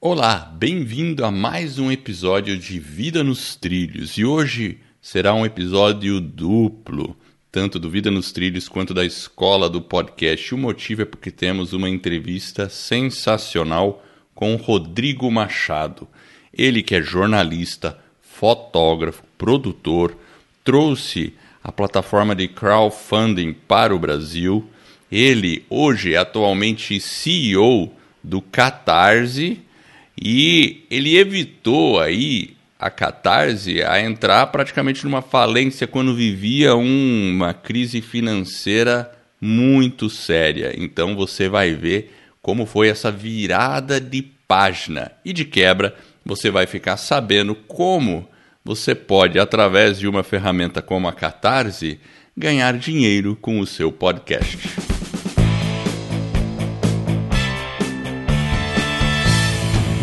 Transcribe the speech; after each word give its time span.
Olá, 0.00 0.54
bem-vindo 0.56 1.24
a 1.24 1.30
mais 1.32 1.76
um 1.76 1.90
episódio 1.90 2.56
de 2.56 2.78
Vida 2.78 3.24
nos 3.24 3.56
Trilhos 3.56 4.16
e 4.16 4.24
hoje 4.24 4.78
será 5.02 5.34
um 5.34 5.44
episódio 5.44 6.20
duplo, 6.20 7.16
tanto 7.50 7.80
do 7.80 7.90
Vida 7.90 8.08
nos 8.08 8.30
Trilhos 8.30 8.68
quanto 8.68 8.94
da 8.94 9.04
escola 9.04 9.68
do 9.68 9.82
podcast. 9.82 10.54
O 10.54 10.56
motivo 10.56 11.02
é 11.02 11.04
porque 11.04 11.32
temos 11.32 11.72
uma 11.72 11.90
entrevista 11.90 12.68
sensacional 12.68 14.00
com 14.36 14.54
Rodrigo 14.54 15.28
Machado. 15.32 16.06
Ele 16.56 16.80
que 16.80 16.94
é 16.94 17.02
jornalista, 17.02 17.98
fotógrafo, 18.22 19.24
produtor, 19.36 20.16
trouxe 20.62 21.34
a 21.60 21.72
plataforma 21.72 22.36
de 22.36 22.46
crowdfunding 22.46 23.52
para 23.52 23.92
o 23.92 23.98
Brasil. 23.98 24.64
Ele 25.10 25.66
hoje 25.68 26.14
é 26.14 26.18
atualmente 26.18 27.00
CEO 27.00 27.92
do 28.22 28.40
Catarse 28.40 29.66
e 30.20 30.84
ele 30.90 31.16
evitou 31.16 32.00
aí 32.00 32.56
a 32.78 32.90
Catarse 32.90 33.82
a 33.82 34.00
entrar 34.00 34.46
praticamente 34.48 35.04
numa 35.04 35.20
falência 35.22 35.86
quando 35.86 36.14
vivia 36.14 36.76
uma 36.76 37.52
crise 37.52 38.00
financeira 38.00 39.12
muito 39.40 40.08
séria. 40.08 40.72
Então 40.76 41.16
você 41.16 41.48
vai 41.48 41.72
ver 41.72 42.12
como 42.40 42.66
foi 42.66 42.88
essa 42.88 43.10
virada 43.10 44.00
de 44.00 44.22
página 44.46 45.12
e 45.24 45.32
de 45.32 45.44
quebra 45.44 45.94
você 46.24 46.50
vai 46.50 46.66
ficar 46.66 46.96
sabendo 46.96 47.54
como 47.54 48.28
você 48.64 48.94
pode, 48.94 49.38
através 49.38 49.98
de 49.98 50.06
uma 50.06 50.22
ferramenta 50.22 50.82
como 50.82 51.08
a 51.08 51.12
Catarse, 51.12 51.98
ganhar 52.36 52.76
dinheiro 52.76 53.34
com 53.40 53.60
o 53.60 53.66
seu 53.66 53.90
podcast. 53.90 54.58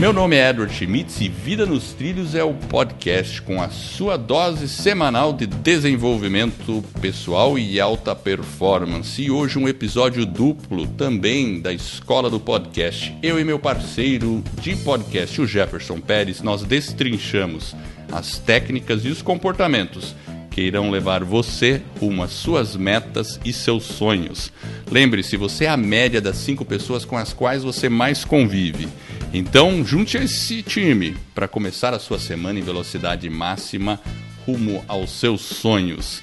Meu 0.05 0.13
nome 0.13 0.35
é 0.35 0.51
Edward 0.51 0.71
Schmitz 0.71 1.19
e 1.19 1.27
Vida 1.27 1.65
nos 1.65 1.93
Trilhos 1.93 2.35
é 2.35 2.43
o 2.43 2.53
podcast 2.53 3.41
com 3.41 3.59
a 3.59 3.69
sua 3.69 4.17
dose 4.17 4.69
semanal 4.69 5.33
de 5.33 5.47
desenvolvimento 5.47 6.83
pessoal 7.01 7.57
e 7.57 7.79
alta 7.79 8.15
performance. 8.15 9.19
E 9.19 9.31
hoje 9.31 9.57
um 9.57 9.67
episódio 9.67 10.23
duplo 10.23 10.85
também 10.85 11.59
da 11.59 11.73
Escola 11.73 12.29
do 12.29 12.39
Podcast. 12.39 13.17
Eu 13.23 13.39
e 13.39 13.43
meu 13.43 13.57
parceiro 13.57 14.43
de 14.61 14.75
podcast, 14.75 15.41
o 15.41 15.47
Jefferson 15.47 15.99
Pérez, 15.99 16.39
nós 16.39 16.61
destrinchamos 16.61 17.75
as 18.11 18.37
técnicas 18.37 19.03
e 19.05 19.07
os 19.07 19.23
comportamentos 19.23 20.13
que 20.55 20.61
irão 20.61 20.89
levar 20.89 21.21
você 21.21 21.81
rumo 21.99 22.23
às 22.23 22.31
suas 22.31 22.77
metas 22.77 23.37
e 23.43 23.51
seus 23.51 23.83
sonhos. 23.83 24.53
Lembre-se, 24.89 25.35
você 25.35 25.65
é 25.65 25.69
a 25.69 25.75
média 25.75 26.21
das 26.21 26.37
cinco 26.37 26.63
pessoas 26.63 27.03
com 27.03 27.17
as 27.17 27.33
quais 27.33 27.61
você 27.61 27.89
mais 27.89 28.23
convive. 28.23 28.87
Então, 29.33 29.83
junte 29.83 30.15
esse 30.15 30.63
time 30.63 31.17
para 31.35 31.45
começar 31.45 31.93
a 31.93 31.99
sua 31.99 32.17
semana 32.17 32.57
em 32.57 32.61
velocidade 32.61 33.29
máxima 33.29 33.99
rumo 34.45 34.81
aos 34.87 35.09
seus 35.09 35.41
sonhos. 35.41 36.21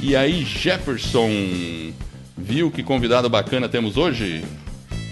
E 0.00 0.14
aí, 0.14 0.44
Jefferson, 0.44 1.28
viu 2.38 2.70
que 2.70 2.84
convidado 2.84 3.28
bacana 3.28 3.68
temos 3.68 3.96
hoje? 3.96 4.44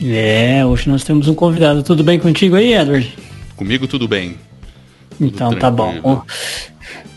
É, 0.00 0.64
hoje 0.64 0.88
nós 0.88 1.02
temos 1.02 1.26
um 1.26 1.34
convidado. 1.34 1.82
Tudo 1.82 2.04
bem 2.04 2.20
contigo 2.20 2.54
aí, 2.54 2.72
Edward? 2.72 3.12
Comigo 3.56 3.88
tudo 3.88 4.06
bem. 4.06 4.36
Então 5.20 5.54
tá 5.54 5.70
bom. 5.70 6.24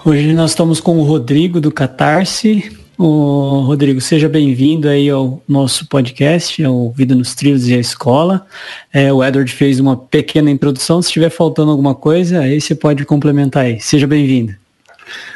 Hoje 0.05 0.33
nós 0.33 0.51
estamos 0.51 0.79
com 0.79 0.97
o 0.97 1.03
Rodrigo 1.03 1.59
do 1.59 1.71
Catarse. 1.71 2.71
O 2.97 3.61
Rodrigo, 3.61 4.01
seja 4.01 4.27
bem-vindo 4.27 4.89
aí 4.89 5.07
ao 5.09 5.41
nosso 5.47 5.85
podcast, 5.87 6.63
ao 6.63 6.91
Vida 6.91 7.13
nos 7.13 7.35
Trilhos 7.35 7.67
e 7.67 7.75
a 7.75 7.77
Escola. 7.77 8.47
É, 8.91 9.13
o 9.13 9.23
Edward 9.23 9.51
fez 9.51 9.79
uma 9.79 9.95
pequena 9.95 10.49
introdução. 10.49 11.01
Se 11.01 11.09
estiver 11.09 11.29
faltando 11.29 11.69
alguma 11.69 11.93
coisa, 11.93 12.39
aí 12.39 12.59
você 12.59 12.73
pode 12.73 13.05
complementar 13.05 13.65
aí. 13.65 13.79
Seja 13.79 14.07
bem-vindo. 14.07 14.55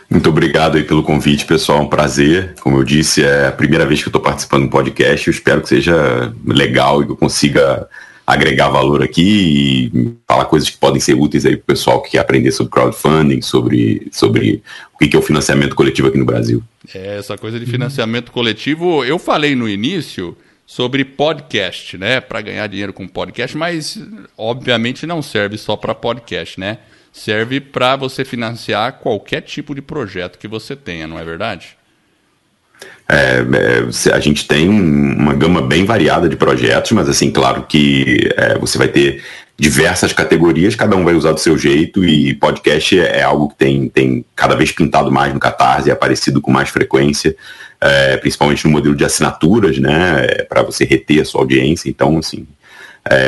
Muito 0.09 0.29
obrigado 0.29 0.75
aí 0.75 0.83
pelo 0.83 1.03
convite, 1.03 1.45
pessoal. 1.45 1.79
É 1.79 1.81
um 1.81 1.87
prazer. 1.87 2.55
Como 2.61 2.77
eu 2.77 2.83
disse, 2.83 3.23
é 3.23 3.47
a 3.47 3.51
primeira 3.51 3.85
vez 3.85 4.01
que 4.01 4.07
eu 4.07 4.11
estou 4.11 4.21
participando 4.21 4.63
do 4.63 4.69
podcast. 4.69 5.27
Eu 5.27 5.31
espero 5.31 5.61
que 5.61 5.69
seja 5.69 6.33
legal 6.45 7.01
e 7.01 7.05
que 7.05 7.11
eu 7.11 7.17
consiga 7.17 7.87
agregar 8.25 8.69
valor 8.69 9.03
aqui 9.03 9.91
e 9.93 10.15
falar 10.27 10.45
coisas 10.45 10.69
que 10.69 10.77
podem 10.77 10.99
ser 10.99 11.15
úteis 11.15 11.45
aí 11.45 11.57
para 11.57 11.63
o 11.63 11.65
pessoal 11.65 12.01
que 12.01 12.11
quer 12.11 12.19
aprender 12.19 12.51
sobre 12.51 12.71
crowdfunding, 12.71 13.41
sobre, 13.41 14.07
sobre 14.11 14.63
o 14.93 14.97
que 14.97 15.15
é 15.15 15.19
o 15.19 15.21
financiamento 15.21 15.75
coletivo 15.75 16.07
aqui 16.07 16.17
no 16.17 16.25
Brasil. 16.25 16.63
É, 16.93 17.17
essa 17.17 17.37
coisa 17.37 17.59
de 17.59 17.65
financiamento 17.65 18.31
coletivo, 18.31 19.03
eu 19.03 19.19
falei 19.19 19.55
no 19.55 19.67
início 19.67 20.35
sobre 20.65 21.03
podcast, 21.03 21.97
né? 21.97 22.21
Para 22.21 22.41
ganhar 22.41 22.67
dinheiro 22.67 22.93
com 22.93 23.07
podcast, 23.07 23.57
mas 23.57 23.99
obviamente 24.37 25.05
não 25.05 25.21
serve 25.21 25.57
só 25.57 25.75
para 25.75 25.93
podcast, 25.93 26.59
né? 26.59 26.77
Serve 27.11 27.59
para 27.59 27.97
você 27.97 28.23
financiar 28.23 28.93
qualquer 28.99 29.41
tipo 29.41 29.75
de 29.75 29.81
projeto 29.81 30.39
que 30.39 30.47
você 30.47 30.75
tenha, 30.75 31.05
não 31.05 31.19
é 31.19 31.25
verdade? 31.25 31.75
É, 33.11 33.43
é, 34.09 34.13
a 34.13 34.19
gente 34.21 34.47
tem 34.47 34.69
uma 34.69 35.33
gama 35.33 35.61
bem 35.61 35.83
variada 35.83 36.29
de 36.29 36.37
projetos, 36.37 36.93
mas 36.93 37.09
assim, 37.09 37.29
claro 37.29 37.63
que 37.67 38.29
é, 38.37 38.57
você 38.57 38.77
vai 38.77 38.87
ter 38.87 39.21
diversas 39.59 40.13
categorias, 40.13 40.75
cada 40.75 40.95
um 40.95 41.03
vai 41.03 41.13
usar 41.13 41.33
do 41.33 41.39
seu 41.39 41.57
jeito 41.57 42.05
e 42.05 42.33
podcast 42.35 42.97
é, 42.97 43.19
é 43.19 43.23
algo 43.23 43.49
que 43.49 43.55
tem, 43.55 43.89
tem 43.89 44.25
cada 44.33 44.55
vez 44.55 44.71
pintado 44.71 45.11
mais 45.11 45.33
no 45.33 45.41
Catarse, 45.41 45.89
é 45.89 45.93
aparecido 45.93 46.39
com 46.39 46.51
mais 46.51 46.69
frequência, 46.69 47.35
é, 47.81 48.15
principalmente 48.15 48.65
no 48.65 48.71
modelo 48.71 48.95
de 48.95 49.03
assinaturas, 49.03 49.77
né, 49.77 50.25
é, 50.25 50.43
para 50.43 50.63
você 50.63 50.85
reter 50.85 51.21
a 51.21 51.25
sua 51.25 51.41
audiência, 51.41 51.89
então 51.89 52.17
assim, 52.17 52.47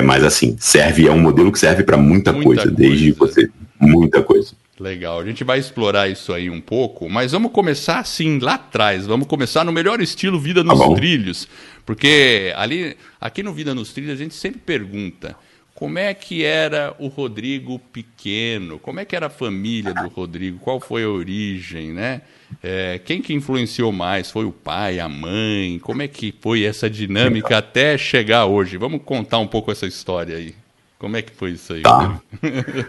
mas 0.03 0.23
assim, 0.23 0.55
serve, 0.59 1.07
é 1.07 1.11
um 1.11 1.19
modelo 1.19 1.51
que 1.51 1.57
serve 1.57 1.83
para 1.83 1.97
muita, 1.97 2.31
muita, 2.31 2.45
coisa, 2.45 2.61
coisa, 2.61 2.77
desde 2.77 3.11
você, 3.11 3.49
muita 3.79 4.21
coisa. 4.21 4.51
Legal, 4.79 5.19
a 5.19 5.25
gente 5.25 5.43
vai 5.43 5.59
explorar 5.59 6.09
isso 6.09 6.33
aí 6.33 6.49
um 6.49 6.59
pouco, 6.59 7.07
mas 7.07 7.31
vamos 7.31 7.51
começar 7.51 7.99
assim 7.99 8.39
lá 8.39 8.55
atrás, 8.55 9.05
vamos 9.05 9.27
começar 9.27 9.63
no 9.63 9.71
melhor 9.71 10.01
estilo 10.01 10.39
Vida 10.39 10.63
nos 10.63 10.79
tá 10.79 10.95
Trilhos, 10.95 11.47
porque 11.85 12.51
ali, 12.55 12.97
aqui 13.21 13.43
no 13.43 13.53
Vida 13.53 13.75
nos 13.75 13.93
Trilhos 13.93 14.13
a 14.13 14.17
gente 14.17 14.33
sempre 14.33 14.59
pergunta 14.59 15.37
como 15.75 15.99
é 15.99 16.13
que 16.13 16.43
era 16.43 16.95
o 16.97 17.07
Rodrigo 17.07 17.77
pequeno, 17.77 18.79
como 18.79 18.99
é 18.99 19.05
que 19.05 19.15
era 19.15 19.27
a 19.27 19.29
família 19.29 19.93
do 19.93 20.07
Rodrigo, 20.07 20.57
qual 20.59 20.79
foi 20.79 21.03
a 21.03 21.09
origem, 21.09 21.91
né? 21.91 22.21
É, 22.61 22.99
quem 23.03 23.21
que 23.21 23.33
influenciou 23.33 23.91
mais? 23.91 24.31
Foi 24.31 24.45
o 24.45 24.51
pai, 24.51 24.99
a 24.99 25.09
mãe? 25.09 25.79
Como 25.79 26.01
é 26.01 26.07
que 26.07 26.33
foi 26.39 26.63
essa 26.63 26.89
dinâmica 26.89 27.57
até 27.57 27.97
chegar 27.97 28.45
hoje? 28.45 28.77
Vamos 28.77 29.01
contar 29.03 29.39
um 29.39 29.47
pouco 29.47 29.71
essa 29.71 29.87
história 29.87 30.37
aí. 30.37 30.55
Como 31.03 31.17
é 31.17 31.21
que 31.21 31.33
foi 31.33 31.51
isso 31.51 31.73
aí? 31.73 31.81
Tá. 31.81 32.17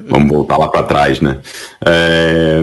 Vamos 0.08 0.28
voltar 0.28 0.56
lá 0.56 0.68
para 0.68 0.84
trás, 0.84 1.20
né? 1.20 1.40
É, 1.84 2.60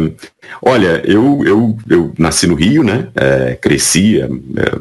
olha, 0.61 1.03
eu, 1.03 1.43
eu, 1.45 1.77
eu 1.89 2.13
nasci 2.17 2.47
no 2.47 2.55
Rio, 2.55 2.85
né? 2.85 3.09
É, 3.13 3.55
cresci 3.55 4.21
é, 4.21 4.29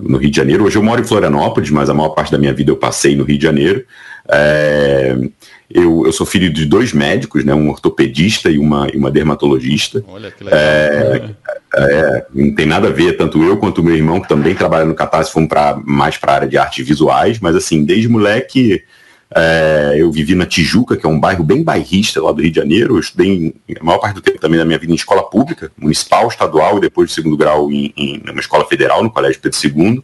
no 0.01 0.17
Rio 0.17 0.31
de 0.31 0.37
Janeiro. 0.37 0.65
Hoje 0.65 0.79
eu 0.79 0.83
moro 0.85 1.01
em 1.01 1.05
Florianópolis, 1.05 1.71
mas 1.71 1.91
a 1.91 1.95
maior 1.95 2.11
parte 2.11 2.31
da 2.31 2.39
minha 2.39 2.55
vida 2.55 2.71
eu 2.71 2.77
passei 2.77 3.17
no 3.17 3.25
Rio 3.25 3.37
de 3.37 3.43
Janeiro. 3.43 3.85
É, 4.29 5.17
eu, 5.69 6.07
eu 6.07 6.13
sou 6.13 6.25
filho 6.25 6.49
de 6.53 6.65
dois 6.65 6.93
médicos, 6.93 7.45
né? 7.45 7.53
Um 7.53 7.69
ortopedista 7.69 8.49
e 8.49 8.57
uma, 8.57 8.87
e 8.95 8.97
uma 8.97 9.11
dermatologista. 9.11 10.05
Olha 10.07 10.31
que 10.31 10.45
legal. 10.45 10.61
É, 10.61 11.31
é, 11.75 12.27
não 12.33 12.55
tem 12.55 12.67
nada 12.67 12.87
a 12.87 12.93
ver, 12.93 13.17
tanto 13.17 13.43
eu 13.43 13.57
quanto 13.57 13.81
o 13.81 13.85
meu 13.85 13.97
irmão, 13.97 14.21
que 14.21 14.29
também 14.29 14.55
trabalha 14.55 14.85
no 14.85 14.95
Catarse, 14.95 15.33
fomos 15.33 15.49
pra, 15.49 15.77
mais 15.85 16.17
para 16.17 16.31
a 16.31 16.35
área 16.37 16.49
de 16.49 16.57
artes 16.57 16.87
visuais, 16.87 17.41
mas 17.41 17.57
assim, 17.57 17.83
desde 17.83 18.09
moleque 18.09 18.85
é, 19.35 19.95
eu 19.97 20.11
vivi 20.11 20.35
na 20.35 20.45
Tijuca, 20.45 20.97
que 20.97 21.07
é 21.07 21.09
um 21.09 21.21
bairro 21.21 21.45
bem 21.45 21.63
bairrista 21.63 22.21
lá 22.21 22.33
do 22.33 22.43
Rio 22.43 22.51
de 22.51 22.57
Janeiro. 22.57 22.97
Eu 22.97 23.01
estudei 23.01 23.55
a 23.81 23.85
maior 23.85 23.99
parte 23.99 24.17
do 24.17 24.21
tempo 24.21 24.41
também 24.41 24.59
da 24.59 24.65
minha 24.65 24.79
vida 24.79 24.93
em 24.93 24.97
escola 24.97 25.23
pública, 25.23 25.71
municipal, 25.79 26.27
estadual 26.27 26.79
e 26.79 26.81
depois 26.81 27.09
de 27.09 27.15
segundo 27.15 27.37
grau 27.37 27.71
em, 27.71 27.93
em 27.97 28.23
uma 28.29 28.41
escola 28.41 28.65
federal, 28.65 29.03
no 29.03 29.11
Colégio 29.11 29.41
Pedro 29.41 29.59
II. 29.63 30.03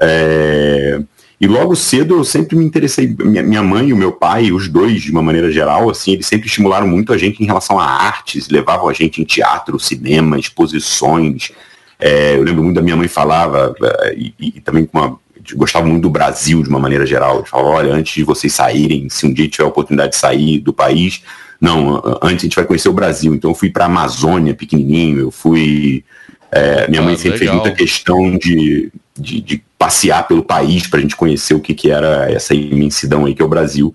É, 0.00 1.00
e 1.40 1.46
logo 1.48 1.74
cedo 1.74 2.14
eu 2.14 2.24
sempre 2.24 2.56
me 2.56 2.64
interessei, 2.64 3.16
minha, 3.18 3.62
mãe 3.64 3.88
e 3.88 3.92
o 3.92 3.96
meu 3.96 4.12
pai, 4.12 4.52
os 4.52 4.68
dois 4.68 5.02
de 5.02 5.10
uma 5.10 5.22
maneira 5.22 5.50
geral, 5.50 5.90
assim, 5.90 6.12
eles 6.12 6.26
sempre 6.26 6.46
estimularam 6.46 6.86
muito 6.86 7.12
a 7.12 7.18
gente 7.18 7.42
em 7.42 7.46
relação 7.46 7.80
a 7.80 7.84
artes, 7.84 8.48
levavam 8.48 8.88
a 8.88 8.92
gente 8.92 9.20
em 9.20 9.24
teatro, 9.24 9.76
cinema, 9.80 10.38
exposições. 10.38 11.50
É, 11.98 12.36
eu 12.36 12.44
lembro 12.44 12.62
muito 12.62 12.76
da 12.76 12.82
minha 12.82 12.96
mãe 12.96 13.08
falava, 13.08 13.74
é, 14.02 14.14
e, 14.14 14.34
e 14.38 14.60
também 14.60 14.86
com 14.86 14.98
uma 15.00 15.18
gostavam 15.54 15.90
muito 15.90 16.02
do 16.02 16.10
Brasil 16.10 16.62
de 16.62 16.68
uma 16.68 16.78
maneira 16.78 17.04
geral. 17.04 17.38
Eles 17.38 17.50
falavam, 17.50 17.72
olha, 17.72 17.92
antes 17.92 18.14
de 18.14 18.24
vocês 18.24 18.52
saírem, 18.52 19.08
se 19.08 19.26
um 19.26 19.32
dia 19.32 19.48
tiver 19.48 19.64
a 19.64 19.68
oportunidade 19.68 20.12
de 20.12 20.18
sair 20.18 20.58
do 20.58 20.72
país, 20.72 21.22
não, 21.60 22.02
antes 22.20 22.38
a 22.38 22.46
gente 22.46 22.56
vai 22.56 22.64
conhecer 22.64 22.88
o 22.88 22.92
Brasil. 22.92 23.34
Então 23.34 23.50
eu 23.50 23.54
fui 23.54 23.70
para 23.70 23.84
a 23.84 23.86
Amazônia 23.86 24.52
pequenininho, 24.54 25.20
eu 25.20 25.30
fui. 25.30 26.04
É, 26.50 26.88
minha 26.88 27.00
mãe 27.00 27.14
ah, 27.14 27.16
sempre 27.16 27.38
legal. 27.38 27.54
fez 27.54 27.62
muita 27.62 27.76
questão 27.76 28.36
de, 28.36 28.92
de, 29.18 29.40
de 29.40 29.64
passear 29.78 30.26
pelo 30.26 30.42
país 30.42 30.86
para 30.86 30.98
a 30.98 31.02
gente 31.02 31.16
conhecer 31.16 31.54
o 31.54 31.60
que, 31.60 31.72
que 31.72 31.90
era 31.90 32.30
essa 32.30 32.54
imensidão 32.54 33.24
aí 33.24 33.34
que 33.34 33.42
é 33.42 33.44
o 33.44 33.48
Brasil. 33.48 33.94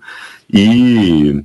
E, 0.52 1.42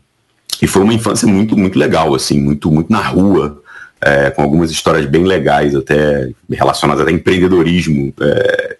e 0.61 0.67
foi 0.67 0.81
uma 0.81 0.93
infância 0.93 1.27
muito, 1.27 1.57
muito 1.57 1.77
legal, 1.77 2.15
assim, 2.15 2.39
muito, 2.39 2.71
muito 2.71 2.91
na 2.91 3.01
rua, 3.01 3.61
é, 4.01 4.29
com 4.31 4.41
algumas 4.41 4.71
histórias 4.71 5.05
bem 5.05 5.23
legais, 5.23 5.75
até 5.75 6.29
relacionadas 6.49 7.05
a 7.05 7.11
empreendedorismo. 7.11 8.13
É, 8.21 8.72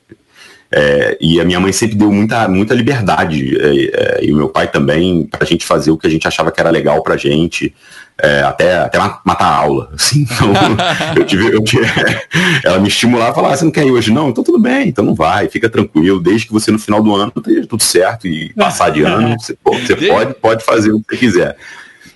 É, 0.76 1.16
e 1.22 1.40
a 1.40 1.46
minha 1.46 1.60
mãe 1.60 1.72
sempre 1.72 1.96
deu 1.96 2.12
muita, 2.12 2.48
muita 2.48 2.74
liberdade, 2.74 3.56
é, 3.62 4.18
é, 4.18 4.26
e 4.26 4.34
o 4.34 4.36
meu 4.36 4.50
pai 4.50 4.68
também, 4.68 5.24
para 5.24 5.44
a 5.44 5.46
gente 5.46 5.64
fazer 5.64 5.92
o 5.92 5.98
que 5.98 6.08
a 6.08 6.10
gente 6.10 6.28
achava 6.28 6.52
que 6.52 6.60
era 6.60 6.72
legal 6.72 7.04
para 7.04 7.14
a 7.14 7.18
gente, 7.18 7.72
é, 8.20 8.42
até, 8.42 8.78
até 8.78 8.98
matar 9.24 9.46
a 9.46 9.56
aula. 9.56 9.92
Assim. 9.94 10.24
Então, 10.24 10.52
eu 11.16 11.26
tive, 11.26 11.54
eu 11.54 11.64
tive, 11.64 11.86
ela 12.66 12.80
me 12.80 12.88
estimulava 12.88 13.32
e 13.32 13.36
falava: 13.36 13.54
ah, 13.54 13.58
você 13.58 13.66
não 13.66 13.72
quer 13.72 13.86
ir 13.86 13.92
hoje? 13.92 14.12
Não, 14.12 14.30
então 14.30 14.44
tudo 14.44 14.58
bem, 14.58 14.88
então 14.88 15.06
não 15.06 15.14
vai, 15.14 15.48
fica 15.48 15.70
tranquilo, 15.70 16.20
desde 16.20 16.48
que 16.48 16.54
você 16.54 16.72
no 16.72 16.80
final 16.80 17.04
do 17.04 17.14
ano 17.14 17.32
esteja 17.38 17.68
tudo 17.68 17.84
certo 17.84 18.28
e 18.28 18.52
passar 18.54 18.90
de 18.90 19.04
ano, 19.04 19.40
você, 19.40 19.56
você 19.64 19.96
pode, 20.08 20.34
pode 20.34 20.64
fazer 20.64 20.92
o 20.92 21.02
que 21.02 21.16
você 21.16 21.18
quiser. 21.18 21.58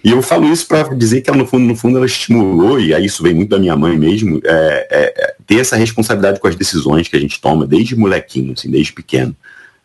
E 0.04 0.12
eu 0.12 0.22
falo 0.22 0.52
isso 0.52 0.68
para 0.68 0.94
dizer 0.96 1.22
que 1.22 1.30
ela, 1.30 1.38
no 1.38 1.46
fundo, 1.46 1.66
no 1.66 1.76
fundo, 1.76 1.98
ela 1.98 2.06
estimulou, 2.06 2.80
e 2.80 2.94
aí 2.94 3.06
isso 3.06 3.24
vem 3.24 3.34
muito 3.34 3.50
da 3.50 3.60
minha 3.60 3.76
mãe 3.76 3.98
mesmo, 3.98 4.40
é, 4.44 4.88
é, 4.90 5.14
é, 5.18 5.36
ter 5.46 5.60
essa 5.60 5.76
responsabilidade 5.76 6.40
com 6.40 6.48
as 6.48 6.56
decisões 6.56 7.08
que 7.08 7.18
a 7.18 7.20
gente 7.20 7.42
toma 7.42 7.66
desde 7.66 7.96
molequinho, 7.96 8.54
assim, 8.54 8.70
desde 8.70 8.94
pequeno. 8.94 9.36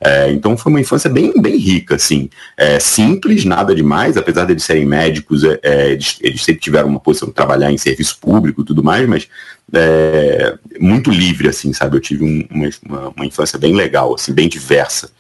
É, 0.04 0.32
então 0.32 0.56
foi 0.56 0.72
uma 0.72 0.80
infância 0.80 1.08
bem, 1.08 1.32
bem 1.40 1.56
rica, 1.56 1.94
assim. 1.94 2.28
É, 2.56 2.80
simples, 2.80 3.44
nada 3.44 3.72
demais, 3.72 4.16
apesar 4.16 4.44
de 4.44 4.52
eles 4.52 4.64
serem 4.64 4.84
médicos, 4.84 5.44
é, 5.44 5.60
é 5.62 5.92
eles, 5.92 6.18
eles, 6.20 6.44
sempre 6.44 6.60
tiveram 6.60 6.88
uma 6.88 6.98
posição 6.98 7.28
de 7.28 7.34
trabalhar 7.34 7.70
em 7.70 7.78
serviço 7.78 8.18
público 8.20 8.62
e 8.62 8.64
tudo 8.64 8.82
mais, 8.82 9.08
mas 9.08 9.28
é, 9.72 10.56
muito 10.80 11.08
livre, 11.08 11.48
assim, 11.48 11.72
sabe? 11.72 11.96
Eu 11.96 12.00
tive 12.00 12.24
um, 12.24 12.44
uma, 12.50 13.08
uma, 13.16 13.26
infância 13.26 13.58
bem 13.58 13.74
legal, 13.74 14.12
assim, 14.14 14.32
bem 14.32 14.48
diversa, 14.48 15.10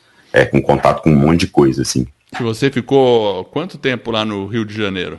com 0.50 0.60
contato 0.60 1.02
com 1.02 1.10
um 1.10 1.16
monte 1.16 1.40
de 1.40 1.46
coisa, 1.46 1.82
assim. 1.82 2.06
Você 2.40 2.70
ficou 2.70 3.44
quanto 3.46 3.78
tempo 3.78 4.10
lá 4.10 4.24
no 4.24 4.46
Rio 4.46 4.64
de 4.64 4.74
Janeiro? 4.74 5.18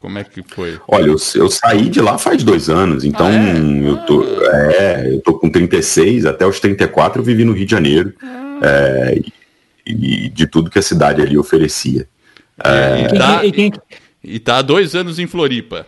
Como 0.00 0.18
é 0.18 0.24
que 0.24 0.42
foi? 0.46 0.78
Olha, 0.86 1.06
eu, 1.06 1.16
eu 1.34 1.50
saí 1.50 1.88
de 1.88 2.00
lá 2.00 2.18
faz 2.18 2.44
dois 2.44 2.68
anos, 2.68 3.04
então 3.04 3.26
ah, 3.26 3.32
é? 3.32 3.88
eu, 3.88 3.96
tô, 4.06 4.22
ah. 4.22 4.72
é, 4.72 5.14
eu 5.14 5.20
tô 5.20 5.34
com 5.34 5.50
36, 5.50 6.24
até 6.24 6.46
os 6.46 6.60
34 6.60 7.20
eu 7.20 7.24
vivi 7.24 7.44
no 7.44 7.52
Rio 7.52 7.66
de 7.66 7.70
Janeiro. 7.70 8.14
Ah. 8.22 8.60
É, 8.62 9.20
e, 9.86 10.26
e, 10.26 10.28
de 10.28 10.46
tudo 10.46 10.70
que 10.70 10.78
a 10.78 10.82
cidade 10.82 11.20
ali 11.20 11.36
oferecia. 11.36 12.08
É, 12.64 13.02
e, 13.02 13.18
tá, 13.18 13.44
e, 13.44 13.72
e 14.22 14.38
tá 14.38 14.58
há 14.58 14.62
dois 14.62 14.94
anos 14.94 15.18
em 15.18 15.26
Floripa. 15.26 15.86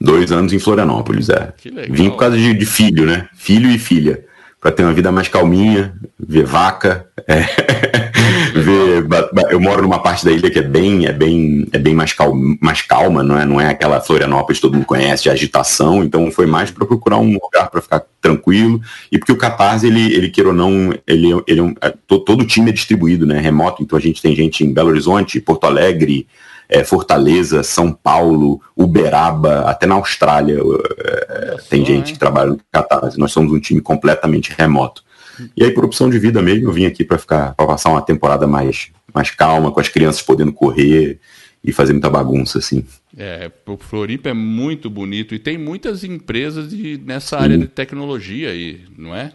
Dois 0.00 0.32
anos 0.32 0.52
em 0.52 0.58
Florianópolis, 0.58 1.28
é. 1.28 1.52
Vim 1.88 2.10
por 2.10 2.16
causa 2.16 2.36
de, 2.36 2.54
de 2.54 2.66
filho, 2.66 3.06
né? 3.06 3.28
Filho 3.34 3.70
e 3.70 3.78
filha. 3.78 4.24
Para 4.62 4.70
ter 4.70 4.84
uma 4.84 4.92
vida 4.92 5.10
mais 5.10 5.26
calminha, 5.26 5.92
ver 6.16 6.44
vaca. 6.44 7.08
É. 7.26 7.40
ver, 8.54 9.04
eu 9.50 9.58
moro 9.58 9.82
numa 9.82 9.98
parte 9.98 10.24
da 10.24 10.30
ilha 10.30 10.48
que 10.48 10.60
é 10.60 10.62
bem, 10.62 11.04
é 11.04 11.12
bem, 11.12 11.66
é 11.72 11.78
bem 11.78 11.92
mais, 11.92 12.12
calma, 12.12 12.56
mais 12.60 12.80
calma, 12.80 13.24
não 13.24 13.36
é, 13.36 13.44
não 13.44 13.60
é 13.60 13.68
aquela 13.68 14.00
Florianópolis 14.00 14.58
que 14.58 14.62
todo 14.62 14.74
mundo 14.74 14.86
conhece 14.86 15.24
de 15.24 15.30
agitação. 15.30 16.04
Então 16.04 16.30
foi 16.30 16.46
mais 16.46 16.70
para 16.70 16.86
procurar 16.86 17.18
um 17.18 17.32
lugar 17.32 17.68
para 17.70 17.82
ficar 17.82 18.04
tranquilo 18.20 18.80
e 19.10 19.18
porque 19.18 19.32
o 19.32 19.36
Catarse 19.36 19.88
ele, 19.88 20.14
ele 20.14 20.30
queira 20.30 20.50
ou 20.50 20.54
não, 20.54 20.94
ele, 21.08 21.30
ele 21.48 21.60
é, 21.82 21.88
é 21.88 21.94
todo 22.06 22.42
o 22.42 22.46
time 22.46 22.70
é 22.70 22.72
distribuído, 22.72 23.26
né, 23.26 23.40
remoto. 23.40 23.82
Então 23.82 23.98
a 23.98 24.02
gente 24.02 24.22
tem 24.22 24.32
gente 24.36 24.64
em 24.64 24.72
Belo 24.72 24.90
Horizonte, 24.90 25.40
Porto 25.40 25.64
Alegre, 25.64 26.24
é, 26.72 26.82
Fortaleza, 26.82 27.62
São 27.62 27.92
Paulo, 27.92 28.60
Uberaba, 28.74 29.60
até 29.60 29.86
na 29.86 29.96
Austrália 29.96 30.58
é, 30.98 31.56
tem 31.68 31.84
gente 31.84 32.14
que 32.14 32.18
trabalha 32.18 32.50
no 32.50 32.60
Catarse. 32.72 33.18
Nós 33.18 33.30
somos 33.30 33.52
um 33.52 33.60
time 33.60 33.80
completamente 33.80 34.54
remoto. 34.56 35.04
E 35.54 35.62
aí, 35.62 35.70
por 35.70 35.84
opção 35.84 36.08
de 36.08 36.18
vida 36.18 36.40
mesmo, 36.40 36.68
eu 36.68 36.72
vim 36.72 36.86
aqui 36.86 37.04
para 37.04 37.18
ficar 37.18 37.54
para 37.54 37.66
passar 37.66 37.90
uma 37.90 38.00
temporada 38.00 38.46
mais, 38.46 38.90
mais 39.14 39.30
calma, 39.30 39.70
com 39.70 39.80
as 39.80 39.88
crianças 39.88 40.22
podendo 40.22 40.52
correr 40.52 41.20
e 41.62 41.72
fazer 41.72 41.92
muita 41.92 42.08
bagunça, 42.08 42.58
assim. 42.58 42.84
É, 43.16 43.50
o 43.66 43.76
Floripa 43.76 44.30
é 44.30 44.34
muito 44.34 44.88
bonito 44.88 45.34
e 45.34 45.38
tem 45.38 45.58
muitas 45.58 46.02
empresas 46.02 46.70
de, 46.70 46.98
nessa 47.04 47.38
área 47.38 47.58
de 47.58 47.66
tecnologia 47.66 48.50
aí, 48.50 48.80
não 48.96 49.14
é? 49.14 49.32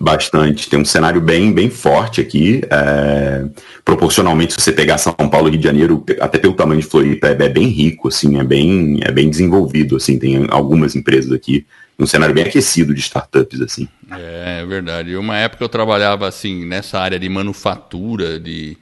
Bastante. 0.00 0.70
Tem 0.70 0.78
um 0.78 0.84
cenário 0.84 1.20
bem, 1.20 1.52
bem 1.52 1.68
forte 1.68 2.20
aqui. 2.20 2.60
É, 2.70 3.44
proporcionalmente, 3.84 4.54
se 4.54 4.60
você 4.60 4.72
pegar 4.72 4.96
São 4.96 5.12
Paulo 5.12 5.48
e 5.48 5.50
Rio 5.50 5.60
de 5.60 5.66
Janeiro, 5.66 6.04
até 6.20 6.38
pelo 6.38 6.54
tamanho 6.54 6.80
de 6.80 6.86
Floripa, 6.86 7.26
é, 7.28 7.32
é, 7.32 7.48
bem 7.48 7.66
rico, 7.66 8.08
assim, 8.08 8.38
é 8.38 8.44
bem, 8.44 9.00
é 9.02 9.10
bem 9.10 9.28
desenvolvido. 9.28 9.96
Assim, 9.96 10.18
tem 10.18 10.46
algumas 10.50 10.94
empresas 10.94 11.32
aqui 11.32 11.66
um 11.98 12.06
cenário 12.06 12.32
bem 12.32 12.44
aquecido 12.44 12.94
de 12.94 13.00
startups, 13.00 13.60
assim. 13.60 13.88
É, 14.12 14.60
é 14.62 14.66
verdade. 14.66 15.16
Uma 15.16 15.36
época 15.36 15.64
eu 15.64 15.68
trabalhava, 15.68 16.28
assim, 16.28 16.64
nessa 16.64 17.00
área 17.00 17.18
de 17.18 17.28
manufatura, 17.28 18.38
de... 18.38 18.76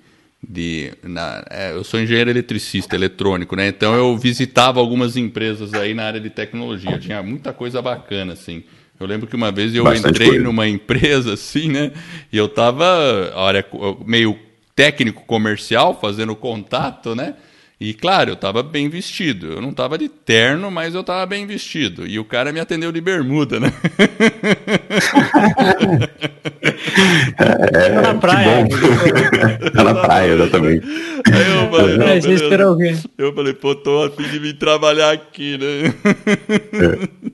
de 0.46 0.92
na, 1.02 1.42
é, 1.48 1.72
eu 1.72 1.82
sou 1.82 1.98
engenheiro 1.98 2.28
eletricista, 2.28 2.94
eletrônico, 2.94 3.56
né? 3.56 3.69
Então 3.69 3.94
eu 3.94 4.19
visitava 4.19 4.80
algumas 4.80 5.16
empresas 5.16 5.72
aí 5.72 5.94
na 5.94 6.04
área 6.04 6.20
de 6.20 6.28
tecnologia. 6.28 6.98
Tinha 6.98 7.22
muita 7.22 7.54
coisa 7.54 7.80
bacana, 7.80 8.34
assim. 8.34 8.62
Eu 8.98 9.06
lembro 9.06 9.26
que 9.26 9.37
uma 9.37 9.52
vez 9.52 9.75
eu 9.75 9.84
Bastante 9.84 10.10
entrei 10.14 10.28
coisa. 10.28 10.44
numa 10.44 10.66
empresa, 10.66 11.34
assim, 11.34 11.69
né? 11.69 11.93
E 12.32 12.37
eu 12.37 12.48
tava, 12.48 12.84
olha, 13.34 13.64
meio 14.04 14.38
técnico 14.75 15.22
comercial, 15.26 15.98
fazendo 16.00 16.34
contato, 16.34 17.14
né? 17.14 17.34
E 17.78 17.93
claro, 17.93 18.31
eu 18.31 18.34
estava 18.34 18.62
bem 18.62 18.88
vestido. 18.88 19.49
Eu 19.52 19.61
não 19.61 19.69
estava 19.69 19.99
de 19.99 20.08
terno, 20.08 20.70
mas 20.70 20.94
eu 20.94 21.02
estava 21.02 21.26
bem 21.26 21.46
vestido. 21.46 22.06
E 22.06 22.19
o 22.19 22.25
cara 22.25 22.50
me 22.50 22.58
atendeu 22.58 22.90
de 22.90 23.02
bermuda, 23.02 23.61
né? 23.61 23.70
é, 27.38 28.00
na 28.00 28.14
praia. 28.14 28.67
Tá 29.75 29.84
na 29.84 29.94
praia, 29.94 30.32
exatamente. 30.32 30.87
Aí 31.31 31.52
eu 31.52 31.70
falei, 31.70 31.99
não, 31.99 32.06
é, 32.06 32.19
eu 33.19 33.34
falei, 33.34 33.52
pô, 33.52 33.75
tô 33.75 34.05
a 34.05 34.11
fim 34.11 34.22
de 34.22 34.38
vir 34.38 34.56
trabalhar 34.56 35.12
aqui, 35.12 35.58
né? 35.58 35.93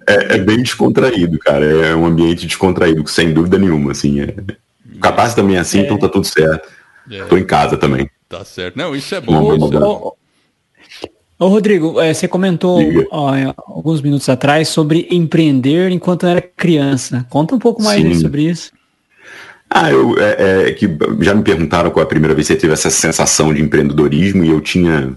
É, 0.09 0.13
é, 0.13 0.37
é, 0.37 0.39
bem 0.39 0.57
descontraído, 0.57 1.39
cara. 1.39 1.65
É 1.65 1.95
um 1.95 2.05
ambiente 2.05 2.49
descontraído, 2.49 3.07
sem 3.07 3.33
dúvida 3.33 3.59
nenhuma, 3.59 3.93
assim. 3.93 4.23
É... 4.23 4.35
O 4.97 4.99
capaz 4.99 5.35
também 5.35 5.55
é 5.57 5.61
assim, 5.61 5.81
então 5.81 5.97
tá 5.99 6.09
tudo 6.09 6.27
certo. 6.27 6.69
É. 7.09 7.23
Tô 7.25 7.37
em 7.37 7.45
casa 7.45 7.77
também. 7.77 8.11
Tá 8.29 8.45
certo. 8.45 8.77
Não, 8.77 8.97
isso 8.97 9.15
é 9.15 9.21
bom. 9.21 9.55
Isso 9.55 9.77
é 9.77 9.79
bom. 9.79 10.17
Ô 11.43 11.49
Rodrigo, 11.49 12.01
é, 12.01 12.15
você 12.15 12.29
comentou 12.29 12.81
ó, 13.11 13.33
alguns 13.67 14.01
minutos 14.01 14.29
atrás 14.29 14.69
sobre 14.69 15.09
empreender 15.11 15.91
enquanto 15.91 16.25
era 16.25 16.41
criança. 16.41 17.27
Conta 17.29 17.57
um 17.57 17.59
pouco 17.59 17.83
mais 17.83 18.01
Sim. 18.01 18.15
sobre 18.15 18.43
isso. 18.49 18.71
Ah, 19.69 19.91
eu, 19.91 20.17
é, 20.21 20.69
é, 20.69 20.73
que 20.73 20.89
já 21.21 21.35
me 21.35 21.43
perguntaram 21.43 21.91
qual 21.91 22.01
é 22.01 22.07
a 22.07 22.09
primeira 22.09 22.33
vez 22.33 22.47
que 22.47 22.55
você 22.55 22.61
teve 22.61 22.73
essa 22.73 22.91
sensação 22.91 23.53
de 23.53 23.61
empreendedorismo 23.61 24.45
e 24.45 24.51
eu 24.51 24.61
tinha 24.61 25.17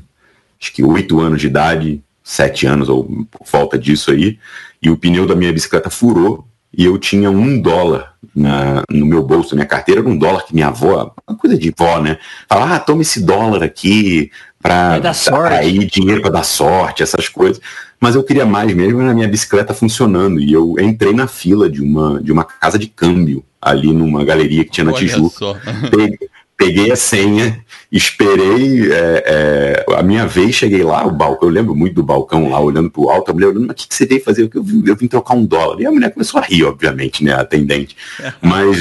acho 0.59 0.73
que 0.73 0.83
oito 0.83 1.19
anos 1.19 1.41
de 1.41 1.45
idade, 1.45 2.01
sete 2.23 2.65
anos 2.65 2.89
ou 2.89 3.03
por 3.29 3.45
falta 3.45 3.77
disso 3.77 4.09
aí, 4.09 4.39
e 4.81 4.89
o 4.89 4.97
pneu 4.97 5.27
da 5.27 5.35
minha 5.35 5.53
bicicleta 5.53 5.91
furou 5.91 6.47
e 6.75 6.85
eu 6.85 6.97
tinha 6.97 7.29
um 7.29 7.61
dólar 7.61 8.13
na, 8.35 8.83
no 8.89 9.05
meu 9.05 9.23
bolso, 9.23 9.55
minha 9.55 9.67
carteira 9.67 10.01
era 10.01 10.09
um 10.09 10.17
dólar 10.17 10.45
que 10.45 10.53
minha 10.53 10.67
avó, 10.67 11.13
uma 11.27 11.37
coisa 11.37 11.57
de 11.57 11.73
vó, 11.77 12.01
né? 12.01 12.17
Fala, 12.49 12.75
ah, 12.75 12.79
toma 12.79 13.01
esse 13.01 13.23
dólar 13.23 13.63
aqui, 13.63 14.31
para 14.65 14.95
atrair 14.95 15.85
dinheiro 15.85 16.21
para 16.21 16.31
dar 16.31 16.43
sorte, 16.43 17.03
essas 17.03 17.29
coisas. 17.29 17.61
Mas 17.99 18.15
eu 18.15 18.23
queria 18.23 18.45
mais 18.45 18.73
mesmo 18.73 19.01
na 19.03 19.13
minha 19.13 19.27
bicicleta 19.27 19.75
funcionando. 19.75 20.39
E 20.39 20.51
eu 20.51 20.75
entrei 20.79 21.13
na 21.13 21.27
fila 21.27 21.69
de 21.69 21.81
uma, 21.81 22.19
de 22.19 22.31
uma 22.31 22.43
casa 22.43 22.79
de 22.79 22.87
câmbio 22.87 23.45
ali 23.61 23.93
numa 23.93 24.25
galeria 24.25 24.65
que 24.65 24.71
tinha 24.71 24.85
na 24.85 24.91
Olha 24.91 24.99
Tijuca. 24.99 25.61
Peguei, 25.91 26.17
peguei 26.57 26.91
a 26.91 26.95
senha, 26.95 27.63
esperei 27.91 28.91
é, 28.91 29.85
é, 29.87 29.95
a 29.95 30.01
minha 30.01 30.25
vez, 30.25 30.55
cheguei 30.55 30.83
lá, 30.83 31.05
o 31.05 31.11
balcão, 31.11 31.47
eu 31.47 31.53
lembro 31.53 31.75
muito 31.75 31.95
do 31.95 32.03
balcão 32.03 32.49
lá, 32.49 32.59
olhando 32.59 32.89
pro 32.89 33.09
alto, 33.09 33.31
a 33.31 33.33
mulher 33.33 33.47
olhando, 33.47 33.67
mas 33.67 33.71
o 33.71 33.75
que, 33.75 33.87
que, 33.87 33.95
você 33.95 34.05
veio 34.05 34.23
fazer? 34.23 34.49
Eu 34.53 34.63
vim, 34.63 34.83
eu 34.85 34.95
vim 34.95 35.07
trocar 35.07 35.35
um 35.35 35.45
dólar. 35.45 35.79
E 35.81 35.85
a 35.85 35.91
mulher 35.91 36.11
começou 36.11 36.39
a 36.39 36.43
rir, 36.43 36.63
obviamente, 36.63 37.23
né, 37.23 37.33
a 37.33 37.41
atendente. 37.41 37.95
mas 38.41 38.77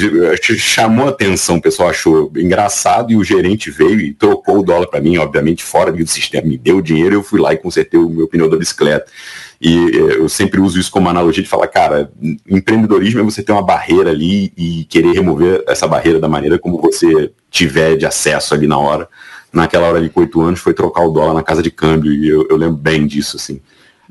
chamou 0.57 1.07
a 1.07 1.09
atenção, 1.09 1.57
o 1.57 1.61
pessoal 1.61 1.89
achou 1.89 2.31
engraçado 2.35 3.11
e 3.11 3.17
o 3.17 3.23
gerente 3.23 3.69
veio 3.69 3.99
e 3.99 4.13
trocou 4.13 4.59
o 4.59 4.63
dólar 4.63 4.87
para 4.87 5.01
mim, 5.01 5.17
obviamente, 5.17 5.63
fora 5.63 5.91
do 5.91 6.07
sistema, 6.07 6.47
me 6.47 6.57
deu 6.57 6.77
o 6.77 6.81
dinheiro, 6.81 7.15
eu 7.15 7.23
fui 7.23 7.39
lá 7.39 7.53
e 7.53 7.57
consertei 7.57 7.99
o 7.99 8.09
meu 8.09 8.27
pneu 8.27 8.49
da 8.49 8.57
bicicleta. 8.57 9.05
E 9.59 9.77
eh, 9.77 10.17
eu 10.17 10.29
sempre 10.29 10.59
uso 10.59 10.79
isso 10.79 10.91
como 10.91 11.09
analogia 11.09 11.43
de 11.43 11.49
falar, 11.49 11.67
cara, 11.67 12.11
empreendedorismo 12.47 13.19
é 13.19 13.23
você 13.23 13.41
ter 13.41 13.51
uma 13.51 13.63
barreira 13.63 14.11
ali 14.11 14.51
e 14.57 14.85
querer 14.85 15.13
remover 15.13 15.63
essa 15.67 15.87
barreira 15.87 16.19
da 16.19 16.27
maneira 16.27 16.59
como 16.59 16.81
você 16.81 17.31
tiver 17.49 17.95
de 17.95 18.05
acesso 18.05 18.53
ali 18.53 18.67
na 18.67 18.77
hora. 18.77 19.07
Naquela 19.51 19.87
hora 19.87 20.01
de 20.01 20.09
com 20.09 20.19
oito 20.19 20.41
anos 20.41 20.59
foi 20.59 20.73
trocar 20.73 21.05
o 21.05 21.11
dólar 21.11 21.33
na 21.33 21.43
casa 21.43 21.63
de 21.63 21.71
câmbio 21.71 22.11
e 22.11 22.27
eu, 22.27 22.45
eu 22.49 22.57
lembro 22.57 22.75
bem 22.75 23.07
disso, 23.07 23.37
assim. 23.37 23.61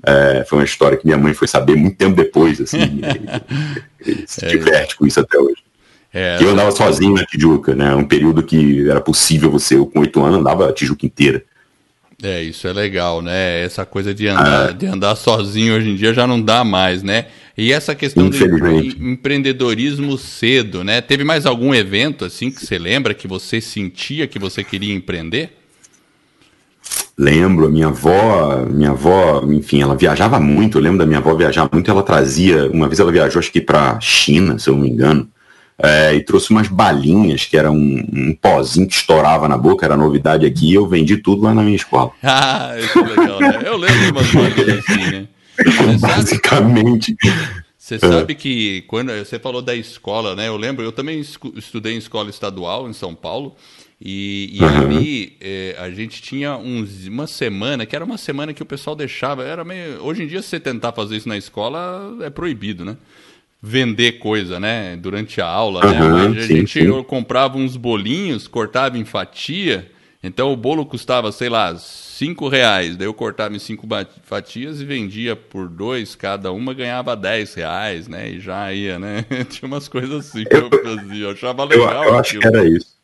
É, 0.06 0.44
foi 0.48 0.58
uma 0.58 0.64
história 0.64 0.98
que 0.98 1.06
minha 1.06 1.18
mãe 1.18 1.32
foi 1.32 1.48
saber 1.48 1.76
muito 1.76 1.96
tempo 1.96 2.16
depois, 2.16 2.60
assim. 2.60 3.00
se 4.26 4.44
é. 4.44 4.48
diverte 4.48 4.96
com 4.96 5.06
isso 5.06 5.20
até 5.20 5.38
hoje. 5.38 5.62
É, 6.12 6.38
eu 6.40 6.50
andava 6.50 6.70
sozinho 6.70 7.14
na 7.14 7.24
Tijuca, 7.24 7.74
né? 7.74 7.94
Um 7.94 8.04
período 8.04 8.42
que 8.42 8.88
era 8.88 9.00
possível 9.00 9.50
você, 9.50 9.76
eu 9.76 9.86
com 9.86 10.00
oito 10.00 10.22
anos, 10.22 10.38
andava 10.38 10.68
a 10.68 10.72
Tijuca 10.72 11.04
inteira. 11.04 11.42
É, 12.23 12.42
isso 12.42 12.66
é 12.66 12.73
legal, 12.73 13.21
né? 13.21 13.62
Essa 13.62 13.85
coisa 13.85 14.14
de 14.14 14.28
andar, 14.28 14.68
ah. 14.68 14.73
de 14.73 14.87
andar 14.87 15.16
sozinho 15.16 15.75
hoje 15.75 15.90
em 15.90 15.97
dia 15.97 16.14
já 16.14 16.26
não 16.26 16.40
dá 16.40 16.64
mais, 16.64 17.02
né? 17.02 17.26
E 17.56 17.73
essa 17.73 17.94
questão 17.94 18.28
do 18.28 18.37
empreendedorismo 19.00 20.18
cedo, 20.18 20.83
né? 20.83 21.00
Teve 21.00 21.23
mais 21.23 21.47
algum 21.47 21.75
evento 21.75 22.25
assim 22.25 22.50
que 22.50 22.64
você 22.64 22.78
lembra 22.78 23.14
que 23.14 23.28
você 23.28 23.61
sentia 23.61 24.26
que 24.26 24.38
você 24.38 24.64
queria 24.64 24.94
empreender? 24.94 25.56
Lembro, 27.16 27.66
a 27.66 27.71
minha 27.71 27.87
avó, 27.87 28.66
minha 28.68 28.90
avó, 28.90 29.44
enfim, 29.49 29.80
ela 29.80 29.94
viajava 29.94 30.40
muito. 30.40 30.78
Eu 30.78 30.83
lembro 30.83 30.99
da 30.99 31.06
minha 31.06 31.21
avó 31.21 31.33
viajar 31.35 31.68
muito. 31.73 31.88
Ela 31.88 32.02
trazia, 32.02 32.68
uma 32.71 32.88
vez 32.88 32.99
ela 32.99 33.12
viajou, 33.12 33.38
acho 33.38 33.52
que 33.52 33.61
para 33.61 34.00
China, 34.00 34.59
se 34.59 34.68
eu 34.68 34.75
não 34.75 34.83
me 34.83 34.90
engano, 34.90 35.28
é, 35.78 36.14
e 36.14 36.23
trouxe 36.23 36.50
umas 36.50 36.69
balinhas, 36.69 37.45
que 37.45 37.57
era 37.57 37.71
um, 37.71 38.04
um, 38.12 38.35
pozinho 38.40 38.87
que 38.87 38.95
estourava 38.95 39.49
na 39.49 39.59
boca, 39.59 39.85
era 39.85 39.97
novidade 39.97 40.47
aqui, 40.47 40.71
e 40.71 40.75
eu 40.75 40.87
vendi 40.87 41.16
tudo 41.16 41.43
lá 41.43 41.52
na 41.52 41.62
minha 41.62 41.76
escola. 41.76 42.12
Ah, 42.23 42.75
isso 42.78 42.99
é 42.99 43.02
legal, 43.02 43.40
né? 43.40 43.62
Eu 43.64 43.76
lembro 43.76 44.11
umas 44.11 44.31
balinhas 44.33 44.78
assim, 44.78 45.11
né? 45.11 45.28
Basicamente. 46.00 47.16
Você 47.76 47.99
sabe 47.99 48.35
que 48.35 48.83
quando 48.83 49.12
você 49.12 49.38
falou 49.38 49.61
da 49.61 49.75
escola, 49.75 50.35
né? 50.35 50.49
Eu 50.49 50.57
lembro, 50.57 50.83
eu 50.83 50.90
também 50.90 51.21
estudei 51.21 51.95
em 51.95 51.99
escola 51.99 52.31
estadual 52.31 52.88
em 52.88 52.93
São 52.93 53.14
Paulo. 53.14 53.54
E, 54.00 54.50
e 54.52 54.61
uhum. 54.61 54.69
ali 54.69 55.37
é, 55.40 55.76
a 55.78 55.90
gente 55.90 56.21
tinha 56.21 56.57
uns, 56.57 57.07
uma 57.07 57.26
semana, 57.26 57.87
que 57.87 57.95
era 57.95 58.04
uma 58.04 58.19
semana 58.19 58.52
que 58.52 58.62
o 58.62 58.66
pessoal 58.66 58.97
deixava. 58.97 59.45
Era 59.45 59.64
meio, 59.64 60.02
hoje 60.02 60.23
em 60.23 60.26
dia, 60.26 60.43
se 60.43 60.49
você 60.49 60.61
tentar 60.61 60.93
fazer 60.93 61.16
isso 61.16 61.28
na 61.28 61.37
escola, 61.37 62.16
é 62.23 62.31
proibido, 62.31 62.85
né? 62.85 62.97
Vender 63.66 64.18
coisa, 64.18 64.61
né? 64.61 64.94
Durante 64.97 65.40
a 65.40 65.47
aula, 65.47 65.87
uhum, 65.87 66.33
né? 66.33 66.40
a 66.40 66.47
sim, 66.47 66.56
gente 66.56 66.83
sim. 66.83 67.02
comprava 67.04 67.56
uns 67.56 67.78
bolinhos, 67.78 68.47
cortava 68.47 68.99
em 68.99 69.06
fatia. 69.06 69.90
Então 70.23 70.52
o 70.52 70.56
bolo 70.56 70.85
custava, 70.85 71.33
sei 71.33 71.49
lá, 71.49 71.75
cinco 71.76 72.47
reais. 72.47 72.94
Daí 72.94 73.06
eu 73.06 73.14
cortava 73.14 73.56
em 73.56 73.59
cinco 73.59 73.88
fatias 74.23 74.83
e 74.83 74.85
vendia 74.85 75.35
por 75.35 75.66
dois 75.68 76.14
cada 76.14 76.52
uma, 76.52 76.75
ganhava 76.75 77.16
dez 77.16 77.54
reais, 77.54 78.06
né? 78.06 78.28
E 78.30 78.38
já 78.40 78.71
ia, 78.71 78.99
né? 78.99 79.25
Tinha 79.49 79.66
umas 79.66 79.88
coisas 79.88 80.26
assim 80.26 80.44
que 80.44 80.54
eu, 80.54 80.68
eu 80.71 80.83
fazia. 80.83 81.25
Eu 81.25 81.30
achava 81.30 81.64
legal. 81.64 82.04
Eu, 82.04 82.11
eu 82.11 82.18
acho 82.18 82.38
que 82.38 82.47
era 82.47 82.68
isso. 82.68 82.94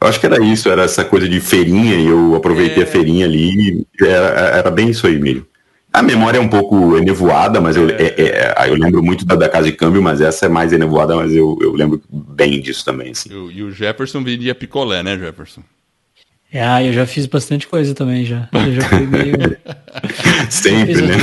Eu 0.00 0.08
acho 0.08 0.20
que 0.20 0.26
era 0.26 0.42
isso, 0.42 0.68
era 0.70 0.82
essa 0.82 1.04
coisa 1.04 1.28
de 1.28 1.40
feirinha, 1.40 1.96
e 1.96 2.06
eu 2.06 2.34
aproveitei 2.36 2.82
é... 2.82 2.86
a 2.86 2.88
feirinha 2.88 3.26
ali, 3.26 3.86
era, 4.00 4.26
era 4.58 4.70
bem 4.70 4.90
isso 4.90 5.06
aí, 5.06 5.18
Milho. 5.18 5.46
A 5.92 6.02
memória 6.02 6.38
é 6.38 6.40
um 6.40 6.48
pouco 6.48 6.96
enevoada, 6.96 7.60
mas 7.60 7.76
eu, 7.76 7.88
é. 7.88 8.02
é, 8.02 8.54
é, 8.56 8.68
eu 8.68 8.74
lembro 8.74 9.02
muito 9.02 9.24
da, 9.26 9.34
da, 9.34 9.48
Casa 9.48 9.66
de 9.66 9.72
Câmbio, 9.72 10.00
mas 10.00 10.20
essa 10.20 10.46
é 10.46 10.48
mais 10.48 10.72
enevoada, 10.72 11.16
mas 11.16 11.34
eu, 11.34 11.58
eu 11.60 11.72
lembro 11.72 12.00
bem 12.08 12.60
disso 12.60 12.84
também. 12.84 13.10
Assim. 13.10 13.28
E 13.52 13.62
o 13.62 13.72
Jefferson 13.72 14.22
vendia 14.22 14.54
picolé, 14.54 15.02
né, 15.02 15.18
Jefferson? 15.18 15.62
É, 16.52 16.64
ah, 16.64 16.82
eu 16.82 16.92
já 16.92 17.06
fiz 17.06 17.26
bastante 17.26 17.66
coisa 17.66 17.94
também 17.94 18.24
já. 18.24 18.48
Eu 18.52 18.72
já 18.72 18.82
fui 18.82 19.06
meio... 19.06 19.34
Sempre, 20.50 21.02
né? 21.02 21.14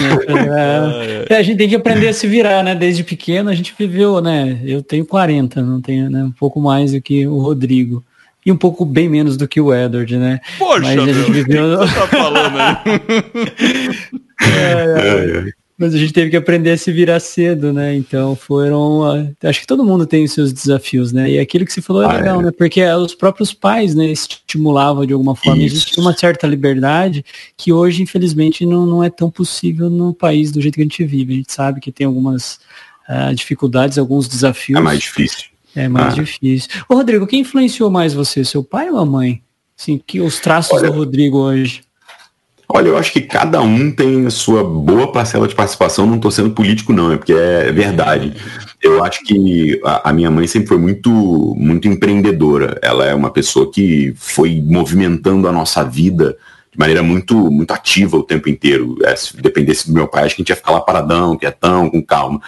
É, 1.29 1.36
a 1.36 1.41
gente 1.41 1.57
tem 1.57 1.69
que 1.69 1.75
aprender 1.75 2.07
a 2.09 2.13
se 2.13 2.27
virar, 2.27 2.63
né? 2.63 2.75
Desde 2.75 3.03
pequeno 3.03 3.50
a 3.50 3.53
gente 3.53 3.74
viveu, 3.77 4.21
né? 4.21 4.59
Eu 4.63 4.81
tenho 4.81 5.05
40, 5.05 5.62
não 5.62 5.81
tenho, 5.81 6.09
né? 6.09 6.24
Um 6.24 6.31
pouco 6.31 6.62
mais 6.62 6.91
do 6.93 7.01
que 7.01 7.27
o 7.27 7.39
Rodrigo. 7.39 8.03
E 8.45 8.51
um 8.51 8.57
pouco 8.57 8.86
bem 8.86 9.09
menos 9.09 9.36
do 9.36 9.47
que 9.47 9.59
o 9.59 9.75
Edward, 9.75 10.17
né? 10.17 10.39
Poxa, 10.57 10.79
Mas 10.79 11.00
a 11.00 11.05
gente 11.05 11.31
viveu... 11.31 11.74
o 11.74 11.79
que 11.79 11.88
você 11.88 12.00
tá 12.00 12.07
falando 12.07 12.57
aí? 12.57 14.21
é, 14.41 15.50
é. 15.50 15.67
Mas 15.77 15.94
a 15.94 15.98
gente 15.98 16.12
teve 16.12 16.32
que 16.32 16.36
aprender 16.36 16.72
a 16.72 16.77
se 16.77 16.91
virar 16.91 17.20
cedo, 17.20 17.72
né? 17.72 17.96
Então 17.96 18.36
foram. 18.36 19.03
Acho 19.44 19.62
que 19.62 19.67
todo 19.67 19.86
mundo 19.86 20.08
tem 20.08 20.24
os 20.24 20.32
seus 20.32 20.51
desafios, 20.51 21.13
né? 21.13 21.29
E 21.29 21.39
aquilo 21.39 21.65
que 21.65 21.72
você 21.72 21.84
falou 21.84 22.01
é 22.01 22.06
ah, 22.08 22.13
legal, 22.13 22.41
é. 22.41 22.46
né? 22.46 22.51
Porque 22.51 22.84
os 22.84 23.13
próprios 23.13 23.53
pais, 23.53 23.94
né, 23.94 24.08
estimulavam 24.08 25.06
de 25.06 25.13
alguma 25.13 25.36
forma. 25.36 25.62
Isso. 25.62 25.75
Existe 25.75 26.00
uma 26.00 26.17
certa 26.17 26.48
liberdade 26.48 27.24
que 27.56 27.72
hoje, 27.72 28.01
infelizmente, 28.01 28.65
não, 28.65 28.88
não 28.88 29.03
é 29.03 29.10
tão 29.12 29.29
possível 29.29 29.88
no 29.88 30.15
país 30.15 30.51
do 30.51 30.60
jeito 30.60 30.75
que 30.75 30.82
a 30.82 30.84
gente 30.84 31.06
vive. 31.06 31.34
A 31.34 31.38
gente 31.38 31.53
sabe 31.53 31.79
que 31.79 31.91
tem 31.91 32.08
algumas 32.08 32.60
uh, 33.08 33.36
dificuldades, 33.36 34.00
alguns 34.00 34.27
desafios. 34.27 34.79
É 34.79 34.82
mais 34.82 35.00
difícil. 35.00 35.46
É 35.75 35.88
mais 35.88 36.13
ah. 36.13 36.24
difícil. 36.24 36.70
Ô, 36.89 36.96
Rodrigo, 36.96 37.27
quem 37.27 37.41
influenciou 37.41 37.91
mais 37.91 38.15
você, 38.15 38.44
seu 38.44 38.63
pai 38.63 38.89
ou 38.89 38.98
a 38.98 39.06
mãe? 39.06 39.44
Sim, 39.75 40.01
que 40.03 40.20
os 40.20 40.39
traços 40.39 40.74
Olha, 40.74 40.89
do 40.89 40.98
Rodrigo 40.98 41.38
hoje? 41.38 41.82
Olha, 42.69 42.89
eu 42.89 42.97
acho 42.97 43.13
que 43.13 43.21
cada 43.21 43.62
um 43.62 43.89
tem 43.89 44.25
a 44.25 44.29
sua 44.29 44.62
boa 44.62 45.09
parcela 45.09 45.47
de 45.47 45.55
participação. 45.55 46.05
Não 46.05 46.17
estou 46.17 46.29
sendo 46.29 46.50
político, 46.50 46.91
não, 46.91 47.13
é 47.13 47.17
porque 47.17 47.31
é 47.31 47.71
verdade. 47.71 48.33
Eu 48.81 49.03
acho 49.03 49.24
que 49.24 49.79
a, 49.83 50.12
minha 50.12 50.29
mãe 50.29 50.45
sempre 50.47 50.67
foi 50.67 50.77
muito, 50.77 51.09
muito 51.57 51.88
empreendedora. 51.88 52.77
Ela 52.81 53.05
é 53.05 53.15
uma 53.15 53.29
pessoa 53.29 53.71
que 53.71 54.13
foi 54.17 54.62
movimentando 54.62 55.47
a 55.47 55.51
nossa 55.51 55.81
vida 55.81 56.38
de 56.69 56.77
maneira 56.77 57.01
muito, 57.01 57.50
muito 57.50 57.71
ativa 57.71 58.17
o 58.17 58.24
tempo 58.24 58.50
inteiro. 58.50 58.97
É, 59.03 59.15
se 59.15 59.36
dependesse 59.41 59.88
do 59.88 59.93
meu 59.93 60.07
pai, 60.07 60.25
acho 60.25 60.36
que 60.36 60.41
a 60.41 60.43
gente 60.43 60.50
ia 60.50 60.55
ficar 60.57 60.71
lá 60.74 60.81
paradão, 60.81 61.38
quietão, 61.38 61.89
com 61.89 62.03
calma. 62.03 62.41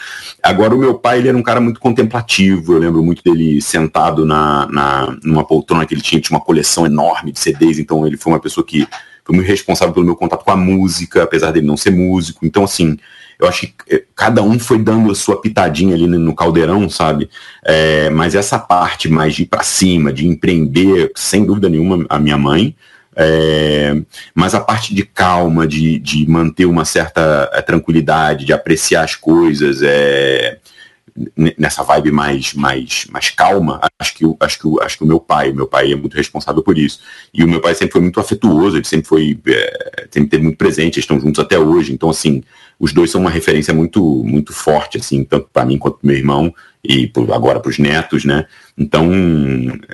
Agora, 0.43 0.75
o 0.75 0.77
meu 0.77 0.95
pai, 0.95 1.19
ele 1.19 1.29
era 1.29 1.37
um 1.37 1.41
cara 1.41 1.61
muito 1.61 1.79
contemplativo. 1.79 2.73
Eu 2.73 2.79
lembro 2.79 3.01
muito 3.01 3.23
dele 3.23 3.61
sentado 3.61 4.25
na, 4.25 4.67
na, 4.69 5.17
numa 5.23 5.45
poltrona 5.45 5.85
que 5.85 5.93
ele 5.93 6.01
tinha, 6.01 6.19
tinha 6.19 6.37
uma 6.37 6.43
coleção 6.43 6.85
enorme 6.85 7.31
de 7.31 7.39
CDs. 7.39 7.79
Então, 7.79 8.05
ele 8.05 8.17
foi 8.17 8.33
uma 8.33 8.39
pessoa 8.39 8.65
que 8.65 8.85
foi 9.29 9.35
muito 9.35 9.47
responsável 9.47 9.93
pelo 9.93 10.07
meu 10.07 10.15
contato 10.15 10.43
com 10.43 10.49
a 10.49 10.57
música, 10.57 11.21
apesar 11.21 11.51
dele 11.51 11.67
não 11.67 11.77
ser 11.77 11.91
músico. 11.91 12.47
Então, 12.47 12.63
assim, 12.63 12.97
eu 13.39 13.47
acho 13.47 13.67
que 13.67 13.73
eh, 13.87 14.03
cada 14.15 14.41
um 14.41 14.57
foi 14.57 14.79
dando 14.79 15.11
a 15.11 15.15
sua 15.15 15.39
pitadinha 15.39 15.93
ali 15.93 16.07
no 16.07 16.33
caldeirão, 16.33 16.89
sabe? 16.89 17.29
É, 17.63 18.09
mas 18.09 18.33
essa 18.33 18.57
parte 18.57 19.07
mais 19.07 19.35
de 19.35 19.43
ir 19.43 19.45
para 19.45 19.61
cima, 19.61 20.11
de 20.11 20.27
empreender, 20.27 21.11
sem 21.15 21.45
dúvida 21.45 21.69
nenhuma, 21.69 22.03
a 22.09 22.17
minha 22.17 22.39
mãe. 22.39 22.75
É, 23.15 23.95
mas 24.33 24.55
a 24.55 24.61
parte 24.61 24.95
de 24.95 25.03
calma, 25.03 25.67
de, 25.67 25.99
de 25.99 26.27
manter 26.27 26.65
uma 26.65 26.85
certa 26.85 27.51
é, 27.53 27.61
tranquilidade, 27.61 28.45
de 28.45 28.53
apreciar 28.53 29.03
as 29.03 29.15
coisas, 29.15 29.81
é, 29.83 30.57
nessa 31.57 31.83
vibe 31.83 32.11
mais, 32.11 32.53
mais, 32.53 33.05
mais 33.11 33.29
calma, 33.29 33.79
acho 33.99 34.13
que, 34.13 34.25
acho, 34.39 34.59
que, 34.59 34.83
acho 34.83 34.97
que 34.97 35.03
o 35.03 35.07
meu 35.07 35.19
pai, 35.19 35.51
meu 35.51 35.67
pai 35.67 35.91
é 35.91 35.95
muito 35.95 36.15
responsável 36.15 36.63
por 36.63 36.77
isso. 36.77 36.99
E 37.33 37.43
o 37.43 37.47
meu 37.47 37.59
pai 37.59 37.75
sempre 37.75 37.93
foi 37.93 38.01
muito 38.01 38.19
afetuoso, 38.19 38.77
ele 38.77 38.85
sempre 38.85 39.07
foi, 39.07 39.39
é, 39.47 40.07
sempre 40.09 40.29
teve 40.29 40.43
muito 40.43 40.57
presente, 40.57 40.95
eles 40.95 41.03
estão 41.03 41.19
juntos 41.19 41.39
até 41.39 41.59
hoje. 41.59 41.93
Então, 41.93 42.09
assim, 42.09 42.43
os 42.79 42.93
dois 42.93 43.11
são 43.11 43.21
uma 43.21 43.29
referência 43.29 43.73
muito, 43.73 44.01
muito 44.23 44.53
forte, 44.53 44.97
assim, 44.97 45.23
tanto 45.23 45.49
para 45.51 45.65
mim 45.65 45.77
quanto 45.77 45.97
para 45.97 46.07
meu 46.07 46.17
irmão 46.17 46.53
e 46.83 47.11
agora 47.33 47.59
para 47.59 47.69
os 47.69 47.77
netos, 47.77 48.23
né? 48.23 48.45
Então, 48.77 49.11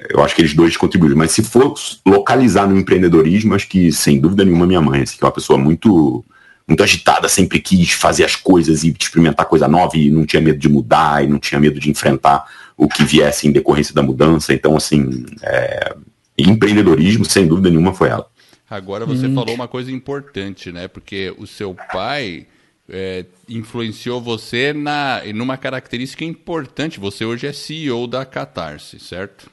eu 0.09 0.23
acho 0.23 0.35
que 0.35 0.41
eles 0.41 0.53
dois 0.53 0.77
contribuíram. 0.77 1.17
Mas 1.17 1.31
se 1.31 1.41
for 1.41 1.73
localizar 2.05 2.67
no 2.67 2.77
empreendedorismo, 2.77 3.55
acho 3.55 3.67
que, 3.67 3.91
sem 3.91 4.19
dúvida 4.19 4.45
nenhuma, 4.45 4.67
minha 4.67 4.81
mãe, 4.81 5.01
assim, 5.01 5.17
que 5.17 5.23
é 5.23 5.27
uma 5.27 5.33
pessoa 5.33 5.57
muito 5.57 6.23
muito 6.67 6.81
agitada, 6.81 7.29
sempre 7.29 7.59
quis 7.59 7.91
fazer 7.91 8.23
as 8.23 8.35
coisas 8.35 8.83
e 8.83 8.95
experimentar 8.99 9.45
coisa 9.45 9.67
nova 9.67 9.97
e 9.97 10.09
não 10.09 10.25
tinha 10.25 10.41
medo 10.41 10.57
de 10.57 10.67
mudar 10.67 11.23
e 11.23 11.27
não 11.27 11.37
tinha 11.37 11.59
medo 11.59 11.79
de 11.79 11.89
enfrentar 11.89 12.45
o 12.75 12.87
que 12.87 13.03
viesse 13.03 13.47
em 13.47 13.51
decorrência 13.51 13.93
da 13.93 14.01
mudança. 14.01 14.53
Então, 14.53 14.75
assim, 14.75 15.25
é, 15.43 15.95
empreendedorismo, 16.37 17.23
sem 17.23 17.47
dúvida 17.47 17.69
nenhuma, 17.69 17.93
foi 17.93 18.09
ela. 18.09 18.27
Agora 18.69 19.05
você 19.05 19.27
hum. 19.27 19.35
falou 19.35 19.53
uma 19.53 19.67
coisa 19.67 19.91
importante, 19.91 20.71
né? 20.71 20.87
Porque 20.87 21.33
o 21.37 21.45
seu 21.45 21.75
pai 21.93 22.47
é, 22.89 23.25
influenciou 23.47 24.19
você 24.19 24.73
na, 24.73 25.21
numa 25.35 25.57
característica 25.57 26.25
importante. 26.25 26.99
Você 26.99 27.23
hoje 27.23 27.45
é 27.45 27.53
CEO 27.53 28.07
da 28.07 28.25
Catarse, 28.25 28.99
certo? 28.99 29.51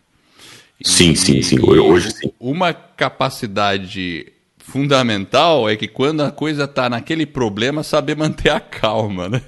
Sim, 0.83 1.12
e, 1.12 1.16
sim, 1.16 1.42
sim. 1.42 1.61
Hoje 1.61 2.11
sim. 2.11 2.33
Uma 2.40 2.73
capacidade 2.73 4.32
fundamental 4.62 5.69
é 5.69 5.76
que 5.76 5.88
quando 5.88 6.23
a 6.23 6.31
coisa 6.31 6.69
tá 6.69 6.88
naquele 6.88 7.26
problema, 7.26 7.83
saber 7.83 8.16
manter 8.16 8.50
a 8.50 8.61
calma, 8.61 9.28
né? 9.28 9.42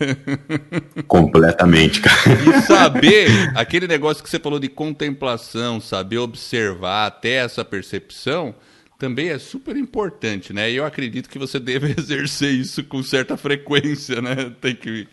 Completamente, 1.07 2.01
cara. 2.01 2.17
E 2.33 2.63
saber 2.63 3.53
aquele 3.55 3.87
negócio 3.87 4.23
que 4.23 4.29
você 4.29 4.39
falou 4.39 4.59
de 4.59 4.69
contemplação, 4.69 5.81
saber 5.81 6.19
observar 6.19 7.07
até 7.07 7.37
essa 7.37 7.65
percepção, 7.65 8.55
também 8.99 9.31
é 9.31 9.39
super 9.39 9.77
importante, 9.77 10.53
né? 10.53 10.71
E 10.71 10.77
eu 10.77 10.85
acredito 10.85 11.29
que 11.29 11.39
você 11.39 11.59
deve 11.61 11.95
exercer 11.99 12.53
isso 12.53 12.83
com 12.85 13.03
certa 13.03 13.37
frequência, 13.37 14.21
né? 14.21 14.53
Tem 14.61 14.75
que, 14.75 15.07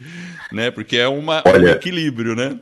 né? 0.51 0.71
Porque 0.71 0.97
é 0.97 1.07
uma, 1.07 1.43
Olha, 1.45 1.69
um 1.69 1.73
equilíbrio, 1.73 2.35
né? 2.35 2.59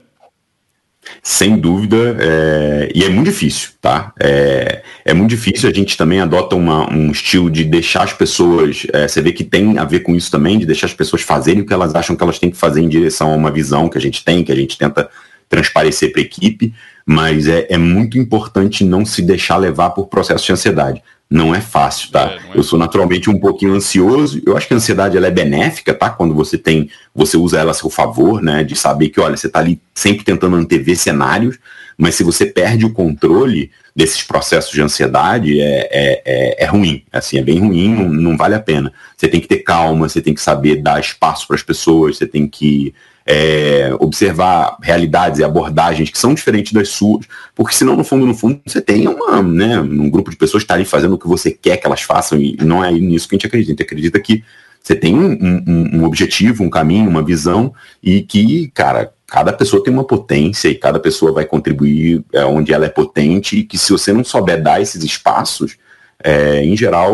Sem 1.21 1.57
dúvida, 1.57 2.17
é, 2.19 2.91
e 2.93 3.03
é 3.03 3.09
muito 3.09 3.27
difícil, 3.27 3.71
tá? 3.81 4.13
É, 4.19 4.81
é 5.03 5.13
muito 5.13 5.29
difícil, 5.29 5.69
a 5.69 5.73
gente 5.73 5.97
também 5.97 6.19
adota 6.19 6.55
uma, 6.55 6.91
um 6.91 7.11
estilo 7.11 7.49
de 7.49 7.63
deixar 7.63 8.03
as 8.03 8.13
pessoas, 8.13 8.87
é, 8.93 9.07
você 9.07 9.21
vê 9.21 9.31
que 9.31 9.43
tem 9.43 9.77
a 9.77 9.85
ver 9.85 9.99
com 9.99 10.15
isso 10.15 10.31
também, 10.31 10.57
de 10.57 10.65
deixar 10.65 10.87
as 10.87 10.93
pessoas 10.93 11.21
fazerem 11.21 11.61
o 11.61 11.65
que 11.65 11.73
elas 11.73 11.93
acham 11.95 12.15
que 12.15 12.23
elas 12.23 12.39
têm 12.39 12.49
que 12.49 12.57
fazer 12.57 12.81
em 12.81 12.89
direção 12.89 13.31
a 13.31 13.35
uma 13.35 13.51
visão 13.51 13.89
que 13.89 13.97
a 13.97 14.01
gente 14.01 14.23
tem, 14.23 14.43
que 14.43 14.51
a 14.51 14.55
gente 14.55 14.77
tenta 14.77 15.09
transparecer 15.49 16.11
para 16.11 16.21
a 16.21 16.23
equipe, 16.23 16.73
mas 17.05 17.47
é, 17.47 17.67
é 17.69 17.77
muito 17.77 18.17
importante 18.17 18.83
não 18.83 19.03
se 19.05 19.21
deixar 19.21 19.57
levar 19.57 19.89
por 19.89 20.07
processo 20.07 20.45
de 20.45 20.51
ansiedade 20.51 21.01
não 21.29 21.53
é 21.53 21.61
fácil, 21.61 22.09
tá? 22.11 22.31
É, 22.31 22.35
é 22.35 22.39
eu 22.57 22.63
sou 22.63 22.79
naturalmente 22.79 23.29
um 23.29 23.39
pouquinho 23.39 23.75
ansioso. 23.75 24.41
Eu 24.43 24.57
acho 24.57 24.67
que 24.67 24.73
a 24.73 24.77
ansiedade 24.77 25.15
ela 25.15 25.27
é 25.27 25.31
benéfica, 25.31 25.93
tá? 25.93 26.09
Quando 26.09 26.33
você 26.33 26.57
tem, 26.57 26.89
você 27.13 27.37
usa 27.37 27.59
ela 27.59 27.69
a 27.69 27.73
seu 27.73 27.89
favor, 27.89 28.41
né? 28.41 28.63
De 28.63 28.75
saber 28.75 29.09
que, 29.09 29.19
olha, 29.19 29.37
você 29.37 29.47
tá 29.47 29.59
ali 29.59 29.79
sempre 29.93 30.23
tentando 30.23 30.55
antever 30.55 30.97
cenários, 30.97 31.59
mas 31.95 32.15
se 32.15 32.23
você 32.23 32.47
perde 32.47 32.83
o 32.83 32.93
controle 32.93 33.69
desses 33.95 34.23
processos 34.23 34.71
de 34.71 34.81
ansiedade, 34.81 35.61
é, 35.61 35.87
é, 35.91 36.21
é, 36.25 36.63
é 36.63 36.65
ruim. 36.65 37.03
Assim, 37.11 37.37
é 37.37 37.43
bem 37.43 37.59
ruim, 37.59 37.93
não, 37.93 38.09
não 38.09 38.37
vale 38.37 38.55
a 38.55 38.59
pena. 38.59 38.91
Você 39.15 39.27
tem 39.27 39.39
que 39.39 39.47
ter 39.47 39.59
calma, 39.59 40.09
você 40.09 40.21
tem 40.21 40.33
que 40.33 40.41
saber 40.41 40.77
dar 40.77 40.99
espaço 40.99 41.45
para 41.45 41.55
as 41.55 41.63
pessoas, 41.63 42.17
você 42.17 42.25
tem 42.25 42.47
que 42.47 42.93
é, 43.31 43.95
observar 43.99 44.75
realidades 44.81 45.37
e 45.37 45.43
abordagens 45.43 46.09
que 46.09 46.17
são 46.17 46.33
diferentes 46.33 46.73
das 46.73 46.89
suas, 46.89 47.27
porque 47.53 47.75
senão, 47.75 47.95
no 47.95 48.03
fundo, 48.03 48.25
no 48.25 48.33
fundo, 48.33 48.59
você 48.65 48.81
tem 48.81 49.07
uma, 49.07 49.43
né, 49.43 49.79
um 49.79 50.09
grupo 50.09 50.31
de 50.31 50.35
pessoas 50.35 50.63
estarem 50.63 50.83
fazendo 50.83 51.13
o 51.13 51.17
que 51.19 51.27
você 51.27 51.51
quer 51.51 51.77
que 51.77 51.85
elas 51.85 52.01
façam, 52.01 52.39
e 52.41 52.57
não 52.59 52.83
é 52.83 52.91
nisso 52.91 53.29
que 53.29 53.35
a 53.35 53.37
gente 53.37 53.45
acredita. 53.45 53.69
A 53.69 53.73
gente 53.73 53.83
acredita 53.83 54.19
que 54.19 54.43
você 54.81 54.95
tem 54.95 55.13
um, 55.13 55.63
um, 55.67 55.99
um 55.99 56.03
objetivo, 56.05 56.63
um 56.63 56.71
caminho, 56.71 57.07
uma 57.07 57.21
visão, 57.21 57.71
e 58.01 58.23
que, 58.23 58.71
cara, 58.73 59.13
cada 59.27 59.53
pessoa 59.53 59.83
tem 59.83 59.93
uma 59.93 60.05
potência 60.05 60.67
e 60.67 60.73
cada 60.73 60.99
pessoa 60.99 61.31
vai 61.31 61.45
contribuir 61.45 62.23
é, 62.33 62.43
onde 62.45 62.73
ela 62.73 62.87
é 62.87 62.89
potente 62.89 63.59
e 63.59 63.63
que 63.63 63.77
se 63.77 63.91
você 63.91 64.11
não 64.11 64.23
souber 64.23 64.59
dar 64.59 64.81
esses 64.81 65.03
espaços, 65.03 65.77
é, 66.23 66.63
em 66.63 66.75
geral, 66.75 67.13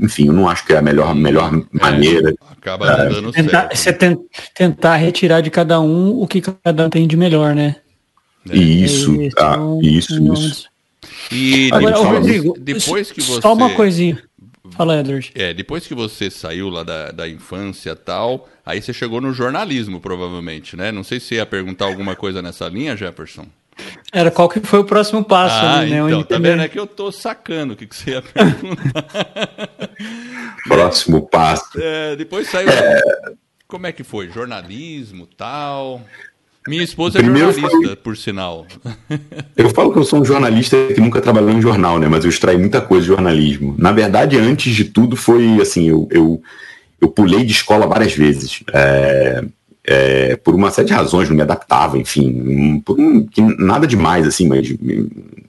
enfim, 0.00 0.26
eu 0.26 0.32
não 0.32 0.48
acho 0.48 0.66
que 0.66 0.72
é 0.72 0.78
a 0.78 0.82
melhor, 0.82 1.14
melhor 1.14 1.54
é, 1.54 1.78
maneira. 1.80 2.34
Acaba 2.60 2.92
é, 2.92 3.08
dando 3.08 3.32
tentar, 3.32 3.74
certo. 3.74 3.98
Você 3.98 4.18
tentar 4.54 4.96
retirar 4.96 5.40
de 5.40 5.50
cada 5.50 5.80
um 5.80 6.20
o 6.20 6.26
que 6.26 6.42
cada 6.42 6.86
um 6.86 6.90
tem 6.90 7.06
de 7.06 7.16
melhor, 7.16 7.54
né? 7.54 7.76
É. 8.48 8.56
Isso, 8.56 9.20
isso, 9.20 9.36
tá, 9.36 9.58
isso, 9.82 10.32
isso. 10.32 10.70
E 11.32 11.70
Agora, 11.72 11.94
depois, 11.96 12.12
Rodrigo, 12.12 12.56
depois 12.58 13.12
que 13.12 13.22
você. 13.22 13.40
Só 13.40 13.54
uma 13.54 13.70
coisinha. 13.70 14.22
Fala, 14.72 15.00
Edward. 15.00 15.32
É, 15.34 15.52
depois 15.52 15.86
que 15.86 15.94
você 15.94 16.30
saiu 16.30 16.68
lá 16.68 16.82
da, 16.82 17.10
da 17.10 17.28
infância 17.28 17.96
tal, 17.96 18.48
aí 18.64 18.80
você 18.80 18.92
chegou 18.92 19.20
no 19.20 19.32
jornalismo, 19.32 20.00
provavelmente, 20.00 20.76
né? 20.76 20.92
Não 20.92 21.02
sei 21.02 21.18
se 21.18 21.34
ia 21.34 21.46
perguntar 21.46 21.86
alguma 21.86 22.14
coisa 22.14 22.40
nessa 22.40 22.68
linha, 22.68 22.96
Jefferson. 22.96 23.46
Era 24.12 24.30
qual 24.30 24.48
que 24.48 24.60
foi 24.60 24.80
o 24.80 24.84
próximo 24.84 25.24
passo, 25.24 25.64
ah, 25.64 25.84
né? 25.84 25.98
Então, 25.98 26.22
tá 26.24 26.38
vendo? 26.38 26.62
É 26.62 26.68
que 26.68 26.78
eu 26.78 26.86
tô 26.86 27.12
sacando 27.12 27.74
o 27.74 27.76
que, 27.76 27.86
que 27.86 27.94
você 27.94 28.12
ia 28.12 28.22
perguntar. 28.22 29.04
próximo 30.66 31.22
passo. 31.28 31.70
É, 31.76 32.16
depois 32.16 32.48
saiu. 32.48 32.68
É... 32.68 33.00
Como 33.68 33.86
é 33.86 33.92
que 33.92 34.02
foi? 34.02 34.28
Jornalismo 34.30 35.26
tal. 35.26 36.02
Minha 36.66 36.82
esposa 36.82 37.18
é 37.18 37.22
Primeiro 37.22 37.52
jornalista, 37.52 37.86
foi... 37.86 37.96
por 37.96 38.16
sinal. 38.16 38.66
Eu 39.56 39.70
falo 39.70 39.92
que 39.92 39.98
eu 39.98 40.04
sou 40.04 40.20
um 40.20 40.24
jornalista 40.24 40.76
que 40.94 41.00
nunca 41.00 41.20
trabalhou 41.20 41.50
em 41.50 41.62
jornal, 41.62 41.98
né? 41.98 42.06
Mas 42.06 42.24
eu 42.24 42.30
extraí 42.30 42.58
muita 42.58 42.80
coisa 42.80 43.02
de 43.02 43.08
jornalismo. 43.08 43.74
Na 43.78 43.92
verdade, 43.92 44.36
antes 44.36 44.74
de 44.74 44.84
tudo, 44.84 45.16
foi 45.16 45.60
assim, 45.60 45.88
eu, 45.88 46.06
eu, 46.10 46.42
eu 47.00 47.08
pulei 47.08 47.44
de 47.44 47.52
escola 47.52 47.86
várias 47.86 48.12
vezes. 48.12 48.62
É, 48.72 49.42
é, 49.84 50.36
por 50.36 50.54
uma 50.54 50.70
série 50.70 50.88
de 50.88 50.94
razões, 50.94 51.28
não 51.28 51.36
me 51.36 51.42
adaptava, 51.42 51.98
enfim, 51.98 52.80
por 52.84 52.98
um, 52.98 53.26
nada 53.58 53.86
demais, 53.86 54.26
assim, 54.26 54.46
mas 54.46 54.74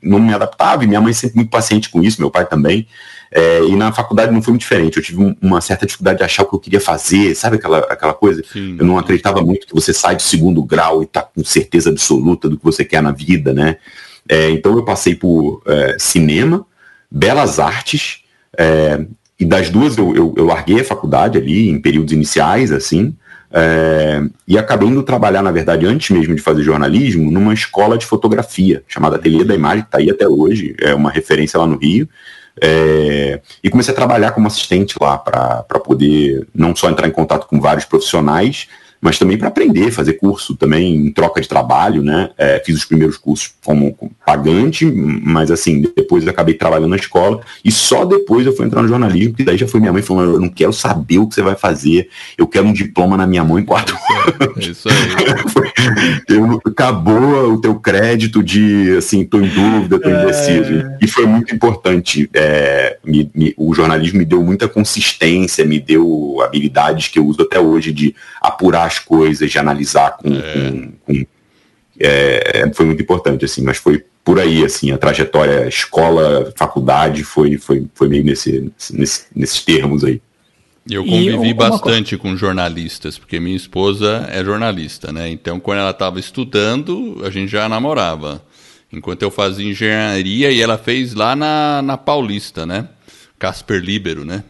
não 0.01 0.19
me 0.19 0.33
adaptava, 0.33 0.83
e 0.83 0.87
minha 0.87 1.01
mãe 1.01 1.13
sempre 1.13 1.37
muito 1.37 1.49
paciente 1.49 1.89
com 1.89 2.01
isso, 2.01 2.21
meu 2.21 2.31
pai 2.31 2.45
também. 2.45 2.87
É, 3.33 3.63
e 3.63 3.75
na 3.77 3.93
faculdade 3.93 4.31
não 4.31 4.41
foi 4.41 4.51
muito 4.51 4.61
diferente. 4.61 4.97
Eu 4.97 5.03
tive 5.03 5.21
um, 5.21 5.35
uma 5.41 5.61
certa 5.61 5.85
dificuldade 5.85 6.17
de 6.17 6.23
achar 6.23 6.43
o 6.43 6.45
que 6.47 6.55
eu 6.55 6.59
queria 6.59 6.81
fazer, 6.81 7.33
sabe 7.33 7.55
aquela, 7.55 7.79
aquela 7.79 8.13
coisa? 8.13 8.43
Sim. 8.51 8.75
Eu 8.77 8.85
não 8.85 8.97
acreditava 8.97 9.41
muito 9.41 9.67
que 9.67 9.73
você 9.73 9.93
sai 9.93 10.17
do 10.17 10.21
segundo 10.21 10.61
grau 10.63 11.01
e 11.01 11.05
tá 11.05 11.21
com 11.21 11.43
certeza 11.43 11.89
absoluta 11.89 12.49
do 12.49 12.57
que 12.57 12.63
você 12.63 12.83
quer 12.83 13.01
na 13.01 13.11
vida, 13.11 13.53
né? 13.53 13.77
É, 14.27 14.49
então 14.51 14.75
eu 14.75 14.83
passei 14.83 15.15
por 15.15 15.61
é, 15.65 15.95
cinema, 15.97 16.65
belas 17.09 17.59
artes, 17.59 18.19
é, 18.57 19.05
e 19.39 19.45
das 19.45 19.69
duas 19.69 19.97
eu, 19.97 20.15
eu, 20.15 20.33
eu, 20.37 20.45
larguei 20.45 20.81
a 20.81 20.85
faculdade 20.85 21.37
ali 21.37 21.69
em 21.69 21.81
períodos 21.81 22.13
iniciais, 22.13 22.71
assim, 22.71 23.15
é, 23.53 24.23
e 24.47 24.57
acabei 24.57 24.87
indo 24.87 25.03
trabalhar, 25.03 25.41
na 25.41 25.51
verdade, 25.51 25.85
antes 25.85 26.09
mesmo 26.09 26.33
de 26.33 26.41
fazer 26.41 26.63
jornalismo, 26.63 27.29
numa 27.29 27.53
escola 27.53 27.97
de 27.97 28.05
fotografia, 28.05 28.83
chamada 28.87 29.17
Ateliê 29.17 29.43
da 29.43 29.53
Imagem, 29.53 29.81
que 29.81 29.87
está 29.87 29.97
aí 29.97 30.09
até 30.09 30.27
hoje, 30.27 30.75
é 30.79 30.95
uma 30.95 31.11
referência 31.11 31.59
lá 31.59 31.67
no 31.67 31.77
Rio. 31.77 32.07
É, 32.61 33.41
e 33.63 33.69
comecei 33.69 33.93
a 33.93 33.95
trabalhar 33.95 34.31
como 34.31 34.47
assistente 34.47 34.95
lá 34.99 35.17
para 35.17 35.79
poder 35.83 36.47
não 36.53 36.75
só 36.75 36.89
entrar 36.89 37.07
em 37.07 37.11
contato 37.11 37.47
com 37.47 37.59
vários 37.59 37.85
profissionais, 37.85 38.67
mas 39.01 39.17
também 39.17 39.37
para 39.37 39.47
aprender, 39.47 39.91
fazer 39.91 40.13
curso 40.13 40.55
também 40.55 40.95
em 40.95 41.11
troca 41.11 41.41
de 41.41 41.47
trabalho, 41.47 42.03
né? 42.03 42.29
É, 42.37 42.61
fiz 42.63 42.77
os 42.77 42.85
primeiros 42.85 43.17
cursos 43.17 43.51
como, 43.65 43.97
pagante, 44.23 44.85
mas 44.85 45.49
assim, 45.49 45.83
depois 45.95 46.23
eu 46.23 46.29
acabei 46.29 46.53
trabalhando 46.53 46.91
na 46.91 46.95
escola 46.95 47.41
e 47.65 47.71
só 47.71 48.05
depois 48.05 48.45
eu 48.45 48.55
fui 48.55 48.65
entrar 48.65 48.81
no 48.83 48.87
jornalismo, 48.87 49.33
que 49.33 49.43
daí 49.43 49.57
já 49.57 49.67
foi 49.67 49.79
minha 49.79 49.91
mãe 49.91 50.03
falando, 50.03 50.33
eu 50.33 50.39
não 50.39 50.49
quero 50.49 50.71
saber 50.71 51.17
o 51.17 51.27
que 51.27 51.33
você 51.33 51.41
vai 51.41 51.55
fazer, 51.55 52.09
eu 52.37 52.47
quero 52.47 52.67
um 52.67 52.73
diploma 52.73 53.17
na 53.17 53.25
minha 53.25 53.43
mão 53.43 53.57
em 53.57 53.65
quatro 53.65 53.97
anos. 54.39 54.67
Isso 54.67 54.87
aí. 54.87 54.95
eu, 56.29 56.61
acabou 56.65 57.53
o 57.53 57.59
teu 57.59 57.75
crédito 57.75 58.43
de, 58.43 58.95
assim, 58.97 59.25
tô 59.25 59.39
em 59.39 59.47
dúvida, 59.47 59.99
tô 59.99 60.09
é... 60.09 60.23
indeciso. 60.23 60.91
E 61.01 61.07
foi 61.07 61.25
muito 61.25 61.53
importante. 61.53 62.29
É, 62.33 62.97
me, 63.03 63.29
me, 63.33 63.53
o 63.57 63.73
jornalismo 63.73 64.19
me 64.19 64.25
deu 64.25 64.43
muita 64.43 64.67
consistência, 64.67 65.65
me 65.65 65.79
deu 65.79 66.39
habilidades 66.43 67.07
que 67.07 67.17
eu 67.17 67.25
uso 67.25 67.41
até 67.41 67.59
hoje 67.59 67.91
de 67.91 68.15
apurar 68.41 68.90
as 68.91 68.99
coisas, 68.99 69.49
de 69.49 69.57
analisar 69.57 70.17
com. 70.17 70.33
É. 70.33 70.53
com, 70.53 70.91
com 71.05 71.25
é, 71.99 72.71
foi 72.73 72.85
muito 72.85 73.01
importante, 73.03 73.45
assim, 73.45 73.61
mas 73.61 73.77
foi 73.77 74.03
por 74.23 74.39
aí, 74.39 74.63
assim, 74.63 74.91
a 74.91 74.97
trajetória 74.97 75.67
escola, 75.67 76.51
faculdade, 76.55 77.23
foi, 77.23 77.57
foi, 77.57 77.87
foi 77.93 78.07
meio 78.07 78.23
nesse, 78.23 78.71
nesse, 78.91 79.25
nesses 79.35 79.63
termos 79.63 80.03
aí. 80.03 80.21
Eu 80.89 81.05
convivi 81.05 81.53
bastante 81.53 82.17
com 82.17 82.35
jornalistas, 82.35 83.17
porque 83.17 83.39
minha 83.39 83.55
esposa 83.55 84.27
é 84.31 84.43
jornalista, 84.43 85.11
né? 85.11 85.29
Então, 85.29 85.59
quando 85.59 85.79
ela 85.79 85.91
estava 85.91 86.19
estudando, 86.19 87.21
a 87.23 87.29
gente 87.29 87.51
já 87.51 87.69
namorava. 87.69 88.43
Enquanto 88.91 89.21
eu 89.21 89.31
fazia 89.31 89.69
engenharia, 89.69 90.51
e 90.51 90.59
ela 90.59 90.77
fez 90.77 91.13
lá 91.13 91.35
na, 91.35 91.81
na 91.81 91.97
Paulista, 91.97 92.65
né? 92.65 92.89
Casper 93.37 93.79
Libero, 93.79 94.25
né? 94.25 94.43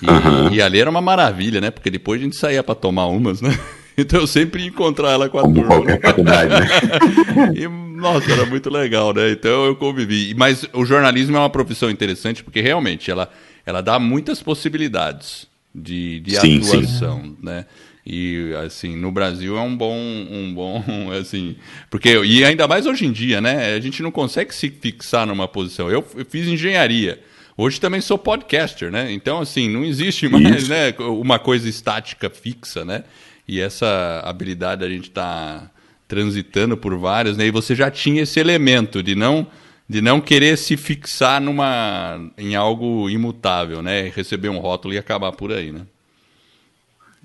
E, 0.00 0.06
uhum. 0.06 0.54
e, 0.54 0.62
ali 0.62 0.80
era 0.80 0.88
uma 0.88 1.00
maravilha, 1.00 1.60
né? 1.60 1.70
Porque 1.70 1.90
depois 1.90 2.20
a 2.20 2.24
gente 2.24 2.36
saía 2.36 2.62
para 2.62 2.74
tomar 2.74 3.06
umas, 3.06 3.40
né? 3.40 3.50
Então 3.94 4.20
eu 4.20 4.26
sempre 4.26 4.62
ia 4.62 4.68
encontrar 4.68 5.10
ela 5.10 5.28
com 5.28 5.38
a 5.38 5.42
Como 5.42 5.54
turma. 5.54 5.74
Qualquer 5.74 6.00
faculdade, 6.00 6.48
né? 6.48 6.66
e, 7.54 7.68
nossa, 7.68 8.32
era 8.32 8.46
muito 8.46 8.70
legal, 8.70 9.12
né? 9.12 9.30
Então 9.30 9.66
eu 9.66 9.76
convivi. 9.76 10.34
Mas 10.34 10.66
o 10.72 10.86
jornalismo 10.86 11.36
é 11.36 11.40
uma 11.40 11.50
profissão 11.50 11.90
interessante 11.90 12.42
porque 12.42 12.62
realmente 12.62 13.10
ela, 13.10 13.30
ela 13.66 13.82
dá 13.82 13.98
muitas 13.98 14.42
possibilidades 14.42 15.46
de, 15.74 16.20
de 16.20 16.40
sim, 16.40 16.56
atuação, 16.56 17.22
sim. 17.22 17.36
né? 17.42 17.66
E 18.04 18.52
assim, 18.64 18.96
no 18.96 19.12
Brasil 19.12 19.56
é 19.56 19.60
um 19.60 19.76
bom, 19.76 19.96
um 19.96 20.52
bom, 20.52 20.82
assim, 21.20 21.56
porque 21.88 22.16
e 22.24 22.44
ainda 22.44 22.66
mais 22.66 22.86
hoje 22.86 23.06
em 23.06 23.12
dia, 23.12 23.40
né? 23.40 23.74
A 23.74 23.80
gente 23.80 24.02
não 24.02 24.10
consegue 24.10 24.54
se 24.54 24.70
fixar 24.70 25.26
numa 25.26 25.46
posição. 25.46 25.90
Eu, 25.90 26.04
eu 26.16 26.24
fiz 26.24 26.48
engenharia. 26.48 27.20
Hoje 27.56 27.80
também 27.80 28.00
sou 28.00 28.16
podcaster, 28.16 28.90
né? 28.90 29.12
Então, 29.12 29.40
assim, 29.40 29.68
não 29.68 29.84
existe 29.84 30.28
mais 30.28 30.68
né, 30.68 30.94
uma 30.98 31.38
coisa 31.38 31.68
estática 31.68 32.30
fixa, 32.30 32.84
né? 32.84 33.04
E 33.46 33.60
essa 33.60 34.22
habilidade 34.24 34.84
a 34.84 34.88
gente 34.88 35.08
está 35.08 35.70
transitando 36.08 36.76
por 36.76 36.96
vários, 36.96 37.36
né? 37.36 37.46
E 37.46 37.50
você 37.50 37.74
já 37.74 37.90
tinha 37.90 38.22
esse 38.22 38.38
elemento 38.38 39.02
de 39.02 39.14
não 39.14 39.46
de 39.88 40.00
não 40.00 40.22
querer 40.22 40.56
se 40.56 40.74
fixar 40.76 41.38
numa 41.40 42.18
em 42.38 42.54
algo 42.54 43.10
imutável, 43.10 43.82
né? 43.82 44.10
Receber 44.14 44.48
um 44.48 44.58
rótulo 44.58 44.94
e 44.94 44.98
acabar 44.98 45.32
por 45.32 45.52
aí, 45.52 45.70
né? 45.70 45.82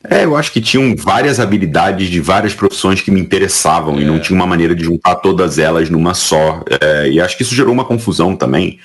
É, 0.10 0.26
eu 0.26 0.36
acho 0.36 0.52
que 0.52 0.62
tinham 0.62 0.96
várias 0.96 1.40
habilidades 1.40 2.10
de 2.10 2.20
várias 2.20 2.54
profissões 2.54 3.02
que 3.02 3.10
me 3.10 3.20
interessavam 3.20 3.98
é. 3.98 4.02
e 4.02 4.06
não 4.06 4.18
é. 4.18 4.20
tinha 4.20 4.36
uma 4.36 4.46
maneira 4.46 4.76
de 4.76 4.84
juntar 4.84 5.16
todas 5.16 5.58
elas 5.58 5.90
numa 5.90 6.14
só. 6.14 6.64
É, 6.82 7.10
e 7.10 7.20
acho 7.20 7.36
que 7.36 7.44
isso 7.44 7.56
gerou 7.56 7.74
uma 7.74 7.86
confusão 7.86 8.36
também. 8.36 8.80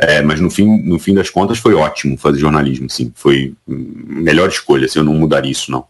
É, 0.00 0.22
mas 0.22 0.40
no 0.40 0.48
fim, 0.48 0.80
no 0.82 0.98
fim 0.98 1.12
das 1.12 1.28
contas 1.28 1.58
foi 1.58 1.74
ótimo 1.74 2.16
fazer 2.16 2.38
jornalismo, 2.38 2.88
sim. 2.88 3.10
Foi 3.14 3.52
melhor 3.66 4.48
escolha, 4.48 4.86
assim, 4.86 5.00
eu 5.00 5.04
não 5.04 5.14
mudaria 5.14 5.50
isso, 5.50 5.72
não. 5.72 5.84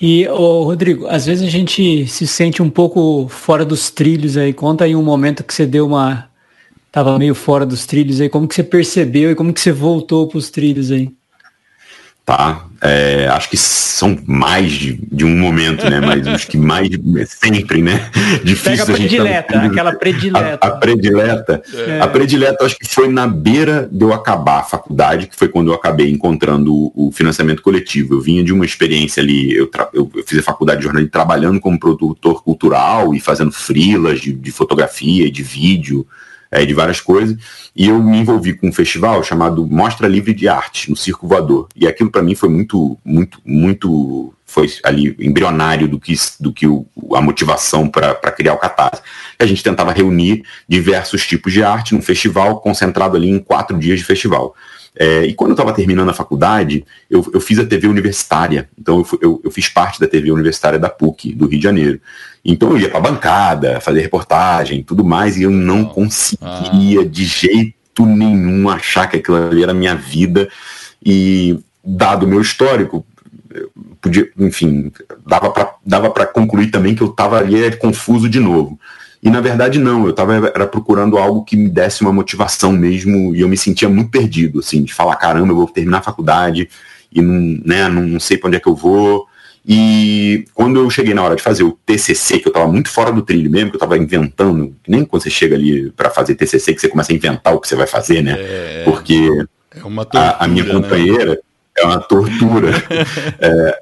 E, 0.00 0.28
ô, 0.28 0.62
Rodrigo, 0.62 1.06
às 1.08 1.26
vezes 1.26 1.46
a 1.46 1.50
gente 1.50 2.06
se 2.06 2.26
sente 2.26 2.62
um 2.62 2.68
pouco 2.68 3.26
fora 3.28 3.64
dos 3.64 3.90
trilhos 3.90 4.36
aí. 4.36 4.52
Conta 4.52 4.84
aí 4.84 4.94
um 4.94 5.02
momento 5.02 5.42
que 5.42 5.54
você 5.54 5.66
deu 5.66 5.86
uma. 5.86 6.28
Tava 6.92 7.18
meio 7.18 7.34
fora 7.34 7.64
dos 7.66 7.86
trilhos 7.86 8.20
aí. 8.20 8.28
Como 8.28 8.46
que 8.46 8.54
você 8.54 8.62
percebeu 8.62 9.30
e 9.30 9.34
como 9.34 9.52
que 9.52 9.60
você 9.60 9.72
voltou 9.72 10.28
para 10.28 10.38
os 10.38 10.50
trilhos 10.50 10.90
aí? 10.90 11.10
Tá, 12.26 12.66
é, 12.82 13.28
acho 13.28 13.48
que 13.48 13.56
são 13.56 14.18
mais 14.26 14.72
de, 14.72 14.94
de, 15.12 15.24
um 15.24 15.38
momento, 15.38 15.88
né? 15.88 16.00
Mas 16.00 16.26
os 16.26 16.44
que 16.44 16.58
mais 16.58 16.90
sempre, 17.28 17.80
né? 17.80 18.10
Difícil 18.42 18.64
Pega 18.64 18.82
a 18.82 18.86
predileta, 18.96 19.58
a 19.58 19.64
aquela 19.66 19.92
predileta. 19.92 20.58
A, 20.60 20.66
a 20.66 20.70
predileta. 20.72 21.62
É. 21.72 22.00
A 22.00 22.08
predileta, 22.08 22.64
acho 22.64 22.76
que 22.76 22.88
foi 22.92 23.06
na 23.06 23.28
beira 23.28 23.88
de 23.92 24.04
eu 24.04 24.12
acabar 24.12 24.58
a 24.58 24.62
faculdade, 24.64 25.28
que 25.28 25.36
foi 25.36 25.46
quando 25.46 25.70
eu 25.70 25.74
acabei 25.74 26.10
encontrando 26.10 26.74
o, 26.74 26.92
o 26.96 27.12
financiamento 27.12 27.62
coletivo. 27.62 28.14
Eu 28.14 28.20
vinha 28.20 28.42
de 28.42 28.52
uma 28.52 28.64
experiência 28.64 29.22
ali, 29.22 29.54
eu, 29.54 29.70
eu, 29.92 30.10
eu, 30.12 30.24
fiz 30.26 30.40
a 30.40 30.42
faculdade 30.42 30.78
de 30.78 30.84
jornalismo 30.84 31.12
trabalhando 31.12 31.60
como 31.60 31.78
produtor 31.78 32.42
cultural 32.42 33.14
e 33.14 33.20
fazendo 33.20 33.52
frilas 33.52 34.20
de, 34.20 34.32
de 34.32 34.50
fotografia, 34.50 35.30
de 35.30 35.44
vídeo, 35.44 36.04
é, 36.56 36.64
de 36.64 36.72
várias 36.72 37.00
coisas. 37.00 37.36
E 37.74 37.88
eu 37.88 38.02
me 38.02 38.18
envolvi 38.18 38.54
com 38.54 38.68
um 38.68 38.72
festival 38.72 39.22
chamado 39.22 39.66
Mostra 39.66 40.08
Livre 40.08 40.32
de 40.32 40.48
Arte, 40.48 40.88
no 40.88 40.96
Circo 40.96 41.28
Voador. 41.28 41.68
E 41.76 41.86
aquilo 41.86 42.10
para 42.10 42.22
mim 42.22 42.34
foi 42.34 42.48
muito, 42.48 42.98
muito, 43.04 43.38
muito. 43.44 44.32
Foi 44.46 44.66
ali 44.82 45.14
embrionário 45.20 45.86
do 45.86 46.00
que, 46.00 46.14
do 46.40 46.52
que 46.52 46.66
o, 46.66 46.86
a 47.14 47.20
motivação 47.20 47.88
para 47.88 48.14
criar 48.32 48.54
o 48.54 48.58
Catarse. 48.58 49.02
A 49.38 49.44
gente 49.44 49.62
tentava 49.62 49.92
reunir 49.92 50.44
diversos 50.66 51.26
tipos 51.26 51.52
de 51.52 51.62
arte 51.62 51.94
num 51.94 52.00
festival 52.00 52.60
concentrado 52.60 53.16
ali 53.16 53.28
em 53.28 53.38
quatro 53.38 53.78
dias 53.78 53.98
de 53.98 54.04
festival. 54.04 54.54
É, 54.98 55.26
e 55.26 55.34
quando 55.34 55.50
eu 55.50 55.54
estava 55.54 55.74
terminando 55.74 56.08
a 56.08 56.14
faculdade, 56.14 56.86
eu, 57.10 57.28
eu, 57.34 57.40
fiz 57.40 57.58
a 57.58 57.66
TV 57.66 57.86
universitária. 57.86 58.70
Então 58.78 58.98
eu, 58.98 59.18
eu, 59.20 59.40
eu, 59.44 59.50
fiz 59.50 59.68
parte 59.68 60.00
da 60.00 60.06
TV 60.06 60.30
universitária 60.30 60.78
da 60.78 60.88
PUC, 60.88 61.34
do 61.34 61.46
Rio 61.46 61.58
de 61.58 61.64
Janeiro. 61.64 62.00
Então 62.48 62.70
eu 62.70 62.78
ia 62.78 62.88
para 62.88 62.98
a 62.98 63.02
bancada, 63.02 63.80
fazer 63.80 64.00
reportagem 64.00 64.82
tudo 64.84 65.04
mais, 65.04 65.36
e 65.36 65.42
eu 65.42 65.50
não 65.50 65.84
conseguia 65.84 67.00
ah. 67.00 67.04
de 67.04 67.24
jeito 67.24 68.06
nenhum 68.06 68.68
achar 68.68 69.08
que 69.08 69.16
aquilo 69.16 69.36
ali 69.36 69.64
era 69.64 69.72
a 69.72 69.74
minha 69.74 69.96
vida. 69.96 70.48
E 71.04 71.58
dado 71.84 72.24
o 72.24 72.28
meu 72.28 72.40
histórico, 72.40 73.04
podia, 74.00 74.28
enfim, 74.38 74.92
dava 75.26 75.50
para 75.50 75.74
dava 75.84 76.10
concluir 76.26 76.70
também 76.70 76.94
que 76.94 77.02
eu 77.02 77.08
estava 77.08 77.38
ali 77.38 77.70
confuso 77.76 78.28
de 78.28 78.38
novo. 78.38 78.78
E 79.20 79.28
na 79.28 79.40
verdade 79.40 79.80
não, 79.80 80.04
eu 80.04 80.10
estava 80.10 80.36
era 80.36 80.66
procurando 80.68 81.18
algo 81.18 81.44
que 81.44 81.56
me 81.56 81.68
desse 81.68 82.02
uma 82.02 82.12
motivação 82.12 82.70
mesmo 82.70 83.34
e 83.34 83.40
eu 83.40 83.48
me 83.48 83.56
sentia 83.56 83.88
muito 83.88 84.10
perdido, 84.10 84.60
assim, 84.60 84.84
de 84.84 84.94
falar, 84.94 85.16
caramba, 85.16 85.52
eu 85.52 85.56
vou 85.56 85.66
terminar 85.66 85.98
a 85.98 86.02
faculdade 86.02 86.68
e 87.10 87.20
não, 87.20 87.60
né, 87.64 87.88
não 87.88 88.20
sei 88.20 88.36
para 88.36 88.48
onde 88.48 88.56
é 88.56 88.60
que 88.60 88.68
eu 88.68 88.74
vou. 88.76 89.26
E 89.68 90.44
quando 90.54 90.78
eu 90.78 90.88
cheguei 90.88 91.12
na 91.12 91.24
hora 91.24 91.34
de 91.34 91.42
fazer 91.42 91.64
o 91.64 91.76
TCC, 91.84 92.38
que 92.38 92.46
eu 92.46 92.50
estava 92.50 92.70
muito 92.70 92.88
fora 92.88 93.10
do 93.10 93.20
trilho 93.20 93.50
mesmo, 93.50 93.70
que 93.70 93.76
eu 93.76 93.78
estava 93.78 93.98
inventando, 93.98 94.76
nem 94.86 95.04
quando 95.04 95.22
você 95.22 95.30
chega 95.30 95.56
ali 95.56 95.90
para 95.90 96.08
fazer 96.08 96.36
TCC 96.36 96.72
que 96.72 96.80
você 96.80 96.88
começa 96.88 97.12
a 97.12 97.16
inventar 97.16 97.52
o 97.52 97.60
que 97.60 97.66
você 97.66 97.74
vai 97.74 97.88
fazer, 97.88 98.22
né? 98.22 98.36
É, 98.38 98.82
Porque 98.84 99.28
é 99.72 99.80
tortura, 99.80 100.20
a, 100.20 100.44
a, 100.44 100.48
minha 100.48 100.62
né? 100.62 100.72
companheira 100.72 101.32
né? 101.32 101.36
é 101.78 101.84
uma 101.84 101.98
tortura. 101.98 102.70
é, 103.40 103.80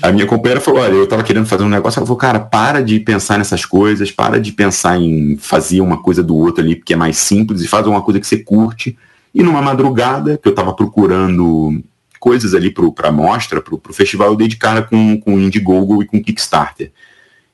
a 0.00 0.12
minha 0.12 0.26
companheira 0.26 0.62
falou, 0.62 0.80
olha, 0.80 0.94
eu 0.94 1.04
estava 1.04 1.22
querendo 1.22 1.46
fazer 1.46 1.64
um 1.64 1.68
negócio, 1.68 1.98
ela 1.98 2.06
falou, 2.06 2.18
cara, 2.18 2.40
para 2.40 2.82
de 2.82 2.98
pensar 2.98 3.36
nessas 3.36 3.66
coisas, 3.66 4.10
para 4.10 4.40
de 4.40 4.52
pensar 4.52 4.98
em 4.98 5.36
fazer 5.36 5.82
uma 5.82 6.02
coisa 6.02 6.22
do 6.22 6.34
outro 6.34 6.64
ali, 6.64 6.74
porque 6.74 6.94
é 6.94 6.96
mais 6.96 7.18
simples, 7.18 7.60
e 7.60 7.68
faz 7.68 7.86
uma 7.86 8.00
coisa 8.00 8.18
que 8.18 8.26
você 8.26 8.38
curte. 8.38 8.96
E 9.34 9.42
numa 9.42 9.60
madrugada, 9.60 10.38
que 10.38 10.48
eu 10.48 10.50
estava 10.50 10.72
procurando 10.72 11.82
coisas 12.26 12.54
ali 12.54 12.72
para 12.72 13.08
a 13.08 13.12
mostra, 13.12 13.62
para 13.62 13.72
o 13.72 13.92
festival, 13.92 14.30
eu 14.30 14.36
dei 14.36 14.48
de 14.48 14.56
cara 14.56 14.82
com, 14.82 15.20
com 15.20 15.38
Indiegogo 15.38 16.02
e 16.02 16.06
com 16.06 16.20
Kickstarter. 16.20 16.90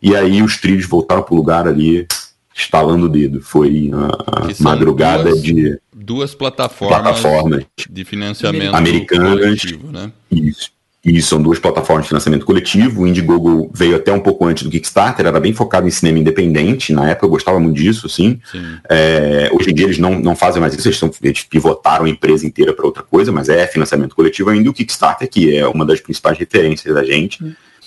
E 0.00 0.16
aí 0.16 0.42
os 0.42 0.56
trilhos 0.56 0.86
voltaram 0.86 1.22
para 1.22 1.34
o 1.34 1.36
lugar 1.36 1.68
ali, 1.68 2.06
estalando 2.54 3.04
o 3.04 3.08
dedo. 3.10 3.42
Foi 3.42 3.90
a 3.92 4.62
madrugada 4.62 5.24
duas, 5.24 5.42
de. 5.42 5.78
Duas 5.94 6.34
plataformas, 6.34 7.02
plataformas 7.02 7.66
de 7.90 8.04
financiamento 8.06 8.74
americanas. 8.74 9.40
Coletivo, 9.40 9.92
né? 9.92 10.10
Isso. 10.30 10.70
E 11.04 11.20
são 11.20 11.42
duas 11.42 11.58
plataformas 11.58 12.04
de 12.04 12.10
financiamento 12.10 12.46
coletivo. 12.46 13.02
O 13.02 13.06
Indiegogo 13.08 13.68
veio 13.74 13.96
até 13.96 14.12
um 14.12 14.20
pouco 14.20 14.46
antes 14.46 14.62
do 14.62 14.70
Kickstarter, 14.70 15.26
era 15.26 15.40
bem 15.40 15.52
focado 15.52 15.88
em 15.88 15.90
cinema 15.90 16.20
independente. 16.20 16.92
Na 16.92 17.10
época 17.10 17.26
eu 17.26 17.30
gostava 17.30 17.58
muito 17.58 17.76
disso, 17.76 18.06
assim. 18.06 18.38
É, 18.88 19.50
hoje 19.52 19.70
em 19.70 19.74
dia 19.74 19.86
eles 19.86 19.98
não, 19.98 20.16
não 20.20 20.36
fazem 20.36 20.60
mais 20.60 20.74
isso, 20.74 20.86
eles, 20.86 20.94
estão, 20.94 21.10
eles 21.20 21.42
pivotaram 21.42 22.04
a 22.04 22.08
empresa 22.08 22.46
inteira 22.46 22.72
para 22.72 22.86
outra 22.86 23.02
coisa, 23.02 23.32
mas 23.32 23.48
é 23.48 23.66
financiamento 23.66 24.14
coletivo 24.14 24.50
ainda. 24.50 24.70
O 24.70 24.72
Kickstarter, 24.72 25.28
que 25.28 25.56
é 25.56 25.66
uma 25.66 25.84
das 25.84 26.00
principais 26.00 26.38
referências 26.38 26.94
da 26.94 27.02
gente. 27.02 27.44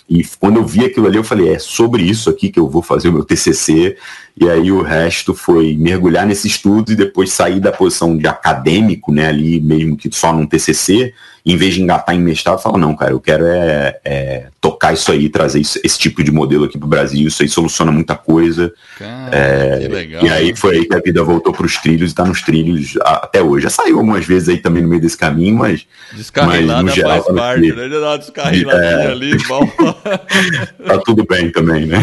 E 0.09 0.23
quando 0.39 0.57
eu 0.57 0.65
vi 0.65 0.85
aquilo 0.85 1.07
ali, 1.07 1.17
eu 1.17 1.23
falei, 1.23 1.53
é 1.53 1.57
sobre 1.57 2.03
isso 2.03 2.29
aqui 2.29 2.49
que 2.49 2.59
eu 2.59 2.69
vou 2.69 2.81
fazer 2.81 3.09
o 3.09 3.13
meu 3.13 3.23
TCC. 3.23 3.97
E 4.39 4.49
aí 4.49 4.71
o 4.71 4.81
resto 4.81 5.33
foi 5.33 5.75
mergulhar 5.75 6.27
nesse 6.27 6.47
estudo 6.47 6.91
e 6.91 6.95
depois 6.95 7.31
sair 7.31 7.59
da 7.59 7.71
posição 7.71 8.15
de 8.15 8.27
acadêmico, 8.27 9.11
né, 9.11 9.27
ali 9.27 9.59
mesmo 9.61 9.95
que 9.95 10.13
só 10.13 10.31
num 10.31 10.45
TCC, 10.45 11.13
em 11.45 11.55
vez 11.55 11.75
de 11.75 11.81
engatar 11.81 12.15
em 12.15 12.19
mestrado, 12.19 12.61
falar, 12.61 12.77
não, 12.77 12.95
cara, 12.95 13.11
eu 13.11 13.19
quero 13.19 13.45
é, 13.45 13.99
é 14.03 14.47
tocar 14.65 14.93
isso 14.93 15.11
aí, 15.11 15.29
trazer 15.29 15.59
isso, 15.59 15.79
esse 15.83 15.99
tipo 15.99 16.23
de 16.23 16.31
modelo 16.31 16.65
aqui 16.65 16.75
para 16.75 16.87
o 16.87 16.89
Brasil, 16.89 17.27
isso 17.27 17.43
aí 17.43 17.47
soluciona 17.47 17.91
muita 17.91 18.15
coisa. 18.15 18.73
Cara, 18.97 19.29
é, 19.31 19.77
que 19.77 19.87
legal, 19.87 20.25
e 20.25 20.29
aí 20.29 20.55
foi 20.55 20.77
aí 20.77 20.85
que 20.85 20.95
a 20.95 20.99
vida 20.99 21.23
voltou 21.23 21.53
para 21.53 21.67
os 21.67 21.77
trilhos 21.77 22.09
e 22.09 22.13
está 22.13 22.25
nos 22.25 22.41
trilhos 22.41 22.97
até 23.03 23.43
hoje. 23.43 23.65
Já 23.65 23.69
saiu 23.69 23.99
algumas 23.99 24.25
vezes 24.25 24.49
aí 24.49 24.57
também 24.57 24.81
no 24.81 24.89
meio 24.89 24.99
desse 24.99 25.15
caminho, 25.15 25.55
mas. 25.55 25.85
Descarrilada 26.13 26.81
mas, 26.81 26.83
no 26.83 26.95
geral, 26.95 27.23
faz 27.23 27.37
parte, 27.37 27.61
que, 27.61 27.73
né? 27.73 27.89
Dá 27.89 27.99
uma 27.99 28.17
descarriladinha 28.17 28.81
é, 28.81 29.11
ali, 29.11 29.37
tá 30.83 30.97
tudo 31.05 31.23
bem 31.29 31.51
também, 31.51 31.85
né? 31.85 32.01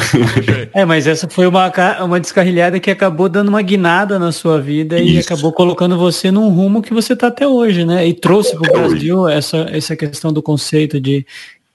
É, 0.73 0.85
mas 0.85 1.09
essa 1.09 1.29
foi 1.29 1.49
uma, 1.49 1.73
uma 2.05 2.21
descarrilhada 2.21 2.79
que 2.79 2.93
acabou 2.93 3.29
dando 3.29 3.49
uma 3.49 3.63
guinada 3.63 4.21
na 4.21 4.31
sua 4.31 4.61
vida 4.61 5.01
isso. 5.01 5.15
e 5.15 5.19
acabou 5.19 5.53
colocando 5.53 5.99
você 5.99 6.31
num 6.31 6.49
rumo 6.49 6.81
que 6.81 6.95
você 6.95 7.15
está 7.15 7.27
até 7.27 7.45
hoje, 7.45 7.85
né? 7.85 8.07
E 8.07 8.15
trouxe 8.15 8.57
para 8.57 8.71
o 8.71 8.73
Brasil 8.73 9.19
hoje. 9.23 9.35
essa, 9.37 9.57
essa 9.73 9.97
questão 9.97 10.33
do 10.33 10.41
conceito 10.41 11.01
de 11.01 11.27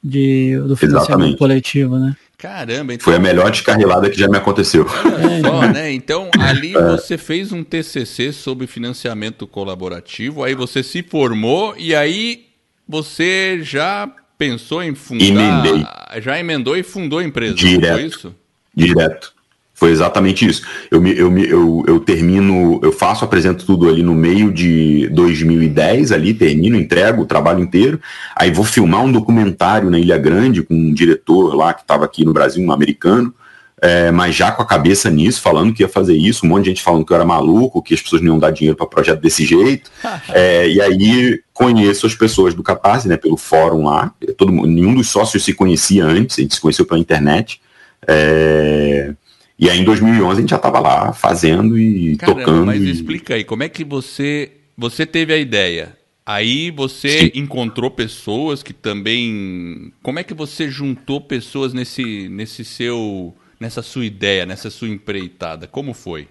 de, 0.07 0.57
do 0.59 0.75
financiamento 0.75 1.07
Exatamente. 1.07 1.37
coletivo, 1.37 1.97
né? 1.97 2.15
Caramba, 2.37 2.93
então... 2.93 3.05
Foi 3.05 3.15
a 3.15 3.19
melhor 3.19 3.49
descarrilada 3.49 4.09
que 4.09 4.19
já 4.19 4.27
me 4.27 4.37
aconteceu. 4.37 4.85
Olha 5.05 5.41
só, 5.41 5.61
né? 5.73 5.91
Então, 5.91 6.29
ali 6.39 6.75
é. 6.75 6.81
você 6.81 7.17
fez 7.17 7.51
um 7.51 7.63
TCC 7.63 8.31
sobre 8.31 8.67
financiamento 8.67 9.47
colaborativo, 9.47 10.43
aí 10.43 10.53
você 10.53 10.83
se 10.83 11.01
formou 11.01 11.75
e 11.77 11.95
aí 11.95 12.45
você 12.87 13.59
já 13.63 14.09
pensou 14.37 14.83
em 14.83 14.93
fundar... 14.93 15.25
Emendei. 15.25 15.85
Já 16.21 16.39
emendou 16.39 16.77
e 16.77 16.83
fundou 16.83 17.19
a 17.19 17.23
empresa, 17.23 17.55
Direto. 17.55 17.93
foi 17.93 18.05
isso? 18.05 18.35
Direto. 18.75 19.33
Foi 19.77 19.91
exatamente 19.91 20.43
isso. 20.43 20.63
Eu, 20.89 20.99
me, 20.99 21.15
eu, 21.15 21.29
me, 21.29 21.47
eu, 21.47 21.83
eu 21.87 21.99
termino, 21.99 22.79
eu 22.81 22.91
faço, 22.91 23.23
apresento 23.23 23.63
tudo 23.63 23.87
ali 23.87 24.01
no 24.01 24.15
meio 24.15 24.51
de 24.51 25.07
2010, 25.09 26.11
ali, 26.11 26.33
termino, 26.33 26.75
entrego 26.75 27.21
o 27.21 27.27
trabalho 27.27 27.59
inteiro. 27.59 28.01
Aí 28.35 28.49
vou 28.49 28.65
filmar 28.65 29.03
um 29.03 29.11
documentário 29.11 29.91
na 29.91 29.99
Ilha 29.99 30.17
Grande 30.17 30.63
com 30.63 30.73
um 30.73 30.91
diretor 30.91 31.53
lá 31.55 31.75
que 31.75 31.81
estava 31.81 32.05
aqui 32.05 32.25
no 32.25 32.33
Brasil, 32.33 32.65
um 32.65 32.71
americano, 32.71 33.31
é, 33.79 34.09
mas 34.09 34.33
já 34.33 34.51
com 34.51 34.63
a 34.63 34.65
cabeça 34.65 35.11
nisso, 35.11 35.39
falando 35.39 35.71
que 35.71 35.83
ia 35.83 35.87
fazer 35.87 36.15
isso, 36.17 36.43
um 36.43 36.49
monte 36.49 36.63
de 36.63 36.69
gente 36.71 36.81
falando 36.81 37.05
que 37.05 37.13
eu 37.13 37.15
era 37.15 37.23
maluco, 37.23 37.79
que 37.83 37.93
as 37.93 38.01
pessoas 38.01 38.23
não 38.23 38.29
iam 38.29 38.39
dar 38.39 38.49
dinheiro 38.49 38.75
para 38.75 38.87
projeto 38.87 39.21
desse 39.21 39.45
jeito. 39.45 39.91
é, 40.33 40.67
e 40.67 40.81
aí 40.81 41.39
conheço 41.53 42.07
as 42.07 42.15
pessoas 42.15 42.55
do 42.55 42.63
Catarse, 42.63 43.07
né, 43.07 43.15
pelo 43.15 43.37
fórum 43.37 43.85
lá. 43.85 44.11
Todo, 44.39 44.51
nenhum 44.51 44.95
dos 44.95 45.07
sócios 45.07 45.45
se 45.45 45.53
conhecia 45.53 46.03
antes, 46.03 46.39
a 46.39 46.41
gente 46.41 46.55
se 46.55 46.61
conheceu 46.61 46.83
pela 46.83 46.99
internet. 46.99 47.61
É, 48.07 49.13
e 49.59 49.69
aí 49.69 49.79
em 49.79 49.83
2011 49.83 50.37
a 50.37 50.41
gente 50.41 50.49
já 50.49 50.55
estava 50.57 50.79
lá 50.79 51.13
fazendo 51.13 51.77
e 51.77 52.15
Caramba, 52.15 52.39
tocando. 52.39 52.65
Mas 52.65 52.81
e... 52.81 52.89
explica 52.89 53.35
aí, 53.35 53.43
como 53.43 53.63
é 53.63 53.69
que 53.69 53.83
você 53.83 54.51
você 54.77 55.05
teve 55.05 55.33
a 55.33 55.37
ideia? 55.37 55.97
Aí 56.23 56.71
você 56.71 57.19
Sim. 57.19 57.31
encontrou 57.35 57.89
pessoas 57.89 58.61
que 58.61 58.73
também. 58.73 59.93
Como 60.03 60.19
é 60.19 60.23
que 60.23 60.33
você 60.33 60.69
juntou 60.69 61.21
pessoas 61.21 61.73
nesse, 61.73 62.27
nesse 62.27 62.65
seu, 62.65 63.33
nessa 63.59 63.81
sua 63.81 64.05
ideia, 64.05 64.45
nessa 64.45 64.69
sua 64.69 64.89
empreitada? 64.89 65.67
Como 65.67 65.93
foi? 65.93 66.27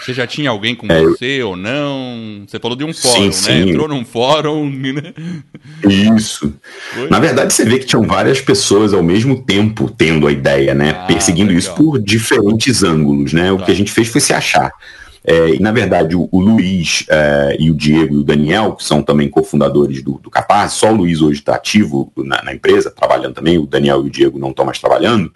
Você 0.00 0.14
já 0.14 0.26
tinha 0.26 0.50
alguém 0.50 0.74
com 0.74 0.86
é, 0.90 1.02
você 1.02 1.42
ou 1.42 1.56
não? 1.56 2.44
Você 2.46 2.58
falou 2.58 2.76
de 2.76 2.84
um 2.84 2.92
fórum, 2.92 3.32
sim, 3.32 3.52
né? 3.52 3.62
Sim. 3.62 3.70
Entrou 3.70 3.88
num 3.88 4.04
fórum. 4.04 4.70
Né? 4.80 5.12
Isso. 6.16 6.52
Foi? 6.94 7.08
Na 7.08 7.20
verdade, 7.20 7.52
você 7.52 7.64
vê 7.64 7.78
que 7.78 7.86
tinham 7.86 8.02
várias 8.02 8.40
pessoas 8.40 8.92
ao 8.92 9.02
mesmo 9.02 9.42
tempo 9.42 9.90
tendo 9.90 10.26
a 10.26 10.32
ideia, 10.32 10.74
né? 10.74 10.90
Ah, 10.90 11.06
Perseguindo 11.06 11.48
legal. 11.48 11.58
isso 11.58 11.74
por 11.74 11.98
diferentes 12.00 12.82
ângulos, 12.82 13.32
né? 13.32 13.46
Tá. 13.46 13.52
O 13.54 13.64
que 13.64 13.70
a 13.70 13.74
gente 13.74 13.92
fez 13.92 14.08
foi 14.08 14.20
se 14.20 14.32
achar. 14.32 14.72
É, 15.22 15.50
e, 15.50 15.60
na 15.60 15.70
verdade, 15.70 16.16
o, 16.16 16.28
o 16.32 16.40
Luiz 16.40 17.04
é, 17.08 17.56
e 17.58 17.70
o 17.70 17.74
Diego 17.74 18.14
e 18.14 18.18
o 18.18 18.24
Daniel, 18.24 18.72
que 18.72 18.84
são 18.84 19.02
também 19.02 19.28
cofundadores 19.28 20.02
do, 20.02 20.12
do 20.14 20.30
Capaz, 20.30 20.72
só 20.72 20.90
o 20.90 20.96
Luiz 20.96 21.20
hoje 21.20 21.40
está 21.40 21.54
ativo 21.54 22.10
na, 22.16 22.42
na, 22.42 22.54
empresa, 22.54 22.90
trabalhando 22.90 23.34
também, 23.34 23.58
o 23.58 23.66
Daniel 23.66 24.02
e 24.02 24.06
o 24.06 24.10
Diego 24.10 24.38
não 24.38 24.50
estão 24.50 24.64
mais 24.64 24.78
trabalhando. 24.78 25.32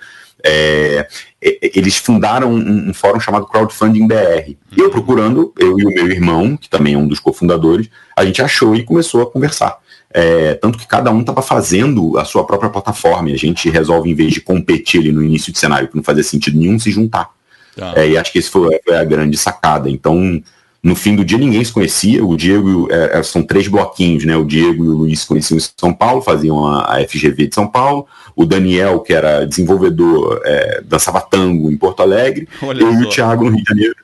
É, 0.46 1.08
eles 1.40 1.96
fundaram 1.96 2.52
um, 2.52 2.90
um, 2.90 2.94
fórum 2.94 3.18
chamado 3.18 3.46
Crowdfunding 3.46 4.06
BR. 4.06 4.50
E 4.76 4.80
eu 4.80 4.90
procurando, 4.90 5.52
eu 5.58 5.78
e 5.78 5.86
o 5.86 5.88
meu 5.88 6.10
irmão, 6.10 6.56
que 6.56 6.68
também 6.68 6.94
é 6.94 6.98
um 6.98 7.08
dos 7.08 7.18
cofundadores, 7.18 7.88
a 8.14 8.24
gente 8.24 8.42
achou 8.42 8.76
e 8.76 8.84
começou 8.84 9.22
a 9.22 9.30
conversar. 9.30 9.78
É, 10.16 10.54
tanto 10.54 10.78
que 10.78 10.86
cada 10.86 11.10
um 11.10 11.20
estava 11.20 11.42
fazendo 11.42 12.16
a 12.18 12.24
sua 12.24 12.44
própria 12.44 12.70
plataforma. 12.70 13.30
E 13.30 13.34
a 13.34 13.38
gente 13.38 13.68
resolve, 13.68 14.10
em 14.10 14.14
vez 14.14 14.32
de 14.32 14.40
competir 14.40 15.00
ali 15.00 15.10
no 15.10 15.22
início 15.22 15.52
de 15.52 15.58
cenário, 15.58 15.88
que 15.88 15.96
não 15.96 16.04
fazia 16.04 16.22
sentido 16.22 16.58
nenhum, 16.58 16.78
se 16.78 16.90
juntar. 16.90 17.30
Tá. 17.74 17.94
É, 17.96 18.08
e 18.10 18.16
acho 18.16 18.30
que 18.30 18.38
esse 18.38 18.50
foi, 18.50 18.78
foi, 18.84 18.96
a 18.96 19.04
grande 19.04 19.36
sacada. 19.36 19.90
Então, 19.90 20.40
no 20.82 20.94
fim 20.94 21.16
do 21.16 21.24
dia, 21.24 21.38
ninguém 21.38 21.64
se 21.64 21.72
conhecia. 21.72 22.24
O 22.24 22.36
Diego, 22.36 22.86
é, 22.92 23.18
é 23.18 23.22
são 23.22 23.42
três 23.42 23.66
bloquinhos, 23.66 24.24
né? 24.24 24.36
O 24.36 24.44
Diego 24.44 24.84
e 24.84 24.88
o 24.88 24.92
Luiz 24.92 25.20
se 25.20 25.26
conheciam 25.26 25.58
em 25.58 25.60
São 25.76 25.92
Paulo, 25.92 26.22
faziam 26.22 26.64
a, 26.64 26.96
a 26.96 27.08
FGV 27.08 27.48
de 27.48 27.54
São 27.54 27.66
Paulo. 27.66 28.06
O 28.36 28.44
Daniel, 28.44 29.00
que 29.00 29.12
era 29.12 29.46
desenvolvedor, 29.46 30.40
é, 30.44 30.82
dançava 30.84 31.20
tango 31.20 31.70
em 31.70 31.76
Porto 31.76 32.00
Alegre. 32.00 32.48
Olha 32.62 32.82
eu 32.82 32.92
e 32.92 33.02
o 33.04 33.08
Thiago 33.08 33.44
no 33.44 33.50
Rio 33.50 33.62
de 33.62 33.68
Janeiro. 33.68 33.96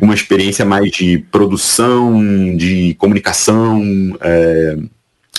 Uma 0.00 0.14
experiência 0.14 0.64
mais 0.64 0.90
de 0.90 1.18
produção, 1.30 2.22
de 2.56 2.94
comunicação, 2.94 3.82
é, 4.20 4.76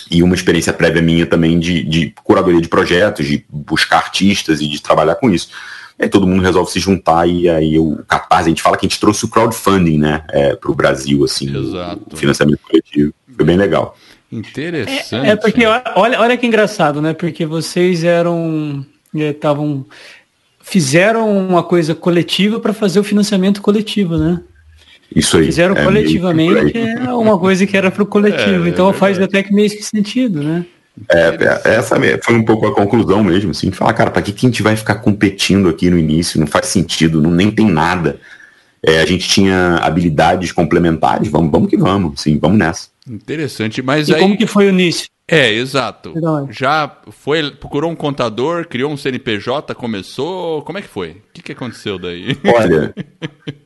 e 0.10 0.22
uma 0.22 0.36
experiência 0.36 0.74
prévia 0.74 1.02
minha 1.02 1.26
também 1.26 1.60
de, 1.60 1.84
de 1.84 2.14
curadoria 2.24 2.62
de 2.62 2.68
projetos, 2.68 3.26
de 3.26 3.44
buscar 3.50 3.98
artistas 3.98 4.62
e 4.62 4.68
de 4.68 4.82
trabalhar 4.82 5.16
com 5.16 5.30
isso. 5.30 5.50
Aí 5.98 6.10
todo 6.10 6.28
mundo 6.28 6.44
resolve 6.44 6.72
se 6.72 6.80
juntar 6.80 7.28
e 7.28 7.50
aí 7.50 7.80
o 7.80 8.04
Catarse, 8.08 8.48
a 8.48 8.50
gente 8.50 8.62
fala 8.62 8.76
que 8.76 8.86
a 8.86 8.90
gente 8.90 9.00
trouxe 9.00 9.26
o 9.26 9.30
crowdfunding, 9.30 9.98
né, 9.98 10.24
é, 10.30 10.56
para 10.56 10.70
o 10.70 10.76
Brasil, 10.76 11.24
assim, 11.24 11.48
Exato. 11.56 12.02
o 12.12 12.18
financiamento 12.18 12.60
coletivo. 12.60 13.14
Foi 13.36 13.46
bem 13.46 13.58
legal. 13.58 13.98
Interessante. 14.36 15.28
É, 15.28 15.32
é 15.32 15.36
porque, 15.36 15.66
olha, 15.66 16.20
olha 16.20 16.38
que 16.38 16.46
engraçado, 16.46 17.02
né, 17.02 17.14
porque 17.14 17.46
vocês 17.46 18.04
eram, 18.04 18.86
estavam, 19.14 19.86
fizeram 20.62 21.38
uma 21.38 21.64
coisa 21.64 21.96
coletiva 21.96 22.60
para 22.60 22.74
fazer 22.74 23.00
o 23.00 23.04
financiamento 23.04 23.62
coletivo, 23.62 24.18
né? 24.18 24.42
Isso 25.16 25.38
aí. 25.38 25.46
Fizeram 25.46 25.76
é 25.76 25.84
coletivamente 25.84 26.78
é 26.78 27.14
uma 27.14 27.38
coisa 27.38 27.66
que 27.66 27.78
era 27.78 27.92
para 27.92 28.04
o 28.04 28.08
coletivo, 28.08 28.66
é, 28.66 28.70
então 28.70 28.92
faz 28.92 29.20
até 29.20 29.44
que 29.44 29.54
meio 29.54 29.70
que 29.70 29.84
sentido, 29.84 30.44
né? 30.44 30.66
É, 31.10 31.28
é, 31.66 31.76
essa 31.76 31.98
foi 32.24 32.36
um 32.36 32.44
pouco 32.44 32.68
a 32.68 32.74
conclusão 32.74 33.24
mesmo, 33.24 33.52
assim, 33.52 33.70
de 33.70 33.76
falar, 33.76 33.94
cara, 33.94 34.10
para 34.10 34.22
que, 34.22 34.32
que 34.32 34.46
a 34.46 34.50
gente 34.50 34.64
vai 34.64 34.76
ficar 34.76 34.96
competindo 34.96 35.70
aqui 35.70 35.90
no 35.90 35.98
início? 35.98 36.40
Não 36.40 36.48
faz 36.48 36.68
sentido, 36.68 37.22
não, 37.22 37.32
nem 37.32 37.52
tem 37.52 37.70
nada. 37.70 38.20
É, 38.82 39.02
a 39.02 39.06
gente 39.06 39.28
tinha 39.28 39.78
habilidades 39.82 40.52
complementares, 40.52 41.28
vamos, 41.28 41.52
vamos 41.52 41.70
que 41.70 41.78
vamos, 41.78 42.22
sim, 42.22 42.38
vamos 42.40 42.58
nessa. 42.58 42.88
Interessante, 43.10 43.82
mas 43.82 44.10
e 44.10 44.16
aí... 44.16 44.22
como 44.22 44.38
que 44.38 44.48
foi 44.48 44.68
o 44.68 44.70
início? 44.70 45.08
É, 45.28 45.52
exato. 45.52 46.14
Já 46.52 47.00
foi, 47.10 47.50
procurou 47.52 47.90
um 47.90 47.96
contador, 47.96 48.68
criou 48.68 48.92
um 48.92 48.98
CNPJ, 48.98 49.74
começou. 49.74 50.62
Como 50.62 50.78
é 50.78 50.82
que 50.84 50.88
foi? 50.88 51.10
O 51.10 51.16
que, 51.34 51.42
que 51.42 51.52
aconteceu 51.52 51.98
daí? 51.98 52.38
Olha, 52.46 52.94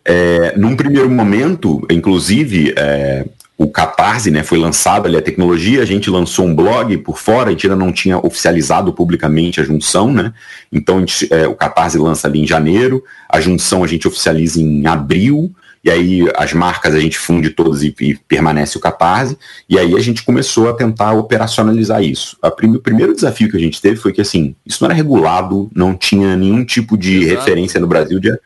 é, 0.05 0.57
num 0.57 0.75
primeiro 0.75 1.09
momento, 1.09 1.85
inclusive, 1.91 2.73
é, 2.77 3.25
o 3.57 3.69
Catarse, 3.69 4.31
né, 4.31 4.41
foi 4.41 4.57
lançado 4.57 5.05
ali 5.05 5.17
a 5.17 5.21
tecnologia, 5.21 5.81
a 5.81 5.85
gente 5.85 6.09
lançou 6.09 6.45
um 6.45 6.55
blog 6.55 6.97
por 6.99 7.17
fora, 7.17 7.49
a 7.49 7.51
gente 7.51 7.67
ainda 7.67 7.75
não 7.75 7.91
tinha 7.91 8.17
oficializado 8.17 8.93
publicamente 8.93 9.59
a 9.59 9.63
junção, 9.65 10.13
né? 10.13 10.33
Então 10.71 10.99
gente, 10.99 11.27
é, 11.29 11.45
o 11.45 11.55
Catarse 11.55 11.97
lança 11.97 12.25
ali 12.25 12.39
em 12.39 12.47
janeiro, 12.47 13.03
a 13.27 13.41
junção 13.41 13.83
a 13.83 13.87
gente 13.87 14.07
oficializa 14.07 14.61
em 14.61 14.87
abril, 14.87 15.53
e 15.83 15.89
aí 15.89 16.25
as 16.35 16.53
marcas 16.53 16.93
a 16.93 16.99
gente 16.99 17.17
funde 17.17 17.49
todas 17.49 17.83
e, 17.83 17.95
e, 18.01 18.15
permanece 18.15 18.77
o 18.77 18.81
Catarse, 18.81 19.37
e 19.67 19.77
aí 19.77 19.95
a 19.95 19.99
gente 19.99 20.23
começou 20.23 20.69
a 20.69 20.73
tentar 20.73 21.13
operacionalizar 21.13 22.03
isso. 22.03 22.37
Prim, 22.55 22.75
o 22.75 22.79
primeiro 22.79 23.13
desafio 23.13 23.49
que 23.49 23.57
a 23.57 23.59
gente 23.59 23.81
teve 23.81 23.95
foi 23.95 24.11
que 24.11 24.21
assim, 24.21 24.55
isso 24.65 24.83
não 24.83 24.89
era 24.89 24.95
regulado, 24.95 25.69
não 25.73 25.95
tinha 25.95 26.35
nenhum 26.35 26.65
tipo 26.65 26.97
de 26.97 27.23
Exato. 27.23 27.39
referência 27.39 27.79
no 27.79 27.87
Brasil 27.87 28.19
de 28.19 28.37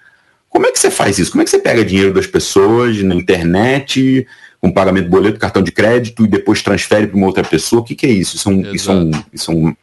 como 0.54 0.68
é 0.68 0.72
que 0.72 0.80
você 0.80 0.92
faz 0.92 1.18
isso? 1.18 1.32
Como 1.32 1.42
é 1.42 1.46
que 1.46 1.50
você 1.50 1.58
pega 1.58 1.84
dinheiro 1.84 2.14
das 2.14 2.28
pessoas 2.28 3.02
na 3.02 3.16
internet, 3.16 4.28
com 4.62 4.72
pagamento 4.72 5.06
de 5.06 5.10
boleto, 5.10 5.40
cartão 5.40 5.64
de 5.64 5.72
crédito 5.72 6.24
e 6.24 6.28
depois 6.28 6.62
transfere 6.62 7.08
para 7.08 7.18
uma 7.18 7.26
outra 7.26 7.44
pessoa? 7.44 7.82
O 7.82 7.84
que, 7.84 7.96
que 7.96 8.06
é 8.06 8.12
isso? 8.12 8.36
Isso 8.36 8.50
é 8.50 8.52
um, 8.52 8.74
isso 8.74 8.92
é 8.92 8.94
um, 8.94 9.12
isso 9.34 9.52
é 9.52 9.56
um 9.56 9.76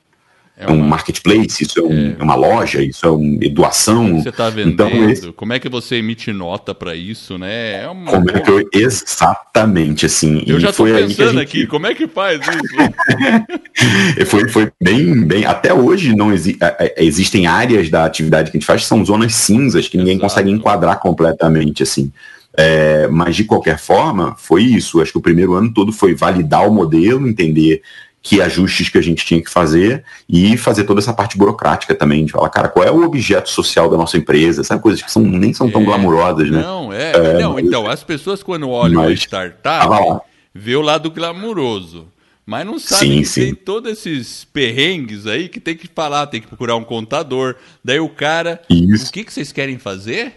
é, 0.61 0.67
uma... 0.67 0.85
um 0.85 0.89
marketplace, 0.89 1.65
isso 1.65 1.81
é, 1.81 1.83
um, 1.83 2.15
é, 2.19 2.23
uma 2.23 2.35
loja, 2.35 2.83
isso 2.83 3.07
é 3.07 3.11
uma 3.11 3.49
doação. 3.49 4.21
Você 4.21 4.29
está 4.29 4.51
vendendo? 4.51 4.73
Então, 4.73 5.11
esse... 5.11 5.33
Como 5.33 5.55
é 5.55 5.59
que 5.59 5.71
você 5.71 5.97
emite 5.97 6.33
nota 6.33 6.75
para 6.75 6.95
isso, 6.95 7.39
né? 7.39 7.83
É 7.83 7.89
uma... 7.89 8.11
Como 8.11 8.31
é 8.31 8.41
que 8.41 8.51
eu... 8.51 8.69
Exatamente, 8.75 10.05
assim. 10.05 10.43
Eu 10.47 10.61
já 10.61 10.69
estou 10.69 10.85
pensando 10.87 11.33
gente... 11.33 11.41
aqui, 11.41 11.67
como 11.67 11.87
é 11.87 11.95
que 11.95 12.07
faz 12.07 12.43
isso? 12.43 14.27
foi, 14.29 14.49
foi 14.51 14.71
bem, 14.79 15.27
bem... 15.27 15.47
Até 15.47 15.73
hoje 15.73 16.15
não 16.15 16.31
exi... 16.31 16.59
existem 16.99 17.47
áreas 17.47 17.89
da 17.89 18.05
atividade 18.05 18.51
que 18.51 18.59
a 18.59 18.61
gente 18.61 18.67
faz 18.67 18.83
que 18.83 18.89
são 18.89 19.03
zonas 19.03 19.35
cinzas, 19.35 19.89
que 19.89 19.97
ninguém 19.97 20.17
Exato. 20.17 20.29
consegue 20.29 20.51
enquadrar 20.51 20.99
completamente, 20.99 21.83
assim. 21.83 22.13
É, 22.55 23.09
mas 23.09 23.37
de 23.37 23.45
qualquer 23.45 23.79
forma, 23.79 24.35
foi 24.37 24.63
isso. 24.63 25.01
Acho 25.01 25.13
que 25.13 25.19
o 25.19 25.23
primeiro 25.23 25.55
ano 25.55 25.73
todo 25.73 25.91
foi 25.91 26.15
validar 26.15 26.69
o 26.69 26.73
modelo, 26.73 27.27
entender 27.27 27.81
que 28.23 28.41
ajustes 28.43 28.89
que 28.89 28.99
a 28.99 29.03
gente 29.03 29.25
tinha 29.25 29.43
que 29.43 29.51
fazer 29.51 30.05
e 30.29 30.57
fazer 30.57 30.85
toda 30.85 31.01
essa 31.01 31.13
parte 31.13 31.39
burocrática 31.39 31.95
também, 31.95 32.25
de 32.25 32.33
falar, 32.33 32.51
cara, 32.51 32.69
qual 32.69 32.87
é 32.87 32.91
o 32.91 33.03
objeto 33.03 33.49
social 33.49 33.89
da 33.89 33.97
nossa 33.97 34.17
empresa, 34.19 34.63
sabe, 34.63 34.83
coisas 34.83 35.01
que 35.03 35.11
são, 35.11 35.23
nem 35.23 35.55
são 35.55 35.71
tão 35.71 35.81
é, 35.81 35.85
glamurosas, 35.85 36.51
né? 36.51 36.61
Não, 36.61 36.93
é, 36.93 37.13
é 37.13 37.39
não, 37.39 37.55
mas, 37.55 37.65
então, 37.65 37.89
as 37.89 38.05
pessoas 38.05 38.43
quando 38.43 38.69
olham 38.69 39.01
mas, 39.01 39.13
a 39.13 39.15
startup, 39.15 40.21
vê 40.55 40.77
o 40.77 40.83
lado 40.83 41.11
glamuroso, 41.11 42.09
mas 42.45 42.67
não 42.67 42.79
sabe 42.79 43.07
sim, 43.07 43.19
que 43.21 43.25
sim. 43.29 43.41
tem 43.41 43.55
todos 43.55 43.91
esses 43.91 44.45
perrengues 44.45 45.27
aí 45.27 45.49
que 45.49 45.59
tem 45.59 45.75
que 45.75 45.89
falar, 45.89 46.27
tem 46.27 46.43
que 46.43 46.49
procurar 46.49 46.77
um 46.77 46.85
contador, 46.85 47.55
daí 47.83 48.01
o 48.01 48.09
cara, 48.09 48.61
Isso. 48.69 49.09
o 49.09 49.13
que, 49.13 49.25
que 49.25 49.33
vocês 49.33 49.51
querem 49.51 49.79
fazer? 49.79 50.35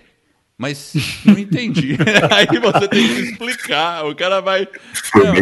Mas 0.57 0.93
não 1.25 1.37
entendi. 1.37 1.97
aí 2.31 2.59
você 2.59 2.87
tem 2.87 3.07
que 3.07 3.21
explicar. 3.21 4.05
O 4.05 4.15
cara 4.15 4.39
vai. 4.39 4.67
Não, 5.15 5.33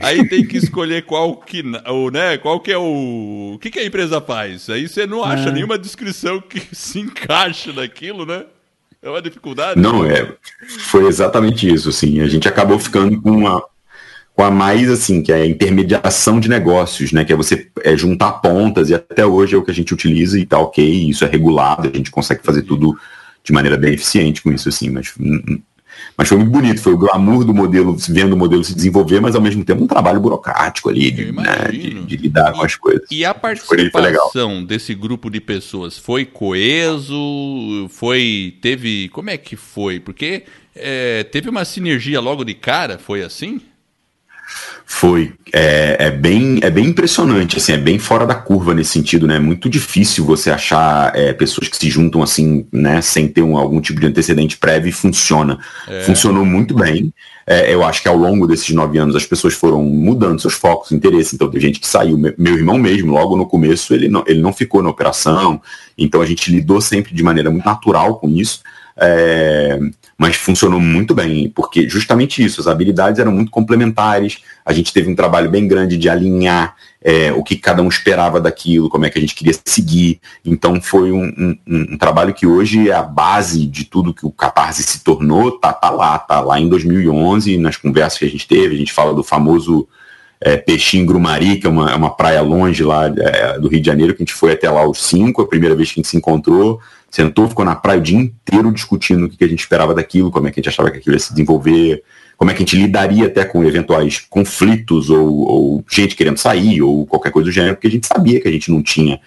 aí 0.00 0.28
tem 0.28 0.46
que 0.46 0.58
escolher 0.58 1.04
qual 1.04 1.36
que, 1.36 1.62
o, 1.88 2.10
né, 2.10 2.36
qual 2.38 2.60
que 2.60 2.70
é 2.70 2.78
o. 2.78 3.52
O 3.54 3.58
que, 3.58 3.70
que 3.70 3.78
a 3.78 3.84
empresa 3.84 4.20
faz? 4.20 4.68
Aí 4.68 4.86
você 4.86 5.06
não 5.06 5.24
acha 5.24 5.48
é. 5.48 5.52
nenhuma 5.52 5.78
descrição 5.78 6.40
que 6.40 6.60
se 6.74 7.00
encaixe 7.00 7.72
naquilo, 7.72 8.26
né? 8.26 8.44
É 9.02 9.08
uma 9.08 9.22
dificuldade. 9.22 9.80
Não, 9.80 10.04
é. 10.04 10.34
Foi 10.80 11.06
exatamente 11.06 11.66
isso, 11.66 11.88
assim. 11.88 12.20
A 12.20 12.26
gente 12.26 12.46
acabou 12.46 12.78
ficando 12.78 13.18
com 13.22 13.30
uma, 13.30 13.64
com 14.34 14.44
a 14.44 14.50
mais 14.50 14.90
assim, 14.90 15.22
que 15.22 15.32
é 15.32 15.36
a 15.36 15.46
intermediação 15.46 16.38
de 16.38 16.50
negócios, 16.50 17.10
né? 17.10 17.24
Que 17.24 17.32
é 17.32 17.36
você 17.36 17.70
é, 17.82 17.96
juntar 17.96 18.32
pontas, 18.32 18.90
e 18.90 18.94
até 18.94 19.24
hoje 19.24 19.54
é 19.54 19.58
o 19.58 19.62
que 19.62 19.70
a 19.70 19.74
gente 19.74 19.94
utiliza 19.94 20.38
e 20.38 20.44
tá 20.44 20.58
ok, 20.58 20.84
isso 21.08 21.24
é 21.24 21.28
regulado, 21.28 21.88
a 21.88 21.96
gente 21.96 22.10
consegue 22.10 22.42
fazer 22.42 22.62
tudo 22.62 22.94
de 23.42 23.52
maneira 23.52 23.76
bem 23.76 23.94
eficiente 23.94 24.42
com 24.42 24.52
isso, 24.52 24.68
assim, 24.68 24.90
mas, 24.90 25.12
hum, 25.18 25.42
hum. 25.48 25.60
mas 26.16 26.28
foi 26.28 26.38
muito 26.38 26.50
bonito, 26.50 26.80
foi 26.80 26.92
o 26.92 26.98
glamour 26.98 27.44
do 27.44 27.54
modelo, 27.54 27.96
vendo 28.08 28.34
o 28.34 28.36
modelo 28.36 28.62
se 28.62 28.74
desenvolver, 28.74 29.20
mas 29.20 29.34
ao 29.34 29.40
mesmo 29.40 29.64
tempo 29.64 29.82
um 29.82 29.86
trabalho 29.86 30.20
burocrático 30.20 30.88
ali, 30.88 31.10
de, 31.10 31.32
né, 31.32 31.68
de, 31.70 32.02
de 32.04 32.16
lidar 32.16 32.52
com 32.52 32.62
as 32.62 32.76
coisas. 32.76 33.06
E 33.10 33.24
a 33.24 33.34
participação 33.34 34.64
desse 34.64 34.94
grupo 34.94 35.30
de 35.30 35.40
pessoas 35.40 35.98
foi 35.98 36.24
coeso, 36.24 37.88
foi, 37.88 38.56
teve, 38.60 39.08
como 39.08 39.30
é 39.30 39.36
que 39.36 39.56
foi? 39.56 39.98
Porque 39.98 40.44
é, 40.74 41.24
teve 41.24 41.48
uma 41.48 41.64
sinergia 41.64 42.20
logo 42.20 42.44
de 42.44 42.54
cara, 42.54 42.98
foi 42.98 43.22
assim? 43.22 43.60
Foi. 44.86 45.32
É, 45.52 45.96
é, 46.06 46.10
bem, 46.10 46.58
é 46.62 46.70
bem 46.70 46.86
impressionante, 46.86 47.56
assim, 47.56 47.72
é 47.72 47.76
bem 47.76 47.98
fora 47.98 48.26
da 48.26 48.34
curva 48.34 48.74
nesse 48.74 48.90
sentido, 48.90 49.26
né? 49.26 49.36
É 49.36 49.40
muito 49.40 49.68
difícil 49.68 50.24
você 50.24 50.50
achar 50.50 51.14
é, 51.16 51.32
pessoas 51.32 51.68
que 51.68 51.76
se 51.76 51.88
juntam 51.88 52.22
assim, 52.22 52.66
né, 52.72 53.00
sem 53.00 53.26
ter 53.26 53.42
um, 53.42 53.56
algum 53.56 53.80
tipo 53.80 54.00
de 54.00 54.06
antecedente 54.06 54.58
prévio 54.58 54.88
e 54.88 54.92
funciona. 54.92 55.58
É. 55.88 56.02
Funcionou 56.02 56.44
muito 56.44 56.74
bem. 56.74 57.12
É, 57.46 57.74
eu 57.74 57.82
acho 57.82 58.02
que 58.02 58.08
ao 58.08 58.16
longo 58.16 58.46
desses 58.46 58.70
nove 58.70 58.98
anos 58.98 59.16
as 59.16 59.26
pessoas 59.26 59.54
foram 59.54 59.82
mudando 59.82 60.40
seus 60.40 60.54
focos, 60.54 60.92
interesse. 60.92 61.34
Então 61.34 61.50
tem 61.50 61.60
gente 61.60 61.80
que 61.80 61.86
saiu. 61.86 62.16
Meu 62.16 62.54
irmão 62.54 62.78
mesmo, 62.78 63.12
logo 63.12 63.36
no 63.36 63.46
começo, 63.46 63.92
ele 63.94 64.08
não, 64.08 64.22
ele 64.26 64.40
não 64.40 64.52
ficou 64.52 64.82
na 64.82 64.90
operação. 64.90 65.60
Então 65.96 66.20
a 66.20 66.26
gente 66.26 66.50
lidou 66.50 66.80
sempre 66.80 67.14
de 67.14 67.22
maneira 67.22 67.50
muito 67.50 67.64
natural 67.64 68.18
com 68.18 68.28
isso. 68.28 68.60
É, 69.02 69.78
mas 70.18 70.36
funcionou 70.36 70.78
muito 70.78 71.14
bem, 71.14 71.48
porque 71.48 71.88
justamente 71.88 72.44
isso, 72.44 72.60
as 72.60 72.66
habilidades 72.66 73.18
eram 73.18 73.32
muito 73.32 73.50
complementares, 73.50 74.42
a 74.62 74.74
gente 74.74 74.92
teve 74.92 75.10
um 75.10 75.16
trabalho 75.16 75.48
bem 75.48 75.66
grande 75.66 75.96
de 75.96 76.10
alinhar 76.10 76.76
é, 77.02 77.32
o 77.32 77.42
que 77.42 77.56
cada 77.56 77.80
um 77.80 77.88
esperava 77.88 78.38
daquilo, 78.38 78.90
como 78.90 79.06
é 79.06 79.10
que 79.10 79.16
a 79.16 79.20
gente 79.22 79.34
queria 79.34 79.54
seguir, 79.64 80.20
então 80.44 80.78
foi 80.82 81.10
um, 81.10 81.24
um, 81.66 81.92
um, 81.94 81.96
trabalho 81.96 82.34
que 82.34 82.46
hoje 82.46 82.90
é 82.90 82.92
a 82.92 83.02
base 83.02 83.64
de 83.64 83.86
tudo 83.86 84.12
que 84.12 84.26
o 84.26 84.30
Catarse 84.30 84.82
se 84.82 85.02
tornou, 85.02 85.52
tá, 85.52 85.72
tá 85.72 85.88
lá, 85.88 86.18
tá 86.18 86.40
lá 86.40 86.60
em 86.60 86.68
2011, 86.68 87.56
nas 87.56 87.78
conversas 87.78 88.18
que 88.18 88.26
a 88.26 88.30
gente 88.30 88.46
teve, 88.46 88.74
a 88.74 88.78
gente 88.78 88.92
fala 88.92 89.14
do 89.14 89.22
famoso 89.22 89.88
é, 90.38 90.56
Peixinho 90.56 91.06
Grumari, 91.06 91.58
que 91.58 91.66
é 91.66 91.70
uma, 91.70 91.90
é 91.90 91.94
uma 91.94 92.14
praia 92.14 92.40
longe 92.40 92.82
lá 92.82 93.06
é, 93.06 93.58
do 93.58 93.68
Rio 93.68 93.80
de 93.80 93.86
Janeiro, 93.86 94.14
que 94.14 94.22
a 94.22 94.26
gente 94.26 94.34
foi 94.34 94.52
até 94.52 94.70
lá 94.70 94.86
os 94.86 95.02
cinco, 95.02 95.42
a 95.42 95.46
primeira 95.46 95.74
vez 95.74 95.90
que 95.90 96.00
a 96.00 96.02
gente 96.02 96.08
se 96.08 96.16
encontrou, 96.16 96.80
sentou, 97.10 97.48
ficou 97.48 97.64
na 97.64 97.74
praia 97.74 97.98
o 97.98 98.02
dia 98.02 98.18
inteiro 98.18 98.72
discutindo 98.72 99.24
o 99.24 99.28
que 99.28 99.42
a 99.44 99.48
gente 99.48 99.60
esperava 99.60 99.94
daquilo, 99.94 100.30
como 100.30 100.46
é 100.46 100.50
que 100.50 100.60
a 100.60 100.62
gente 100.62 100.68
achava 100.68 100.90
que 100.90 100.98
aquilo 100.98 101.16
ia 101.16 101.20
se 101.20 101.32
desenvolver, 101.32 102.02
como 102.36 102.50
é 102.50 102.54
que 102.54 102.62
a 102.62 102.66
gente 102.66 102.76
lidaria 102.76 103.26
até 103.26 103.44
com 103.44 103.64
eventuais 103.64 104.24
conflitos 104.30 105.10
ou, 105.10 105.40
ou 105.40 105.84
gente 105.90 106.16
querendo 106.16 106.38
sair 106.38 106.80
ou 106.80 107.04
qualquer 107.04 107.30
coisa 107.30 107.50
do 107.50 107.52
gênero, 107.52 107.74
porque 107.74 107.88
a 107.88 107.90
gente 107.90 108.06
sabia 108.06 108.40
que 108.40 108.48
a 108.48 108.52
gente 108.52 108.70
não 108.70 108.82
tinha 108.82 109.20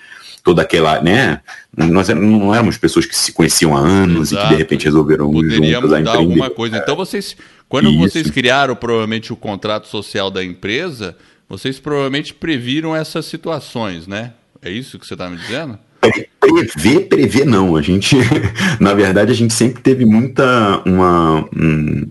toda 0.43 0.61
aquela, 0.61 1.01
né? 1.01 1.41
Nós 1.75 2.09
não 2.09 2.53
éramos 2.53 2.77
pessoas 2.77 3.05
que 3.05 3.15
se 3.15 3.31
conheciam 3.31 3.75
há 3.75 3.79
anos 3.79 4.31
Exato. 4.31 4.45
e 4.45 4.47
que 4.47 4.53
de 4.53 4.59
repente 4.59 4.85
resolveram 4.85 5.31
Poderia 5.31 5.79
juntas 5.79 5.99
mudar 5.99 6.15
alguma 6.15 6.49
coisa. 6.49 6.77
Então 6.77 6.95
vocês, 6.95 7.35
quando 7.69 7.89
Isso. 7.89 7.99
vocês 7.99 8.29
criaram 8.29 8.75
provavelmente 8.75 9.31
o 9.31 9.35
contrato 9.35 9.87
social 9.87 10.29
da 10.29 10.43
empresa, 10.43 11.15
vocês 11.47 11.79
provavelmente 11.79 12.33
previram 12.33 12.95
essas 12.95 13.25
situações, 13.25 14.05
né? 14.05 14.33
É 14.61 14.69
isso 14.69 14.97
que 14.97 15.05
você 15.05 15.13
está 15.13 15.29
me 15.29 15.37
dizendo? 15.37 15.77
Prever, 16.39 17.07
prever 17.07 17.45
não. 17.45 17.75
A 17.75 17.81
gente, 17.81 18.17
na 18.79 18.93
verdade, 18.93 19.31
a 19.31 19.35
gente 19.35 19.53
sempre 19.53 19.81
teve 19.81 20.05
muita 20.05 20.81
uma, 20.85 21.47
um, 21.55 22.07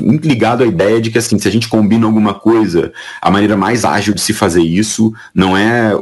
muito 0.00 0.26
ligado 0.26 0.62
à 0.62 0.66
ideia 0.66 1.00
de 1.00 1.10
que 1.10 1.18
assim, 1.18 1.38
se 1.38 1.48
a 1.48 1.50
gente 1.50 1.68
combina 1.68 2.06
alguma 2.06 2.34
coisa, 2.34 2.92
a 3.20 3.30
maneira 3.30 3.56
mais 3.56 3.84
ágil 3.84 4.14
de 4.14 4.20
se 4.20 4.32
fazer 4.32 4.62
isso 4.62 5.12
não 5.34 5.56
é, 5.56 5.92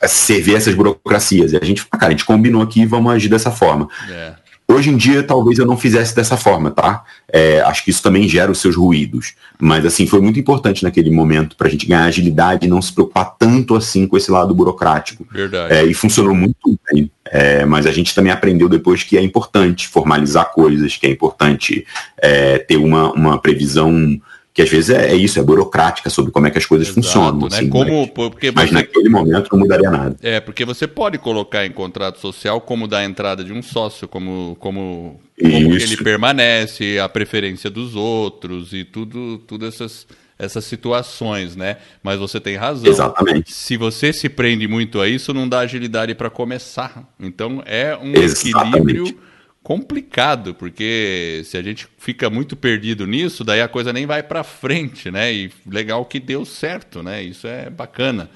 é 0.00 0.08
servir 0.08 0.56
essas 0.56 0.74
burocracias. 0.74 1.52
E 1.52 1.56
a 1.56 1.64
gente, 1.64 1.84
cara, 1.86 2.08
a 2.08 2.10
gente 2.10 2.24
combinou 2.24 2.62
aqui, 2.62 2.84
vamos 2.84 3.12
agir 3.12 3.28
dessa 3.28 3.50
forma. 3.50 3.88
É. 4.10 4.47
Hoje 4.70 4.90
em 4.90 4.98
dia, 4.98 5.22
talvez 5.22 5.58
eu 5.58 5.64
não 5.64 5.78
fizesse 5.78 6.14
dessa 6.14 6.36
forma, 6.36 6.70
tá? 6.70 7.02
É, 7.32 7.60
acho 7.62 7.82
que 7.82 7.90
isso 7.90 8.02
também 8.02 8.28
gera 8.28 8.52
os 8.52 8.60
seus 8.60 8.76
ruídos. 8.76 9.32
Mas, 9.58 9.86
assim, 9.86 10.06
foi 10.06 10.20
muito 10.20 10.38
importante 10.38 10.82
naquele 10.82 11.10
momento 11.10 11.56
para 11.56 11.68
a 11.68 11.70
gente 11.70 11.86
ganhar 11.86 12.04
agilidade 12.04 12.66
e 12.66 12.68
não 12.68 12.82
se 12.82 12.92
preocupar 12.92 13.34
tanto 13.38 13.74
assim 13.74 14.06
com 14.06 14.14
esse 14.14 14.30
lado 14.30 14.54
burocrático. 14.54 15.26
Verdade. 15.32 15.72
É, 15.72 15.84
e 15.86 15.94
funcionou 15.94 16.34
muito 16.34 16.78
bem. 16.92 17.10
É, 17.24 17.64
mas 17.64 17.86
a 17.86 17.90
gente 17.90 18.14
também 18.14 18.30
aprendeu 18.30 18.68
depois 18.68 19.02
que 19.02 19.16
é 19.16 19.22
importante 19.22 19.88
formalizar 19.88 20.52
coisas, 20.52 20.96
que 20.98 21.06
é 21.06 21.10
importante 21.10 21.86
é, 22.18 22.58
ter 22.58 22.76
uma, 22.76 23.10
uma 23.12 23.38
previsão 23.38 24.20
que 24.58 24.62
às 24.62 24.70
vezes 24.70 24.90
é, 24.90 25.12
é, 25.12 25.14
isso, 25.14 25.38
é 25.38 25.42
burocrática 25.42 26.10
sobre 26.10 26.32
como 26.32 26.48
é 26.48 26.50
que 26.50 26.58
as 26.58 26.66
coisas 26.66 26.88
Exato, 26.88 27.06
funcionam. 27.06 27.48
Né? 27.48 27.58
Assim, 27.58 27.68
como, 27.68 28.00
mas, 28.00 28.10
porque 28.10 28.50
mas 28.50 28.72
naquele 28.72 29.08
momento 29.08 29.48
não 29.52 29.60
mudaria 29.60 29.88
nada. 29.88 30.16
É, 30.20 30.40
porque 30.40 30.64
você 30.64 30.84
pode 30.88 31.16
colocar 31.16 31.64
em 31.64 31.70
contrato 31.70 32.18
social 32.18 32.60
como 32.60 32.88
da 32.88 33.04
entrada 33.04 33.44
de 33.44 33.52
um 33.52 33.62
sócio, 33.62 34.08
como, 34.08 34.56
como, 34.58 35.20
como 35.40 35.74
ele 35.74 35.96
permanece, 35.98 36.98
a 36.98 37.08
preferência 37.08 37.70
dos 37.70 37.94
outros 37.94 38.72
e 38.72 38.82
tudo, 38.82 39.38
tudo 39.46 39.64
essas, 39.64 40.08
essas 40.36 40.64
situações, 40.64 41.54
né? 41.54 41.76
Mas 42.02 42.18
você 42.18 42.40
tem 42.40 42.56
razão. 42.56 42.90
Exatamente. 42.90 43.52
Se 43.52 43.76
você 43.76 44.12
se 44.12 44.28
prende 44.28 44.66
muito 44.66 45.00
a 45.00 45.06
isso, 45.06 45.32
não 45.32 45.48
dá 45.48 45.60
agilidade 45.60 46.16
para 46.16 46.30
começar. 46.30 47.08
Então 47.20 47.62
é 47.64 47.96
um 47.96 48.12
Exatamente. 48.12 48.76
equilíbrio 48.76 49.18
complicado, 49.62 50.54
porque 50.54 51.42
se 51.44 51.56
a 51.56 51.62
gente 51.62 51.86
fica 51.98 52.30
muito 52.30 52.56
perdido 52.56 53.06
nisso, 53.06 53.44
daí 53.44 53.60
a 53.60 53.68
coisa 53.68 53.92
nem 53.92 54.06
vai 54.06 54.22
para 54.22 54.42
frente, 54.42 55.10
né? 55.10 55.32
E 55.32 55.50
legal 55.66 56.04
que 56.04 56.18
deu 56.18 56.44
certo, 56.44 57.02
né? 57.02 57.22
Isso 57.22 57.46
é 57.46 57.68
bacana. 57.68 58.30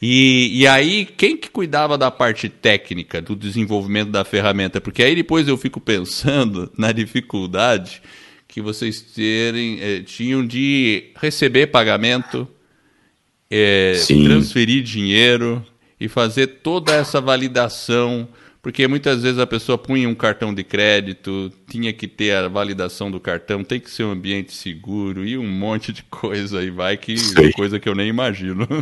E, 0.00 0.60
e 0.60 0.66
aí, 0.66 1.06
quem 1.06 1.36
que 1.36 1.50
cuidava 1.50 1.96
da 1.96 2.10
parte 2.10 2.48
técnica, 2.48 3.20
do 3.22 3.34
desenvolvimento 3.34 4.10
da 4.10 4.24
ferramenta? 4.24 4.80
Porque 4.80 5.02
aí 5.02 5.14
depois 5.14 5.48
eu 5.48 5.56
fico 5.56 5.80
pensando 5.80 6.70
na 6.76 6.92
dificuldade 6.92 8.02
que 8.46 8.60
vocês 8.60 9.00
terem, 9.00 9.80
eh, 9.80 10.00
tinham 10.00 10.46
de 10.46 11.10
receber 11.16 11.66
pagamento, 11.68 12.46
eh, 13.50 14.00
transferir 14.06 14.82
dinheiro 14.82 15.64
e 15.98 16.08
fazer 16.08 16.46
toda 16.62 16.94
essa 16.94 17.20
validação 17.20 18.28
porque 18.66 18.88
muitas 18.88 19.22
vezes 19.22 19.38
a 19.38 19.46
pessoa 19.46 19.78
punha 19.78 20.08
um 20.08 20.14
cartão 20.14 20.52
de 20.52 20.64
crédito, 20.64 21.52
tinha 21.70 21.92
que 21.92 22.08
ter 22.08 22.34
a 22.34 22.48
validação 22.48 23.12
do 23.12 23.20
cartão, 23.20 23.62
tem 23.62 23.78
que 23.78 23.88
ser 23.88 24.02
um 24.02 24.10
ambiente 24.10 24.52
seguro 24.52 25.24
e 25.24 25.38
um 25.38 25.46
monte 25.46 25.92
de 25.92 26.02
coisa 26.02 26.58
aí 26.58 26.68
vai 26.68 26.96
que 26.96 27.14
é 27.14 27.52
coisa 27.52 27.78
que 27.78 27.88
eu 27.88 27.94
nem 27.94 28.08
imagino. 28.08 28.66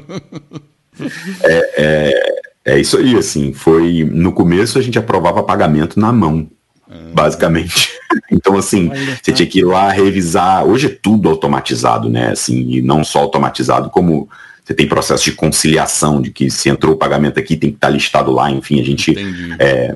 É, 1.42 1.83
é, 1.83 2.37
é, 2.64 2.81
isso 2.81 2.97
aí, 2.97 3.16
assim, 3.16 3.53
foi 3.53 4.05
no 4.05 4.33
começo 4.33 4.79
a 4.79 4.81
gente 4.81 4.97
aprovava 4.97 5.42
pagamento 5.42 5.99
na 5.99 6.12
mão, 6.12 6.49
ah. 6.88 7.11
basicamente. 7.12 7.92
Então, 8.31 8.57
assim, 8.57 8.90
você 9.20 9.33
tinha 9.33 9.49
que 9.49 9.59
ir 9.59 9.64
lá 9.64 9.90
revisar. 9.90 10.64
Hoje 10.64 10.87
é 10.87 10.99
tudo 11.03 11.29
automatizado, 11.29 12.09
né? 12.09 12.31
Assim, 12.31 12.70
e 12.70 12.81
não 12.81 13.03
só 13.03 13.18
automatizado, 13.18 13.90
como 13.90 14.29
você 14.64 14.72
tem 14.72 14.88
processo 14.88 15.24
de 15.24 15.33
conciliação, 15.33 16.22
de 16.22 16.31
que 16.31 16.50
se 16.50 16.70
entrou 16.70 16.94
o 16.94 16.98
pagamento 16.98 17.38
aqui, 17.38 17.57
tem 17.57 17.70
que 17.70 17.77
estar 17.77 17.90
listado 17.90 18.33
lá, 18.33 18.50
enfim, 18.50 18.81
a 18.81 18.85
gente 18.85 19.14
é, 19.59 19.94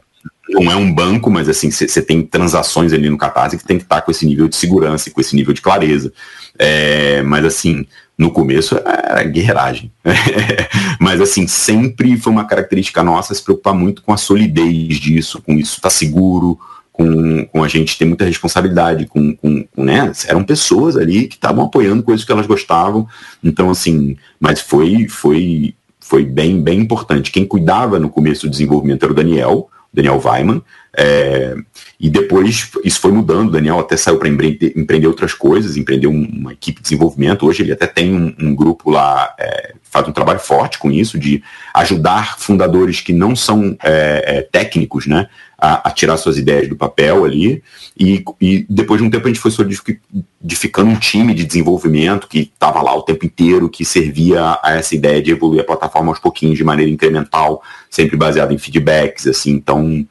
não 0.49 0.71
é 0.71 0.77
um 0.77 0.93
banco, 0.93 1.31
mas 1.31 1.49
assim, 1.49 1.71
você 1.71 2.03
tem 2.03 2.23
transações 2.23 2.93
ali 2.93 3.09
no 3.09 3.19
Catarse 3.19 3.57
que 3.57 3.65
tem 3.65 3.79
que 3.79 3.85
estar 3.85 4.03
com 4.03 4.11
esse 4.11 4.27
nível 4.27 4.49
de 4.49 4.57
segurança 4.57 5.09
e 5.09 5.13
com 5.13 5.21
esse 5.21 5.35
nível 5.35 5.55
de 5.55 5.63
clareza. 5.63 6.13
É, 6.59 7.23
mas 7.23 7.45
assim, 7.45 7.87
no 8.17 8.31
começo 8.31 8.77
era 8.85 9.23
guerreiragem. 9.25 9.93
mas 11.01 11.21
assim, 11.21 11.47
sempre 11.47 12.17
foi 12.17 12.33
uma 12.33 12.47
característica 12.47 13.03
nossa 13.03 13.35
se 13.35 13.43
preocupar 13.43 13.75
muito 13.75 14.03
com 14.03 14.13
a 14.13 14.17
solidez 14.17 14.97
disso, 14.99 15.41
com 15.41 15.55
isso 15.55 15.77
estar 15.77 15.83
tá 15.83 15.91
seguro, 15.91 16.59
com, 16.99 17.47
com 17.47 17.63
a 17.63 17.69
gente 17.69 17.97
ter 17.97 18.05
muita 18.05 18.25
responsabilidade, 18.25 19.07
com, 19.07 19.35
com, 19.37 19.63
com 19.63 19.85
né? 19.85 20.11
Eram 20.27 20.43
pessoas 20.43 20.97
ali 20.97 21.29
que 21.29 21.37
estavam 21.37 21.65
apoiando 21.65 22.03
coisas 22.03 22.27
que 22.27 22.33
elas 22.33 22.47
gostavam. 22.47 23.07
Então, 23.43 23.71
assim, 23.71 24.17
mas 24.41 24.61
foi, 24.61 25.07
foi, 25.09 25.77
foi 26.01 26.25
bem, 26.25 26.61
bem 26.61 26.81
importante. 26.81 27.31
Quem 27.31 27.47
cuidava 27.47 28.01
no 28.01 28.11
começo 28.11 28.47
do 28.47 28.51
desenvolvimento 28.51 29.05
era 29.05 29.13
o 29.13 29.15
Daniel, 29.15 29.71
Daniel 29.95 30.21
Weiman, 30.23 30.61
é, 30.97 31.55
e 32.01 32.11
depois 32.11 32.69
isso 32.85 33.01
foi 33.01 33.13
mudando. 33.13 33.49
O 33.49 33.53
Daniel 33.53 33.79
até 33.79 33.97
saiu 33.97 34.19
para 34.19 34.29
empreender, 34.29 35.07
outras 35.07 35.33
coisas, 35.33 35.77
empreendeu 35.77 36.11
uma 36.11 36.53
equipe 36.53 36.79
de 36.79 36.83
desenvolvimento. 36.83 37.47
Hoje 37.47 37.63
ele 37.63 37.73
até 37.73 37.87
tem 37.87 38.13
um, 38.13 38.35
um 38.41 38.55
grupo 38.57 38.91
lá, 38.91 39.33
é, 39.39 39.75
faz 39.85 40.09
um 40.09 40.13
trabalho 40.13 40.41
forte 40.41 40.81
com 40.81 40.91
isso, 40.91 41.17
de 41.17 41.45
ajudar 41.75 42.39
fundadores 42.41 43.01
que 43.01 43.13
não 43.13 43.37
são 43.37 43.77
é, 43.85 44.39
é 44.39 44.43
técnicos, 44.43 45.07
né, 45.07 45.29
a, 45.59 45.89
a, 45.89 45.91
tirar 45.91 46.17
suas 46.17 46.39
ideias 46.39 46.69
do 46.69 46.77
papel 46.77 47.25
ali. 47.25 47.63
E, 47.99 48.25
e, 48.41 48.65
depois 48.71 49.01
de 49.01 49.07
um 49.07 49.11
tempo 49.11 49.27
a 49.27 49.29
gente 49.29 49.41
foi 49.41 49.51
solidificando 49.51 50.91
um 50.91 50.97
time 50.97 51.35
de 51.35 51.45
desenvolvimento 51.45 52.29
que 52.29 52.51
estava 52.53 52.81
lá 52.81 52.95
o 52.95 53.03
tempo 53.03 53.27
inteiro, 53.27 53.69
que 53.69 53.85
servia 53.85 54.59
a 54.63 54.77
essa 54.77 54.95
ideia 54.95 55.21
de 55.21 55.33
evoluir 55.33 55.63
a 55.63 55.65
plataforma 55.65 56.13
aos 56.13 56.21
pouquinhos, 56.21 56.57
de 56.57 56.65
maneira 56.65 56.91
incremental, 56.91 57.63
sempre 57.91 58.17
baseado 58.17 58.53
em 58.53 58.59
feedbacks, 58.59 59.27
assim. 59.27 59.51
Então, 59.51 60.07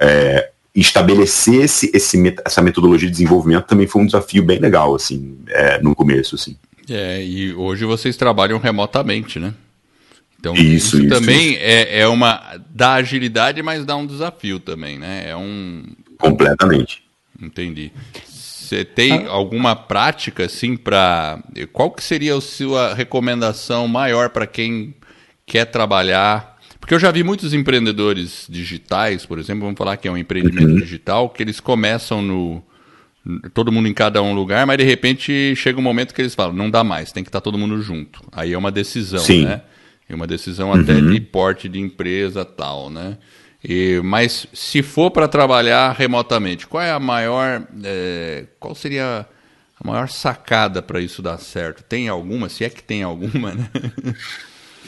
é, 0.00 0.50
estabelecer 0.74 1.64
esse, 1.64 1.90
esse, 1.92 2.36
essa 2.44 2.62
metodologia 2.62 3.08
de 3.08 3.12
desenvolvimento 3.12 3.66
também 3.66 3.86
foi 3.86 4.02
um 4.02 4.06
desafio 4.06 4.44
bem 4.44 4.60
legal, 4.60 4.94
assim, 4.94 5.36
é, 5.48 5.82
no 5.82 5.94
começo, 5.96 6.36
assim. 6.36 6.56
É, 6.88 7.22
e 7.24 7.52
hoje 7.54 7.84
vocês 7.84 8.16
trabalham 8.16 8.58
remotamente, 8.58 9.38
né? 9.38 9.52
Então 10.42 10.56
isso, 10.56 10.96
isso, 10.96 10.96
isso 10.96 11.08
também 11.08 11.52
isso. 11.52 11.60
É, 11.62 12.00
é 12.00 12.08
uma 12.08 12.60
dá 12.68 12.94
agilidade, 12.94 13.62
mas 13.62 13.86
dá 13.86 13.94
um 13.94 14.04
desafio 14.04 14.58
também, 14.58 14.98
né? 14.98 15.22
É 15.28 15.36
um 15.36 15.84
completamente. 16.18 17.04
Entendi. 17.40 17.92
Você 18.26 18.84
tem 18.84 19.12
ah. 19.12 19.30
alguma 19.30 19.76
prática 19.76 20.46
assim 20.46 20.76
para 20.76 21.40
qual 21.72 21.92
que 21.92 22.02
seria 22.02 22.36
a 22.36 22.40
sua 22.40 22.92
recomendação 22.92 23.86
maior 23.86 24.30
para 24.30 24.44
quem 24.44 24.96
quer 25.46 25.66
trabalhar? 25.66 26.58
Porque 26.80 26.92
eu 26.92 26.98
já 26.98 27.12
vi 27.12 27.22
muitos 27.22 27.54
empreendedores 27.54 28.48
digitais, 28.50 29.24
por 29.24 29.38
exemplo, 29.38 29.62
vamos 29.62 29.78
falar 29.78 29.96
que 29.96 30.08
é 30.08 30.10
um 30.10 30.18
empreendimento 30.18 30.70
uhum. 30.70 30.76
digital, 30.76 31.28
que 31.28 31.40
eles 31.40 31.60
começam 31.60 32.20
no 32.20 32.60
todo 33.54 33.70
mundo 33.70 33.86
em 33.86 33.94
cada 33.94 34.20
um 34.20 34.34
lugar, 34.34 34.66
mas 34.66 34.76
de 34.76 34.82
repente 34.82 35.54
chega 35.54 35.78
um 35.78 35.82
momento 35.82 36.12
que 36.12 36.20
eles 36.20 36.34
falam, 36.34 36.52
não 36.52 36.68
dá 36.68 36.82
mais, 36.82 37.12
tem 37.12 37.22
que 37.22 37.28
estar 37.28 37.40
todo 37.40 37.56
mundo 37.56 37.80
junto. 37.80 38.20
Aí 38.32 38.52
é 38.52 38.58
uma 38.58 38.72
decisão, 38.72 39.20
Sim. 39.20 39.44
né? 39.44 39.62
É 40.12 40.16
uma 40.16 40.26
decisão 40.26 40.70
uhum. 40.70 40.80
até 40.80 41.00
de 41.00 41.20
porte 41.20 41.68
de 41.68 41.78
empresa 41.78 42.44
tal, 42.44 42.90
né? 42.90 43.16
E, 43.64 44.00
mas 44.02 44.46
se 44.52 44.82
for 44.82 45.10
para 45.10 45.28
trabalhar 45.28 45.92
remotamente, 45.92 46.66
qual 46.66 46.82
é 46.82 46.90
a 46.90 46.98
maior, 46.98 47.62
é, 47.84 48.46
qual 48.58 48.74
seria 48.74 49.24
a 49.78 49.86
maior 49.86 50.08
sacada 50.08 50.82
para 50.82 51.00
isso 51.00 51.22
dar 51.22 51.38
certo? 51.38 51.82
Tem 51.84 52.08
alguma? 52.08 52.48
Se 52.48 52.64
é 52.64 52.68
que 52.68 52.82
tem 52.82 53.02
alguma, 53.02 53.52
né? 53.54 53.68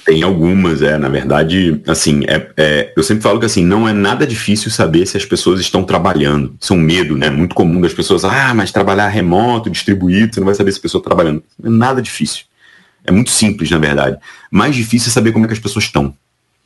Tem 0.04 0.22
algumas, 0.22 0.82
é. 0.82 0.98
Na 0.98 1.08
verdade, 1.08 1.80
assim, 1.86 2.24
é, 2.26 2.50
é, 2.58 2.92
eu 2.94 3.02
sempre 3.02 3.22
falo 3.22 3.40
que 3.40 3.46
assim, 3.46 3.64
não 3.64 3.88
é 3.88 3.92
nada 3.92 4.26
difícil 4.26 4.70
saber 4.70 5.06
se 5.06 5.16
as 5.16 5.24
pessoas 5.24 5.60
estão 5.60 5.82
trabalhando. 5.82 6.54
Isso 6.60 6.74
é 6.74 6.76
um 6.76 6.80
medo, 6.80 7.16
né? 7.16 7.30
Muito 7.30 7.54
comum 7.54 7.80
das 7.80 7.94
pessoas, 7.94 8.22
ah, 8.22 8.52
mas 8.52 8.70
trabalhar 8.70 9.08
remoto, 9.08 9.70
distribuído, 9.70 10.34
você 10.34 10.40
não 10.40 10.46
vai 10.46 10.54
saber 10.54 10.72
se 10.72 10.78
a 10.78 10.82
pessoa 10.82 11.00
está 11.00 11.08
trabalhando. 11.08 11.42
É 11.62 11.68
nada 11.70 12.02
difícil. 12.02 12.44
É 13.04 13.12
muito 13.12 13.30
simples, 13.30 13.70
na 13.70 13.78
verdade. 13.78 14.18
Mais 14.50 14.74
difícil 14.74 15.10
é 15.10 15.12
saber 15.12 15.32
como 15.32 15.44
é 15.44 15.48
que 15.48 15.54
as 15.54 15.60
pessoas 15.60 15.84
estão. 15.84 16.14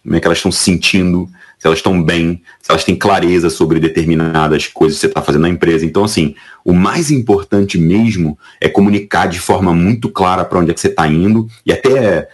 Como 0.02 0.16
é 0.16 0.20
que 0.20 0.26
elas 0.26 0.38
estão 0.38 0.52
se 0.52 0.62
sentindo, 0.62 1.28
se 1.58 1.66
elas 1.66 1.80
estão 1.80 2.00
bem, 2.00 2.40
se 2.62 2.70
elas 2.70 2.84
têm 2.84 2.94
clareza 2.94 3.50
sobre 3.50 3.80
determinadas 3.80 4.68
coisas 4.68 4.96
que 4.96 5.00
você 5.00 5.06
está 5.06 5.20
fazendo 5.20 5.42
na 5.42 5.48
empresa. 5.48 5.84
Então, 5.84 6.04
assim, 6.04 6.34
o 6.64 6.72
mais 6.72 7.10
importante 7.10 7.76
mesmo 7.76 8.38
é 8.60 8.68
comunicar 8.68 9.26
de 9.26 9.40
forma 9.40 9.74
muito 9.74 10.08
clara 10.08 10.44
para 10.44 10.60
onde 10.60 10.70
é 10.70 10.74
que 10.74 10.80
você 10.80 10.88
está 10.88 11.06
indo 11.08 11.48
e 11.66 11.72
até 11.72 12.28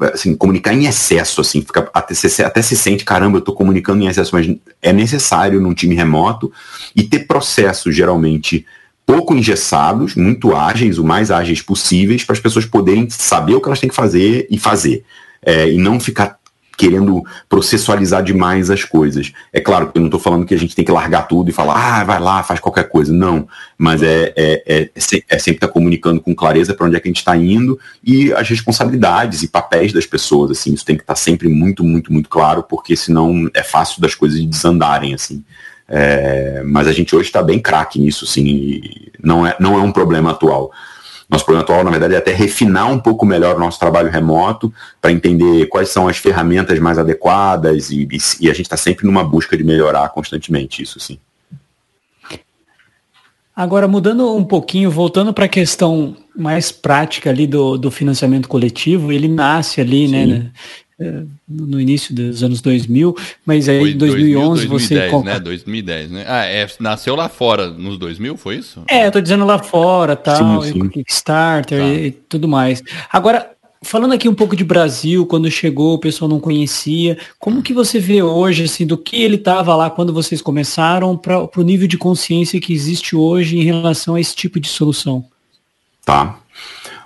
assim, 0.00 0.34
comunicar 0.34 0.72
em 0.72 0.86
excesso, 0.86 1.40
assim, 1.40 1.60
fica, 1.60 1.88
até, 1.92 2.14
se, 2.14 2.42
até 2.42 2.62
se 2.62 2.74
sente, 2.76 3.04
caramba, 3.04 3.36
eu 3.36 3.40
estou 3.40 3.54
comunicando 3.54 4.02
em 4.02 4.06
excesso, 4.06 4.34
mas 4.34 4.46
é 4.80 4.92
necessário 4.92 5.60
num 5.60 5.74
time 5.74 5.94
remoto 5.94 6.50
e 6.94 7.02
ter 7.02 7.26
processos 7.26 7.94
geralmente 7.94 8.64
pouco 9.06 9.34
engessados, 9.34 10.16
muito 10.16 10.54
ágeis, 10.54 10.98
o 10.98 11.04
mais 11.04 11.30
ágeis 11.30 11.62
possíveis, 11.62 12.24
para 12.24 12.34
as 12.34 12.40
pessoas 12.40 12.66
poderem 12.66 13.08
saber 13.08 13.54
o 13.54 13.60
que 13.60 13.68
elas 13.68 13.80
têm 13.80 13.88
que 13.88 13.94
fazer 13.94 14.46
e 14.50 14.58
fazer. 14.58 15.04
É, 15.40 15.70
e 15.70 15.78
não 15.78 16.00
ficar 16.00 16.40
querendo 16.76 17.24
processualizar 17.48 18.22
demais 18.22 18.70
as 18.70 18.84
coisas. 18.84 19.32
É 19.52 19.60
claro 19.60 19.90
que 19.90 19.98
eu 19.98 20.00
não 20.00 20.08
estou 20.08 20.20
falando 20.20 20.44
que 20.44 20.54
a 20.54 20.58
gente 20.58 20.74
tem 20.74 20.84
que 20.84 20.92
largar 20.92 21.26
tudo 21.26 21.48
e 21.48 21.52
falar, 21.52 22.00
ah, 22.00 22.04
vai 22.04 22.20
lá, 22.20 22.42
faz 22.42 22.60
qualquer 22.60 22.88
coisa. 22.88 23.12
Não, 23.12 23.48
mas 23.78 24.02
é, 24.02 24.32
é, 24.36 24.62
é, 24.66 24.90
é 24.94 25.38
sempre 25.38 25.56
estar 25.56 25.68
tá 25.68 25.72
comunicando 25.72 26.20
com 26.20 26.34
clareza 26.34 26.74
para 26.74 26.86
onde 26.86 26.96
é 26.96 27.00
que 27.00 27.08
a 27.08 27.10
gente 27.10 27.18
está 27.18 27.36
indo 27.36 27.78
e 28.04 28.32
as 28.32 28.48
responsabilidades 28.48 29.42
e 29.42 29.48
papéis 29.48 29.92
das 29.92 30.06
pessoas, 30.06 30.50
assim, 30.50 30.74
isso 30.74 30.84
tem 30.84 30.96
que 30.96 31.02
estar 31.02 31.14
tá 31.14 31.20
sempre 31.20 31.48
muito, 31.48 31.82
muito, 31.82 32.12
muito 32.12 32.28
claro, 32.28 32.62
porque 32.62 32.94
senão 32.94 33.48
é 33.54 33.62
fácil 33.62 34.00
das 34.00 34.14
coisas 34.14 34.44
desandarem, 34.44 35.14
assim. 35.14 35.42
É, 35.88 36.62
mas 36.64 36.88
a 36.88 36.92
gente 36.92 37.14
hoje 37.14 37.28
está 37.28 37.42
bem 37.42 37.60
craque 37.60 37.98
nisso, 38.00 38.26
sim, 38.26 38.80
não 39.22 39.46
é, 39.46 39.56
não 39.60 39.78
é 39.78 39.82
um 39.82 39.92
problema 39.92 40.32
atual. 40.32 40.72
Nosso 41.28 41.44
problema 41.44 41.64
atual, 41.64 41.82
na 41.82 41.90
verdade, 41.90 42.14
é 42.14 42.18
até 42.18 42.32
refinar 42.32 42.90
um 42.90 43.00
pouco 43.00 43.26
melhor 43.26 43.56
o 43.56 43.58
nosso 43.58 43.80
trabalho 43.80 44.10
remoto 44.10 44.72
para 45.00 45.10
entender 45.10 45.66
quais 45.66 45.88
são 45.88 46.06
as 46.06 46.16
ferramentas 46.18 46.78
mais 46.78 46.98
adequadas 46.98 47.90
e, 47.90 48.06
e, 48.40 48.48
a 48.48 48.52
gente 48.52 48.62
está 48.62 48.76
sempre 48.76 49.06
numa 49.06 49.24
busca 49.24 49.56
de 49.56 49.64
melhorar 49.64 50.08
constantemente 50.10 50.82
isso, 50.82 51.00
sim. 51.00 51.18
Agora, 53.54 53.88
mudando 53.88 54.36
um 54.36 54.44
pouquinho, 54.44 54.90
voltando 54.90 55.32
para 55.32 55.46
a 55.46 55.48
questão 55.48 56.14
mais 56.36 56.70
prática 56.70 57.30
ali 57.30 57.46
do, 57.46 57.78
do 57.78 57.90
financiamento 57.90 58.48
coletivo, 58.48 59.10
ele 59.10 59.28
nasce 59.28 59.80
ali, 59.80 60.06
né, 60.06 60.26
né 60.26 60.50
no 61.46 61.78
início 61.78 62.14
dos 62.14 62.42
anos 62.42 62.62
2000, 62.62 63.14
mas 63.44 63.68
aí 63.68 63.92
em 63.92 63.98
2011 63.98 64.66
2000, 64.66 64.68
2010, 64.70 65.12
você... 65.12 65.24
né? 65.24 65.40
2010, 65.40 66.10
né? 66.10 66.24
Ah, 66.26 66.44
é, 66.46 66.66
nasceu 66.80 67.14
lá 67.14 67.28
fora 67.28 67.68
nos 67.70 67.98
2000, 67.98 68.36
foi 68.36 68.56
isso? 68.56 68.82
É, 68.88 69.06
eu 69.06 69.12
tô 69.12 69.20
dizendo 69.20 69.44
lá 69.44 69.58
fora, 69.58 70.16
tal, 70.16 70.62
sim, 70.62 70.72
sim. 70.72 70.88
Kickstarter 70.88 71.80
tá. 71.80 71.86
e 71.86 72.10
tudo 72.10 72.48
mais. 72.48 72.82
Agora, 73.12 73.50
falando 73.82 74.14
aqui 74.14 74.26
um 74.26 74.34
pouco 74.34 74.56
de 74.56 74.64
Brasil, 74.64 75.26
quando 75.26 75.50
chegou 75.50 75.94
o 75.94 75.98
pessoal 75.98 76.30
não 76.30 76.40
conhecia, 76.40 77.18
como 77.38 77.62
que 77.62 77.74
você 77.74 77.98
vê 77.98 78.22
hoje, 78.22 78.64
assim, 78.64 78.86
do 78.86 78.96
que 78.96 79.22
ele 79.22 79.36
estava 79.36 79.76
lá 79.76 79.90
quando 79.90 80.14
vocês 80.14 80.40
começaram 80.40 81.14
para 81.14 81.48
o 81.56 81.62
nível 81.62 81.86
de 81.86 81.98
consciência 81.98 82.60
que 82.60 82.72
existe 82.72 83.14
hoje 83.14 83.58
em 83.58 83.62
relação 83.62 84.14
a 84.14 84.20
esse 84.20 84.34
tipo 84.34 84.58
de 84.58 84.68
solução? 84.68 85.24
Tá. 86.06 86.38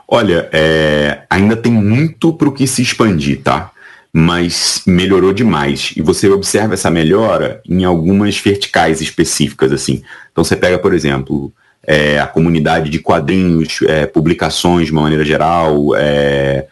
Olha, 0.07 0.49
é, 0.53 1.23
ainda 1.29 1.57
tem 1.57 1.73
muito 1.73 2.33
para 2.33 2.49
o 2.49 2.53
que 2.53 2.67
se 2.67 2.83
expandir, 2.83 3.43
tá? 3.43 3.73
Mas 4.13 4.83
melhorou 4.87 5.33
demais. 5.33 5.93
E 5.97 6.03
você 6.03 6.29
observa 6.29 6.75
essa 6.75 6.91
melhora 6.91 7.61
em 7.69 7.85
algumas 7.85 8.39
verticais 8.39 9.01
específicas, 9.01 9.73
assim. 9.73 10.03
Então 10.33 10.43
você 10.43 10.57
pega, 10.57 10.79
por 10.79 10.93
exemplo, 10.93 11.53
é, 11.87 12.19
a 12.19 12.27
comunidade 12.27 12.91
de 12.91 12.99
quadrinhos, 12.99 13.79
é, 13.87 14.07
publicações 14.07 14.87
de 14.87 14.93
uma 14.93 15.03
maneira 15.03 15.25
geral, 15.25 15.95
é, 15.97 16.67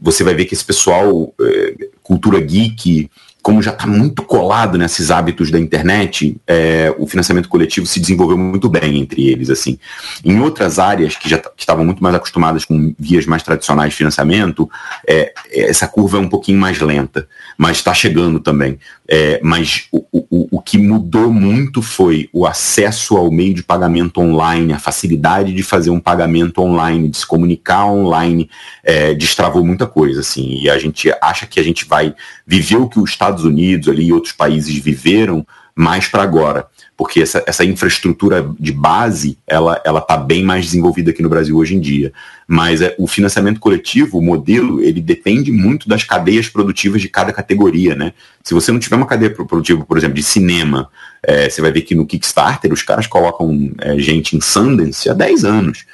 você 0.00 0.22
vai 0.22 0.34
ver 0.34 0.44
que 0.44 0.54
esse 0.54 0.64
pessoal, 0.64 1.34
é, 1.40 1.74
cultura 2.02 2.40
geek, 2.40 3.10
como 3.48 3.62
já 3.62 3.70
está 3.70 3.86
muito 3.86 4.22
colado 4.22 4.76
nesses 4.76 5.10
hábitos 5.10 5.50
da 5.50 5.58
internet, 5.58 6.36
é, 6.46 6.94
o 6.98 7.06
financiamento 7.06 7.48
coletivo 7.48 7.86
se 7.86 7.98
desenvolveu 7.98 8.36
muito 8.36 8.68
bem 8.68 8.98
entre 8.98 9.26
eles. 9.26 9.48
assim. 9.48 9.78
Em 10.22 10.38
outras 10.38 10.78
áreas 10.78 11.16
que 11.16 11.30
já 11.30 11.40
estavam 11.56 11.82
muito 11.82 12.02
mais 12.02 12.14
acostumadas 12.14 12.66
com 12.66 12.94
vias 12.98 13.24
mais 13.24 13.42
tradicionais 13.42 13.92
de 13.92 13.96
financiamento, 13.96 14.68
é, 15.08 15.32
essa 15.50 15.88
curva 15.88 16.18
é 16.18 16.20
um 16.20 16.28
pouquinho 16.28 16.58
mais 16.58 16.78
lenta, 16.78 17.26
mas 17.56 17.78
está 17.78 17.94
chegando 17.94 18.38
também. 18.38 18.78
É, 19.10 19.40
mas 19.42 19.86
o, 19.90 20.04
o, 20.12 20.58
o 20.58 20.60
que 20.60 20.76
mudou 20.76 21.32
muito 21.32 21.80
foi 21.80 22.28
o 22.34 22.46
acesso 22.46 23.16
ao 23.16 23.30
meio 23.30 23.54
de 23.54 23.62
pagamento 23.62 24.20
online, 24.20 24.74
a 24.74 24.78
facilidade 24.78 25.54
de 25.54 25.62
fazer 25.62 25.88
um 25.88 25.98
pagamento 25.98 26.60
online, 26.60 27.08
de 27.08 27.16
se 27.16 27.26
comunicar 27.26 27.86
online, 27.86 28.50
é, 28.84 29.14
destravou 29.14 29.64
muita 29.64 29.86
coisa. 29.86 30.20
assim. 30.20 30.60
E 30.60 30.68
a 30.68 30.78
gente 30.78 31.10
acha 31.22 31.46
que 31.46 31.58
a 31.58 31.62
gente 31.62 31.86
vai 31.86 32.14
viver 32.48 32.76
o 32.76 32.88
que 32.88 32.98
o 32.98 33.04
Estado 33.04 33.28
Estados 33.28 33.44
Unidos 33.44 33.88
ali 33.88 34.06
e 34.06 34.12
outros 34.12 34.32
países 34.32 34.74
viveram 34.76 35.46
mais 35.76 36.08
para 36.08 36.24
agora, 36.24 36.66
porque 36.96 37.20
essa, 37.20 37.44
essa 37.46 37.64
infraestrutura 37.64 38.50
de 38.58 38.72
base 38.72 39.38
ela 39.46 39.80
ela 39.84 40.00
está 40.00 40.16
bem 40.16 40.42
mais 40.42 40.64
desenvolvida 40.64 41.12
aqui 41.12 41.22
no 41.22 41.28
Brasil 41.28 41.56
hoje 41.56 41.76
em 41.76 41.80
dia. 41.80 42.12
Mas 42.48 42.80
é, 42.80 42.96
o 42.98 43.06
financiamento 43.06 43.60
coletivo, 43.60 44.18
o 44.18 44.22
modelo, 44.22 44.82
ele 44.82 45.00
depende 45.00 45.52
muito 45.52 45.88
das 45.88 46.02
cadeias 46.02 46.48
produtivas 46.48 47.00
de 47.00 47.08
cada 47.08 47.32
categoria, 47.32 47.94
né? 47.94 48.12
Se 48.42 48.54
você 48.54 48.72
não 48.72 48.80
tiver 48.80 48.96
uma 48.96 49.06
cadeia 49.06 49.30
produtiva, 49.30 49.84
por 49.84 49.96
exemplo, 49.96 50.16
de 50.16 50.22
cinema, 50.24 50.88
é, 51.22 51.48
você 51.48 51.60
vai 51.60 51.70
ver 51.70 51.82
que 51.82 51.94
no 51.94 52.06
Kickstarter 52.06 52.72
os 52.72 52.82
caras 52.82 53.06
colocam 53.06 53.70
é, 53.78 53.96
gente 53.98 54.36
em 54.36 54.40
Sundance 54.40 55.08
há 55.08 55.14
10 55.14 55.44
anos. 55.44 55.84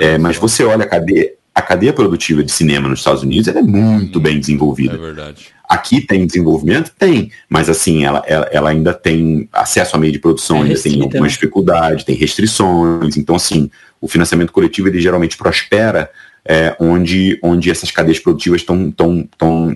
É, 0.00 0.16
mas 0.16 0.38
você 0.38 0.64
olha 0.64 0.84
a 0.84 0.88
cadeia, 0.88 1.32
a 1.54 1.60
cadeia 1.60 1.92
produtiva 1.92 2.42
de 2.42 2.50
cinema 2.50 2.88
nos 2.88 3.00
Estados 3.00 3.22
Unidos 3.22 3.48
é 3.48 3.60
muito 3.60 4.18
hum, 4.18 4.22
bem 4.22 4.40
desenvolvida. 4.40 4.94
É 4.94 4.98
verdade. 4.98 5.54
Aqui 5.74 6.00
tem 6.00 6.26
desenvolvimento? 6.26 6.92
Tem, 6.98 7.30
mas 7.48 7.68
assim, 7.68 8.04
ela, 8.04 8.22
ela, 8.26 8.48
ela 8.52 8.70
ainda 8.70 8.94
tem 8.94 9.48
acesso 9.52 9.96
a 9.96 9.98
meio 9.98 10.12
de 10.12 10.18
produção, 10.18 10.58
é 10.58 10.62
ainda 10.62 10.80
tem 10.80 11.02
algumas 11.02 11.22
né? 11.22 11.28
dificuldades, 11.28 12.04
tem 12.04 12.14
restrições. 12.14 13.16
Então, 13.16 13.34
assim, 13.34 13.70
o 14.00 14.06
financiamento 14.06 14.52
coletivo 14.52 14.88
ele 14.88 15.00
geralmente 15.00 15.36
prospera 15.36 16.10
é, 16.44 16.76
onde, 16.78 17.38
onde 17.42 17.70
essas 17.70 17.90
cadeias 17.90 18.18
produtivas 18.18 18.60
estão 18.60 19.28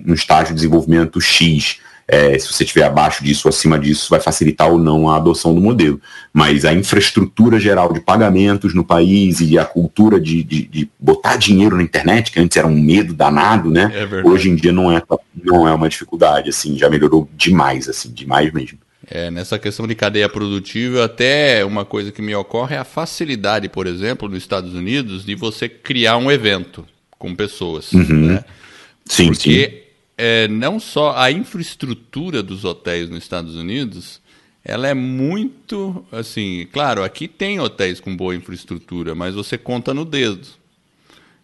no 0.05 0.13
estágio 0.13 0.49
de 0.49 0.55
desenvolvimento 0.55 1.19
X. 1.19 1.79
É, 2.11 2.39
se 2.39 2.51
você 2.51 2.63
estiver 2.63 2.85
abaixo 2.85 3.23
disso 3.23 3.47
ou 3.47 3.49
acima 3.49 3.77
disso, 3.77 4.09
vai 4.09 4.19
facilitar 4.19 4.67
ou 4.67 4.79
não 4.79 5.07
a 5.07 5.17
adoção 5.17 5.53
do 5.53 5.61
modelo. 5.61 6.01
Mas 6.33 6.65
a 6.65 6.73
infraestrutura 6.73 7.59
geral 7.59 7.93
de 7.93 7.99
pagamentos 7.99 8.73
no 8.73 8.83
país 8.83 9.39
e 9.41 9.59
a 9.59 9.63
cultura 9.63 10.19
de, 10.19 10.41
de, 10.41 10.65
de 10.65 10.89
botar 10.99 11.35
dinheiro 11.35 11.77
na 11.77 11.83
internet, 11.83 12.31
que 12.31 12.39
antes 12.39 12.57
era 12.57 12.65
um 12.65 12.81
medo 12.81 13.13
danado, 13.13 13.69
né? 13.69 13.91
É 13.93 14.27
Hoje 14.27 14.49
em 14.49 14.55
dia 14.55 14.73
não 14.73 14.91
é, 14.91 14.99
não 15.43 15.67
é 15.67 15.73
uma 15.73 15.87
dificuldade, 15.87 16.49
assim, 16.49 16.75
já 16.75 16.89
melhorou 16.89 17.29
demais, 17.37 17.87
assim, 17.87 18.11
demais 18.11 18.51
mesmo. 18.51 18.79
É, 19.07 19.29
nessa 19.29 19.59
questão 19.59 19.85
de 19.85 19.93
cadeia 19.93 20.27
produtiva, 20.27 21.05
até 21.05 21.63
uma 21.63 21.85
coisa 21.85 22.11
que 22.11 22.23
me 22.23 22.33
ocorre 22.33 22.75
é 22.75 22.79
a 22.79 22.83
facilidade, 22.83 23.69
por 23.69 23.85
exemplo, 23.85 24.27
nos 24.27 24.39
Estados 24.39 24.73
Unidos, 24.73 25.23
de 25.23 25.35
você 25.35 25.69
criar 25.69 26.17
um 26.17 26.31
evento 26.31 26.83
com 27.19 27.35
pessoas. 27.35 27.91
Uhum. 27.91 28.29
Né? 28.29 28.43
Sim, 29.05 29.27
Porque 29.27 29.83
sim 29.83 29.88
é, 30.21 30.49
não 30.49 30.81
só 30.81 31.15
a 31.15 31.31
infraestrutura 31.31 32.43
dos 32.43 32.65
hotéis 32.65 33.09
nos 33.09 33.23
Estados 33.23 33.55
Unidos, 33.55 34.19
ela 34.65 34.85
é 34.85 34.93
muito 34.93 36.05
assim, 36.11 36.67
claro, 36.73 37.05
aqui 37.05 37.25
tem 37.25 37.57
hotéis 37.61 38.01
com 38.01 38.13
boa 38.13 38.35
infraestrutura, 38.35 39.15
mas 39.15 39.33
você 39.33 39.57
conta 39.57 39.93
no 39.93 40.03
dedo. 40.03 40.45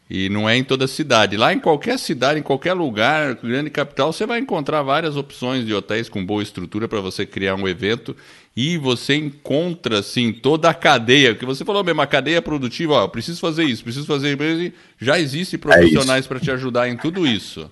E 0.09 0.27
não 0.27 0.47
é 0.47 0.57
em 0.57 0.63
toda 0.63 0.87
cidade. 0.87 1.37
Lá 1.37 1.53
em 1.53 1.59
qualquer 1.59 1.97
cidade, 1.97 2.41
em 2.41 2.43
qualquer 2.43 2.73
lugar, 2.73 3.35
grande 3.35 3.69
capital, 3.69 4.11
você 4.11 4.25
vai 4.25 4.39
encontrar 4.39 4.83
várias 4.83 5.15
opções 5.15 5.65
de 5.65 5.73
hotéis 5.73 6.09
com 6.09 6.23
boa 6.23 6.43
estrutura 6.43 6.85
para 6.85 6.99
você 6.99 7.25
criar 7.25 7.55
um 7.55 7.67
evento 7.69 8.13
e 8.57 8.77
você 8.77 9.15
encontra 9.15 9.99
assim 9.99 10.33
toda 10.33 10.69
a 10.69 10.73
cadeia, 10.73 11.33
que 11.33 11.45
você 11.45 11.63
falou 11.63 11.81
mesmo, 11.81 12.01
a 12.01 12.07
cadeia 12.07 12.41
produtiva, 12.41 12.93
ó, 12.93 13.07
preciso 13.07 13.39
fazer 13.39 13.63
isso, 13.63 13.83
preciso 13.83 14.05
fazer 14.05 14.37
isso, 14.39 14.75
já 14.99 15.17
existe 15.17 15.57
profissionais 15.57 16.25
é 16.25 16.27
para 16.27 16.39
te 16.41 16.51
ajudar 16.51 16.89
em 16.89 16.97
tudo 16.97 17.25
isso. 17.25 17.71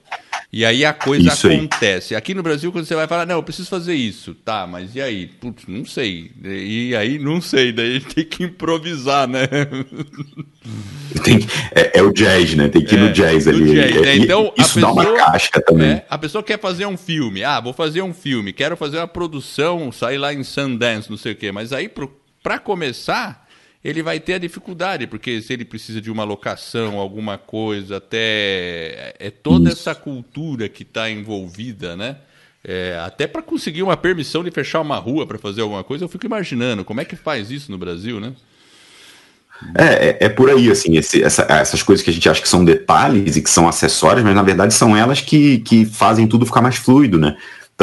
E 0.56 0.64
aí 0.64 0.86
a 0.86 0.94
coisa 0.94 1.30
isso 1.30 1.48
acontece. 1.48 2.14
Aí. 2.14 2.18
Aqui 2.20 2.36
no 2.36 2.44
Brasil, 2.44 2.72
quando 2.72 2.86
você 2.86 2.94
vai 2.94 3.08
falar, 3.08 3.26
não, 3.26 3.38
eu 3.38 3.44
preciso 3.44 3.68
fazer 3.68 3.96
isso. 3.96 4.36
Tá, 4.36 4.68
mas 4.68 4.94
e 4.94 5.02
aí? 5.02 5.26
Putz, 5.26 5.64
não 5.68 5.84
sei. 5.84 6.32
E 6.44 6.96
aí, 6.96 7.18
não 7.18 7.42
sei. 7.42 7.72
Daí 7.72 8.00
tem 8.14 8.24
que 8.24 8.44
improvisar, 8.44 9.28
né? 9.28 9.48
Tem, 11.24 11.40
é, 11.74 11.98
é, 11.98 12.04
o 12.04 12.14
jazz, 12.14 12.54
né? 12.54 12.70
Tem 12.70 12.86
que 12.86 12.94
ir 12.94 13.00
no 13.00 13.08
é, 13.08 13.12
jazz 13.12 13.48
ali. 13.48 13.74
Jazz, 13.74 14.02
né? 14.02 14.16
Então, 14.18 14.54
isso 14.56 14.76
pessoa, 14.76 14.94
dá 14.94 15.02
uma 15.02 15.16
casca 15.18 15.60
também. 15.60 15.90
É, 15.90 16.06
a 16.08 16.20
pessoa 16.20 16.44
quer 16.44 16.60
fazer 16.60 16.86
um 16.86 16.98
filme. 16.98 17.44
Ah, 17.44 17.60
vou 17.60 17.74
fazer 17.74 18.04
um 18.04 18.14
filme. 18.14 18.54
Quero 18.54 18.78
fazer 18.78 18.98
uma 18.98 19.08
produção, 19.08 19.92
sair 19.92 20.20
lá 20.20 20.32
em 20.32 20.44
Sundance, 20.44 21.10
não 21.10 21.18
sei 21.18 21.32
o 21.32 21.36
quê. 21.36 21.52
Mas 21.52 21.74
aí, 21.74 21.90
para 22.44 22.60
começar 22.60 23.43
ele 23.84 24.02
vai 24.02 24.20
ter 24.20 24.36
a 24.36 24.38
dificuldade, 24.38 25.08
porque 25.08 25.42
se 25.42 25.52
ele 25.52 25.66
precisa 25.66 26.00
de 26.00 26.10
uma 26.10 26.24
locação, 26.24 27.00
alguma 27.00 27.38
coisa, 27.38 27.98
até 27.98 29.14
é 29.20 29.30
toda 29.30 29.70
Isso. 29.70 29.80
essa 29.80 29.94
cultura 29.94 30.70
que 30.70 30.84
está 30.84 31.10
envolvida, 31.10 31.96
né? 31.96 32.18
É, 32.64 32.98
até 33.06 33.28
para 33.28 33.42
conseguir 33.42 33.84
uma 33.84 33.98
permissão 33.98 34.42
de 34.42 34.50
fechar 34.50 34.80
uma 34.80 34.98
rua 34.98 35.28
para 35.28 35.38
fazer 35.38 35.62
alguma 35.62 35.84
coisa, 35.84 36.06
eu 36.06 36.10
fico 36.10 36.26
imaginando 36.26 36.86
como 36.86 37.02
é 37.02 37.06
que 37.06 37.18
faz 37.18 37.52
isso 37.52 37.70
no 37.70 37.78
Brasil, 37.78 38.22
né? 38.22 38.34
É, 39.76 39.84
é, 39.84 40.18
é 40.22 40.30
por 40.30 40.50
aí, 40.50 40.72
assim, 40.72 40.96
esse, 40.96 41.22
essa, 41.22 41.44
essas 41.50 41.84
coisas 41.84 42.04
que 42.04 42.10
a 42.10 42.14
gente 42.14 42.28
acha 42.28 42.42
que 42.42 42.48
são 42.48 42.64
detalhes 42.64 43.36
e 43.36 43.42
que 43.42 43.50
são 43.50 43.68
acessórias, 43.68 44.24
mas 44.24 44.34
na 44.34 44.44
verdade 44.44 44.74
são 44.74 44.96
elas 44.96 45.20
que, 45.20 45.60
que 45.60 45.86
fazem 45.86 46.26
tudo 46.26 46.46
ficar 46.46 46.62
mais 46.62 46.78
fluido, 46.78 47.20
né? 47.20 47.36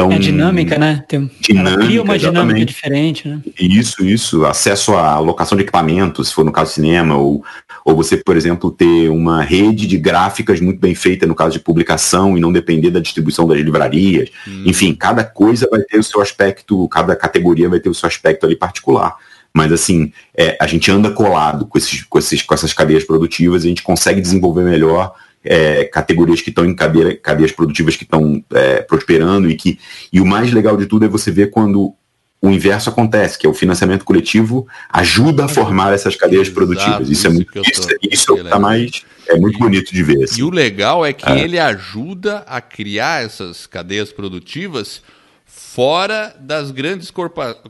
Então, 0.05 0.17
é 0.17 0.19
dinâmica, 0.19 0.77
né? 0.77 1.03
Tem, 1.07 1.29
dinâmica, 1.39 1.85
cria 1.85 2.01
uma 2.01 2.15
exatamente. 2.15 2.43
dinâmica 2.43 2.65
diferente, 2.65 3.27
né? 3.27 3.41
Isso, 3.59 4.05
isso. 4.05 4.45
Acesso 4.45 4.93
à 4.93 5.19
locação 5.19 5.57
de 5.57 5.63
equipamentos, 5.63 6.29
se 6.29 6.33
for 6.33 6.45
no 6.45 6.51
caso 6.51 6.71
do 6.71 6.73
cinema, 6.75 7.17
ou, 7.17 7.43
ou 7.85 7.95
você, 7.95 8.17
por 8.17 8.35
exemplo, 8.35 8.71
ter 8.71 9.09
uma 9.09 9.41
rede 9.41 9.87
de 9.87 9.97
gráficas 9.97 10.59
muito 10.59 10.79
bem 10.79 10.95
feita 10.95 11.25
no 11.27 11.35
caso 11.35 11.53
de 11.53 11.59
publicação 11.59 12.37
e 12.37 12.41
não 12.41 12.51
depender 12.51 12.89
da 12.89 12.99
distribuição 12.99 13.47
das 13.47 13.59
livrarias. 13.59 14.29
Hum. 14.47 14.63
Enfim, 14.65 14.93
cada 14.93 15.23
coisa 15.23 15.67
vai 15.69 15.81
ter 15.81 15.99
o 15.99 16.03
seu 16.03 16.21
aspecto, 16.21 16.87
cada 16.89 17.15
categoria 17.15 17.69
vai 17.69 17.79
ter 17.79 17.89
o 17.89 17.93
seu 17.93 18.07
aspecto 18.07 18.45
ali 18.45 18.55
particular. 18.55 19.15
Mas 19.53 19.71
assim, 19.71 20.13
é, 20.35 20.57
a 20.59 20.65
gente 20.65 20.89
anda 20.89 21.11
colado 21.11 21.65
com, 21.65 21.77
esses, 21.77 22.03
com, 22.03 22.17
esses, 22.17 22.41
com 22.41 22.53
essas 22.53 22.73
cadeias 22.73 23.03
produtivas 23.03 23.63
e 23.63 23.67
a 23.67 23.69
gente 23.69 23.83
consegue 23.83 24.21
desenvolver 24.21 24.63
melhor 24.63 25.13
é, 25.43 25.85
categorias 25.85 26.41
que 26.41 26.49
estão 26.49 26.65
em 26.65 26.75
cadeia, 26.75 27.15
cadeias 27.17 27.51
produtivas 27.51 27.95
que 27.95 28.03
estão 28.03 28.43
é, 28.53 28.81
prosperando 28.81 29.49
e 29.49 29.55
que 29.55 29.79
e 30.11 30.21
o 30.21 30.25
mais 30.25 30.51
legal 30.51 30.77
de 30.77 30.85
tudo 30.85 31.05
é 31.05 31.07
você 31.07 31.31
ver 31.31 31.49
quando 31.49 31.93
o 32.41 32.49
inverso 32.49 32.89
acontece, 32.89 33.37
que 33.37 33.45
é 33.45 33.49
o 33.49 33.53
financiamento 33.53 34.03
coletivo 34.03 34.67
ajuda 34.89 35.45
a 35.45 35.47
formar 35.47 35.93
essas 35.93 36.15
cadeias 36.15 36.47
Exato, 36.47 36.55
produtivas. 36.55 37.09
Isso, 37.09 37.27
é 37.27 37.29
muito 37.29 37.51
isso, 37.69 37.87
isso 38.01 38.37
é, 38.39 38.43
tá 38.43 38.59
mais 38.59 39.03
é 39.27 39.35
muito 39.35 39.57
e, 39.57 39.59
bonito 39.59 39.93
de 39.93 40.01
ver. 40.01 40.23
Assim. 40.23 40.39
E 40.41 40.43
o 40.43 40.49
legal 40.49 41.05
é 41.05 41.13
que 41.13 41.29
é. 41.29 41.39
ele 41.39 41.59
ajuda 41.59 42.39
a 42.47 42.59
criar 42.59 43.23
essas 43.23 43.67
cadeias 43.67 44.11
produtivas 44.11 45.03
fora 45.45 46.35
das 46.39 46.71
grandes 46.71 47.11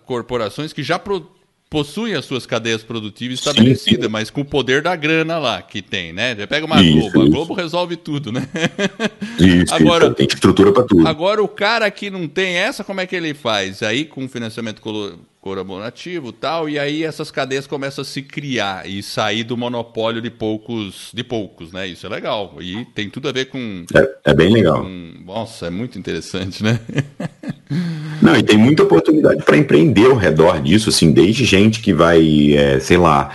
corporações 0.06 0.72
que 0.72 0.82
já 0.82 0.98
pro, 0.98 1.30
possuem 1.72 2.16
as 2.16 2.26
suas 2.26 2.46
cadeias 2.46 2.84
produtivas 2.84 3.40
estabelecidas, 3.40 4.06
sim, 4.06 4.12
mas 4.12 4.30
com 4.30 4.42
o 4.42 4.46
poder 4.46 4.82
da 4.82 4.94
grana 4.94 5.40
lá 5.40 5.62
que 5.62 5.82
tem, 5.82 6.12
né? 6.12 6.36
Já 6.36 6.46
pega 6.46 6.66
uma 6.66 6.84
isso, 6.84 7.10
Globo, 7.12 7.22
a 7.22 7.30
Globo 7.30 7.54
resolve 7.54 7.96
tudo, 7.96 8.30
né? 8.30 8.46
Isso, 9.40 9.74
agora, 9.74 10.08
isso, 10.08 10.16
tem 10.16 10.28
estrutura 10.28 10.74
para 10.74 10.84
tudo. 10.84 11.08
Agora 11.08 11.42
o 11.42 11.48
cara 11.48 11.90
que 11.90 12.10
não 12.10 12.28
tem 12.28 12.58
essa, 12.58 12.84
como 12.84 13.00
é 13.00 13.08
que 13.08 13.16
ele 13.16 13.34
faz? 13.34 13.82
Aí 13.82 14.04
com 14.04 14.28
financiamento 14.28 14.82
colaborativo 15.42 16.32
tal, 16.32 16.70
e 16.70 16.78
aí 16.78 17.04
essas 17.04 17.32
cadeias 17.32 17.66
começam 17.66 18.04
a 18.04 18.06
se 18.06 18.22
criar 18.22 18.88
e 18.88 19.02
sair 19.02 19.44
do 19.44 19.58
monopólio 19.58 20.22
de 20.22 20.30
poucos, 20.30 21.10
de 21.12 21.24
poucos, 21.24 21.74
né? 21.74 21.88
Isso 21.88 22.06
é 22.06 22.10
legal. 22.10 22.58
E 22.62 22.86
tem 22.94 23.10
tudo 23.10 23.28
a 23.28 23.32
ver 23.32 23.46
com. 23.46 23.84
É, 23.94 24.32
é 24.32 24.34
bem 24.36 24.54
legal. 24.54 24.84
Com, 24.84 25.14
nossa, 25.26 25.66
é 25.66 25.70
muito 25.72 25.98
interessante, 25.98 26.64
né? 26.64 26.80
Não, 28.22 28.36
e 28.36 28.44
tem 28.44 28.58
muita 28.58 28.84
oportunidade 28.84 29.44
para 29.44 29.58
empreender 29.58 30.06
ao 30.06 30.16
redor 30.16 30.62
disso, 30.62 30.90
assim, 30.90 31.12
desde 31.12 31.44
gente 31.44 31.82
que 31.82 31.92
vai, 31.92 32.54
é, 32.54 32.80
sei 32.80 32.98
lá, 32.98 33.32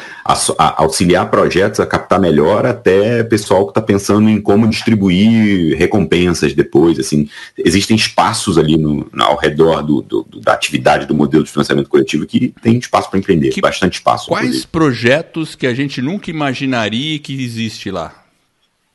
auxiliar 0.59 1.31
projetos 1.31 1.81
a 1.81 1.87
captar 1.87 2.21
melhor, 2.21 2.67
até 2.67 3.23
pessoal 3.23 3.65
que 3.65 3.71
está 3.71 3.81
pensando 3.81 4.29
em 4.29 4.41
como 4.41 4.69
distribuir 4.69 5.77
recompensas 5.77 6.53
depois, 6.53 6.99
assim, 6.99 7.29
existem 7.57 7.97
espaços 7.97 8.59
ali 8.59 8.77
no, 8.77 9.09
ao 9.19 9.37
redor 9.37 9.83
do, 9.83 10.03
do, 10.03 10.27
da 10.41 10.53
atividade 10.53 11.07
do 11.07 11.15
modelo 11.15 11.45
de 11.45 11.51
financiamento 11.51 11.89
coletivo 11.89 12.27
que 12.27 12.53
tem 12.63 12.79
espaço 12.79 13.09
para 13.11 13.19
empreender, 13.19 13.51
que, 13.51 13.61
bastante 13.61 13.95
espaço. 13.95 14.29
Quais 14.29 14.65
projetos 14.65 15.55
que 15.55 15.67
a 15.67 15.75
gente 15.75 16.03
nunca 16.03 16.31
imaginaria 16.31 17.19
que 17.19 17.33
existe 17.43 17.91
lá? 17.91 18.26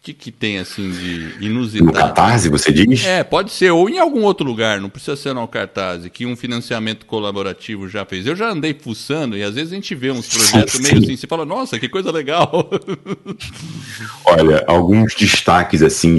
Que, 0.01 0.13
que 0.13 0.31
tem 0.31 0.57
assim 0.57 0.89
de 0.89 1.45
inusitado? 1.45 1.85
No 1.85 1.93
Catarse, 1.93 2.49
você 2.49 2.71
diz? 2.71 3.05
É, 3.05 3.23
pode 3.23 3.51
ser, 3.51 3.69
ou 3.69 3.87
em 3.87 3.99
algum 3.99 4.23
outro 4.23 4.45
lugar, 4.45 4.81
não 4.81 4.89
precisa 4.89 5.15
ser 5.15 5.33
no 5.33 5.47
Catarse, 5.47 6.09
que 6.09 6.25
um 6.25 6.35
financiamento 6.35 7.05
colaborativo 7.05 7.87
já 7.87 8.03
fez. 8.03 8.25
Eu 8.25 8.35
já 8.35 8.49
andei 8.49 8.73
fuçando 8.73 9.37
e 9.37 9.43
às 9.43 9.53
vezes 9.53 9.71
a 9.71 9.75
gente 9.75 9.93
vê 9.93 10.09
uns 10.09 10.27
projetos 10.27 10.73
sim, 10.73 10.81
meio 10.81 10.97
sim. 10.97 11.03
assim, 11.03 11.17
você 11.17 11.27
fala, 11.27 11.45
nossa, 11.45 11.79
que 11.79 11.87
coisa 11.87 12.11
legal. 12.11 12.69
Olha, 14.25 14.63
alguns 14.67 15.13
destaques 15.13 15.83
assim, 15.83 16.17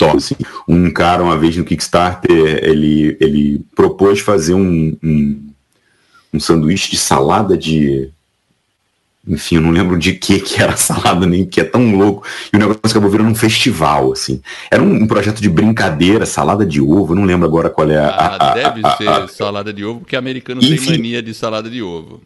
assim, 0.00 0.36
um 0.68 0.88
cara 0.92 1.22
uma 1.22 1.36
vez 1.36 1.56
no 1.56 1.64
Kickstarter, 1.64 2.60
ele, 2.62 3.16
ele 3.20 3.60
propôs 3.74 4.20
fazer 4.20 4.54
um, 4.54 4.96
um, 5.02 5.52
um 6.32 6.38
sanduíche 6.38 6.92
de 6.92 6.96
salada 6.96 7.58
de 7.58 8.12
enfim, 9.26 9.56
eu 9.56 9.60
não 9.60 9.70
lembro 9.70 9.98
de 9.98 10.14
que 10.14 10.40
que 10.40 10.62
era 10.62 10.72
a 10.72 10.76
salada, 10.76 11.26
nem 11.26 11.44
que 11.44 11.60
é 11.60 11.64
tão 11.64 11.94
louco. 11.94 12.26
E 12.52 12.56
o 12.56 12.58
negócio 12.58 12.80
acabou 12.84 13.10
virando 13.10 13.30
um 13.30 13.34
festival, 13.34 14.12
assim. 14.12 14.40
Era 14.70 14.82
um, 14.82 15.02
um 15.02 15.06
projeto 15.06 15.40
de 15.40 15.48
brincadeira, 15.48 16.24
salada 16.24 16.64
de 16.64 16.80
ovo, 16.80 17.12
eu 17.12 17.16
não 17.16 17.24
lembro 17.24 17.46
agora 17.46 17.68
qual 17.68 17.90
é 17.90 17.98
a. 17.98 18.08
Ah, 18.08 18.50
a, 18.50 18.54
deve 18.54 18.80
a, 18.82 18.96
ser 18.96 19.08
a, 19.08 19.28
salada 19.28 19.72
de 19.72 19.84
ovo, 19.84 20.00
porque 20.00 20.16
americano 20.16 20.62
enfim, 20.62 20.76
tem 20.76 20.96
mania 20.96 21.22
de 21.22 21.34
salada 21.34 21.68
de 21.68 21.82
ovo. 21.82 22.22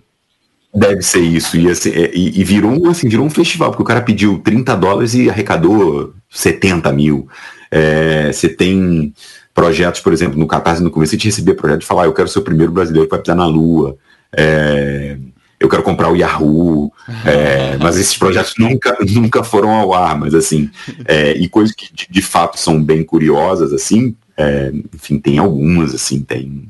Deve 0.73 1.03
ser 1.03 1.21
isso. 1.21 1.57
E, 1.57 1.69
assim, 1.69 1.91
é, 1.91 2.11
e, 2.15 2.41
e, 2.41 2.45
virou, 2.45 2.89
assim, 2.89 3.09
virou 3.09 3.25
um 3.25 3.31
festival, 3.31 3.71
porque 3.71 3.83
o 3.83 3.87
cara 3.87 4.01
pediu 4.01 4.39
30 4.39 4.75
dólares 4.77 5.15
e 5.15 5.31
arrecadou 5.31 6.13
70 6.31 6.93
mil. 6.93 7.29
É, 7.71 8.33
você 8.33 8.49
tem 8.49 9.13
projetos, 9.53 10.01
por 10.01 10.13
exemplo, 10.13 10.39
no 10.39 10.49
Catarse, 10.49 10.83
no 10.83 10.91
começo, 10.91 11.15
a 11.15 11.17
gente 11.17 11.27
recebia 11.27 11.55
projeto 11.55 11.81
de 11.81 11.87
falar, 11.87 12.03
ah, 12.03 12.07
eu 12.07 12.13
quero 12.13 12.29
ser 12.29 12.41
o 12.41 12.43
primeiro 12.43 12.73
brasileiro 12.73 13.07
que 13.07 13.15
vai 13.15 13.21
pisar 13.21 13.37
na 13.37 13.47
Lua. 13.47 13.97
É, 14.37 15.17
eu 15.65 15.69
quero 15.69 15.83
comprar 15.83 16.11
o 16.11 16.17
Yahoo, 16.17 16.93
é, 17.25 17.77
mas 17.79 17.97
esses 17.97 18.17
projetos 18.17 18.55
nunca, 18.59 18.97
nunca 19.09 19.43
foram 19.43 19.71
ao 19.71 19.93
ar, 19.93 20.19
mas 20.19 20.35
assim, 20.35 20.71
é, 21.07 21.33
e 21.33 21.49
coisas 21.49 21.75
que 21.75 21.93
de, 21.93 22.07
de, 22.09 22.23
fato 22.23 22.59
são 22.59 22.83
bem 22.83 23.03
curiosas, 23.03 23.73
assim, 23.73 24.15
é, 24.37 24.73
enfim, 24.95 25.19
tem 25.19 25.39
algumas, 25.39 25.95
assim, 25.95 26.21
tem 26.21 26.69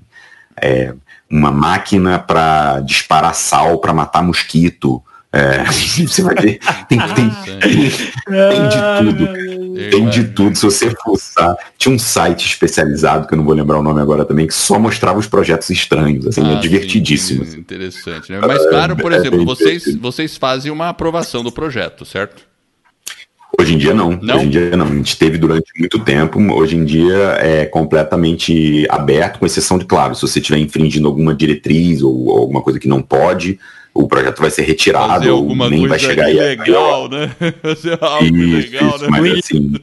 é, 0.60 0.94
uma 1.30 1.50
máquina 1.50 2.18
para 2.18 2.80
disparar 2.80 3.34
sal 3.34 3.78
para 3.78 3.92
matar 3.92 4.22
mosquito, 4.22 5.02
é, 5.34 5.64
você 6.06 6.22
vai 6.22 6.34
ver, 6.36 6.60
tem, 6.88 6.98
tem, 6.98 7.30
tem, 7.60 7.90
tem 7.90 8.68
de 8.68 8.78
tudo. 9.00 9.54
Tem 9.90 10.08
de 10.08 10.24
tudo, 10.28 10.56
se 10.56 10.64
você 10.64 10.94
fuçar. 11.02 11.56
Tinha 11.76 11.92
um 11.92 11.98
site 11.98 12.46
especializado, 12.46 13.26
que 13.26 13.34
eu 13.34 13.38
não 13.38 13.44
vou 13.44 13.54
lembrar 13.54 13.80
o 13.80 13.82
nome 13.82 14.00
agora 14.00 14.24
também, 14.24 14.46
que 14.46 14.54
só 14.54 14.78
mostrava 14.78 15.18
os 15.18 15.26
projetos 15.26 15.68
estranhos. 15.70 16.24
Assim, 16.28 16.42
é 16.42 16.54
ah, 16.54 16.58
é 16.58 16.60
divertidíssimo. 16.60 17.44
Sim, 17.44 17.58
interessante. 17.58 18.30
Né? 18.30 18.38
Mas, 18.40 18.64
claro, 18.68 18.96
por 18.96 19.12
é, 19.12 19.16
exemplo, 19.16 19.42
é 19.42 19.44
vocês, 19.44 19.96
vocês 19.96 20.36
fazem 20.36 20.70
uma 20.70 20.88
aprovação 20.90 21.42
do 21.42 21.50
projeto, 21.50 22.04
certo? 22.04 22.44
Hoje 23.58 23.74
em 23.74 23.78
dia 23.78 23.94
não. 23.94 24.12
não. 24.22 24.36
Hoje 24.36 24.46
em 24.46 24.50
dia 24.50 24.76
não. 24.76 24.86
A 24.86 24.94
gente 24.94 25.16
teve 25.16 25.36
durante 25.36 25.66
muito 25.78 25.98
tempo. 25.98 26.40
Hoje 26.52 26.76
em 26.76 26.84
dia 26.84 27.38
é 27.40 27.66
completamente 27.66 28.86
aberto, 28.88 29.40
com 29.40 29.46
exceção 29.46 29.78
de, 29.78 29.84
claro, 29.84 30.14
se 30.14 30.22
você 30.22 30.38
estiver 30.38 30.58
infringindo 30.58 31.08
alguma 31.08 31.34
diretriz 31.34 32.02
ou, 32.02 32.28
ou 32.28 32.38
alguma 32.38 32.62
coisa 32.62 32.78
que 32.78 32.88
não 32.88 33.02
pode, 33.02 33.58
o 33.94 34.08
projeto 34.08 34.40
vai 34.40 34.50
ser 34.50 34.62
retirado, 34.62 35.34
ou 35.34 35.54
nem 35.70 35.86
vai 35.86 35.98
chegar 35.98 36.26
aí. 36.26 36.34
legal, 36.34 37.08
né? 37.08 37.30
Fazer 37.62 37.96
algo 38.00 38.24
isso, 38.24 38.72
legal, 38.72 38.96
isso, 38.96 39.04
né? 39.04 39.08
Mas 39.10 39.38
assim. 39.38 39.74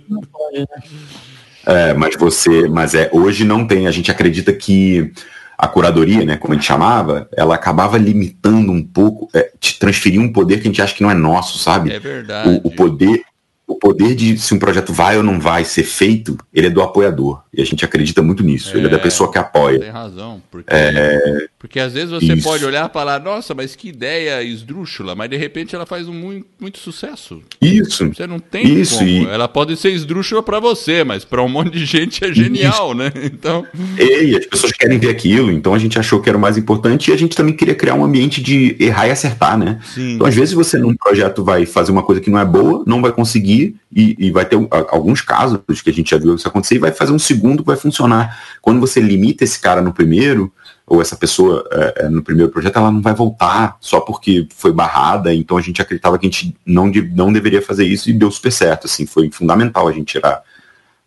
é, 1.66 1.94
mas 1.94 2.16
você, 2.18 2.68
mas 2.68 2.94
é, 2.94 3.10
hoje 3.14 3.46
não 3.46 3.66
tem, 3.66 3.88
a 3.88 3.92
gente 3.92 4.12
acredita 4.12 4.52
que 4.52 5.14
a 5.58 5.68
curadoria, 5.68 6.26
né, 6.26 6.38
como 6.38 6.54
a 6.54 6.58
gente 6.58 6.66
chamava, 6.66 7.30
ela 7.38 7.56
acabava 7.56 7.98
limitando 7.98 8.72
um 8.72 8.84
pouco, 8.84 9.30
é, 9.34 9.52
te 9.60 9.78
transferir 9.80 10.20
um 10.20 10.34
poder 10.34 10.56
que 10.56 10.64
a 10.64 10.72
gente 10.72 10.82
acha 10.82 10.96
que 10.96 11.04
não 11.04 11.12
é 11.12 11.14
nosso, 11.14 11.60
sabe? 11.60 11.92
É 11.92 12.00
verdade. 12.00 12.62
O, 12.64 12.68
o 12.68 12.72
poder, 12.72 13.22
o 13.68 13.76
poder 13.76 14.16
de 14.16 14.38
se 14.40 14.56
um 14.56 14.60
projeto 14.60 14.92
vai 14.92 15.18
ou 15.18 15.24
não 15.24 15.40
vai 15.40 15.64
ser 15.64 15.84
feito, 15.84 16.36
ele 16.52 16.66
é 16.68 16.70
do 16.70 16.82
apoiador. 16.82 17.44
E 17.54 17.62
a 17.62 17.66
gente 17.66 17.86
acredita 17.86 18.24
muito 18.24 18.44
nisso. 18.44 18.76
É, 18.76 18.80
ele 18.80 18.88
é 18.88 18.90
da 18.90 18.98
é, 18.98 19.02
pessoa 19.02 19.32
que 19.32 19.38
apoia. 19.38 19.80
Tem 19.80 19.92
razão. 19.92 20.42
Porque, 20.50 20.66
é, 20.68 21.48
porque 21.62 21.80
às 21.80 21.94
vezes 21.94 22.10
você 22.10 22.34
isso. 22.34 22.42
pode 22.44 22.66
olhar 22.66 22.90
e 22.90 22.92
falar, 22.92 23.22
nossa, 23.22 23.54
mas 23.54 23.76
que 23.76 23.90
ideia 23.90 24.42
esdrúxula, 24.42 25.14
mas 25.14 25.30
de 25.30 25.38
repente 25.38 25.76
ela 25.76 25.86
faz 25.86 26.08
um 26.08 26.14
muito, 26.14 26.48
muito 26.60 26.80
sucesso. 26.80 27.40
Isso. 27.62 28.08
Você 28.08 28.26
não 28.26 28.40
tem 28.40 28.80
isso, 28.80 28.98
como. 28.98 29.08
E... 29.08 29.26
Ela 29.28 29.48
pode 29.48 29.78
ser 29.78 29.92
esdrúxula 29.92 30.42
para 30.42 30.60
você, 30.60 31.04
mas 31.04 31.24
para 31.24 31.44
um 31.44 31.48
monte 31.48 31.70
de 31.70 31.86
gente 31.86 32.26
é 32.26 32.34
genial, 32.34 32.88
isso. 32.88 32.96
né? 32.96 33.12
Então. 33.32 33.64
E 34.00 34.36
as 34.36 34.46
pessoas 34.48 34.72
querem 34.72 34.98
ver 34.98 35.10
aquilo, 35.10 35.52
então 35.52 35.76
a 35.76 35.78
gente 35.78 36.00
achou 36.00 36.20
que 36.20 36.28
era 36.28 36.38
o 36.38 36.42
mais 36.42 36.58
importante 36.58 37.12
e 37.12 37.14
a 37.14 37.18
gente 37.18 37.36
também 37.36 37.54
queria 37.54 37.76
criar 37.76 37.94
um 37.94 38.04
ambiente 38.04 38.42
de 38.42 38.76
errar 38.80 39.08
e 39.08 39.12
acertar, 39.12 39.56
né? 39.56 39.80
Sim. 39.84 40.16
Então, 40.16 40.26
às 40.26 40.34
vezes, 40.34 40.56
você 40.56 40.80
num 40.80 40.96
projeto 40.96 41.44
vai 41.44 41.68
fazer 41.68 41.92
uma 41.92 42.02
coisa 42.02 42.20
que 42.20 42.32
não 42.32 42.40
é 42.40 42.46
boa, 42.46 42.84
não 42.88 43.04
vai 43.04 43.12
conseguir, 43.12 43.76
e, 43.96 44.16
e 44.18 44.32
vai 44.32 44.46
ter 44.46 44.58
alguns 44.90 45.22
casos 45.22 45.60
que 45.84 45.92
a 45.92 45.94
gente 45.94 46.10
já 46.10 46.18
viu 46.18 46.34
isso 46.34 46.48
acontecer, 46.48 46.76
e 46.76 46.80
vai 46.80 46.92
fazer 46.92 47.12
um 47.12 47.20
segundo 47.20 47.62
que 47.62 47.68
vai 47.68 47.78
funcionar. 47.78 48.36
Quando 48.64 48.80
você 48.80 49.00
limita 49.00 49.44
esse 49.44 49.60
cara 49.60 49.80
no 49.80 49.94
primeiro, 49.94 50.52
ou 50.92 51.02
essa 51.02 51.16
pessoa 51.16 51.66
é, 51.72 52.04
é, 52.04 52.10
no 52.10 52.22
primeiro 52.22 52.52
projeto, 52.52 52.76
ela 52.76 52.92
não 52.92 53.02
vai 53.02 53.14
voltar 53.14 53.78
só 53.80 54.02
porque 54.02 54.46
foi 54.54 54.74
barrada, 54.74 55.34
então 55.34 55.56
a 55.56 55.62
gente 55.62 55.82
acreditava 55.82 56.20
que 56.20 56.28
a 56.28 56.30
gente 56.30 56.54
não, 56.66 56.92
de, 56.92 57.02
não 57.02 57.32
deveria 57.32 57.62
fazer 57.62 57.86
isso 57.86 58.10
e 58.10 58.14
deu 58.14 58.30
super 58.30 58.52
certo, 58.52 58.88
assim, 58.88 59.06
foi 59.06 59.32
fundamental 59.32 59.88
a 59.88 59.94
gente 59.94 60.12
tirar 60.12 60.44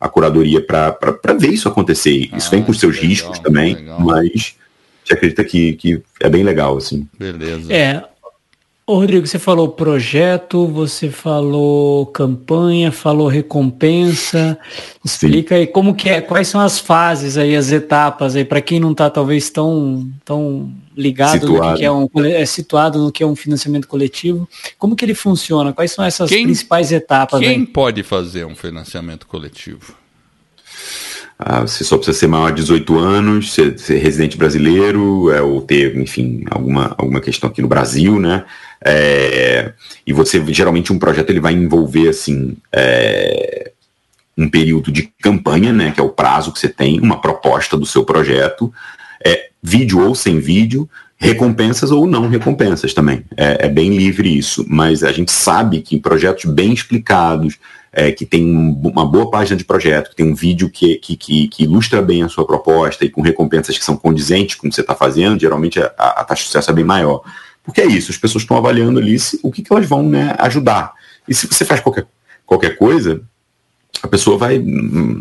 a 0.01 0.09
curadoria 0.09 0.64
para 0.64 0.97
ver 1.39 1.49
isso 1.51 1.68
acontecer. 1.68 2.30
Isso 2.35 2.49
ah, 2.49 2.51
vem 2.53 2.62
com 2.62 2.72
seus 2.72 2.95
legal, 2.95 3.11
riscos 3.11 3.39
também, 3.41 3.74
legal. 3.74 4.01
mas 4.01 4.20
a 4.20 4.22
gente 4.22 5.12
acredita 5.12 5.45
que, 5.45 5.74
que 5.74 6.03
é 6.18 6.30
bem 6.30 6.43
legal, 6.43 6.78
assim. 6.78 7.07
Beleza. 7.18 7.70
É, 7.70 8.03
Ô 8.87 8.97
Rodrigo, 8.97 9.26
você 9.26 9.39
falou 9.39 9.70
projeto, 9.70 10.66
você 10.66 11.09
falou 11.09 12.05
campanha, 12.05 12.93
falou 12.93 13.28
recompensa. 13.28 14.59
Explica 15.03 15.55
Sim. 15.55 15.61
aí 15.62 15.66
como 15.66 15.95
que 15.95 16.11
é, 16.11 16.20
quais 16.20 16.49
são 16.49 16.61
as 16.61 16.78
fases 16.78 17.39
aí, 17.39 17.57
as 17.57 17.72
etapas 17.72 18.37
aí, 18.37 18.45
para 18.45 18.61
quem 18.61 18.78
não 18.78 18.93
está 18.93 19.09
talvez 19.09 19.49
tão, 19.49 20.07
tão 20.22 20.70
ligado 20.95 21.41
situado. 21.41 21.70
no 21.70 21.76
que 21.78 21.85
é 21.85 21.91
um 21.91 22.09
é 22.26 22.45
situado 22.45 22.99
no 22.99 23.11
que 23.11 23.22
é 23.22 23.26
um 23.26 23.35
financiamento 23.35 23.89
coletivo. 23.89 24.47
Como 24.78 24.95
que 24.95 25.03
ele 25.03 25.14
funciona? 25.14 25.72
Quais 25.72 25.91
são 25.91 26.05
essas 26.05 26.28
quem, 26.28 26.45
principais 26.45 26.93
etapas? 26.93 27.41
Quem 27.41 27.61
aí? 27.61 27.66
pode 27.66 28.03
fazer 28.03 28.45
um 28.45 28.55
financiamento 28.55 29.26
coletivo? 29.26 30.03
Ah, 31.39 31.62
você 31.62 31.82
só 31.82 31.97
precisa 31.97 32.16
ser 32.16 32.26
maior 32.28 32.51
de 32.51 32.62
18 32.62 32.99
anos, 32.99 33.53
ser, 33.53 33.78
ser 33.78 33.99
residente 33.99 34.37
brasileiro, 34.37 35.30
é, 35.30 35.43
ou 35.43 35.61
ter, 35.61 35.97
enfim, 35.97 36.45
alguma, 36.51 36.95
alguma 36.97 37.20
questão 37.20 37.51
aqui 37.51 37.61
no 37.61 37.68
Brasil, 37.68 38.20
né? 38.20 38.45
É, 38.85 39.72
e 40.07 40.12
você, 40.12 40.43
geralmente, 40.49 40.93
um 40.93 40.99
projeto 40.99 41.30
ele 41.30 41.41
vai 41.41 41.53
envolver, 41.53 42.09
assim, 42.09 42.57
é, 42.72 43.72
um 44.39 44.49
período 44.49 44.93
de 44.93 45.12
campanha, 45.20 45.72
né? 45.72 45.91
Que 45.91 46.01
é 46.01 46.05
o 46.05 46.11
prazo 46.11 46.53
que 46.53 46.59
você 46.59 46.68
tem, 46.68 47.01
uma 47.01 47.20
proposta 47.20 47.76
do 47.76 47.87
seu 47.87 48.05
projeto, 48.05 48.72
é, 49.24 49.49
vídeo 49.62 50.01
ou 50.01 50.14
sem 50.14 50.39
vídeo, 50.39 50.89
recompensas 51.16 51.91
ou 51.91 52.07
não 52.07 52.28
recompensas 52.28 52.93
também. 52.93 53.24
É, 53.37 53.66
é, 53.66 53.68
bem 53.68 53.97
livre 53.97 54.37
isso, 54.37 54.64
mas 54.68 55.03
a 55.03 55.11
gente 55.11 55.32
sabe 55.32 55.80
que 55.80 55.99
projetos 55.99 56.45
bem 56.45 56.72
explicados, 56.72 57.59
é, 57.95 58.11
que 58.11 58.26
tem 58.26 58.45
uma 58.45 59.07
boa 59.07 59.30
página 59.30 59.57
de 59.57 59.64
projeto, 59.64 60.11
que 60.11 60.16
tem 60.16 60.26
um 60.26 60.34
vídeo 60.34 60.68
que, 60.68 60.97
que, 60.97 61.16
que, 61.16 61.49
que, 61.49 61.62
ilustra 61.62 62.03
bem 62.03 62.22
a 62.24 62.28
sua 62.28 62.45
proposta 62.45 63.05
e 63.05 63.09
com 63.09 63.22
recompensas 63.22 63.78
que 63.78 63.84
são 63.84 63.97
condizentes 63.97 64.57
com 64.57 64.66
o 64.66 64.70
que 64.70 64.74
você 64.74 64.80
está 64.80 64.95
fazendo, 64.95 65.40
geralmente 65.40 65.80
a, 65.80 65.86
a, 65.97 66.24
taxa 66.24 66.42
de 66.42 66.47
sucesso 66.47 66.70
é 66.70 66.74
bem 66.74 66.84
maior. 66.84 67.22
Porque 67.62 67.80
é 67.80 67.86
isso, 67.86 68.11
as 68.11 68.18
pessoas 68.18 68.42
estão 68.42 68.57
avaliando 68.57 68.99
ali 68.99 69.18
se, 69.18 69.38
o 69.42 69.51
que, 69.51 69.62
que 69.62 69.72
elas 69.72 69.88
vão 69.88 70.03
né, 70.03 70.34
ajudar. 70.38 70.92
E 71.26 71.32
se 71.32 71.47
você 71.47 71.64
faz 71.64 71.80
qualquer, 71.80 72.07
qualquer 72.45 72.76
coisa, 72.76 73.22
a 74.03 74.09
pessoa 74.09 74.36
vai 74.36 74.62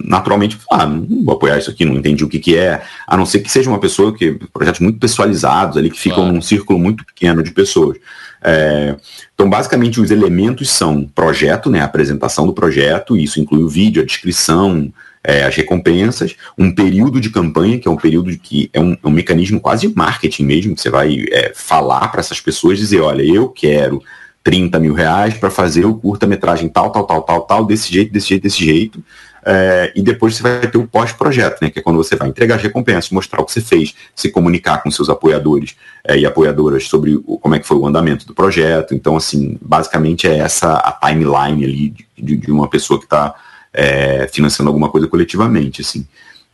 naturalmente 0.03 0.57
falar, 0.57 0.84
ah, 0.84 0.88
não 0.88 1.24
vou 1.24 1.36
apoiar 1.36 1.57
isso 1.57 1.69
aqui, 1.69 1.86
não 1.86 1.95
entendi 1.95 2.24
o 2.24 2.28
que, 2.28 2.39
que 2.39 2.57
é, 2.57 2.82
a 3.07 3.15
não 3.15 3.26
ser 3.26 3.39
que 3.39 3.51
seja 3.51 3.69
uma 3.69 3.80
pessoa 3.80 4.13
que, 4.13 4.39
projetos 4.51 4.82
muito 4.82 4.99
pessoalizados 4.99 5.78
ali, 5.78 5.89
que 5.89 5.99
ficam 5.99 6.24
claro. 6.24 6.34
num 6.34 6.41
círculo 6.41 6.80
muito 6.80 7.05
pequeno 7.05 7.43
de 7.43 7.51
pessoas. 7.51 7.97
É, 8.43 8.95
então, 9.33 9.49
basicamente, 9.49 10.01
os 10.01 10.11
elementos 10.11 10.69
são 10.69 11.05
projeto, 11.05 11.69
né, 11.69 11.79
a 11.79 11.85
apresentação 11.85 12.45
do 12.45 12.53
projeto, 12.53 13.15
isso 13.15 13.39
inclui 13.39 13.63
o 13.63 13.69
vídeo, 13.69 14.01
a 14.01 14.05
descrição, 14.05 14.91
é, 15.23 15.45
as 15.45 15.55
recompensas, 15.55 16.35
um 16.57 16.73
período 16.73 17.21
de 17.21 17.29
campanha, 17.29 17.79
que 17.79 17.87
é 17.87 17.91
um 17.91 17.95
período 17.95 18.37
que 18.37 18.69
é 18.73 18.79
um, 18.79 18.93
é 18.93 19.07
um 19.07 19.11
mecanismo 19.11 19.59
quase 19.59 19.87
de 19.87 19.95
marketing 19.95 20.43
mesmo, 20.43 20.75
que 20.75 20.81
você 20.81 20.89
vai 20.89 21.25
é, 21.31 21.53
falar 21.55 22.09
para 22.09 22.19
essas 22.19 22.41
pessoas, 22.41 22.77
dizer, 22.77 22.99
olha, 22.99 23.23
eu 23.23 23.47
quero 23.47 24.01
30 24.43 24.77
mil 24.79 24.93
reais 24.93 25.35
para 25.35 25.49
fazer 25.49 25.85
o 25.85 25.95
curta-metragem 25.95 26.67
tal, 26.67 26.91
tal, 26.91 27.05
tal, 27.05 27.21
tal, 27.21 27.41
tal, 27.41 27.65
desse 27.65 27.91
jeito, 27.91 28.11
desse 28.11 28.27
jeito, 28.27 28.43
desse 28.43 28.63
jeito. 28.63 29.03
É, 29.45 29.91
e 29.95 30.01
depois 30.01 30.35
você 30.35 30.43
vai 30.43 30.61
ter 30.61 30.77
o 30.77 30.87
pós-projeto, 30.87 31.59
né, 31.61 31.69
que 31.69 31.79
é 31.79 31.81
quando 31.81 31.97
você 31.97 32.15
vai 32.15 32.29
entregar 32.29 32.55
as 32.55 32.61
recompensas, 32.61 33.09
mostrar 33.11 33.41
o 33.41 33.45
que 33.45 33.51
você 33.51 33.61
fez, 33.61 33.93
se 34.15 34.31
comunicar 34.31 34.81
com 34.81 34.89
seus 34.89 35.09
apoiadores 35.09 35.75
é, 36.03 36.17
e 36.17 36.25
apoiadoras 36.25 36.87
sobre 36.87 37.15
o, 37.15 37.37
como 37.37 37.55
é 37.55 37.59
que 37.59 37.67
foi 37.67 37.77
o 37.77 37.85
andamento 37.85 38.25
do 38.25 38.33
projeto. 38.33 38.93
Então, 38.95 39.17
assim, 39.17 39.57
basicamente 39.61 40.27
é 40.27 40.37
essa 40.37 40.75
a 40.75 40.91
timeline 40.91 41.63
ali 41.63 41.93
de, 42.17 42.37
de 42.37 42.51
uma 42.51 42.69
pessoa 42.69 42.97
que 42.99 43.05
está 43.05 43.35
é, 43.73 44.27
financiando 44.31 44.69
alguma 44.69 44.89
coisa 44.89 45.07
coletivamente, 45.07 45.81
assim. 45.81 46.07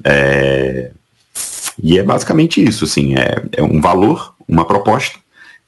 É, 0.04 0.92
e 1.82 1.98
é 1.98 2.04
basicamente 2.04 2.64
isso, 2.64 2.86
assim, 2.86 3.16
é, 3.16 3.44
é 3.54 3.64
um 3.64 3.80
valor, 3.80 4.34
uma 4.48 4.66
proposta, 4.66 5.18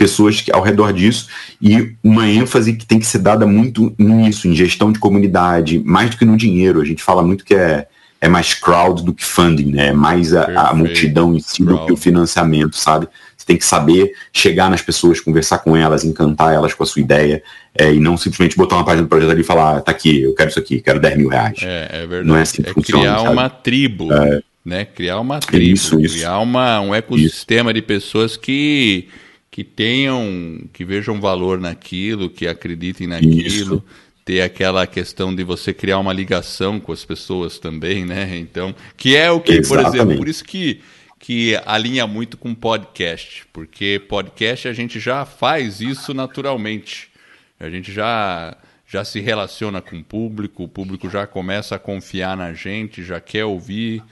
pessoas 0.02 0.44
ao 0.52 0.64
redor 0.64 0.92
disso 0.92 1.28
e 1.62 1.94
uma 2.04 2.28
ênfase 2.28 2.74
que 2.74 2.86
tem 2.86 2.98
que 2.98 3.06
ser 3.06 3.20
dada 3.20 3.46
muito 3.46 3.94
nisso, 3.98 4.48
em 4.48 4.56
gestão 4.56 4.92
de 4.92 4.98
comunidade, 4.98 5.80
mais 5.86 6.10
do 6.10 6.18
que 6.18 6.26
no 6.26 6.36
dinheiro. 6.36 6.82
A 6.82 6.86
gente 6.86 7.04
fala 7.04 7.22
muito 7.22 7.46
que 7.46 7.54
é, 7.54 7.88
é 8.20 8.28
mais 8.28 8.56
crowd 8.56 9.04
do 9.04 9.14
que 9.14 9.24
funding, 9.24 9.72
né? 9.72 9.88
É 9.90 9.94
mais 9.94 10.34
a, 10.34 10.70
a 10.70 10.74
multidão 10.74 11.36
em 11.36 11.40
si 11.40 11.64
do 11.64 11.86
que 11.86 11.94
o 11.94 11.98
financiamento, 11.98 12.76
sabe? 12.76 13.08
Você 13.38 13.46
tem 13.46 13.58
que 13.58 13.66
saber 13.66 14.12
chegar 14.34 14.70
nas 14.70 14.82
pessoas, 14.82 15.20
conversar 15.20 15.60
com 15.60 15.78
elas, 15.78 16.04
encantar 16.04 16.54
elas 16.54 16.74
com 16.74 16.84
a 16.84 16.86
sua 16.86 17.02
ideia 17.02 17.44
é, 17.76 17.94
e 17.94 18.00
não 18.00 18.18
simplesmente 18.18 18.58
botar 18.58 18.76
uma 18.76 18.86
página 18.86 19.04
do 19.04 19.10
projeto 19.10 19.32
ali 19.32 19.42
e 19.42 19.44
falar, 19.44 19.78
ah, 19.78 19.82
tá 19.82 19.92
aqui, 19.92 20.24
eu 20.24 20.34
quero 20.34 20.50
isso 20.50 20.60
aqui, 20.60 20.82
quero 20.82 21.00
10 21.00 21.18
mil 21.18 21.30
reais. 21.30 21.60
É, 21.62 21.90
é 21.92 22.00
verdade. 22.08 22.28
Não 22.28 22.36
é 22.36 22.42
assim 22.42 22.64
que 22.64 22.70
é 22.70 22.74
funciona, 22.74 23.04
criar 23.04 23.20
sabe? 23.20 23.34
uma 23.34 23.50
tribo. 23.50 24.14
É 24.14 24.42
né? 24.66 24.86
Criar 24.86 25.20
uma 25.20 25.40
tribo, 25.40 25.74
isso, 25.74 26.00
isso. 26.00 26.16
criar 26.16 26.40
uma, 26.40 26.80
um 26.82 26.94
ecossistema 26.94 27.72
isso. 27.72 27.76
de 27.76 27.82
pessoas 27.82 28.38
que 28.38 29.08
que 29.52 29.66
tenham, 29.66 30.62
que 30.72 30.86
vejam 30.86 31.20
valor 31.20 31.60
naquilo, 31.60 32.30
que 32.30 32.48
acreditem 32.48 33.06
naquilo, 33.06 33.76
isso. 33.76 33.84
ter 34.24 34.42
aquela 34.42 34.88
questão 34.88 35.36
de 35.36 35.44
você 35.44 35.74
criar 35.74 36.00
uma 36.00 36.14
ligação 36.14 36.80
com 36.80 36.94
as 36.94 37.04
pessoas 37.04 37.60
também, 37.60 38.06
né? 38.06 38.38
Então, 38.38 38.74
que 38.96 39.16
é 39.16 39.30
o 39.30 39.42
que, 39.42 39.52
Exatamente. 39.52 39.68
por 39.68 39.96
exemplo, 39.96 40.18
por 40.18 40.28
isso 40.28 40.44
que 40.46 40.82
que 41.20 41.56
alinha 41.68 42.08
muito 42.08 42.36
com 42.36 42.56
podcast, 42.56 43.46
porque 43.54 44.02
podcast 44.10 44.68
a 44.68 44.74
gente 44.74 45.00
já 45.00 45.24
faz 45.24 45.80
isso 45.80 46.16
naturalmente. 46.16 47.12
A 47.60 47.70
gente 47.70 47.92
já 47.92 48.58
já 48.88 49.06
se 49.06 49.20
relaciona 49.22 49.82
com 49.82 49.98
o 49.98 50.04
público, 50.04 50.64
o 50.64 50.68
público 50.68 51.10
já 51.10 51.28
começa 51.28 51.76
a 51.76 51.80
confiar 51.80 52.36
na 52.36 52.54
gente, 52.54 53.04
já 53.04 53.22
quer 53.22 53.46
ouvir. 53.46 54.04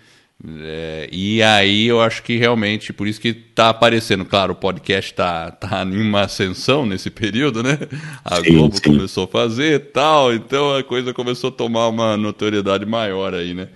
É, 0.61 1.09
e 1.11 1.43
aí 1.43 1.87
eu 1.87 1.99
acho 1.99 2.23
que 2.23 2.37
realmente, 2.37 2.93
por 2.93 3.07
isso 3.07 3.19
que 3.19 3.27
está 3.27 3.69
aparecendo, 3.69 4.23
claro, 4.23 4.53
o 4.53 4.55
podcast 4.55 5.11
está 5.11 5.51
tá 5.51 5.83
em 5.83 6.01
uma 6.01 6.21
ascensão 6.21 6.85
nesse 6.85 7.09
período, 7.09 7.61
né? 7.61 7.77
A 8.23 8.37
sim, 8.37 8.53
Globo 8.53 8.75
sim. 8.75 8.83
começou 8.83 9.25
a 9.25 9.27
fazer 9.27 9.91
tal, 9.91 10.33
então 10.33 10.75
a 10.75 10.83
coisa 10.83 11.13
começou 11.13 11.49
a 11.49 11.53
tomar 11.53 11.89
uma 11.89 12.15
notoriedade 12.15 12.85
maior 12.85 13.33
aí, 13.33 13.53
né? 13.53 13.67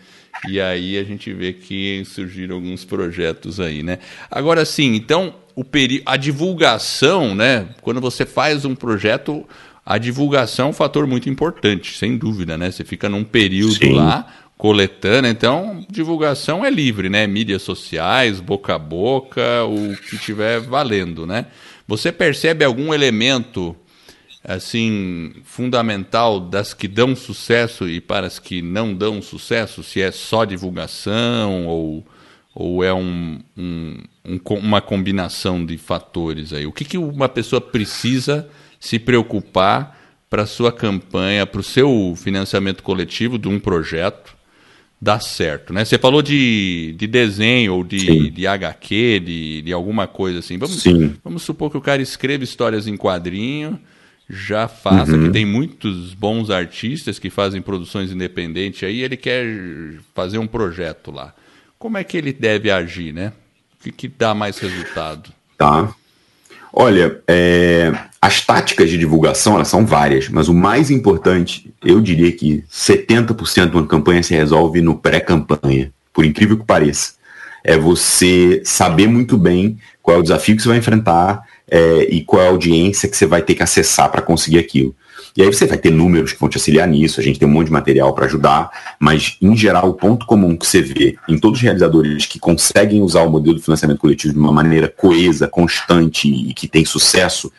E 0.47 0.59
aí 0.59 0.97
a 0.97 1.03
gente 1.03 1.33
vê 1.33 1.53
que 1.53 2.03
surgiram 2.05 2.55
alguns 2.55 2.85
projetos 2.85 3.59
aí, 3.59 3.83
né? 3.83 3.99
Agora 4.31 4.63
sim, 4.63 4.95
então 4.95 5.35
o 5.55 5.65
peri 5.65 6.01
a 6.05 6.15
divulgação, 6.15 7.35
né? 7.35 7.67
Quando 7.81 7.99
você 7.99 8.25
faz 8.25 8.63
um 8.63 8.73
projeto, 8.73 9.45
a 9.85 9.97
divulgação 9.97 10.67
é 10.67 10.69
um 10.69 10.73
fator 10.73 11.05
muito 11.05 11.29
importante, 11.29 11.97
sem 11.97 12.17
dúvida, 12.17 12.57
né? 12.57 12.71
Você 12.71 12.85
fica 12.85 13.09
num 13.09 13.23
período 13.23 13.75
sim. 13.75 13.93
lá 13.93 14.25
coletando, 14.63 15.27
então 15.27 15.85
divulgação 15.89 16.63
é 16.63 16.69
livre, 16.69 17.09
né? 17.09 17.27
Mídias 17.27 17.63
sociais, 17.63 18.39
boca 18.39 18.75
a 18.75 18.79
boca, 18.79 19.65
o 19.65 19.93
que 19.97 20.17
tiver 20.17 20.61
valendo, 20.61 21.27
né? 21.27 21.47
Você 21.85 22.13
percebe 22.13 22.63
algum 22.63 22.93
elemento 22.93 23.75
assim 24.41 25.33
fundamental 25.43 26.39
das 26.39 26.73
que 26.73 26.87
dão 26.87 27.13
sucesso 27.13 27.89
e 27.89 27.99
para 27.99 28.25
as 28.25 28.39
que 28.39 28.61
não 28.61 28.93
dão 28.93 29.21
sucesso, 29.21 29.83
se 29.83 30.01
é 30.01 30.11
só 30.13 30.45
divulgação 30.45 31.67
ou, 31.67 32.07
ou 32.55 32.85
é 32.85 32.93
um, 32.93 33.41
um, 33.57 33.97
um, 34.23 34.39
uma 34.59 34.79
combinação 34.79 35.65
de 35.65 35.77
fatores 35.77 36.53
aí? 36.53 36.65
O 36.65 36.71
que, 36.71 36.85
que 36.85 36.97
uma 36.97 37.27
pessoa 37.27 37.59
precisa 37.59 38.49
se 38.79 38.97
preocupar 38.97 39.99
para 40.29 40.45
sua 40.45 40.71
campanha, 40.71 41.45
para 41.45 41.59
o 41.59 41.63
seu 41.63 42.13
financiamento 42.15 42.81
coletivo 42.81 43.37
de 43.37 43.49
um 43.49 43.59
projeto? 43.59 44.32
Dar 45.03 45.19
certo, 45.19 45.73
né? 45.73 45.83
Você 45.83 45.97
falou 45.97 46.21
de, 46.21 46.95
de 46.97 47.07
desenho 47.07 47.75
ou 47.75 47.83
de, 47.83 48.29
de 48.29 48.47
HQ, 48.47 49.19
de, 49.19 49.61
de 49.61 49.73
alguma 49.73 50.07
coisa 50.07 50.39
assim. 50.39 50.57
Vamos, 50.57 50.81
Sim. 50.81 51.13
vamos 51.21 51.43
supor 51.43 51.69
que 51.69 51.77
o 51.77 51.81
cara 51.81 52.01
escreva 52.01 52.45
histórias 52.45 52.87
em 52.87 52.95
quadrinho, 52.95 53.77
já 54.29 54.69
faça, 54.69 55.11
uhum. 55.11 55.25
que 55.25 55.31
tem 55.31 55.45
muitos 55.45 56.13
bons 56.13 56.49
artistas 56.49 57.19
que 57.19 57.29
fazem 57.29 57.61
produções 57.61 58.13
independentes 58.13 58.81
aí, 58.83 59.01
ele 59.01 59.17
quer 59.17 59.45
fazer 60.15 60.37
um 60.37 60.47
projeto 60.47 61.11
lá. 61.11 61.33
Como 61.77 61.97
é 61.97 62.03
que 62.05 62.15
ele 62.15 62.31
deve 62.31 62.71
agir, 62.71 63.13
né? 63.13 63.33
O 63.77 63.83
que, 63.83 63.91
que 63.91 64.07
dá 64.07 64.33
mais 64.33 64.57
resultado? 64.57 65.33
Tá. 65.57 65.93
Olha, 66.75 67.21
é, 67.27 67.93
as 68.19 68.41
táticas 68.41 68.89
de 68.89 68.97
divulgação 68.97 69.53
elas 69.53 69.67
são 69.67 69.85
várias, 69.85 70.27
mas 70.27 70.47
o 70.47 70.53
mais 70.55 70.89
importante, 70.89 71.71
eu 71.83 72.01
diria 72.01 72.31
que 72.31 72.63
70% 72.71 73.69
de 73.69 73.77
uma 73.77 73.85
campanha 73.85 74.23
se 74.23 74.33
resolve 74.33 74.81
no 74.81 74.97
pré-campanha, 74.97 75.93
por 76.11 76.25
incrível 76.25 76.57
que 76.57 76.65
pareça. 76.65 77.13
É 77.63 77.77
você 77.77 78.61
saber 78.65 79.07
muito 79.07 79.37
bem 79.37 79.77
qual 80.01 80.17
é 80.17 80.19
o 80.19 80.23
desafio 80.23 80.55
que 80.55 80.63
você 80.63 80.69
vai 80.69 80.79
enfrentar 80.79 81.43
é, 81.69 82.07
e 82.09 82.23
qual 82.23 82.41
é 82.41 82.47
a 82.47 82.49
audiência 82.49 83.07
que 83.07 83.15
você 83.15 83.27
vai 83.27 83.43
ter 83.43 83.53
que 83.53 83.63
acessar 83.63 84.09
para 84.11 84.21
conseguir 84.21 84.57
aquilo. 84.57 84.95
E 85.35 85.41
aí 85.41 85.47
você 85.47 85.65
vai 85.65 85.77
ter 85.77 85.91
números 85.91 86.31
que 86.31 86.39
vão 86.39 86.47
te 86.47 86.57
auxiliar 86.57 86.87
nisso, 86.87 87.19
a 87.19 87.23
gente 87.23 87.39
tem 87.39 87.47
um 87.47 87.51
monte 87.51 87.67
de 87.67 87.73
material 87.73 88.13
para 88.13 88.25
ajudar, 88.25 88.69
mas 88.99 89.35
em 89.41 89.55
geral 89.55 89.89
o 89.89 89.93
ponto 89.93 90.25
comum 90.25 90.55
que 90.55 90.65
você 90.65 90.81
vê 90.81 91.17
em 91.27 91.37
todos 91.37 91.57
os 91.57 91.63
realizadores 91.63 92.25
que 92.25 92.39
conseguem 92.39 93.01
usar 93.01 93.23
o 93.23 93.29
modelo 93.29 93.55
de 93.55 93.63
financiamento 93.63 93.99
coletivo 93.99 94.33
de 94.33 94.39
uma 94.39 94.51
maneira 94.51 94.87
coesa, 94.87 95.47
constante 95.47 96.27
e 96.27 96.53
que 96.53 96.67
tem 96.67 96.85
sucesso, 96.85 97.51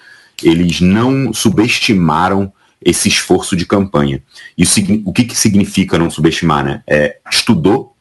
eles 0.42 0.80
não 0.80 1.32
subestimaram 1.32 2.52
esse 2.84 3.08
esforço 3.08 3.56
de 3.56 3.64
campanha. 3.64 4.22
Isso, 4.56 4.80
o 5.04 5.12
que, 5.12 5.24
que 5.24 5.36
significa 5.36 5.98
não 5.98 6.10
subestimar? 6.10 6.64
Né? 6.64 6.82
É, 6.86 7.16
estudou, 7.30 7.96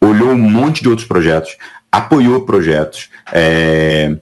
olhou 0.00 0.30
um 0.30 0.38
monte 0.38 0.82
de 0.82 0.88
outros 0.88 1.06
projetos, 1.06 1.56
apoiou 1.90 2.42
projetos, 2.42 3.08
é, 3.32 4.16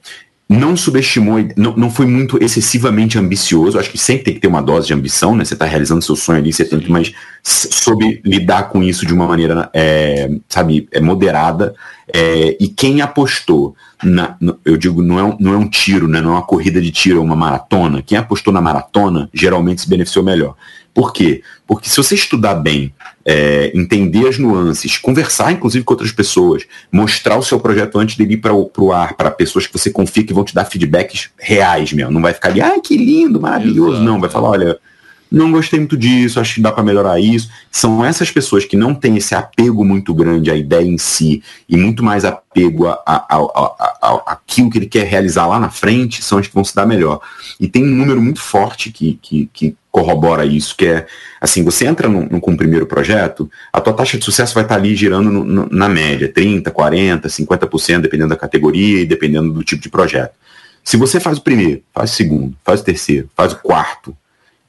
não 0.49 0.77
subestimou, 0.77 1.37
não, 1.57 1.75
não 1.75 1.91
foi 1.91 2.05
muito 2.05 2.41
excessivamente 2.41 3.17
ambicioso. 3.17 3.77
Acho 3.77 3.91
que 3.91 3.97
sempre 3.97 4.23
tem 4.23 4.33
que 4.33 4.39
ter 4.39 4.47
uma 4.47 4.61
dose 4.61 4.87
de 4.87 4.93
ambição, 4.93 5.35
né? 5.35 5.43
Você 5.43 5.53
está 5.53 5.65
realizando 5.65 6.01
seu 6.01 6.15
sonho 6.15 6.39
ali, 6.39 6.53
você 6.53 6.63
tem 6.63 6.79
que, 6.79 6.89
mas 6.89 7.13
soube 7.43 8.21
lidar 8.23 8.69
com 8.69 8.81
isso 8.81 9.05
de 9.05 9.13
uma 9.13 9.27
maneira, 9.27 9.69
é, 9.73 10.29
sabe, 10.47 10.87
é, 10.91 11.01
moderada. 11.01 11.75
É, 12.13 12.55
e 12.61 12.69
quem 12.69 13.01
apostou, 13.01 13.75
na, 14.01 14.37
no, 14.39 14.57
eu 14.63 14.77
digo, 14.77 15.01
não 15.01 15.19
é, 15.19 15.23
um, 15.23 15.37
não 15.37 15.53
é 15.53 15.57
um 15.57 15.69
tiro, 15.69 16.07
né? 16.07 16.21
não 16.21 16.31
é 16.31 16.33
uma 16.35 16.43
corrida 16.43 16.81
de 16.81 16.91
tiro, 16.91 17.17
é 17.17 17.21
uma 17.21 17.35
maratona. 17.35 18.01
Quem 18.01 18.17
apostou 18.17 18.53
na 18.53 18.61
maratona 18.61 19.29
geralmente 19.33 19.81
se 19.81 19.89
beneficiou 19.89 20.23
melhor. 20.23 20.55
Por 20.97 21.13
quê? 21.13 21.43
Porque 21.67 21.87
se 21.87 21.95
você 21.95 22.15
estudar 22.15 22.55
bem, 22.55 22.91
é, 23.23 23.71
entender 23.75 24.27
as 24.27 24.39
nuances, 24.39 24.97
conversar 24.97 25.51
inclusive 25.51 25.85
com 25.85 25.93
outras 25.93 26.11
pessoas, 26.11 26.63
mostrar 26.91 27.37
o 27.37 27.43
seu 27.43 27.59
projeto 27.59 27.99
antes 27.99 28.17
dele 28.17 28.33
ir 28.33 28.37
para 28.37 28.51
o 28.51 28.91
ar, 28.91 29.13
para 29.13 29.29
pessoas 29.29 29.67
que 29.67 29.77
você 29.77 29.91
confia 29.91 30.23
que 30.23 30.33
vão 30.33 30.43
te 30.43 30.55
dar 30.55 30.65
feedbacks 30.65 31.29
reais 31.37 31.93
mesmo. 31.93 32.11
Não 32.11 32.19
vai 32.19 32.33
ficar 32.33 32.49
ali, 32.49 32.61
ah, 32.61 32.79
que 32.83 32.97
lindo, 32.97 33.39
maravilhoso. 33.39 33.91
Exato. 33.91 34.05
Não, 34.05 34.19
vai 34.19 34.27
falar, 34.27 34.49
olha, 34.49 34.79
não 35.31 35.51
gostei 35.51 35.79
muito 35.79 35.97
disso, 35.97 36.39
acho 36.39 36.55
que 36.55 36.61
dá 36.61 36.71
para 36.71 36.83
melhorar 36.83 37.19
isso. 37.19 37.49
São 37.71 38.03
essas 38.03 38.31
pessoas 38.31 38.65
que 38.65 38.77
não 38.77 38.95
têm 38.95 39.17
esse 39.17 39.35
apego 39.35 39.83
muito 39.83 40.13
grande 40.13 40.49
à 40.49 40.55
ideia 40.55 40.85
em 40.85 40.97
si 40.97 41.43
e 41.67 41.75
muito 41.75 42.03
mais 42.03 42.23
apego 42.23 42.87
a, 42.87 43.27
aquilo 44.25 44.69
que 44.69 44.77
ele 44.77 44.87
quer 44.87 45.05
realizar 45.05 45.47
lá 45.47 45.59
na 45.59 45.69
frente, 45.69 46.23
são 46.23 46.37
as 46.37 46.47
que 46.47 46.53
vão 46.53 46.63
se 46.63 46.75
dar 46.75 46.85
melhor. 46.85 47.19
E 47.59 47.67
tem 47.67 47.83
um 47.83 47.95
número 47.95 48.21
muito 48.21 48.41
forte 48.41 48.91
que, 48.91 49.19
que, 49.21 49.49
que 49.51 49.75
corrobora 49.91 50.45
isso, 50.45 50.75
que 50.75 50.85
é 50.85 51.07
assim, 51.41 51.63
você 51.63 51.85
entra 51.85 52.07
no, 52.07 52.39
com 52.39 52.51
o 52.51 52.57
primeiro 52.57 52.85
projeto, 52.85 53.49
a 53.73 53.81
tua 53.81 53.93
taxa 53.93 54.17
de 54.17 54.23
sucesso 54.23 54.53
vai 54.53 54.63
estar 54.63 54.75
ali 54.75 54.95
girando 54.95 55.31
no, 55.31 55.43
no, 55.43 55.69
na 55.71 55.89
média, 55.89 56.31
30, 56.31 56.69
40, 56.71 57.27
50%, 57.27 58.01
dependendo 58.01 58.29
da 58.29 58.35
categoria 58.35 59.01
e 59.01 59.05
dependendo 59.05 59.51
do 59.51 59.63
tipo 59.63 59.81
de 59.81 59.89
projeto. 59.89 60.33
Se 60.83 60.95
você 60.95 61.19
faz 61.19 61.37
o 61.37 61.41
primeiro, 61.41 61.81
faz 61.93 62.11
o 62.11 62.15
segundo, 62.15 62.55
faz 62.63 62.79
o 62.79 62.83
terceiro, 62.83 63.29
faz 63.35 63.53
o 63.53 63.57
quarto, 63.57 64.15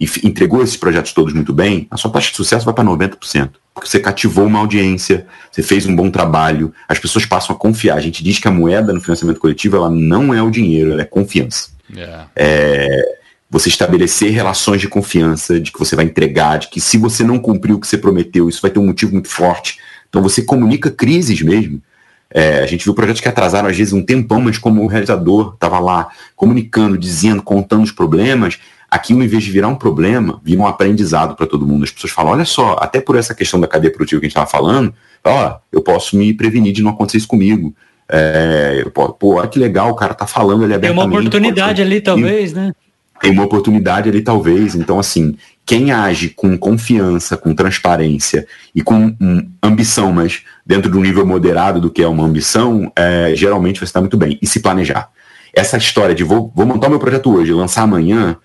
e 0.01 0.09
entregou 0.24 0.62
esses 0.62 0.76
projetos 0.76 1.12
todos 1.12 1.32
muito 1.32 1.53
bem, 1.53 1.86
a 1.90 1.96
sua 1.96 2.11
taxa 2.11 2.30
de 2.30 2.36
sucesso 2.36 2.64
vai 2.64 2.74
para 2.74 2.84
90%. 2.84 3.51
Porque 3.74 3.88
você 3.88 3.99
cativou 3.99 4.46
uma 4.46 4.59
audiência, 4.61 5.26
você 5.51 5.62
fez 5.62 5.86
um 5.86 5.94
bom 5.94 6.11
trabalho, 6.11 6.72
as 6.88 6.99
pessoas 6.99 7.24
passam 7.24 7.55
a 7.55 7.59
confiar. 7.59 7.96
A 7.96 8.01
gente 8.01 8.22
diz 8.22 8.38
que 8.38 8.49
a 8.49 8.51
moeda 8.51 8.92
no 8.92 9.01
financiamento 9.01 9.40
coletivo 9.40 9.76
ela 9.76 9.90
não 9.90 10.32
é 10.32 10.42
o 10.42 10.51
dinheiro, 10.51 10.92
ela 10.92 11.03
é 11.03 11.05
confiança. 11.05 11.70
Yeah. 11.92 12.28
É, 12.36 13.18
você 13.51 13.68
estabelecer 13.68 14.30
relações 14.30 14.80
de 14.80 14.88
confiança, 14.88 15.59
de 15.59 15.72
que 15.72 15.78
você 15.78 15.96
vai 15.96 16.05
entregar, 16.05 16.59
de 16.59 16.68
que 16.68 16.80
se 16.80 16.99
você 16.99 17.24
não 17.24 17.38
cumpriu 17.38 17.76
o 17.76 17.80
que 17.80 17.86
você 17.86 17.96
prometeu, 17.96 18.49
isso 18.49 18.61
vai 18.61 18.70
ter 18.70 18.78
um 18.78 18.86
motivo 18.86 19.12
muito 19.12 19.28
forte. 19.28 19.78
Então 20.09 20.22
você 20.22 20.42
comunica 20.42 20.90
crises 20.90 21.40
mesmo. 21.42 21.82
É, 22.30 22.59
a 22.59 22.66
gente 22.66 22.84
viu 22.84 22.94
projetos 22.94 23.22
que 23.22 23.28
atrasaram 23.28 23.68
às 23.68 23.76
vezes 23.76 23.92
um 23.92 24.03
tempão, 24.03 24.40
mas 24.40 24.59
como 24.59 24.82
o 24.82 24.86
realizador 24.86 25.55
estava 25.55 25.78
lá 25.78 26.09
comunicando, 26.36 26.99
dizendo, 26.99 27.42
contando 27.42 27.82
os 27.82 27.90
problemas, 27.92 28.59
aquilo, 28.91 29.22
em 29.22 29.26
vez 29.26 29.43
de 29.45 29.51
virar 29.51 29.68
um 29.68 29.74
problema, 29.74 30.41
vira 30.43 30.61
um 30.61 30.66
aprendizado 30.66 31.34
para 31.34 31.47
todo 31.47 31.66
mundo. 31.66 31.84
As 31.84 31.91
pessoas 31.91 32.12
falam, 32.12 32.32
olha 32.32 32.45
só, 32.45 32.76
até 32.80 33.01
por 33.01 33.16
essa 33.16 33.34
questão 33.34 33.61
da 33.61 33.66
cadeia 33.66 33.93
produtiva 33.93 34.20
que 34.20 34.26
a 34.26 34.28
gente 34.28 34.36
estava 34.36 34.51
falando, 34.51 34.95
ó, 35.24 35.59
eu 35.72 35.82
posso 35.82 36.16
me 36.16 36.32
prevenir 36.32 36.72
de 36.72 36.82
não 36.82 36.91
acontecer 36.91 37.18
isso 37.18 37.28
comigo. 37.28 37.74
É, 38.09 38.82
eu 38.84 38.91
posso, 38.91 39.12
pô, 39.14 39.34
olha 39.34 39.49
que 39.49 39.59
legal, 39.59 39.91
o 39.91 39.95
cara 39.95 40.14
tá 40.14 40.26
falando 40.26 40.64
ali 40.64 40.74
abertamente. 40.74 40.97
Tem 40.97 41.11
uma 41.11 41.20
oportunidade 41.20 41.82
ali, 41.82 42.01
talvez, 42.01 42.53
né? 42.53 42.72
tem 43.20 43.30
uma 43.32 43.45
oportunidade 43.45 44.09
ali, 44.09 44.22
talvez. 44.22 44.74
Então, 44.74 44.99
assim, 44.99 45.36
quem 45.66 45.91
age 45.93 46.30
com 46.30 46.57
confiança, 46.57 47.36
com 47.36 47.55
transparência 47.55 48.47
e 48.74 48.82
com 48.82 49.14
um, 49.20 49.49
ambição, 49.62 50.12
mas 50.12 50.43
dentro 50.64 50.91
de 50.91 50.97
um 50.97 51.03
nível 51.03 51.26
moderado 51.26 51.80
do 51.80 51.91
que 51.91 52.03
é 52.03 52.09
uma 52.09 52.24
ambição, 52.24 52.91
é, 52.97 53.32
geralmente 53.34 53.80
vai 53.80 53.84
estar 53.84 54.01
muito 54.01 54.16
bem. 54.16 54.39
E 54.41 54.47
se 54.47 54.61
planejar. 54.61 55.11
essa 55.55 55.76
história 55.76 56.14
de 56.14 56.22
vou, 56.22 56.53
vou 56.55 56.66
montar 56.66 56.86
o 56.86 56.91
meu 56.91 56.99
projeto 56.99 57.34
hoje 57.34 57.53
lançar 57.53 57.82
amanhã, 57.82 58.36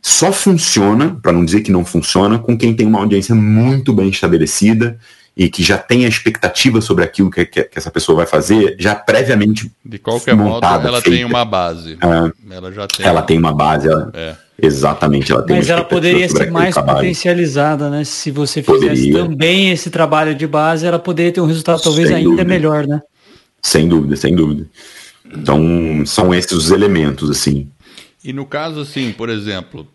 só 0.00 0.32
funciona, 0.32 1.18
para 1.22 1.32
não 1.32 1.44
dizer 1.44 1.60
que 1.62 1.70
não 1.72 1.84
funciona, 1.84 2.38
com 2.38 2.56
quem 2.56 2.74
tem 2.74 2.86
uma 2.86 3.00
audiência 3.00 3.34
muito 3.34 3.92
bem 3.92 4.08
estabelecida 4.08 4.98
e 5.36 5.48
que 5.48 5.62
já 5.62 5.78
tem 5.78 6.04
a 6.04 6.08
expectativa 6.08 6.80
sobre 6.80 7.04
aquilo 7.04 7.30
que, 7.30 7.44
que, 7.46 7.62
que 7.64 7.78
essa 7.78 7.90
pessoa 7.90 8.16
vai 8.16 8.26
fazer, 8.26 8.74
já 8.78 8.94
previamente 8.94 9.70
De 9.84 9.98
qualquer 9.98 10.34
montada, 10.34 10.76
modo, 10.76 10.88
ela 10.88 11.00
feita. 11.00 11.16
tem 11.16 11.24
uma 11.24 11.44
base. 11.44 11.96
É, 12.00 12.54
ela 12.56 12.72
já 12.72 12.86
tem. 12.88 13.06
Ela 13.06 13.22
tem 13.22 13.38
uma 13.38 13.52
base. 13.52 13.86
Ela, 13.88 14.10
é. 14.14 14.34
Exatamente, 14.60 15.30
ela 15.30 15.42
tem 15.46 15.56
Mas 15.56 15.70
ela 15.70 15.84
poderia 15.84 16.28
ser 16.28 16.50
mais 16.50 16.74
trabalho. 16.74 16.98
potencializada, 16.98 17.88
né? 17.88 18.02
Se 18.02 18.32
você 18.32 18.60
fizesse 18.60 19.12
poderia. 19.12 19.24
também 19.24 19.70
esse 19.70 19.88
trabalho 19.88 20.34
de 20.34 20.48
base, 20.48 20.84
ela 20.84 20.98
poderia 20.98 21.30
ter 21.30 21.40
um 21.40 21.46
resultado 21.46 21.80
talvez 21.80 22.08
sem 22.08 22.16
ainda 22.16 22.30
dúvida. 22.30 22.44
melhor, 22.48 22.84
né? 22.84 23.00
Sem 23.62 23.86
dúvida, 23.86 24.16
sem 24.16 24.34
dúvida. 24.34 24.66
Então, 25.32 26.02
são 26.04 26.34
esses 26.34 26.50
os 26.50 26.70
elementos, 26.72 27.30
assim. 27.30 27.68
E 28.22 28.32
no 28.32 28.44
caso, 28.44 28.80
assim, 28.80 29.12
por 29.12 29.28
exemplo, 29.28 29.86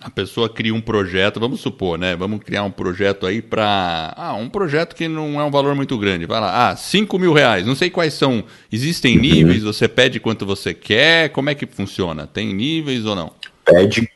a 0.00 0.10
pessoa 0.10 0.48
cria 0.48 0.74
um 0.74 0.80
projeto, 0.80 1.40
vamos 1.40 1.60
supor, 1.60 1.98
né? 1.98 2.16
Vamos 2.16 2.40
criar 2.42 2.64
um 2.64 2.70
projeto 2.70 3.26
aí 3.26 3.40
para. 3.40 4.12
Ah, 4.16 4.34
um 4.34 4.48
projeto 4.48 4.94
que 4.94 5.08
não 5.08 5.40
é 5.40 5.44
um 5.44 5.50
valor 5.50 5.74
muito 5.74 5.96
grande. 5.98 6.26
Vai 6.26 6.40
lá, 6.40 6.70
ah, 6.70 6.76
5 6.76 7.18
mil 7.18 7.32
reais. 7.32 7.66
Não 7.66 7.74
sei 7.74 7.90
quais 7.90 8.14
são. 8.14 8.44
Existem 8.70 9.16
uhum. 9.16 9.22
níveis? 9.22 9.62
Você 9.62 9.88
pede 9.88 10.20
quanto 10.20 10.44
você 10.44 10.74
quer? 10.74 11.30
Como 11.30 11.50
é 11.50 11.54
que 11.54 11.66
funciona? 11.66 12.26
Tem 12.26 12.52
níveis 12.52 13.04
ou 13.04 13.14
não? 13.14 13.32
Pede, 13.64 14.08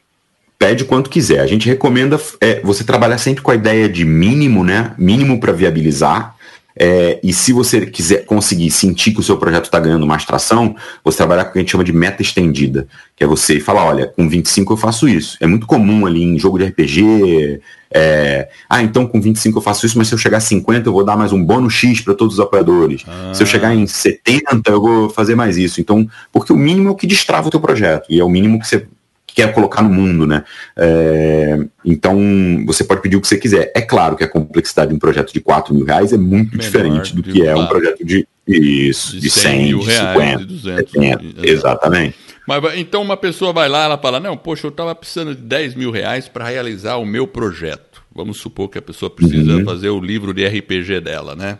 pede 0.58 0.84
quanto 0.84 1.10
quiser. 1.10 1.40
A 1.40 1.46
gente 1.46 1.68
recomenda 1.68 2.20
é, 2.40 2.60
você 2.60 2.84
trabalhar 2.84 3.18
sempre 3.18 3.42
com 3.42 3.50
a 3.50 3.54
ideia 3.54 3.88
de 3.88 4.04
mínimo, 4.04 4.64
né? 4.64 4.94
Mínimo 4.98 5.40
para 5.40 5.52
viabilizar. 5.52 6.36
É, 6.78 7.18
e 7.22 7.32
se 7.32 7.52
você 7.52 7.84
quiser 7.86 8.24
conseguir 8.24 8.70
sentir 8.70 9.12
que 9.12 9.18
o 9.18 9.22
seu 9.22 9.36
projeto 9.36 9.64
está 9.64 9.80
ganhando 9.80 10.06
mais 10.06 10.24
tração, 10.24 10.76
você 11.02 11.16
trabalhar 11.16 11.44
com 11.44 11.50
o 11.50 11.52
que 11.54 11.58
a 11.58 11.62
gente 11.62 11.72
chama 11.72 11.82
de 11.82 11.92
meta 11.92 12.22
estendida, 12.22 12.86
que 13.16 13.24
é 13.24 13.26
você 13.26 13.58
falar, 13.58 13.84
olha, 13.84 14.06
com 14.06 14.28
25 14.28 14.72
eu 14.72 14.76
faço 14.76 15.08
isso. 15.08 15.36
É 15.40 15.46
muito 15.46 15.66
comum 15.66 16.06
ali 16.06 16.22
em 16.22 16.38
jogo 16.38 16.56
de 16.56 16.66
RPG, 16.66 17.60
é, 17.90 18.48
ah, 18.68 18.82
então 18.82 19.06
com 19.06 19.20
25 19.20 19.58
eu 19.58 19.62
faço 19.62 19.86
isso, 19.86 19.98
mas 19.98 20.08
se 20.08 20.14
eu 20.14 20.18
chegar 20.18 20.36
a 20.36 20.40
50 20.40 20.88
eu 20.88 20.92
vou 20.92 21.04
dar 21.04 21.16
mais 21.16 21.32
um 21.32 21.42
bônus 21.42 21.72
X 21.72 22.00
para 22.00 22.14
todos 22.14 22.34
os 22.34 22.40
apoiadores. 22.40 23.02
Ah. 23.08 23.32
Se 23.34 23.42
eu 23.42 23.46
chegar 23.46 23.74
em 23.74 23.86
70 23.86 24.70
eu 24.70 24.80
vou 24.80 25.10
fazer 25.10 25.34
mais 25.34 25.56
isso. 25.56 25.80
Então, 25.80 26.08
porque 26.32 26.52
o 26.52 26.56
mínimo 26.56 26.88
é 26.88 26.92
o 26.92 26.94
que 26.94 27.06
destrava 27.06 27.48
o 27.48 27.50
teu 27.50 27.60
projeto 27.60 28.06
e 28.08 28.20
é 28.20 28.24
o 28.24 28.28
mínimo 28.28 28.60
que 28.60 28.68
você 28.68 28.86
quer 29.34 29.52
colocar 29.52 29.82
no 29.82 29.90
mundo, 29.90 30.26
né? 30.26 30.44
É, 30.76 31.58
então, 31.84 32.18
você 32.66 32.84
pode 32.84 33.00
pedir 33.00 33.16
o 33.16 33.20
que 33.20 33.28
você 33.28 33.38
quiser. 33.38 33.72
É 33.74 33.80
claro 33.80 34.16
que 34.16 34.24
a 34.24 34.28
complexidade 34.28 34.90
de 34.90 34.96
um 34.96 34.98
projeto 34.98 35.32
de 35.32 35.40
4 35.40 35.74
mil 35.74 35.84
reais 35.84 36.12
é 36.12 36.18
muito 36.18 36.52
Menor, 36.52 36.62
diferente 36.62 37.14
do 37.14 37.22
que 37.22 37.46
é 37.46 37.54
um 37.54 37.66
projeto 37.66 38.04
de, 38.04 38.26
isso, 38.46 39.12
de, 39.12 39.20
de 39.20 39.30
100, 39.30 39.42
100 39.42 39.66
mil 39.66 39.78
de 39.78 39.84
50, 39.84 40.20
reais, 40.20 40.38
de 40.40 40.46
200, 40.46 40.92
70, 40.92 41.46
exatamente. 41.46 42.16
Mas, 42.46 42.78
então 42.78 43.02
uma 43.02 43.16
pessoa 43.16 43.52
vai 43.52 43.68
lá, 43.68 43.84
ela 43.84 43.98
fala, 43.98 44.18
não, 44.18 44.36
poxa, 44.36 44.66
eu 44.66 44.70
estava 44.70 44.94
precisando 44.94 45.34
de 45.34 45.42
10 45.42 45.74
mil 45.74 45.90
reais 45.90 46.28
para 46.28 46.48
realizar 46.48 46.96
o 46.96 47.04
meu 47.04 47.26
projeto. 47.26 48.02
Vamos 48.14 48.38
supor 48.38 48.68
que 48.68 48.78
a 48.78 48.82
pessoa 48.82 49.10
precisa 49.10 49.52
uhum. 49.52 49.64
fazer 49.64 49.90
o 49.90 50.00
livro 50.00 50.32
de 50.32 50.46
RPG 50.46 51.00
dela, 51.00 51.36
né? 51.36 51.58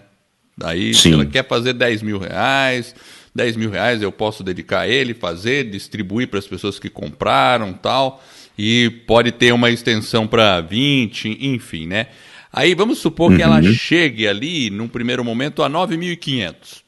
Daí 0.56 0.92
Sim. 0.92 1.12
ela 1.12 1.26
quer 1.26 1.46
fazer 1.46 1.74
10 1.74 2.02
mil 2.02 2.18
reais, 2.18 2.94
10 3.34 3.56
mil 3.56 3.70
reais 3.70 4.02
eu 4.02 4.10
posso 4.10 4.42
dedicar 4.42 4.80
a 4.80 4.88
ele, 4.88 5.14
fazer, 5.14 5.70
distribuir 5.70 6.28
para 6.28 6.38
as 6.38 6.46
pessoas 6.46 6.78
que 6.78 6.88
compraram 6.88 7.72
tal, 7.72 8.22
e 8.58 8.90
pode 9.06 9.32
ter 9.32 9.52
uma 9.52 9.70
extensão 9.70 10.26
para 10.26 10.60
20, 10.60 11.38
enfim, 11.40 11.86
né? 11.86 12.08
Aí 12.52 12.74
vamos 12.74 12.98
supor 12.98 13.30
uhum. 13.30 13.36
que 13.36 13.42
ela 13.42 13.60
uhum. 13.60 13.72
chegue 13.72 14.26
ali, 14.26 14.70
num 14.70 14.88
primeiro 14.88 15.24
momento, 15.24 15.62
a 15.62 15.70
9.500. 15.70 16.82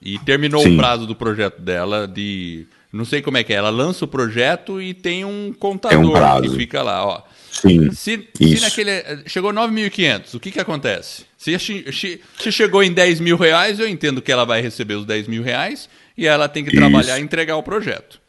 E 0.00 0.18
terminou 0.18 0.62
Sim. 0.62 0.74
o 0.74 0.76
prazo 0.78 1.06
do 1.06 1.14
projeto 1.14 1.60
dela 1.60 2.08
de. 2.08 2.66
Não 2.92 3.04
sei 3.04 3.22
como 3.22 3.36
é 3.36 3.44
que 3.44 3.52
é. 3.52 3.56
Ela 3.56 3.70
lança 3.70 4.04
o 4.04 4.08
projeto 4.08 4.82
e 4.82 4.92
tem 4.92 5.24
um 5.24 5.52
contador 5.52 6.16
é 6.16 6.34
um 6.34 6.42
que 6.42 6.50
fica 6.50 6.82
lá, 6.82 7.06
ó. 7.06 7.22
Sim. 7.62 7.92
Se, 7.92 8.28
se 8.34 8.60
naquele. 8.60 8.90
Chegou 9.26 9.52
9.500, 9.52 10.34
o 10.34 10.40
que, 10.40 10.50
que 10.50 10.58
acontece? 10.58 11.24
Se, 11.38 11.56
se 11.58 12.52
chegou 12.52 12.82
em 12.82 12.92
10 12.92 13.20
mil 13.20 13.36
reais, 13.36 13.78
eu 13.78 13.88
entendo 13.88 14.20
que 14.20 14.32
ela 14.32 14.44
vai 14.44 14.60
receber 14.60 14.94
os 14.94 15.06
10 15.06 15.28
mil 15.28 15.44
reais 15.44 15.88
e 16.18 16.26
ela 16.26 16.48
tem 16.48 16.64
que 16.64 16.70
Isso. 16.70 16.78
trabalhar 16.78 17.20
e 17.20 17.22
entregar 17.22 17.56
o 17.56 17.62
projeto. 17.62 18.20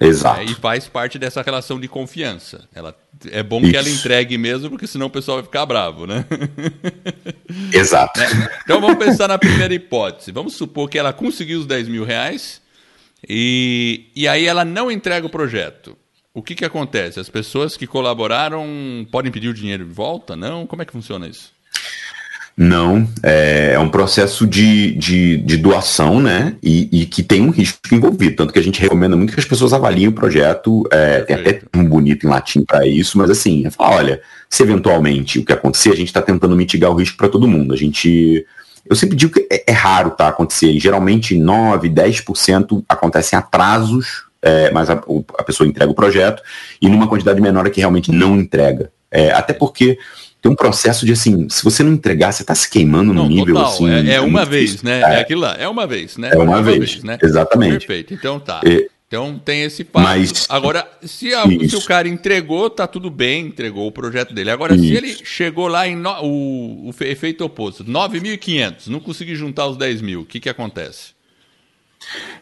Exato. 0.00 0.40
É, 0.40 0.44
e 0.44 0.54
faz 0.54 0.88
parte 0.88 1.18
dessa 1.18 1.42
relação 1.42 1.78
de 1.78 1.88
confiança. 1.88 2.66
Ela, 2.74 2.96
é 3.30 3.42
bom 3.42 3.60
Isso. 3.60 3.70
que 3.70 3.76
ela 3.76 3.90
entregue 3.90 4.38
mesmo, 4.38 4.70
porque 4.70 4.86
senão 4.86 5.08
o 5.08 5.10
pessoal 5.10 5.38
vai 5.38 5.44
ficar 5.44 5.66
bravo, 5.66 6.06
né? 6.06 6.24
Exato. 7.72 8.18
Né? 8.20 8.48
Então 8.62 8.80
vamos 8.80 8.96
pensar 8.96 9.28
na 9.28 9.36
primeira 9.36 9.74
hipótese. 9.74 10.32
Vamos 10.32 10.54
supor 10.54 10.88
que 10.88 10.98
ela 10.98 11.12
conseguiu 11.12 11.60
os 11.60 11.66
10 11.66 11.88
mil 11.88 12.04
reais 12.04 12.62
e, 13.28 14.06
e 14.16 14.26
aí 14.26 14.46
ela 14.46 14.64
não 14.64 14.90
entrega 14.90 15.26
o 15.26 15.30
projeto. 15.30 15.98
O 16.34 16.42
que, 16.42 16.54
que 16.54 16.64
acontece? 16.64 17.18
As 17.18 17.28
pessoas 17.28 17.76
que 17.76 17.86
colaboraram 17.86 18.66
podem 19.10 19.32
pedir 19.32 19.48
o 19.48 19.54
dinheiro 19.54 19.84
de 19.84 19.92
volta? 19.92 20.36
Não? 20.36 20.66
Como 20.66 20.82
é 20.82 20.84
que 20.84 20.92
funciona 20.92 21.26
isso? 21.26 21.52
Não, 22.60 23.08
é, 23.22 23.74
é 23.74 23.78
um 23.78 23.88
processo 23.88 24.44
de, 24.44 24.92
de, 24.96 25.36
de 25.36 25.56
doação, 25.56 26.20
né? 26.20 26.56
E, 26.60 27.02
e, 27.02 27.06
que 27.06 27.22
tem 27.22 27.40
um 27.40 27.50
risco 27.50 27.78
envolvido. 27.92 28.34
Tanto 28.34 28.52
que 28.52 28.58
a 28.58 28.62
gente 28.62 28.80
recomenda 28.80 29.14
muito 29.14 29.32
que 29.32 29.38
as 29.38 29.46
pessoas 29.46 29.72
avaliem 29.72 30.08
o 30.08 30.12
projeto. 30.12 30.82
É, 30.90 31.20
tem 31.20 31.36
até 31.36 31.62
um 31.76 31.84
bonito 31.84 32.26
em 32.26 32.28
latim 32.28 32.64
para 32.64 32.84
isso, 32.84 33.16
mas 33.16 33.30
assim, 33.30 33.64
é 33.64 33.70
falar, 33.70 33.98
olha, 33.98 34.20
se 34.50 34.64
eventualmente 34.64 35.38
o 35.38 35.44
que 35.44 35.52
acontecer, 35.52 35.92
a 35.92 35.94
gente 35.94 36.08
está 36.08 36.20
tentando 36.20 36.56
mitigar 36.56 36.90
o 36.90 36.96
risco 36.96 37.16
para 37.16 37.28
todo 37.28 37.46
mundo. 37.46 37.72
A 37.72 37.76
gente. 37.76 38.44
Eu 38.84 38.96
sempre 38.96 39.14
digo 39.14 39.34
que 39.34 39.46
é, 39.52 39.62
é 39.64 39.72
raro 39.72 40.10
tá, 40.10 40.26
acontecer. 40.26 40.80
Geralmente 40.80 41.38
9, 41.38 41.88
10% 41.88 42.84
acontecem 42.88 43.38
atrasos, 43.38 44.24
é, 44.42 44.70
mas 44.70 44.88
a, 44.90 45.02
a, 45.38 45.42
pessoa 45.42 45.68
entrega 45.68 45.90
o 45.90 45.94
projeto, 45.94 46.42
e 46.80 46.88
numa 46.88 47.08
quantidade 47.08 47.40
menor 47.40 47.66
é 47.66 47.70
que 47.70 47.80
realmente 47.80 48.10
não 48.12 48.36
entrega. 48.36 48.90
É, 49.10 49.32
até 49.32 49.52
porque 49.52 49.98
tem 50.40 50.52
um 50.52 50.54
processo 50.54 51.04
de 51.04 51.12
assim, 51.12 51.48
se 51.48 51.64
você 51.64 51.82
não 51.82 51.92
entregar, 51.92 52.32
você 52.32 52.42
está 52.42 52.54
se 52.54 52.70
queimando 52.70 53.12
no 53.12 53.26
nível 53.26 53.54
total. 53.54 53.72
assim. 53.72 53.90
É, 53.90 54.14
é 54.14 54.20
uma 54.20 54.44
vez, 54.44 54.72
difícil. 54.72 54.88
né? 54.88 55.00
É. 55.00 55.14
é 55.14 55.20
aquilo 55.20 55.40
lá, 55.40 55.56
é 55.58 55.68
uma 55.68 55.86
vez, 55.86 56.16
né? 56.16 56.30
É 56.32 56.36
uma, 56.36 56.44
uma 56.44 56.62
vez, 56.62 56.78
vez, 56.78 57.02
né? 57.02 57.18
Exatamente. 57.22 57.86
Perfeito. 57.86 58.14
Então 58.14 58.38
tá. 58.38 58.60
Então 59.08 59.40
tem 59.42 59.62
esse 59.62 59.82
passo. 59.84 60.06
Mas, 60.06 60.46
Agora, 60.50 60.86
se, 61.02 61.32
a, 61.34 61.44
se, 61.46 61.76
o 61.76 61.82
cara 61.82 62.06
entregou, 62.06 62.68
tá 62.68 62.86
tudo 62.86 63.10
bem, 63.10 63.46
entregou 63.46 63.86
o 63.86 63.92
projeto 63.92 64.34
dele. 64.34 64.50
Agora, 64.50 64.74
isso. 64.74 64.84
se 64.84 64.94
ele 64.94 65.16
chegou 65.24 65.66
lá 65.66 65.88
em 65.88 65.96
no, 65.96 66.10
o, 66.22 66.90
o 66.90 66.94
efeito 67.00 67.42
oposto, 67.42 67.82
9.500, 67.84 68.88
não 68.88 69.00
consegui 69.00 69.34
juntar 69.34 69.66
os 69.66 69.78
10 69.78 70.02
mil, 70.02 70.20
o 70.20 70.24
que, 70.26 70.38
que 70.38 70.48
acontece? 70.48 71.17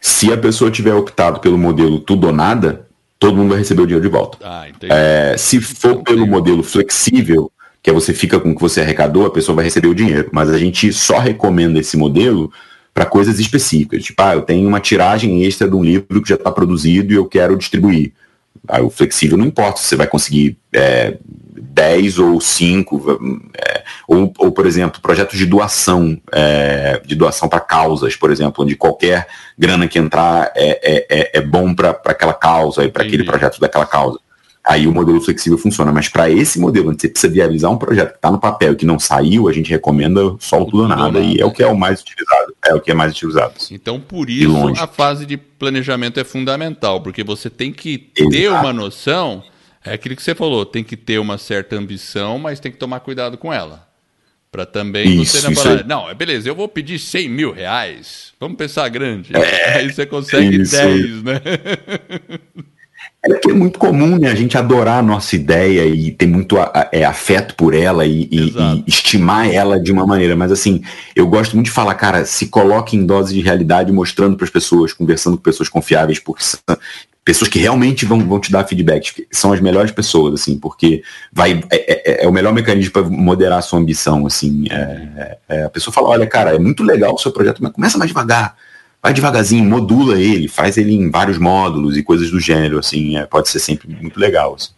Se 0.00 0.32
a 0.32 0.36
pessoa 0.36 0.70
tiver 0.70 0.94
optado 0.94 1.40
pelo 1.40 1.58
modelo 1.58 1.98
tudo 1.98 2.28
ou 2.28 2.32
nada, 2.32 2.86
todo 3.18 3.36
mundo 3.36 3.50
vai 3.50 3.58
receber 3.58 3.82
o 3.82 3.86
dinheiro 3.86 4.06
de 4.06 4.12
volta. 4.12 4.38
Ah, 4.42 4.66
é, 4.82 5.34
se 5.36 5.60
for 5.60 5.92
então, 5.92 6.04
pelo 6.04 6.26
modelo 6.26 6.62
flexível, 6.62 7.50
que 7.82 7.90
é 7.90 7.92
você 7.92 8.12
fica 8.12 8.38
com 8.38 8.50
o 8.50 8.54
que 8.54 8.60
você 8.60 8.80
arrecadou, 8.80 9.26
a 9.26 9.30
pessoa 9.30 9.56
vai 9.56 9.64
receber 9.64 9.88
o 9.88 9.94
dinheiro. 9.94 10.28
Mas 10.32 10.50
a 10.50 10.58
gente 10.58 10.92
só 10.92 11.18
recomenda 11.18 11.78
esse 11.78 11.96
modelo 11.96 12.52
para 12.92 13.04
coisas 13.04 13.38
específicas. 13.38 14.04
Tipo, 14.04 14.22
ah, 14.22 14.34
eu 14.34 14.42
tenho 14.42 14.66
uma 14.66 14.80
tiragem 14.80 15.44
extra 15.44 15.68
de 15.68 15.76
um 15.76 15.84
livro 15.84 16.22
que 16.22 16.28
já 16.28 16.34
está 16.34 16.50
produzido 16.50 17.12
e 17.12 17.16
eu 17.16 17.26
quero 17.26 17.56
distribuir. 17.56 18.12
Aí 18.68 18.82
o 18.82 18.90
flexível 18.90 19.36
não 19.36 19.46
importa 19.46 19.80
se 19.80 19.86
você 19.86 19.96
vai 19.96 20.07
conseguir 20.07 20.59
é, 20.72 21.16
10 21.22 22.18
ou 22.18 22.40
5, 22.40 23.50
é, 23.54 23.82
ou, 24.09 24.32
ou, 24.38 24.52
por 24.52 24.66
exemplo, 24.66 25.00
projetos 25.00 25.38
de 25.38 25.46
doação, 25.46 26.20
é, 26.32 27.00
de 27.04 27.14
doação 27.14 27.48
para 27.48 27.61
causas, 27.61 28.16
por 28.16 28.30
exemplo, 28.30 28.64
onde 28.64 28.76
qualquer 28.76 29.26
grana 29.59 29.88
que 29.88 29.98
entrar 29.98 30.52
é, 30.54 30.80
é, 30.82 31.07
é, 31.09 31.38
é 31.38 31.40
bom 31.40 31.74
para 31.74 31.90
aquela 32.07 32.34
causa 32.34 32.84
e 32.84 32.88
para 32.90 33.04
aquele 33.04 33.24
projeto 33.24 33.61
daquela 33.61 33.86
causa 33.86 34.18
aí 34.66 34.86
o 34.86 34.92
modelo 34.92 35.20
flexível 35.20 35.56
funciona. 35.56 35.92
Mas 35.92 36.08
para 36.08 36.28
esse 36.28 36.58
modelo, 36.58 36.90
onde 36.90 37.00
você 37.00 37.08
precisa 37.08 37.32
viabilizar 37.32 37.70
um 37.70 37.78
projeto 37.78 38.10
que 38.10 38.16
está 38.16 38.30
no 38.30 38.40
papel 38.40 38.72
e 38.72 38.76
que 38.76 38.84
não 38.84 38.98
saiu, 38.98 39.48
a 39.48 39.52
gente 39.52 39.70
recomenda 39.70 40.20
só 40.40 40.60
o 40.60 40.64
tudo 40.64 40.82
ou 40.82 40.88
nada. 40.88 41.20
E 41.20 41.40
é 41.40 41.44
o 41.44 41.52
que 41.52 41.62
é 41.62 41.66
o 41.66 41.76
mais 41.76 42.00
utilizado. 42.00 42.54
É 42.64 42.74
o 42.74 42.80
que 42.80 42.90
é 42.90 42.94
mais 42.94 43.12
utilizado. 43.12 43.54
Então, 43.70 44.00
por 44.00 44.28
isso, 44.28 44.68
a 44.76 44.88
fase 44.88 45.24
de 45.24 45.36
planejamento 45.36 46.18
é 46.18 46.24
fundamental, 46.24 47.00
porque 47.00 47.22
você 47.22 47.48
tem 47.48 47.72
que 47.72 48.10
Exato. 48.16 48.30
ter 48.30 48.50
uma 48.50 48.72
noção. 48.72 49.42
É 49.84 49.94
aquilo 49.94 50.16
que 50.16 50.22
você 50.22 50.34
falou, 50.34 50.66
tem 50.66 50.82
que 50.82 50.96
ter 50.96 51.18
uma 51.20 51.38
certa 51.38 51.76
ambição, 51.76 52.40
mas 52.40 52.58
tem 52.58 52.72
que 52.72 52.78
tomar 52.78 52.98
cuidado 53.00 53.38
com 53.38 53.52
ela. 53.52 53.86
Para 54.50 54.66
também 54.66 55.20
isso, 55.20 55.38
você 55.38 55.48
não 55.48 55.54
falar, 55.54 55.84
não, 55.84 56.08
é 56.08 56.14
beleza, 56.14 56.48
eu 56.48 56.54
vou 56.54 56.66
pedir 56.66 56.98
100 56.98 57.28
mil 57.28 57.52
reais. 57.52 58.32
Vamos 58.40 58.56
pensar 58.56 58.88
grande. 58.88 59.36
É, 59.36 59.78
aí 59.78 59.92
você 59.92 60.06
consegue 60.06 60.62
isso. 60.62 60.76
10, 60.76 61.22
né? 61.22 61.40
É 63.28 63.38
que 63.38 63.50
é 63.50 63.54
muito 63.54 63.78
comum 63.78 64.18
né, 64.18 64.30
a 64.30 64.34
gente 64.34 64.56
adorar 64.56 64.98
a 64.98 65.02
nossa 65.02 65.34
ideia 65.34 65.84
e 65.84 66.12
ter 66.12 66.26
muito 66.26 66.56
é, 66.92 67.04
afeto 67.04 67.54
por 67.54 67.74
ela 67.74 68.06
e, 68.06 68.28
e, 68.30 68.54
e, 68.56 68.84
estimar 68.86 69.52
ela 69.52 69.80
de 69.80 69.90
uma 69.90 70.06
maneira. 70.06 70.36
Mas 70.36 70.52
assim, 70.52 70.82
eu 71.14 71.26
gosto 71.26 71.54
muito 71.54 71.66
de 71.66 71.72
falar, 71.72 71.94
cara, 71.94 72.24
se 72.24 72.46
coloque 72.46 72.96
em 72.96 73.04
dose 73.04 73.34
de 73.34 73.40
realidade 73.40 73.90
mostrando 73.90 74.36
para 74.36 74.44
as 74.44 74.50
pessoas, 74.50 74.92
conversando 74.92 75.36
com 75.36 75.42
pessoas 75.42 75.68
confiáveis, 75.68 76.20
porque 76.20 76.44
são 76.44 76.60
pessoas 77.24 77.50
que 77.50 77.58
realmente 77.58 78.06
vão, 78.06 78.20
vão 78.20 78.38
te 78.38 78.52
dar 78.52 78.64
feedback, 78.64 79.26
são 79.32 79.52
as 79.52 79.60
melhores 79.60 79.90
pessoas, 79.90 80.34
assim, 80.34 80.56
porque 80.56 81.02
vai 81.32 81.60
é, 81.72 82.22
é, 82.22 82.24
é 82.24 82.28
o 82.28 82.32
melhor 82.32 82.52
mecanismo 82.52 82.92
para 82.92 83.02
moderar 83.02 83.58
a 83.58 83.62
sua 83.62 83.80
ambição, 83.80 84.24
assim. 84.24 84.66
É, 84.70 85.38
é, 85.48 85.64
a 85.64 85.70
pessoa 85.70 85.92
fala, 85.92 86.08
olha, 86.08 86.26
cara, 86.28 86.54
é 86.54 86.58
muito 86.58 86.84
legal 86.84 87.14
o 87.14 87.18
seu 87.18 87.32
projeto, 87.32 87.60
mas 87.60 87.72
começa 87.72 87.98
mais 87.98 88.08
devagar 88.08 88.54
vai 89.07 89.14
devagarzinho, 89.14 89.64
modula 89.64 90.20
ele, 90.20 90.48
faz 90.48 90.76
ele 90.76 90.92
em 90.92 91.09
vários 91.12 91.38
módulos 91.38 91.96
e 91.96 92.02
coisas 92.02 92.28
do 92.28 92.40
gênero, 92.40 92.80
assim, 92.80 93.16
é, 93.16 93.24
pode 93.24 93.48
ser 93.48 93.61
sempre 93.61 93.88
muito 93.88 94.18
legal. 94.18 94.57
Assim. 94.57 94.70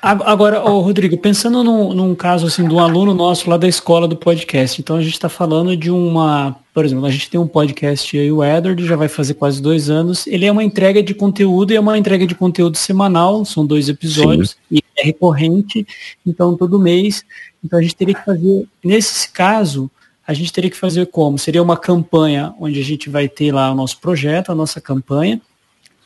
Agora, 0.00 0.60
Rodrigo, 0.60 1.18
pensando 1.18 1.64
num, 1.64 1.92
num, 1.92 2.14
caso 2.14 2.46
assim 2.46 2.66
de 2.66 2.72
um 2.72 2.78
aluno 2.78 3.12
nosso 3.12 3.50
lá 3.50 3.56
da 3.56 3.66
escola 3.66 4.06
do 4.06 4.16
podcast, 4.16 4.80
então 4.80 4.94
a 4.94 5.02
gente 5.02 5.14
está 5.14 5.28
falando 5.28 5.76
de 5.76 5.90
uma, 5.90 6.56
por 6.72 6.84
exemplo, 6.84 7.06
a 7.06 7.10
gente 7.10 7.28
tem 7.28 7.40
um 7.40 7.46
podcast 7.46 8.16
aí, 8.16 8.30
o 8.30 8.44
Edward, 8.44 8.86
já 8.86 8.94
vai 8.94 9.08
fazer 9.08 9.34
quase 9.34 9.60
dois 9.60 9.90
anos. 9.90 10.28
Ele 10.28 10.46
é 10.46 10.52
uma 10.52 10.62
entrega 10.62 11.02
de 11.02 11.12
conteúdo 11.12 11.72
e 11.72 11.76
é 11.76 11.80
uma 11.80 11.98
entrega 11.98 12.24
de 12.24 12.36
conteúdo 12.36 12.76
semanal, 12.76 13.44
são 13.44 13.66
dois 13.66 13.88
episódios 13.88 14.50
Sim. 14.50 14.76
e 14.78 14.82
é 14.96 15.04
recorrente, 15.06 15.84
então 16.24 16.56
todo 16.56 16.78
mês. 16.78 17.24
Então 17.64 17.80
a 17.80 17.82
gente 17.82 17.96
teria 17.96 18.14
que 18.14 18.24
fazer, 18.24 18.64
nesse 18.84 19.28
caso, 19.30 19.90
a 20.26 20.32
gente 20.32 20.52
teria 20.52 20.70
que 20.70 20.76
fazer 20.76 21.06
como? 21.06 21.38
Seria 21.38 21.62
uma 21.62 21.76
campanha 21.76 22.54
onde 22.58 22.80
a 22.80 22.84
gente 22.84 23.10
vai 23.10 23.28
ter 23.28 23.52
lá 23.52 23.70
o 23.72 23.74
nosso 23.74 23.98
projeto, 23.98 24.52
a 24.52 24.54
nossa 24.54 24.80
campanha, 24.80 25.40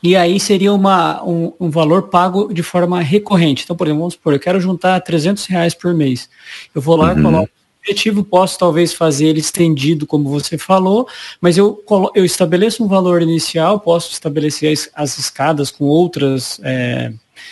e 0.01 0.15
aí 0.15 0.39
seria 0.39 0.73
uma, 0.73 1.23
um, 1.23 1.53
um, 1.59 1.69
valor 1.69 2.03
pago 2.03 2.53
de 2.53 2.61
forma 2.61 3.01
recorrente. 3.01 3.63
Então, 3.63 3.75
por 3.75 3.87
exemplo, 3.87 4.01
vamos 4.01 4.13
supor, 4.13 4.33
eu 4.33 4.39
quero 4.39 4.59
juntar 4.59 4.99
300 5.01 5.45
reais 5.45 5.73
por 5.73 5.93
mês. 5.93 6.29
Eu 6.73 6.81
vou 6.81 6.95
lá, 6.95 7.13
uhum. 7.13 7.23
coloco 7.23 7.45
o 7.45 7.79
objetivo, 7.81 8.23
posso 8.23 8.59
talvez 8.59 8.93
fazer 8.93 9.27
ele 9.27 9.39
estendido, 9.39 10.05
como 10.05 10.29
você 10.29 10.57
falou, 10.57 11.07
mas 11.41 11.57
eu, 11.57 11.83
eu 12.13 12.23
estabeleço 12.23 12.83
um 12.83 12.87
valor 12.87 13.21
inicial, 13.21 13.79
posso 13.79 14.11
estabelecer 14.11 14.71
as, 14.71 14.89
as 14.93 15.17
escadas 15.17 15.71
com 15.71 15.85
outras... 15.85 16.59
É, 16.63 17.11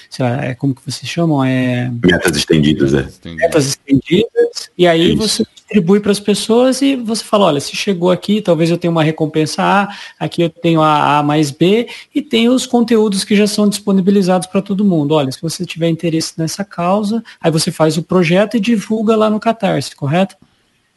sei 0.09 0.25
lá, 0.25 0.45
é, 0.45 0.55
como 0.55 0.73
que 0.73 0.81
vocês 0.85 1.09
chamam? 1.09 1.43
É... 1.43 1.91
Metas 2.03 2.35
estendidas, 2.35 2.93
é. 2.93 3.07
Metas 3.25 3.67
estendidas, 3.67 4.69
e 4.77 4.87
aí 4.87 5.13
Isso. 5.13 5.17
você 5.17 5.43
distribui 5.53 5.99
para 5.99 6.11
as 6.11 6.19
pessoas 6.19 6.81
e 6.81 6.95
você 6.95 7.23
fala, 7.23 7.45
olha, 7.45 7.59
se 7.59 7.75
chegou 7.75 8.11
aqui, 8.11 8.41
talvez 8.41 8.69
eu 8.69 8.77
tenha 8.77 8.91
uma 8.91 9.03
recompensa 9.03 9.63
A, 9.63 9.89
aqui 10.19 10.43
eu 10.43 10.49
tenho 10.49 10.81
a 10.81 11.19
A 11.19 11.23
mais 11.23 11.51
B, 11.51 11.87
e 12.13 12.21
tem 12.21 12.47
os 12.49 12.65
conteúdos 12.65 13.23
que 13.23 13.35
já 13.35 13.47
são 13.47 13.67
disponibilizados 13.67 14.47
para 14.47 14.61
todo 14.61 14.85
mundo. 14.85 15.15
Olha, 15.15 15.31
se 15.31 15.41
você 15.41 15.65
tiver 15.65 15.89
interesse 15.89 16.33
nessa 16.37 16.63
causa, 16.63 17.23
aí 17.41 17.51
você 17.51 17.71
faz 17.71 17.97
o 17.97 18.03
projeto 18.03 18.57
e 18.57 18.59
divulga 18.59 19.15
lá 19.15 19.29
no 19.29 19.39
Catarse, 19.39 19.95
correto? 19.95 20.35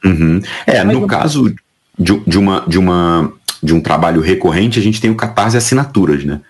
Uhum. 0.04 0.40
É, 0.66 0.84
Mas 0.84 0.96
no 0.96 1.06
caso 1.06 1.54
de, 1.98 2.22
de, 2.26 2.38
uma, 2.38 2.64
de, 2.66 2.78
uma, 2.78 3.32
de 3.62 3.74
um 3.74 3.80
trabalho 3.80 4.20
recorrente, 4.20 4.78
a 4.78 4.82
gente 4.82 5.00
tem 5.00 5.10
o 5.10 5.16
Catarse 5.16 5.56
Assinaturas, 5.56 6.24
né? 6.24 6.40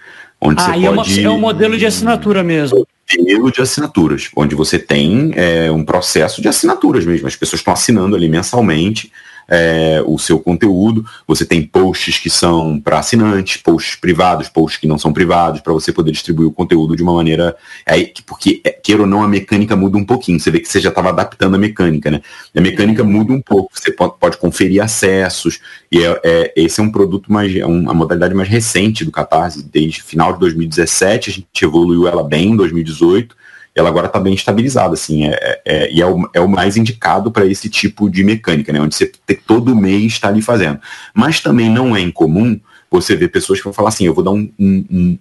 Onde 0.41 0.61
ah, 0.61 0.66
você 0.66 0.86
é, 0.86 0.93
pode... 0.95 1.24
é 1.24 1.30
um 1.30 1.39
modelo 1.39 1.76
de 1.76 1.86
assinatura 1.86 2.43
mesmo. 2.43 2.86
Modelo 3.18 3.51
de 3.51 3.62
assinaturas, 3.62 4.30
onde 4.36 4.55
você 4.55 4.78
tem 4.78 5.32
é, 5.34 5.70
um 5.70 5.84
processo 5.84 6.43
de 6.43 6.49
assinaturas 6.49 7.07
mesmo. 7.07 7.26
As 7.26 7.36
pessoas 7.36 7.61
estão 7.61 7.72
assinando 7.72 8.14
ali 8.14 8.28
mensalmente 8.28 9.11
é, 9.49 10.03
o 10.07 10.18
seu 10.18 10.38
conteúdo. 10.38 11.05
Você 11.26 11.44
tem 11.44 11.62
posts 11.62 12.18
que 12.18 12.28
são 12.28 12.78
para 12.78 12.99
assinantes, 12.99 13.57
posts 13.57 13.96
privados, 13.96 14.49
posts 14.49 14.78
que 14.78 14.86
não 14.86 14.99
são 14.99 15.12
privados, 15.12 15.61
para 15.61 15.72
você 15.72 15.90
poder 15.92 16.12
distribuir 16.12 16.49
o 16.49 16.53
conteúdo 16.53 16.94
de 16.94 17.03
uma 17.03 17.14
maneira. 17.14 17.57
É, 17.86 18.12
porque, 18.26 18.61
é, 18.64 18.70
queira 18.70 19.03
ou 19.03 19.09
não, 19.09 19.22
a 19.22 19.28
mecânica 19.28 19.74
muda 19.74 19.96
um 19.96 20.05
pouquinho. 20.05 20.38
Você 20.38 20.51
vê 20.51 20.61
que 20.61 20.68
você 20.68 20.80
já 20.80 20.90
estava 20.90 21.09
adaptando 21.09 21.55
a 21.55 21.59
mecânica, 21.59 22.11
né? 22.11 22.20
A 22.55 22.61
mecânica 22.61 23.03
muda 23.03 23.32
um 23.32 23.40
pouco. 23.40 23.70
Você 23.72 23.90
pode, 23.90 24.14
pode 24.18 24.36
conferir 24.36 24.82
acessos. 24.82 25.61
E 25.90 26.05
é, 26.05 26.20
é, 26.22 26.53
esse 26.55 26.80
é 26.80 26.82
um 26.82 26.92
produto 26.92 27.32
mais. 27.32 27.57
É 27.57 27.64
uma 27.64 27.94
modalidade 27.94 28.34
mais 28.34 28.49
recente 28.49 29.05
do 29.05 29.11
Catarse. 29.11 29.62
Desde 29.62 30.03
final 30.03 30.34
de 30.34 30.40
2017, 30.40 31.30
a 31.30 31.32
gente 31.32 31.64
evoluiu 31.64 32.07
ela 32.07 32.22
bem 32.22 32.51
em 32.51 32.57
2018 32.57 33.36
ela 33.79 33.89
agora 33.89 34.07
está 34.07 34.18
bem 34.18 34.35
estabilizada, 34.35 34.95
assim, 34.95 35.26
é, 35.26 35.31
é, 35.31 35.62
é, 35.64 35.93
e 35.93 36.01
é 36.01 36.07
o, 36.07 36.29
é 36.35 36.41
o 36.41 36.49
mais 36.49 36.76
indicado 36.76 37.31
para 37.31 37.47
esse 37.47 37.68
tipo 37.68 38.11
de 38.11 38.24
mecânica, 38.24 38.72
né, 38.72 38.81
onde 38.81 38.95
você 38.95 39.11
todo 39.47 39.76
mês 39.76 40.12
está 40.12 40.29
ali 40.29 40.43
fazendo. 40.43 40.81
Mas 41.14 41.41
também 41.41 41.70
não 41.70 41.97
é 41.97 42.01
incomum 42.01 42.59
você 42.91 43.14
ver 43.14 43.29
pessoas 43.29 43.59
que 43.59 43.64
vão 43.64 43.72
falar 43.72 43.91
assim, 43.91 44.07
eu 44.07 44.14
vou 44.14 44.24
dar 44.24 44.31
um, 44.31 44.51
um, 44.59 44.85
um 44.91 45.18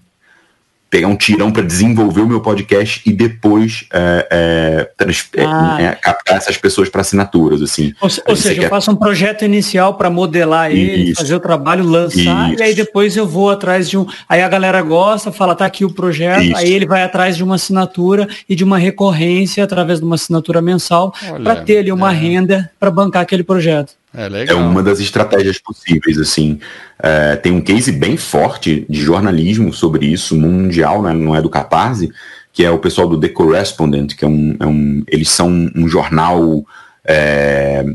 pegar 0.90 1.08
um 1.08 1.16
tirão 1.16 1.52
para 1.52 1.64
desenvolver 1.64 2.22
o 2.22 2.28
meu 2.28 2.42
podcast 2.42 3.02
e 3.06 3.12
depois 3.12 3.86
é, 3.94 4.28
é, 4.30 4.90
trans, 4.96 5.28
é, 5.36 5.44
ah. 5.44 5.78
é, 5.80 5.96
captar 5.96 6.38
essas 6.38 6.58
pessoas 6.58 6.90
para 6.90 7.02
assinaturas, 7.02 7.62
assim. 7.62 7.94
Ou, 8.00 8.10
ou 8.28 8.36
seja, 8.36 8.56
quer... 8.56 8.66
eu 8.66 8.70
faço 8.70 8.92
um 8.92 8.96
projeto 8.96 9.44
inicial 9.44 9.96
para 9.96 10.10
modelar 10.10 10.72
ele, 10.72 11.12
Isso. 11.12 11.22
fazer 11.22 11.36
o 11.36 11.40
trabalho, 11.40 11.84
lançar, 11.84 12.52
Isso. 12.54 12.62
e 12.62 12.64
aí 12.64 12.74
depois 12.74 13.18
eu 13.18 13.28
vou 13.28 13.50
atrás 13.50 13.90
de 13.90 13.98
um. 13.98 14.06
Aí 14.30 14.42
a 14.42 14.48
galera 14.48 14.82
gosta, 14.82 15.32
fala, 15.32 15.56
tá 15.56 15.66
aqui 15.66 15.84
o 15.84 15.94
projeto, 15.94 16.44
Isso. 16.44 16.58
aí 16.58 16.72
ele 16.72 16.86
vai 16.86 17.04
atrás 17.04 17.36
de 17.36 17.44
uma 17.44 17.56
assinatura 17.56 18.28
e 18.48 18.56
de 18.56 18.64
uma 18.64 18.78
recorrência 18.78 19.64
através 19.64 20.00
de 20.00 20.06
uma 20.06 20.16
assinatura 20.16 20.62
mensal 20.62 21.14
para 21.44 21.58
ter 21.58 21.80
ali 21.80 21.92
uma 21.92 22.12
é. 22.12 22.16
renda 22.16 22.72
para 22.80 22.90
bancar 22.90 23.22
aquele 23.24 23.44
projeto. 23.44 23.94
É, 24.18 24.52
é, 24.52 24.54
uma 24.56 24.82
das 24.82 25.00
estratégias 25.00 25.60
possíveis, 25.60 26.18
assim. 26.18 26.60
É, 26.98 27.36
tem 27.36 27.52
um 27.52 27.62
case 27.62 27.92
bem 27.92 28.18
forte 28.18 28.84
de 28.90 29.00
jornalismo 29.00 29.72
sobre 29.72 30.08
isso, 30.08 30.36
mundial, 30.36 31.04
né, 31.04 31.14
não 31.14 31.36
é 31.36 31.42
do 31.42 31.50
Catarse, 31.50 32.12
que 32.52 32.66
é 32.66 32.72
o 32.72 32.80
pessoal 32.80 33.08
do 33.08 33.20
The 33.20 33.30
Correspondent, 33.30 34.16
que 34.16 34.26
é 34.26 34.28
um. 34.28 34.58
É 34.60 34.66
um 34.66 35.04
eles 35.08 35.30
são 35.30 35.70
um 35.76 35.88
jornal 35.88 36.66
é, 37.06 37.86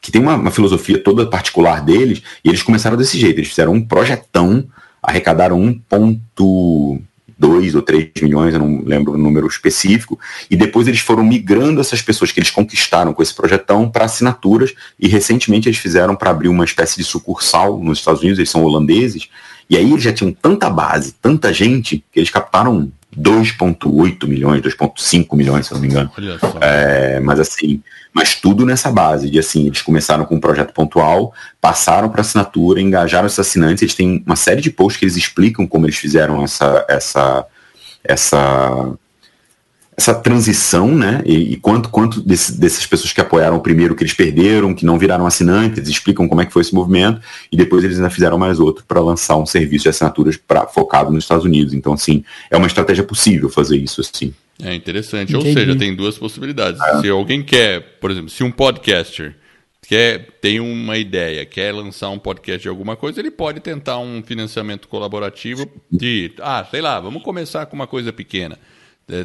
que 0.00 0.12
tem 0.12 0.22
uma, 0.22 0.36
uma, 0.36 0.50
filosofia 0.52 1.02
toda 1.02 1.26
particular 1.26 1.84
deles, 1.84 2.22
e 2.44 2.48
eles 2.48 2.62
começaram 2.62 2.96
desse 2.96 3.18
jeito, 3.18 3.38
eles 3.38 3.48
fizeram 3.48 3.72
um 3.72 3.84
projetão, 3.84 4.64
arrecadaram 5.02 5.60
um 5.60 5.74
ponto 5.74 7.00
2 7.42 7.74
ou 7.74 7.82
3 7.82 8.12
milhões, 8.22 8.54
eu 8.54 8.60
não 8.60 8.82
lembro 8.84 9.14
o 9.14 9.18
número 9.18 9.48
específico, 9.48 10.18
e 10.48 10.56
depois 10.56 10.86
eles 10.86 11.00
foram 11.00 11.24
migrando 11.24 11.80
essas 11.80 12.00
pessoas 12.00 12.30
que 12.30 12.38
eles 12.38 12.52
conquistaram 12.52 13.12
com 13.12 13.20
esse 13.20 13.34
projetão 13.34 13.90
para 13.90 14.04
assinaturas, 14.04 14.72
e 14.98 15.08
recentemente 15.08 15.68
eles 15.68 15.78
fizeram 15.78 16.14
para 16.14 16.30
abrir 16.30 16.46
uma 16.46 16.64
espécie 16.64 16.96
de 16.96 17.02
sucursal 17.02 17.82
nos 17.82 17.98
Estados 17.98 18.20
Unidos, 18.20 18.38
eles 18.38 18.50
são 18.50 18.62
holandeses, 18.62 19.28
e 19.68 19.76
aí 19.76 19.90
eles 19.90 20.04
já 20.04 20.12
tinham 20.12 20.32
tanta 20.32 20.70
base, 20.70 21.14
tanta 21.20 21.52
gente, 21.52 22.04
que 22.12 22.20
eles 22.20 22.30
captaram 22.30 22.92
2,8 23.18 24.28
milhões, 24.28 24.62
2,5 24.62 25.36
milhões, 25.36 25.66
se 25.66 25.72
eu 25.72 25.76
não 25.76 25.82
me 25.82 25.88
engano. 25.88 26.10
É, 26.60 27.18
mas 27.20 27.40
assim, 27.40 27.82
mas 28.12 28.34
tudo 28.34 28.66
nessa 28.66 28.90
base 28.90 29.30
de 29.30 29.38
assim, 29.38 29.66
eles 29.66 29.80
começaram 29.80 30.24
com 30.24 30.34
um 30.34 30.40
projeto 30.40 30.72
pontual, 30.72 31.32
passaram 31.60 32.08
para 32.08 32.20
assinatura, 32.20 32.80
engajaram 32.80 33.26
os 33.26 33.38
assinantes, 33.38 33.82
eles 33.82 33.94
têm 33.94 34.22
uma 34.26 34.36
série 34.36 34.60
de 34.60 34.70
posts 34.70 34.98
que 34.98 35.04
eles 35.04 35.16
explicam 35.16 35.66
como 35.66 35.86
eles 35.86 35.96
fizeram 35.96 36.42
essa 36.44 36.84
essa 36.88 37.46
essa 38.04 38.94
essa 40.02 40.14
transição, 40.14 40.92
né? 40.94 41.22
E, 41.24 41.52
e 41.52 41.56
quanto, 41.56 41.88
quanto 41.88 42.20
desse, 42.20 42.58
dessas 42.58 42.84
pessoas 42.84 43.12
que 43.12 43.20
apoiaram 43.20 43.56
o 43.56 43.60
primeiro 43.60 43.94
que 43.94 44.02
eles 44.02 44.12
perderam, 44.12 44.74
que 44.74 44.84
não 44.84 44.98
viraram 44.98 45.26
assinantes, 45.26 45.78
eles 45.78 45.90
explicam 45.90 46.28
como 46.28 46.40
é 46.40 46.46
que 46.46 46.52
foi 46.52 46.62
esse 46.62 46.74
movimento, 46.74 47.20
e 47.50 47.56
depois 47.56 47.84
eles 47.84 47.96
ainda 47.96 48.10
fizeram 48.10 48.36
mais 48.36 48.58
outro 48.58 48.84
para 48.86 49.00
lançar 49.00 49.36
um 49.36 49.46
serviço 49.46 49.84
de 49.84 49.88
assinaturas 49.90 50.36
pra, 50.36 50.66
focado 50.66 51.12
nos 51.12 51.24
Estados 51.24 51.44
Unidos. 51.44 51.72
Então, 51.72 51.92
assim, 51.92 52.24
é 52.50 52.56
uma 52.56 52.66
estratégia 52.66 53.04
possível 53.04 53.48
fazer 53.48 53.76
isso 53.76 54.00
assim. 54.00 54.34
É 54.62 54.74
interessante. 54.74 55.34
Entendi. 55.34 55.48
Ou 55.48 55.54
seja, 55.54 55.76
tem 55.76 55.94
duas 55.94 56.18
possibilidades. 56.18 56.80
É. 56.80 57.00
Se 57.00 57.08
alguém 57.08 57.42
quer, 57.42 57.80
por 58.00 58.10
exemplo, 58.10 58.28
se 58.28 58.42
um 58.42 58.50
podcaster 58.50 59.36
quer 59.86 60.26
tem 60.40 60.60
uma 60.60 60.96
ideia, 60.96 61.44
quer 61.44 61.72
lançar 61.72 62.10
um 62.10 62.18
podcast 62.18 62.62
de 62.62 62.68
alguma 62.68 62.96
coisa, 62.96 63.20
ele 63.20 63.30
pode 63.30 63.60
tentar 63.60 63.98
um 63.98 64.22
financiamento 64.22 64.88
colaborativo 64.88 65.70
de, 65.90 66.32
ah, 66.40 66.66
sei 66.70 66.80
lá, 66.80 66.98
vamos 67.00 67.22
começar 67.22 67.66
com 67.66 67.76
uma 67.76 67.86
coisa 67.86 68.12
pequena. 68.12 68.58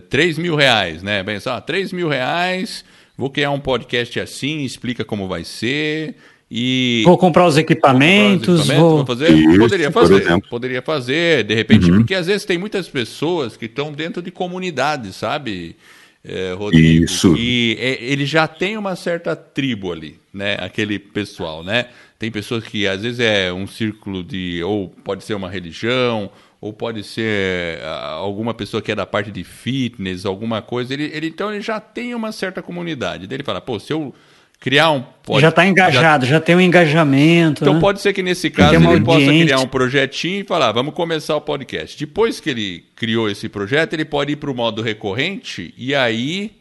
3 0.09 0.37
mil 0.37 0.55
reais, 0.55 1.03
né? 1.03 1.23
Bem, 1.23 1.39
só, 1.39 1.59
3 1.61 1.91
mil 1.91 2.07
reais, 2.07 2.83
vou 3.17 3.29
criar 3.29 3.51
um 3.51 3.59
podcast 3.59 4.19
assim, 4.19 4.63
explica 4.63 5.05
como 5.05 5.27
vai 5.27 5.43
ser. 5.43 6.15
E 6.49 7.03
vou 7.05 7.17
comprar 7.17 7.45
os 7.45 7.57
equipamentos, 7.57 8.67
vou, 8.67 8.77
vou... 8.77 8.97
vou 8.97 9.05
fazer, 9.05 9.31
Isso, 9.33 9.59
poderia 9.59 9.91
fazer, 9.91 10.41
poderia 10.49 10.81
fazer, 10.81 11.43
de 11.43 11.53
repente, 11.53 11.91
uhum. 11.91 11.97
porque 11.97 12.15
às 12.15 12.27
vezes 12.27 12.45
tem 12.45 12.57
muitas 12.57 12.87
pessoas 12.87 13.57
que 13.57 13.65
estão 13.65 13.91
dentro 13.91 14.21
de 14.21 14.31
comunidades, 14.31 15.17
sabe, 15.17 15.75
é, 16.23 16.53
Rodrigo? 16.53 17.05
Isso. 17.05 17.35
E 17.37 17.77
é, 17.79 18.01
ele 18.01 18.25
já 18.25 18.47
tem 18.47 18.77
uma 18.77 18.95
certa 18.95 19.35
tribo 19.35 19.91
ali, 19.91 20.17
né? 20.33 20.55
Aquele 20.59 20.99
pessoal, 20.99 21.63
né? 21.63 21.87
Tem 22.19 22.31
pessoas 22.31 22.63
que 22.63 22.87
às 22.87 23.01
vezes 23.01 23.19
é 23.19 23.53
um 23.53 23.67
círculo 23.67 24.23
de, 24.23 24.63
ou 24.63 24.89
pode 25.03 25.23
ser 25.23 25.35
uma 25.35 25.49
religião, 25.49 26.31
ou 26.59 26.73
pode 26.73 27.03
ser 27.03 27.79
ah, 27.83 28.11
alguma 28.13 28.53
pessoa 28.53 28.81
que 28.81 28.91
é 28.91 28.95
da 28.95 29.05
parte 29.05 29.31
de 29.31 29.43
fitness, 29.43 30.25
alguma 30.25 30.61
coisa. 30.61 30.93
Ele, 30.93 31.11
ele 31.13 31.27
então 31.27 31.53
ele 31.53 31.61
já 31.61 31.79
tem 31.79 32.15
uma 32.15 32.31
certa 32.31 32.61
comunidade. 32.61 33.27
Daí 33.27 33.37
ele 33.37 33.43
fala, 33.43 33.61
pô, 33.61 33.79
se 33.79 33.93
eu 33.93 34.13
criar 34.59 34.91
um 34.91 35.03
pode, 35.23 35.41
já 35.41 35.49
está 35.49 35.67
engajado, 35.67 36.25
já... 36.25 36.33
já... 36.33 36.39
tem 36.39 36.55
um 36.55 36.61
engajamento. 36.61 37.63
Então 37.63 37.75
né? 37.75 37.79
pode 37.79 38.01
ser 38.01 38.11
que 38.13 38.23
nesse 38.23 38.49
caso 38.49 38.75
ele 38.75 38.85
audiente. 38.85 39.05
possa 39.05 39.25
criar 39.25 39.59
um 39.59 39.67
projetinho 39.67 40.41
e 40.41 40.43
falar, 40.43 40.71
vamos 40.71 40.93
começar 40.93 41.35
o 41.35 41.41
podcast. 41.41 41.97
Depois 41.97 42.39
que 42.39 42.49
ele 42.49 42.85
criou 42.95 43.29
esse 43.29 43.47
projeto, 43.47 43.93
ele 43.93 44.05
pode 44.05 44.33
ir 44.33 44.37
para 44.37 44.49
o 44.49 44.55
modo 44.55 44.81
recorrente 44.81 45.73
e 45.77 45.93
aí 45.93 46.57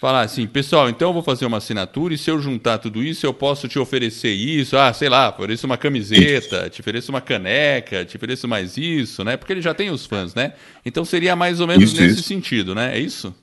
falar 0.00 0.22
assim, 0.22 0.46
pessoal, 0.46 0.88
então 0.88 1.10
eu 1.10 1.12
vou 1.12 1.22
fazer 1.22 1.44
uma 1.44 1.58
assinatura 1.58 2.14
e 2.14 2.18
se 2.18 2.30
eu 2.30 2.40
juntar 2.40 2.78
tudo 2.78 3.02
isso, 3.02 3.26
eu 3.26 3.34
posso 3.34 3.68
te 3.68 3.78
oferecer 3.78 4.30
isso, 4.30 4.78
ah, 4.78 4.90
sei 4.94 5.10
lá, 5.10 5.28
ofereço 5.28 5.66
uma 5.66 5.76
camiseta, 5.76 6.70
te 6.70 6.80
ofereço 6.80 7.12
uma 7.12 7.20
caneca, 7.20 8.02
te 8.06 8.16
ofereço 8.16 8.48
mais 8.48 8.78
isso, 8.78 9.22
né? 9.22 9.36
Porque 9.36 9.52
ele 9.52 9.60
já 9.60 9.74
tem 9.74 9.90
os 9.90 10.06
fãs, 10.06 10.34
né? 10.34 10.54
Então 10.86 11.04
seria 11.04 11.36
mais 11.36 11.60
ou 11.60 11.66
menos 11.66 11.92
isso, 11.92 12.00
nesse 12.00 12.14
isso. 12.14 12.22
sentido, 12.22 12.74
né? 12.74 12.96
É 12.96 12.98
isso? 12.98 13.34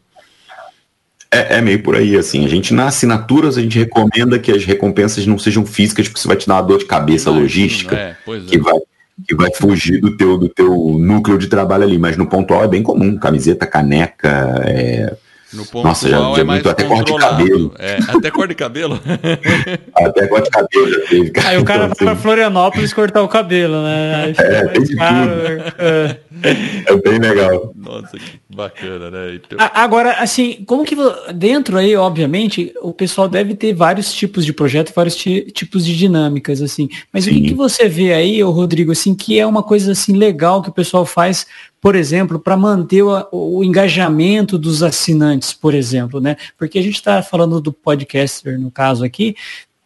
É, 1.32 1.58
é, 1.58 1.62
meio 1.62 1.84
por 1.84 1.96
aí, 1.96 2.18
assim. 2.18 2.44
A 2.44 2.48
gente, 2.48 2.74
nas 2.74 2.96
assinaturas, 2.96 3.56
a 3.58 3.62
gente 3.62 3.78
recomenda 3.78 4.40
que 4.40 4.52
as 4.52 4.66
recompensas 4.66 5.28
não 5.28 5.38
sejam 5.38 5.64
físicas, 5.64 6.08
porque 6.08 6.20
isso 6.20 6.28
vai 6.28 6.38
te 6.38 6.48
dar 6.48 6.56
uma 6.56 6.62
dor 6.64 6.80
de 6.80 6.86
cabeça 6.86 7.30
Imagino, 7.30 7.44
logística. 7.44 7.96
É, 7.96 8.18
que 8.48 8.56
é. 8.56 8.60
vai 8.60 8.80
que 9.28 9.36
vai 9.36 9.52
fugir 9.52 10.00
do 10.00 10.16
teu, 10.16 10.38
do 10.38 10.48
teu 10.48 10.70
núcleo 10.70 11.40
de 11.40 11.48
trabalho 11.48 11.84
ali. 11.84 11.98
Mas 11.98 12.16
no 12.16 12.28
pontual 12.28 12.64
é 12.64 12.68
bem 12.68 12.84
comum, 12.84 13.18
camiseta, 13.18 13.66
caneca, 13.66 14.62
é, 14.64 15.18
no 15.54 15.66
ponto 15.66 15.88
Nossa, 15.88 16.10
já, 16.10 16.18
já 16.18 16.42
é 16.42 16.44
mais 16.44 16.66
até 16.66 16.84
cor 16.84 17.04
de 17.04 17.18
cabelo. 17.18 17.74
É, 17.80 17.98
até 18.08 18.30
cor 18.30 18.48
de 18.48 18.56
cabelo? 18.56 19.00
até 19.96 20.28
cor 20.28 20.42
de 20.42 20.50
cabelo 20.50 20.90
já 20.92 21.00
teve. 21.08 21.30
Cara. 21.32 21.50
Aí 21.50 21.58
o 21.58 21.64
cara 21.64 21.86
então, 21.86 21.88
vai 21.88 21.98
pra 21.98 22.12
assim. 22.12 22.22
Florianópolis 22.22 22.94
cortar 22.94 23.22
o 23.22 23.28
cabelo, 23.28 23.82
né? 23.82 24.34
é, 24.38 24.68
tem 24.68 24.96
caro. 24.96 25.32
É. 25.78 26.18
é 26.44 26.96
bem 26.96 27.20
legal. 27.20 27.74
Nossa, 27.76 28.18
que 28.18 28.40
bacana, 28.54 29.10
né? 29.10 29.36
Então... 29.36 29.58
Agora, 29.74 30.14
assim, 30.14 30.64
como 30.66 30.84
que 30.84 30.96
dentro 31.34 31.78
aí, 31.78 31.96
obviamente, 31.96 32.74
o 32.82 32.94
pessoal 32.94 33.28
deve 33.28 33.56
ter 33.56 33.74
vários 33.74 34.14
tipos 34.14 34.46
de 34.46 34.54
projeto, 34.54 34.94
vários 34.96 35.16
tipos 35.16 35.86
de 35.86 35.98
dinâmicas, 35.98 36.62
assim. 36.62 36.90
Mas 37.12 37.26
Sim. 37.26 37.32
o 37.32 37.34
que, 37.34 37.42
que 37.50 37.54
você 37.54 37.88
vê 37.88 38.14
aí, 38.14 38.42
Rodrigo, 38.42 38.92
assim, 38.92 39.16
que 39.16 39.40
é 39.40 39.46
uma 39.46 39.64
coisa 39.64 39.92
assim 39.92 40.14
legal 40.14 40.62
que 40.62 40.70
o 40.70 40.74
pessoal 40.74 41.06
faz 41.06 41.46
por 41.80 41.96
exemplo, 41.96 42.40
para 42.40 42.58
manter 42.58 43.04
o, 43.04 43.28
o, 43.32 43.64
engajamento 43.64 44.58
dos 44.58 44.82
assinantes, 44.82 45.54
por 45.54 45.76
exemplo, 45.76 46.20
né? 46.20 46.36
Porque 46.58 46.80
a 46.80 46.82
gente 46.82 46.96
está 46.96 47.22
falando 47.22 47.62
do 47.62 47.72
podcaster, 47.72 48.60
no 48.60 48.72
caso 48.72 49.06
aqui, 49.06 49.36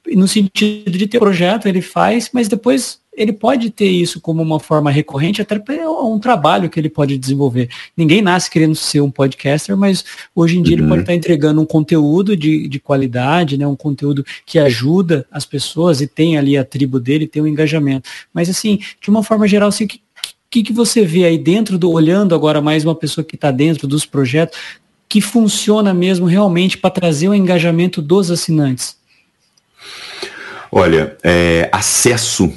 no 0.07 0.27
sentido 0.27 0.97
de 0.97 1.05
ter 1.05 1.19
projeto, 1.19 1.67
ele 1.67 1.81
faz, 1.81 2.29
mas 2.33 2.47
depois 2.47 3.00
ele 3.13 3.33
pode 3.33 3.69
ter 3.69 3.89
isso 3.89 4.21
como 4.21 4.41
uma 4.41 4.59
forma 4.59 4.89
recorrente, 4.89 5.41
até 5.41 5.59
para 5.59 5.89
um 5.89 6.17
trabalho 6.17 6.69
que 6.69 6.79
ele 6.79 6.89
pode 6.89 7.17
desenvolver. 7.17 7.69
Ninguém 7.95 8.21
nasce 8.21 8.49
querendo 8.49 8.75
ser 8.75 9.01
um 9.01 9.11
podcaster, 9.11 9.75
mas 9.75 10.05
hoje 10.33 10.57
em 10.57 10.61
dia 10.61 10.77
uhum. 10.77 10.83
ele 10.83 10.89
pode 10.89 11.01
estar 11.01 11.13
entregando 11.13 11.61
um 11.61 11.65
conteúdo 11.65 12.37
de, 12.37 12.67
de 12.67 12.79
qualidade, 12.79 13.57
né, 13.57 13.67
um 13.67 13.75
conteúdo 13.75 14.25
que 14.45 14.57
ajuda 14.57 15.25
as 15.31 15.45
pessoas 15.45 15.99
e 15.99 16.07
tem 16.07 16.37
ali 16.37 16.57
a 16.57 16.63
tribo 16.63 16.99
dele, 16.99 17.27
tem 17.27 17.41
um 17.41 17.47
engajamento. 17.47 18.09
Mas 18.33 18.49
assim, 18.49 18.79
de 19.01 19.09
uma 19.09 19.23
forma 19.23 19.47
geral, 19.47 19.69
assim, 19.69 19.85
que 19.85 20.01
que, 20.51 20.63
que 20.63 20.73
você 20.73 21.05
vê 21.05 21.23
aí 21.23 21.37
dentro 21.37 21.77
do, 21.77 21.89
olhando 21.89 22.35
agora 22.35 22.59
mais 22.59 22.83
uma 22.83 22.93
pessoa 22.93 23.23
que 23.23 23.35
está 23.35 23.51
dentro 23.51 23.87
dos 23.87 24.05
projetos, 24.05 24.59
que 25.07 25.21
funciona 25.21 25.93
mesmo 25.93 26.25
realmente 26.25 26.77
para 26.77 26.89
trazer 26.89 27.29
o 27.29 27.33
engajamento 27.33 28.01
dos 28.01 28.29
assinantes? 28.29 28.97
Olha, 30.69 31.17
é, 31.23 31.69
acesso, 31.71 32.51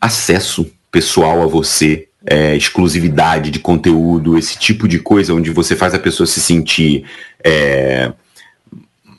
acesso 0.00 0.70
pessoal 0.90 1.42
a 1.42 1.46
você, 1.46 2.08
é, 2.26 2.56
exclusividade 2.56 3.50
de 3.50 3.58
conteúdo, 3.58 4.36
esse 4.36 4.58
tipo 4.58 4.88
de 4.88 4.98
coisa 4.98 5.34
onde 5.34 5.50
você 5.50 5.76
faz 5.76 5.94
a 5.94 5.98
pessoa 5.98 6.26
se 6.26 6.40
sentir 6.40 7.04
é, 7.44 8.12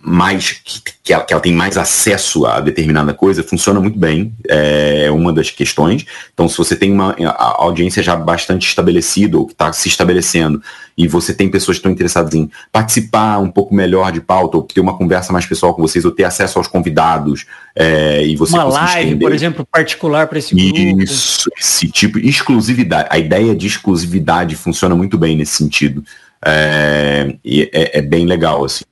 mais 0.02 0.54
que, 0.64 0.82
que, 1.04 1.14
ela, 1.14 1.24
que, 1.24 1.34
ela, 1.34 1.42
tem 1.42 1.54
mais 1.54 1.78
acesso 1.78 2.46
a 2.46 2.62
determinada 2.62 3.14
coisa 3.14 3.44
funciona 3.44 3.82
muito 3.82 4.00
bem 4.00 4.34
é 4.48 5.12
uma 5.12 5.34
das 5.34 5.52
questões 5.52 6.06
então 6.34 6.48
se 6.48 6.58
você 6.58 6.74
tem 6.76 6.92
uma 6.92 7.16
audiência 7.58 8.02
já 8.02 8.16
bastante 8.16 8.66
estabelecida 8.66 9.38
ou 9.38 9.46
que 9.46 9.52
está 9.52 9.74
se 9.74 9.90
estabelecendo 9.90 10.62
e 10.98 11.08
você 11.08 11.34
tem 11.34 11.50
pessoas 11.50 11.78
que 11.78 11.80
estão 11.80 11.92
interessadas 11.92 12.34
em 12.34 12.50
participar 12.72 13.40
um 13.40 13.52
pouco 13.52 13.76
melhor 13.76 14.12
de 14.12 14.22
pauta 14.22 14.58
ou 14.58 14.64
ter 14.64 14.80
uma 14.80 14.96
conversa 14.96 15.34
mais 15.34 15.46
pessoal 15.46 15.74
com 15.74 15.82
vocês 15.82 16.06
ou 16.06 16.12
ter 16.12 16.24
acesso 16.24 16.58
aos 16.58 16.68
convidados 16.68 17.46
é, 17.76 18.26
e 18.26 18.38
você 18.38 18.54
uma 18.54 18.64
live 18.64 19.02
estender. 19.02 19.20
por 19.20 19.34
exemplo 19.34 19.68
particular 19.70 20.28
para 20.28 20.40
esse 20.40 20.56
grupo 20.56 21.04
isso 21.04 21.50
esse 21.60 21.90
tipo 21.90 22.18
exclusividade 22.20 23.10
a 23.12 23.20
ideia 23.20 23.54
de 23.54 23.68
exclusividade 23.68 24.56
funciona 24.56 24.96
muito 24.96 25.18
bem 25.18 25.36
nesse 25.36 25.58
sentido 25.58 26.04
é, 26.46 27.36
é, 27.46 28.00
é, 28.00 28.02
bem 28.02 28.26
legal, 28.26 28.64
assim. 28.64 28.84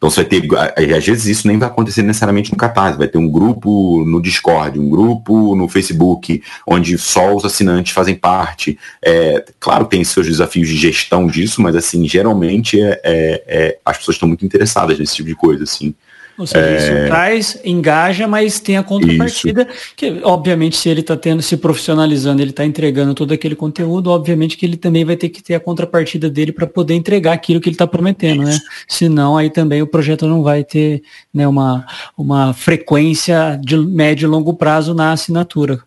Então 0.00 0.08
você 0.08 0.22
vai 0.22 0.30
ter, 0.30 0.96
às 0.96 1.04
vezes 1.04 1.26
isso 1.26 1.46
nem 1.46 1.58
vai 1.58 1.68
acontecer 1.68 2.00
necessariamente 2.00 2.50
no 2.50 2.56
Catarse, 2.56 2.96
vai 2.96 3.06
ter 3.06 3.18
um 3.18 3.28
grupo 3.28 4.02
no 4.06 4.18
Discord, 4.18 4.80
um 4.80 4.88
grupo 4.88 5.54
no 5.54 5.68
Facebook, 5.68 6.42
onde 6.66 6.96
só 6.96 7.36
os 7.36 7.44
assinantes 7.44 7.92
fazem 7.92 8.14
parte. 8.14 8.78
É, 9.04 9.44
claro, 9.60 9.84
tem 9.84 10.02
seus 10.02 10.26
desafios 10.26 10.68
de 10.68 10.76
gestão 10.78 11.26
disso, 11.26 11.60
mas 11.60 11.76
assim, 11.76 12.08
geralmente 12.08 12.80
é, 12.80 12.98
é, 13.04 13.44
é 13.46 13.78
as 13.84 13.98
pessoas 13.98 14.14
estão 14.14 14.26
muito 14.26 14.42
interessadas 14.42 14.98
nesse 14.98 15.16
tipo 15.16 15.28
de 15.28 15.34
coisa, 15.34 15.64
assim. 15.64 15.94
Ou 16.40 16.46
seja, 16.46 16.64
é... 16.64 16.76
isso 16.78 17.06
traz, 17.06 17.60
engaja, 17.62 18.26
mas 18.26 18.58
tem 18.58 18.78
a 18.78 18.82
contrapartida, 18.82 19.68
isso. 19.70 19.92
que 19.94 20.20
obviamente 20.24 20.74
se 20.74 20.88
ele 20.88 21.02
está 21.02 21.14
tendo, 21.14 21.42
se 21.42 21.54
profissionalizando, 21.54 22.40
ele 22.40 22.48
está 22.48 22.64
entregando 22.64 23.12
todo 23.12 23.32
aquele 23.32 23.54
conteúdo, 23.54 24.08
obviamente 24.08 24.56
que 24.56 24.64
ele 24.64 24.78
também 24.78 25.04
vai 25.04 25.16
ter 25.16 25.28
que 25.28 25.42
ter 25.42 25.54
a 25.54 25.60
contrapartida 25.60 26.30
dele 26.30 26.50
para 26.50 26.66
poder 26.66 26.94
entregar 26.94 27.34
aquilo 27.34 27.60
que 27.60 27.68
ele 27.68 27.74
está 27.74 27.86
prometendo, 27.86 28.42
né? 28.42 28.58
Senão 28.88 29.36
aí 29.36 29.50
também 29.50 29.82
o 29.82 29.86
projeto 29.86 30.26
não 30.26 30.42
vai 30.42 30.64
ter 30.64 31.02
né, 31.32 31.46
uma, 31.46 31.86
uma 32.16 32.54
frequência 32.54 33.60
de 33.62 33.76
médio 33.76 34.26
e 34.26 34.30
longo 34.30 34.54
prazo 34.54 34.94
na 34.94 35.12
assinatura. 35.12 35.82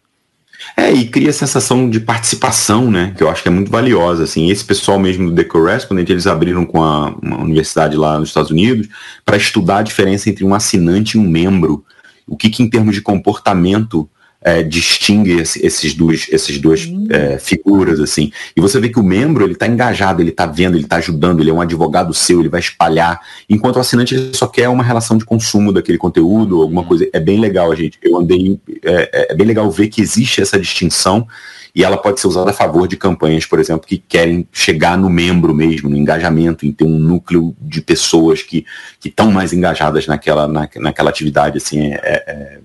É, 0.75 0.91
e 0.91 1.07
cria 1.07 1.29
a 1.29 1.33
sensação 1.33 1.89
de 1.89 1.99
participação, 1.99 2.89
né? 2.89 3.13
Que 3.15 3.23
eu 3.23 3.29
acho 3.29 3.43
que 3.43 3.47
é 3.47 3.51
muito 3.51 3.71
valiosa. 3.71 4.23
Assim, 4.23 4.49
esse 4.49 4.63
pessoal 4.63 4.99
mesmo 4.99 5.29
do 5.29 5.35
The 5.35 5.43
Correspondent, 5.43 6.09
eles 6.09 6.27
abriram 6.27 6.65
com 6.65 6.83
a, 6.83 7.09
uma 7.21 7.37
universidade 7.41 7.95
lá 7.95 8.19
nos 8.19 8.29
Estados 8.29 8.51
Unidos 8.51 8.87
para 9.25 9.37
estudar 9.37 9.77
a 9.79 9.83
diferença 9.83 10.29
entre 10.29 10.43
um 10.43 10.53
assinante 10.53 11.17
e 11.17 11.19
um 11.19 11.27
membro. 11.27 11.85
O 12.27 12.37
que, 12.37 12.49
que 12.49 12.63
em 12.63 12.69
termos 12.69 12.95
de 12.95 13.01
comportamento 13.01 14.09
é, 14.43 14.61
distingue 14.61 15.31
esse, 15.39 15.65
esses 15.65 15.93
duas, 15.93 16.27
esses 16.29 16.57
duas 16.59 16.85
uhum. 16.85 17.07
é, 17.09 17.37
figuras, 17.37 17.99
assim. 17.99 18.31
E 18.55 18.61
você 18.61 18.79
vê 18.79 18.89
que 18.89 18.99
o 18.99 19.03
membro, 19.03 19.43
ele 19.43 19.53
está 19.53 19.67
engajado, 19.67 20.21
ele 20.21 20.29
está 20.29 20.45
vendo, 20.45 20.75
ele 20.75 20.83
está 20.83 20.97
ajudando, 20.97 21.39
ele 21.39 21.49
é 21.49 21.53
um 21.53 21.61
advogado 21.61 22.13
seu, 22.13 22.39
ele 22.39 22.49
vai 22.49 22.59
espalhar, 22.59 23.21
enquanto 23.49 23.77
o 23.77 23.79
assinante 23.79 24.15
ele 24.15 24.33
só 24.33 24.47
quer 24.47 24.69
uma 24.69 24.83
relação 24.83 25.17
de 25.17 25.25
consumo 25.25 25.71
daquele 25.71 25.97
conteúdo, 25.97 26.61
alguma 26.61 26.81
uhum. 26.81 26.87
coisa. 26.87 27.07
É 27.13 27.19
bem 27.19 27.39
legal, 27.39 27.75
gente. 27.75 27.97
Eu 28.01 28.17
andei, 28.17 28.59
é, 28.83 29.09
é, 29.13 29.31
é 29.31 29.35
bem 29.35 29.47
legal 29.47 29.69
ver 29.71 29.87
que 29.87 30.01
existe 30.01 30.41
essa 30.41 30.59
distinção 30.59 31.27
e 31.75 31.83
ela 31.83 31.97
pode 31.97 32.19
ser 32.19 32.27
usada 32.27 32.51
a 32.51 32.53
favor 32.53 32.87
de 32.87 32.95
campanhas, 32.95 33.45
por 33.47 33.59
exemplo, 33.59 33.87
que 33.87 33.97
querem 33.97 34.47
chegar 34.51 34.95
no 34.95 35.09
membro 35.09 35.55
mesmo, 35.55 35.89
no 35.89 35.97
engajamento, 35.97 36.67
em 36.67 36.71
ter 36.71 36.83
um 36.83 36.99
núcleo 36.99 37.55
de 37.59 37.81
pessoas 37.81 38.43
que 38.43 38.63
estão 39.03 39.31
mais 39.31 39.53
engajadas 39.53 40.05
naquela, 40.05 40.47
na, 40.47 40.69
naquela 40.75 41.09
atividade, 41.09 41.57
assim, 41.57 41.93
é, 41.93 41.99
é 42.03 42.59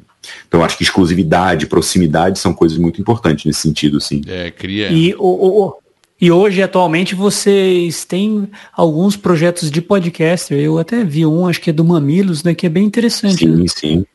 então, 0.46 0.64
acho 0.64 0.76
que 0.76 0.82
exclusividade, 0.82 1.66
proximidade 1.66 2.38
são 2.38 2.54
coisas 2.54 2.78
muito 2.78 3.00
importantes 3.00 3.44
nesse 3.44 3.60
sentido, 3.60 4.00
sim. 4.00 4.22
É, 4.26 4.50
cria. 4.50 4.90
E, 4.90 5.14
o, 5.14 5.66
o, 5.66 5.74
e 6.20 6.32
hoje, 6.32 6.62
atualmente, 6.62 7.14
vocês 7.14 8.04
têm 8.04 8.48
alguns 8.72 9.16
projetos 9.16 9.70
de 9.70 9.80
podcaster. 9.80 10.58
Eu 10.58 10.78
até 10.78 11.04
vi 11.04 11.24
um, 11.24 11.46
acho 11.46 11.60
que 11.60 11.70
é 11.70 11.72
do 11.72 11.84
Mamilos, 11.84 12.42
né? 12.42 12.54
Que 12.54 12.66
é 12.66 12.68
bem 12.68 12.84
interessante. 12.84 13.38
Sim, 13.38 13.56
né? 13.56 13.64
sim. 13.68 14.06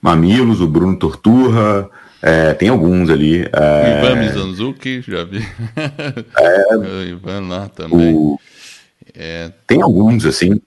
Mamilos, 0.00 0.62
o 0.62 0.66
Bruno 0.66 0.96
Torturra, 0.96 1.90
é, 2.22 2.54
tem 2.54 2.68
alguns 2.68 3.10
ali. 3.10 3.46
É... 3.52 3.98
Ivan 3.98 4.16
Mizanzuki, 4.16 5.02
já 5.06 5.24
vi. 5.24 5.44
É, 6.38 6.76
o 6.76 7.02
Ivan 7.02 7.40
lá 7.48 7.68
também. 7.68 8.14
O... 8.14 8.38
É... 9.14 9.50
Tem 9.66 9.82
alguns, 9.82 10.24
assim. 10.24 10.60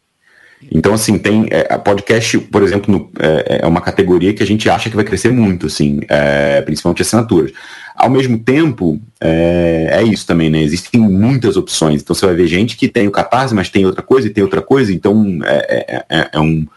Então, 0.71 0.93
assim, 0.93 1.17
tem 1.17 1.47
é, 1.49 1.77
podcast, 1.77 2.37
por 2.39 2.63
exemplo, 2.63 2.91
no, 2.91 3.11
é, 3.19 3.59
é, 3.61 3.67
uma 3.67 3.81
categoria 3.81 4.33
que 4.33 4.43
a 4.43 4.45
gente 4.45 4.69
acha 4.69 4.89
que 4.89 4.95
vai 4.95 5.05
crescer 5.05 5.31
muito, 5.31 5.67
assim, 5.67 6.01
é, 6.09 6.61
principalmente 6.61 7.01
assinaturas. 7.01 7.51
Ao 7.95 8.09
mesmo 8.09 8.39
tempo, 8.39 8.99
é, 9.21 9.89
é, 9.91 10.03
isso 10.03 10.25
também, 10.25 10.49
né? 10.49 10.61
Existem 10.61 10.99
muitas 10.99 11.57
opções. 11.57 12.01
Então, 12.01 12.15
você 12.15 12.25
vai 12.25 12.35
ver 12.35 12.47
gente 12.47 12.75
que 12.75 12.87
tem 12.87 13.07
o 13.07 13.11
Catarse, 13.11 13.53
mas 13.53 13.69
tem 13.69 13.85
outra 13.85 14.01
coisa 14.01 14.27
e 14.27 14.31
tem 14.31 14.43
outra 14.43 14.61
coisa. 14.61 14.91
Então, 14.91 15.39
é, 15.43 16.05
é, 16.09 16.29
é 16.33 16.39
um, 16.39 16.67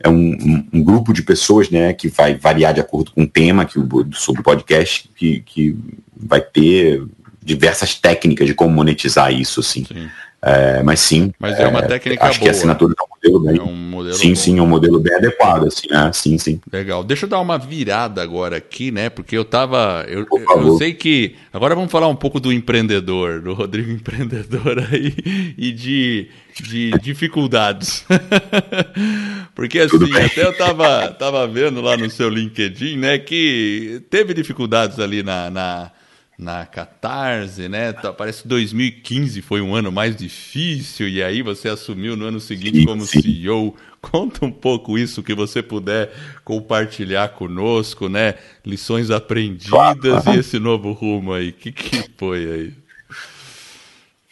é 0.00 0.08
um, 0.08 0.66
um, 0.72 0.82
grupo 0.82 1.12
de 1.12 1.22
pessoas, 1.22 1.70
né, 1.70 1.92
que 1.92 2.08
vai 2.08 2.34
variar 2.34 2.72
de 2.72 2.80
acordo 2.80 3.10
com 3.12 3.22
o 3.22 3.26
tema 3.26 3.64
que, 3.64 3.78
sobre 4.12 4.40
o 4.40 4.44
podcast, 4.44 5.08
que, 5.14 5.40
que 5.40 5.76
vai 6.16 6.40
ter 6.40 7.02
diversas 7.42 7.94
técnicas 7.94 8.46
de 8.46 8.54
como 8.54 8.74
monetizar 8.74 9.32
isso, 9.32 9.60
assim. 9.60 9.84
Sim. 9.84 10.08
É, 10.40 10.82
mas 10.82 11.00
sim. 11.00 11.32
Mas 11.38 11.58
é 11.58 11.66
uma 11.66 11.80
é, 11.80 11.86
técnica 11.86 12.24
acho 12.24 12.38
boa. 12.38 12.44
que 12.44 12.48
a 12.48 12.56
assinatura 12.56 12.94
é 12.98 13.02
um 13.02 13.13
modelo 13.24 13.40
bem. 13.40 13.58
É 13.58 13.62
um 13.62 13.74
modelo 13.74 14.14
sim, 14.14 14.28
bom. 14.30 14.34
sim, 14.34 14.58
é 14.58 14.62
um 14.62 14.66
modelo 14.66 15.00
bem 15.00 15.14
adequado, 15.14 15.66
assim, 15.66 15.88
né? 15.88 16.10
Sim, 16.12 16.38
sim. 16.38 16.60
Legal. 16.72 17.02
Deixa 17.02 17.26
eu 17.26 17.30
dar 17.30 17.40
uma 17.40 17.58
virada 17.58 18.22
agora 18.22 18.56
aqui, 18.56 18.90
né? 18.90 19.08
Porque 19.08 19.36
eu 19.36 19.44
tava. 19.44 20.04
Eu, 20.08 20.26
eu 20.30 20.76
sei 20.76 20.92
que. 20.92 21.34
Agora 21.52 21.74
vamos 21.74 21.90
falar 21.90 22.08
um 22.08 22.16
pouco 22.16 22.38
do 22.38 22.52
empreendedor, 22.52 23.40
do 23.40 23.54
Rodrigo 23.54 23.90
empreendedor 23.92 24.78
aí, 24.90 25.14
e 25.56 25.72
de, 25.72 26.28
de 26.62 26.90
dificuldades. 27.02 28.04
Porque 29.54 29.78
assim, 29.78 30.16
até 30.16 30.44
eu 30.44 30.56
tava, 30.56 31.08
tava 31.12 31.46
vendo 31.46 31.80
lá 31.80 31.96
no 31.96 32.10
seu 32.10 32.28
LinkedIn, 32.28 32.96
né, 32.96 33.18
que 33.18 34.02
teve 34.10 34.34
dificuldades 34.34 34.98
ali 34.98 35.22
na, 35.22 35.48
na 35.48 35.90
na 36.38 36.64
Catarse, 36.66 37.68
né? 37.68 37.92
Tá, 37.92 38.12
parece 38.12 38.42
que 38.42 38.48
2015 38.48 39.40
foi 39.42 39.60
um 39.60 39.74
ano 39.74 39.92
mais 39.92 40.16
difícil 40.16 41.08
e 41.08 41.22
aí 41.22 41.42
você 41.42 41.68
assumiu 41.68 42.16
no 42.16 42.24
ano 42.26 42.40
seguinte 42.40 42.84
como. 42.84 43.06
CEO. 43.06 43.76
Conta 44.00 44.44
um 44.44 44.50
pouco 44.50 44.98
isso 44.98 45.22
que 45.22 45.32
você 45.34 45.62
puder 45.62 46.12
compartilhar 46.44 47.28
conosco, 47.28 48.08
né? 48.08 48.34
Lições 48.64 49.10
aprendidas 49.10 50.26
e 50.26 50.38
esse 50.38 50.58
novo 50.58 50.92
rumo 50.92 51.32
aí. 51.32 51.50
O 51.50 51.54
que, 51.54 51.70
que 51.72 52.04
foi 52.18 52.44
aí? 52.44 52.72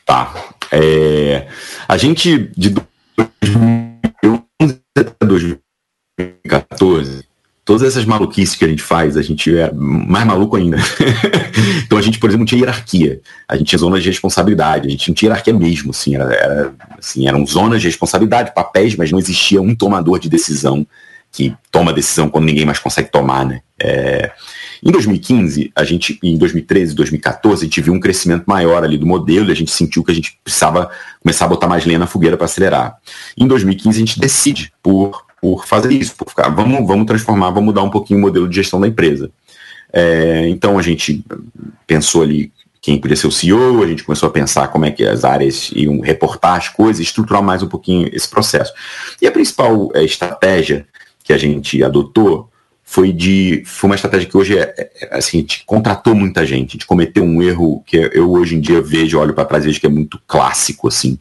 Tá. 0.04 0.54
É, 0.70 1.48
a 1.88 1.96
gente 1.96 2.50
de 2.56 2.74
2011 3.16 4.82
até 4.94 5.24
2014 5.24 7.31
todas 7.72 7.88
essas 7.88 8.04
maluquices 8.04 8.54
que 8.54 8.66
a 8.66 8.68
gente 8.68 8.82
faz, 8.82 9.16
a 9.16 9.22
gente 9.22 9.56
é 9.56 9.72
mais 9.72 10.26
maluco 10.26 10.56
ainda. 10.56 10.76
então 11.86 11.96
a 11.96 12.02
gente, 12.02 12.18
por 12.18 12.28
exemplo, 12.28 12.40
não 12.40 12.46
tinha 12.46 12.60
hierarquia. 12.60 13.22
A 13.48 13.56
gente 13.56 13.68
tinha 13.68 13.78
zonas 13.78 14.02
de 14.02 14.10
responsabilidade. 14.10 14.88
A 14.88 14.90
gente 14.90 15.08
não 15.08 15.14
tinha 15.14 15.30
hierarquia 15.30 15.54
mesmo, 15.54 15.90
assim. 15.90 16.14
Era, 16.14 16.34
era, 16.34 16.74
assim, 16.98 17.26
eram 17.26 17.46
zonas 17.46 17.80
de 17.80 17.88
responsabilidade, 17.88 18.52
papéis, 18.54 18.94
mas 18.94 19.10
não 19.10 19.18
existia 19.18 19.62
um 19.62 19.74
tomador 19.74 20.18
de 20.18 20.28
decisão 20.28 20.86
que 21.30 21.56
toma 21.70 21.94
decisão 21.94 22.28
quando 22.28 22.44
ninguém 22.44 22.66
mais 22.66 22.78
consegue 22.78 23.10
tomar, 23.10 23.46
né? 23.46 23.62
É, 23.80 24.32
em 24.84 24.92
2015, 24.92 25.72
a 25.74 25.82
gente, 25.82 26.18
em 26.22 26.36
2013, 26.36 26.94
2014, 26.94 27.62
a 27.62 27.64
gente 27.64 27.80
viu 27.80 27.94
um 27.94 28.00
crescimento 28.00 28.44
maior 28.46 28.84
ali 28.84 28.98
do 28.98 29.06
modelo 29.06 29.48
e 29.48 29.52
a 29.52 29.56
gente 29.56 29.70
sentiu 29.70 30.04
que 30.04 30.12
a 30.12 30.14
gente 30.14 30.38
precisava 30.44 30.90
começar 31.22 31.46
a 31.46 31.48
botar 31.48 31.68
mais 31.68 31.86
lenha 31.86 31.98
na 31.98 32.06
fogueira 32.06 32.36
para 32.36 32.44
acelerar. 32.44 32.98
Em 33.34 33.46
2015, 33.46 33.96
a 33.96 33.98
gente 33.98 34.20
decide 34.20 34.74
por, 34.82 35.24
por 35.42 35.66
fazer 35.66 35.92
isso, 35.92 36.14
por 36.14 36.28
ficar, 36.28 36.48
vamos, 36.50 36.86
vamos 36.86 37.04
transformar, 37.04 37.50
vamos 37.50 37.64
mudar 37.64 37.82
um 37.82 37.90
pouquinho 37.90 38.20
o 38.20 38.22
modelo 38.22 38.48
de 38.48 38.54
gestão 38.54 38.80
da 38.80 38.86
empresa. 38.86 39.28
É, 39.92 40.48
então 40.48 40.78
a 40.78 40.82
gente 40.82 41.24
pensou 41.84 42.22
ali 42.22 42.52
quem 42.80 42.96
podia 42.96 43.16
ser 43.16 43.26
o 43.26 43.32
CEO, 43.32 43.82
a 43.82 43.86
gente 43.88 44.04
começou 44.04 44.28
a 44.28 44.32
pensar 44.32 44.68
como 44.68 44.84
é 44.84 44.92
que 44.92 45.04
as 45.04 45.24
áreas 45.24 45.70
iam 45.74 45.98
reportar 46.00 46.54
as 46.54 46.68
coisas, 46.68 47.04
estruturar 47.04 47.42
mais 47.42 47.60
um 47.60 47.68
pouquinho 47.68 48.08
esse 48.12 48.28
processo. 48.28 48.72
E 49.20 49.26
a 49.26 49.32
principal 49.32 49.90
é, 49.94 50.04
estratégia 50.04 50.86
que 51.24 51.32
a 51.32 51.38
gente 51.38 51.82
adotou 51.82 52.48
foi 52.84 53.12
de 53.12 53.64
foi 53.66 53.90
uma 53.90 53.96
estratégia 53.96 54.28
que 54.28 54.36
hoje 54.36 54.56
é, 54.56 54.72
é, 54.76 55.08
assim, 55.10 55.38
a 55.38 55.40
gente 55.40 55.64
contratou 55.66 56.14
muita 56.14 56.46
gente, 56.46 56.70
a 56.70 56.72
gente 56.74 56.86
cometeu 56.86 57.24
um 57.24 57.42
erro 57.42 57.82
que 57.84 57.96
eu 57.96 58.30
hoje 58.30 58.54
em 58.54 58.60
dia 58.60 58.80
vejo, 58.80 59.18
olho 59.18 59.34
para 59.34 59.44
trás 59.44 59.64
e 59.64 59.66
vejo 59.66 59.80
que 59.80 59.86
é 59.86 59.90
muito 59.90 60.20
clássico 60.24 60.86
assim, 60.86 61.18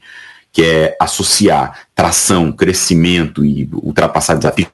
que 0.51 0.63
é 0.63 0.95
associar 0.99 1.87
tração, 1.93 2.51
crescimento 2.51 3.45
e 3.45 3.69
ultrapassar 3.73 4.35
desafios 4.35 4.69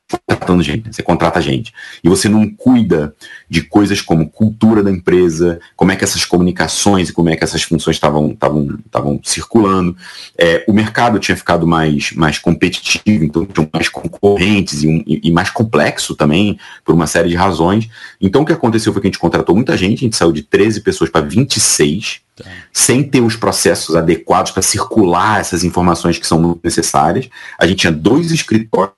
contratando 0.48 0.64
gente. 0.64 0.94
Você 0.94 1.04
contrata 1.04 1.42
gente. 1.42 1.74
E 2.04 2.08
você 2.08 2.30
não 2.30 2.50
cuida 2.50 3.14
de 3.50 3.62
coisas 3.62 4.02
como 4.02 4.30
cultura 4.30 4.84
da 4.84 4.92
empresa, 4.92 5.60
como 5.76 5.92
é 5.92 5.96
que 5.96 6.04
essas 6.04 6.24
comunicações 6.24 7.10
e 7.10 7.14
como 7.14 7.30
é 7.30 7.36
que 7.36 7.44
essas 7.44 7.64
funções 7.64 7.96
estavam 7.98 9.20
circulando. 9.24 9.96
É, 10.38 10.64
o 10.68 10.74
mercado 10.74 11.20
tinha 11.20 11.36
ficado 11.36 11.68
mais, 11.68 12.12
mais 12.14 12.38
competitivo, 12.38 13.24
então 13.24 13.46
tinham 13.46 13.70
mais 13.74 13.90
concorrentes 13.90 14.84
e, 14.84 14.88
um, 14.88 15.04
e, 15.06 15.32
mais 15.32 15.50
complexo 15.50 16.16
também, 16.16 16.58
por 16.86 16.96
uma 16.96 17.08
série 17.08 17.30
de 17.30 17.36
razões. 17.36 17.90
Então 18.22 18.44
o 18.44 18.46
que 18.46 18.54
aconteceu 18.54 18.94
foi 18.94 19.02
que 19.02 19.08
a 19.08 19.12
gente 19.12 19.20
contratou 19.20 19.56
muita 19.56 19.76
gente, 19.76 20.00
a 20.00 20.06
gente 20.06 20.16
saiu 20.16 20.32
de 20.32 20.44
13 20.44 20.82
pessoas 20.82 21.10
para 21.10 21.26
26 21.26 22.22
Tá. 22.38 22.46
sem 22.72 23.02
ter 23.02 23.20
os 23.22 23.36
processos 23.36 23.96
adequados 23.96 24.52
para 24.52 24.62
circular 24.62 25.40
essas 25.40 25.64
informações 25.64 26.20
que 26.20 26.28
são 26.28 26.40
muito 26.40 26.60
necessárias. 27.08 27.30
A 27.58 27.66
gente 27.66 27.80
tinha 27.80 27.94
dois 27.94 28.32
escritórios 28.32 28.96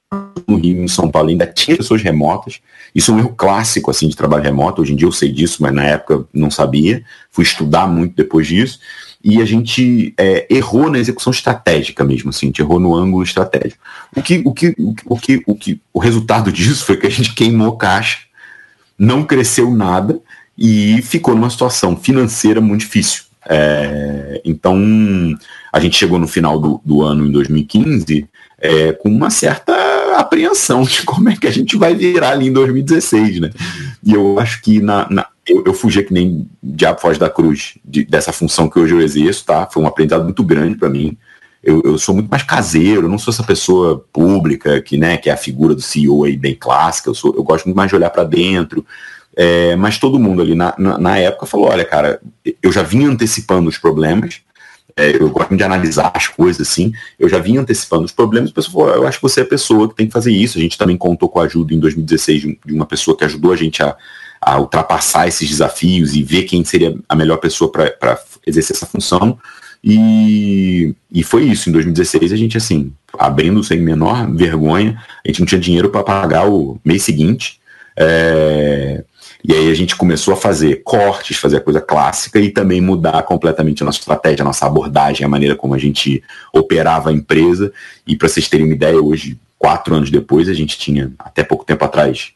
no 0.47 0.57
Rio 0.57 0.81
e 0.81 0.83
em 0.83 0.87
São 0.87 1.09
Paulo, 1.09 1.29
ainda 1.29 1.45
tinha 1.45 1.77
pessoas 1.77 2.01
remotas. 2.01 2.59
Isso 2.93 3.11
é 3.11 3.13
um 3.13 3.19
erro 3.19 3.35
clássico 3.35 3.91
assim 3.91 4.07
de 4.07 4.15
trabalho 4.15 4.43
remoto. 4.43 4.81
Hoje 4.81 4.93
em 4.93 4.95
dia 4.95 5.07
eu 5.07 5.11
sei 5.11 5.31
disso, 5.31 5.61
mas 5.61 5.73
na 5.73 5.83
época 5.83 6.25
não 6.33 6.49
sabia. 6.49 7.03
Fui 7.31 7.43
estudar 7.43 7.87
muito 7.87 8.15
depois 8.15 8.47
disso. 8.47 8.79
E 9.23 9.41
a 9.41 9.45
gente 9.45 10.13
é, 10.17 10.47
errou 10.49 10.89
na 10.89 10.97
execução 10.97 11.31
estratégica 11.31 12.05
mesmo, 12.05 12.29
assim, 12.29 12.45
a 12.45 12.49
gente 12.49 12.61
errou 12.61 12.79
no 12.79 12.95
ângulo 12.95 13.21
estratégico. 13.21 13.77
O 14.15 14.21
que, 14.21 14.41
o 14.45 14.53
que, 14.53 14.73
o 15.05 15.17
que, 15.17 15.43
o 15.45 15.55
que, 15.55 15.81
o 15.93 15.99
resultado 15.99 16.51
disso 16.53 16.85
foi 16.85 16.95
que 16.95 17.05
a 17.05 17.11
gente 17.11 17.33
queimou 17.33 17.75
caixa, 17.75 18.19
não 18.97 19.25
cresceu 19.25 19.69
nada 19.71 20.19
e 20.57 21.01
ficou 21.01 21.35
numa 21.35 21.49
situação 21.49 21.97
financeira 21.97 22.61
muito 22.61 22.81
difícil. 22.81 23.23
É, 23.47 24.41
então, 24.43 24.77
a 25.71 25.79
gente 25.79 25.97
chegou 25.97 26.19
no 26.19 26.27
final 26.27 26.59
do, 26.59 26.81
do 26.83 27.01
ano, 27.01 27.25
em 27.25 27.31
2015, 27.31 28.27
é, 28.57 28.91
com 28.93 29.09
uma 29.09 29.29
certa 29.29 29.73
apreensão 30.17 30.83
de 30.83 31.03
como 31.03 31.29
é 31.29 31.35
que 31.35 31.47
a 31.47 31.51
gente 31.51 31.77
vai 31.77 31.95
virar 31.95 32.31
ali 32.31 32.47
em 32.47 32.53
2016, 32.53 33.39
né? 33.39 33.51
E 34.03 34.13
eu 34.13 34.39
acho 34.39 34.61
que 34.61 34.81
na, 34.81 35.07
na 35.09 35.27
eu, 35.47 35.63
eu 35.65 35.73
que 35.73 36.13
nem 36.13 36.47
diabo 36.61 36.99
foge 36.99 37.19
da 37.19 37.29
cruz 37.29 37.75
de, 37.83 38.05
dessa 38.05 38.31
função 38.31 38.69
que 38.69 38.79
hoje 38.79 38.93
eu 38.93 39.01
exerço, 39.01 39.45
tá? 39.45 39.67
Foi 39.71 39.81
um 39.81 39.87
aprendizado 39.87 40.23
muito 40.23 40.43
grande 40.43 40.75
para 40.75 40.89
mim. 40.89 41.17
Eu, 41.61 41.81
eu, 41.83 41.97
sou 41.97 42.15
muito 42.15 42.29
mais 42.29 42.43
caseiro, 42.43 43.03
eu 43.03 43.09
não 43.09 43.17
sou 43.17 43.33
essa 43.33 43.43
pessoa 43.43 44.05
pública 44.13 44.81
que, 44.81 44.97
né, 44.97 45.17
que 45.17 45.29
é 45.29 45.33
a 45.33 45.37
figura 45.37 45.75
do 45.75 45.81
CEO 45.81 46.23
aí 46.23 46.37
bem 46.37 46.55
clássica. 46.55 47.09
Eu, 47.09 47.15
sou, 47.15 47.35
eu 47.35 47.43
gosto 47.43 47.65
muito 47.65 47.75
mais 47.75 47.89
de 47.89 47.95
olhar 47.95 48.09
para 48.09 48.23
dentro, 48.23 48.85
é, 49.41 49.73
mas 49.77 49.97
todo 49.97 50.19
mundo 50.19 50.41
ali 50.41 50.53
na, 50.53 50.75
na, 50.77 50.97
na, 50.97 51.17
época 51.17 51.45
falou: 51.45 51.67
olha, 51.69 51.85
cara, 51.85 52.19
eu 52.61 52.73
já 52.73 52.83
vinha 52.83 53.07
antecipando 53.07 53.69
os 53.69 53.77
problemas, 53.77 54.41
é, 54.97 55.15
eu 55.15 55.29
gosto 55.29 55.55
de 55.55 55.63
analisar 55.63 56.11
as 56.13 56.27
coisas 56.27 56.67
assim, 56.67 56.91
eu 57.17 57.29
já 57.29 57.39
vinha 57.39 57.61
antecipando 57.61 58.03
os 58.03 58.11
problemas, 58.11 58.49
a 58.49 58.53
pessoa 58.53 58.87
falou: 58.87 59.01
eu 59.01 59.07
acho 59.07 59.17
que 59.17 59.23
você 59.23 59.39
é 59.39 59.43
a 59.43 59.47
pessoa 59.47 59.87
que 59.87 59.95
tem 59.95 60.07
que 60.07 60.11
fazer 60.11 60.33
isso. 60.33 60.57
A 60.57 60.61
gente 60.61 60.77
também 60.77 60.97
contou 60.97 61.29
com 61.29 61.39
a 61.39 61.45
ajuda 61.45 61.73
em 61.73 61.79
2016 61.79 62.41
de 62.65 62.73
uma 62.73 62.85
pessoa 62.85 63.15
que 63.15 63.23
ajudou 63.23 63.53
a 63.53 63.55
gente 63.55 63.81
a, 63.81 63.95
a 64.41 64.59
ultrapassar 64.59 65.25
esses 65.29 65.47
desafios 65.47 66.13
e 66.15 66.21
ver 66.21 66.43
quem 66.43 66.65
seria 66.65 66.93
a 67.07 67.15
melhor 67.15 67.37
pessoa 67.37 67.71
para 67.71 68.19
exercer 68.45 68.75
essa 68.75 68.85
função. 68.85 69.39
E, 69.81 70.93
e 71.09 71.23
foi 71.23 71.43
isso. 71.43 71.69
Em 71.69 71.71
2016, 71.71 72.33
a 72.33 72.35
gente, 72.35 72.57
assim, 72.57 72.91
abrindo 73.17 73.63
sem 73.63 73.79
menor 73.79 74.29
vergonha, 74.29 75.01
a 75.23 75.29
gente 75.29 75.39
não 75.39 75.47
tinha 75.47 75.61
dinheiro 75.61 75.89
para 75.89 76.03
pagar 76.03 76.49
o 76.49 76.77
mês 76.83 77.03
seguinte. 77.03 77.57
É, 77.95 79.05
e 79.43 79.53
aí 79.53 79.71
a 79.71 79.73
gente 79.73 79.95
começou 79.95 80.33
a 80.33 80.37
fazer 80.37 80.81
cortes, 80.83 81.37
fazer 81.37 81.57
a 81.57 81.61
coisa 81.61 81.79
clássica 81.79 82.39
e 82.39 82.49
também 82.49 82.81
mudar 82.81 83.23
completamente 83.23 83.81
a 83.81 83.85
nossa 83.85 83.99
estratégia, 83.99 84.43
a 84.43 84.45
nossa 84.45 84.65
abordagem, 84.65 85.25
a 85.25 85.29
maneira 85.29 85.55
como 85.55 85.73
a 85.73 85.77
gente 85.77 86.21
operava 86.53 87.09
a 87.09 87.13
empresa. 87.13 87.71
E 88.05 88.17
para 88.17 88.27
vocês 88.27 88.49
terem 88.49 88.65
uma 88.65 88.75
ideia, 88.75 89.01
hoje, 89.01 89.39
quatro 89.57 89.95
anos 89.95 90.11
depois, 90.11 90.49
a 90.49 90.53
gente 90.53 90.77
tinha, 90.77 91.11
até 91.17 91.41
pouco 91.41 91.63
tempo 91.63 91.85
atrás, 91.85 92.33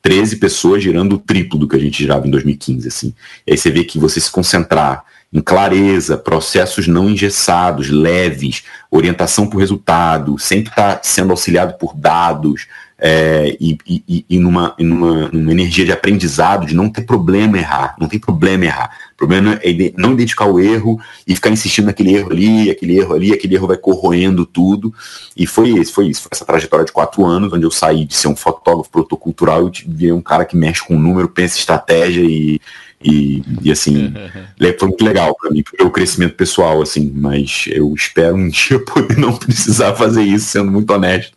13 0.00 0.36
pessoas 0.36 0.82
girando 0.82 1.16
o 1.16 1.18
triplo 1.18 1.58
do 1.58 1.68
que 1.68 1.76
a 1.76 1.80
gente 1.80 1.98
girava 1.98 2.26
em 2.26 2.30
2015. 2.30 2.88
Assim. 2.88 3.14
E 3.46 3.52
aí 3.52 3.58
você 3.58 3.70
vê 3.70 3.84
que 3.84 3.98
você 3.98 4.18
se 4.18 4.30
concentrar 4.30 5.04
em 5.32 5.40
clareza, 5.40 6.16
processos 6.16 6.86
não 6.86 7.10
engessados, 7.10 7.90
leves, 7.90 8.64
orientação 8.90 9.50
o 9.52 9.58
resultado, 9.58 10.38
sempre 10.38 10.70
estar 10.70 10.94
tá 10.94 11.00
sendo 11.02 11.32
auxiliado 11.32 11.74
por 11.74 11.94
dados, 11.94 12.66
é, 12.98 13.56
e, 13.60 13.78
e, 13.86 14.24
e 14.28 14.38
numa, 14.38 14.74
numa, 14.78 15.28
numa, 15.28 15.52
energia 15.52 15.84
de 15.84 15.92
aprendizado, 15.92 16.66
de 16.66 16.74
não 16.74 16.88
ter 16.88 17.02
problema 17.02 17.58
errar, 17.58 17.94
não 18.00 18.08
tem 18.08 18.18
problema 18.18 18.64
errar. 18.64 18.90
O 19.12 19.16
problema 19.16 19.60
é 19.62 19.92
não 19.96 20.12
identificar 20.12 20.46
o 20.46 20.58
erro 20.58 20.98
e 21.26 21.34
ficar 21.34 21.50
insistindo 21.50 21.86
naquele 21.86 22.14
erro 22.14 22.32
ali, 22.32 22.70
aquele 22.70 22.98
erro 22.98 23.14
ali, 23.14 23.32
aquele 23.32 23.54
erro 23.54 23.66
vai 23.66 23.76
corroendo 23.76 24.46
tudo. 24.46 24.92
E 25.36 25.46
foi 25.46 25.70
isso, 25.70 25.92
foi 25.92 26.08
isso. 26.08 26.22
Foi 26.22 26.30
essa 26.32 26.44
trajetória 26.44 26.86
de 26.86 26.92
quatro 26.92 27.24
anos, 27.24 27.52
onde 27.52 27.64
eu 27.64 27.70
saí 27.70 28.04
de 28.04 28.14
ser 28.14 28.28
um 28.28 28.36
fotógrafo 28.36 28.90
protocultural 28.90 29.68
e 29.68 29.72
virei 29.86 30.12
um 30.12 30.22
cara 30.22 30.44
que 30.44 30.56
mexe 30.56 30.86
com 30.86 30.98
número, 30.98 31.28
pensa 31.28 31.58
estratégia 31.58 32.22
e, 32.22 32.60
e, 33.02 33.42
e 33.62 33.70
assim, 33.70 34.12
foi 34.78 34.88
muito 34.88 35.04
legal 35.04 35.34
para 35.34 35.50
mim, 35.50 35.62
o 35.80 35.90
crescimento 35.90 36.34
pessoal, 36.34 36.82
assim, 36.82 37.12
mas 37.14 37.64
eu 37.68 37.92
espero 37.94 38.34
um 38.34 38.48
dia 38.48 38.78
poder 38.78 39.16
não 39.18 39.36
precisar 39.36 39.94
fazer 39.94 40.22
isso, 40.22 40.46
sendo 40.46 40.70
muito 40.70 40.90
honesto. 40.92 41.32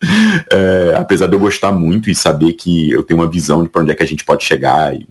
É, 0.52 0.94
apesar 0.96 1.28
de 1.28 1.36
eu 1.36 1.40
gostar 1.40 1.72
muito 1.72 2.10
e 2.10 2.16
saber 2.16 2.54
que 2.54 2.92
eu 2.92 3.04
tenho 3.04 3.20
uma 3.20 3.30
visão 3.30 3.64
de 3.64 3.70
para 3.70 3.82
onde 3.82 3.92
é 3.92 3.96
que 3.96 4.04
a 4.04 4.08
gente 4.08 4.24
pode 4.24 4.44
chegar. 4.44 4.96
E, 4.96 5.08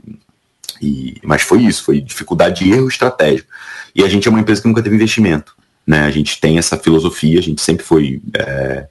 e, 0.81 1.17
mas 1.23 1.43
foi 1.43 1.63
isso, 1.63 1.85
foi 1.85 2.01
dificuldade 2.01 2.65
de 2.65 2.73
erro 2.73 2.89
estratégico. 2.89 3.49
E 3.95 4.03
a 4.03 4.09
gente 4.09 4.27
é 4.27 4.31
uma 4.31 4.41
empresa 4.41 4.63
que 4.63 4.69
nunca 4.69 4.83
teve 4.83 4.97
investimento. 4.97 5.57
Né? 5.87 6.01
A 6.01 6.11
gente 6.11 6.41
tem 6.41 6.59
essa 6.59 6.77
filosofia, 6.77 7.39
a 7.39 7.43
gente 7.43 7.61
sempre 7.63 7.85
foi. 7.85 8.21
É, 8.35 8.87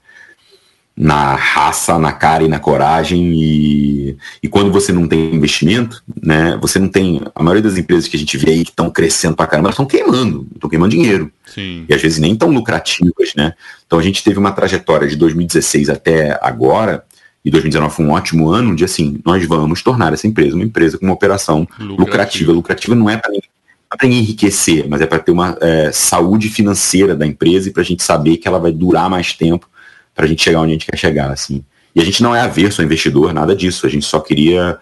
na 0.98 1.36
raça, 1.36 2.00
na 2.00 2.12
cara 2.12 2.44
e 2.44 2.48
na 2.48 2.60
coragem 2.60 3.32
e, 3.32 4.18
e 4.42 4.48
quando 4.48 4.72
você 4.72 4.92
não 4.92 5.08
tem 5.08 5.36
investimento, 5.36 6.04
né, 6.20 6.58
você 6.60 6.80
não 6.80 6.88
tem, 6.88 7.22
a 7.36 7.44
maioria 7.44 7.62
das 7.62 7.78
empresas 7.78 8.08
que 8.08 8.18
a 8.18 8.20
gente 8.20 8.36
vê 8.36 8.50
aí 8.50 8.64
que 8.64 8.72
estão 8.72 8.90
crescendo 8.90 9.36
pra 9.36 9.46
caramba, 9.46 9.70
estão 9.70 9.86
queimando, 9.86 10.48
estão 10.56 10.68
queimando 10.68 10.96
dinheiro. 10.96 11.32
Sim. 11.46 11.86
E 11.88 11.94
às 11.94 12.02
vezes 12.02 12.18
nem 12.18 12.36
tão 12.36 12.50
lucrativas, 12.50 13.36
né? 13.36 13.54
Então 13.86 14.00
a 14.00 14.02
gente 14.02 14.24
teve 14.24 14.40
uma 14.40 14.52
trajetória 14.52 15.08
de 15.08 15.16
2016 15.16 15.88
até 15.90 16.40
agora, 16.42 17.04
e 17.46 17.52
2019 17.52 17.96
foi 17.96 18.06
um 18.06 18.12
ótimo 18.12 18.50
ano, 18.50 18.72
onde 18.72 18.84
assim, 18.84 19.22
nós 19.24 19.46
vamos 19.46 19.84
tornar 19.84 20.14
essa 20.14 20.26
empresa 20.26 20.56
uma 20.56 20.66
empresa 20.66 20.98
com 20.98 21.06
uma 21.06 21.14
operação 21.14 21.60
lucrativa. 21.80 22.02
Lucrativa, 22.02 22.52
lucrativa 22.52 22.96
não 22.96 23.08
é 23.08 23.18
para 23.18 24.08
enriquecer, 24.08 24.88
mas 24.90 25.00
é 25.00 25.06
para 25.06 25.20
ter 25.20 25.32
uma 25.32 25.56
é, 25.62 25.92
saúde 25.92 26.50
financeira 26.50 27.16
da 27.16 27.26
empresa 27.26 27.70
e 27.70 27.72
para 27.72 27.84
a 27.84 27.86
gente 27.86 28.02
saber 28.02 28.38
que 28.38 28.48
ela 28.48 28.60
vai 28.60 28.72
durar 28.72 29.10
mais 29.10 29.32
tempo 29.34 29.70
para 30.18 30.26
a 30.26 30.28
gente 30.28 30.44
chegar 30.44 30.62
onde 30.62 30.72
a 30.72 30.74
gente 30.74 30.88
quer 30.88 30.98
chegar, 30.98 31.32
assim. 31.32 31.64
E 31.94 32.02
a 32.02 32.04
gente 32.04 32.24
não 32.24 32.36
é 32.36 32.42
averso 32.42 32.82
ao 32.82 32.86
investidor, 32.86 33.32
nada 33.32 33.56
disso. 33.56 33.86
A 33.86 33.90
gente 33.90 34.06
só 34.06 34.20
queria, 34.20 34.80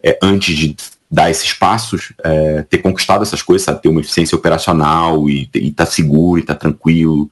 é, 0.00 0.16
antes 0.22 0.56
de 0.56 0.76
dar 1.10 1.28
esses 1.28 1.52
passos, 1.52 2.12
é, 2.22 2.62
ter 2.62 2.78
conquistado 2.78 3.22
essas 3.22 3.42
coisas, 3.42 3.64
sabe? 3.64 3.82
ter 3.82 3.88
uma 3.88 4.00
eficiência 4.00 4.36
operacional 4.36 5.28
e 5.28 5.50
estar 5.52 5.84
tá 5.84 5.90
seguro 5.90 6.38
e 6.38 6.42
estar 6.42 6.54
tá 6.54 6.60
tranquilo. 6.60 7.28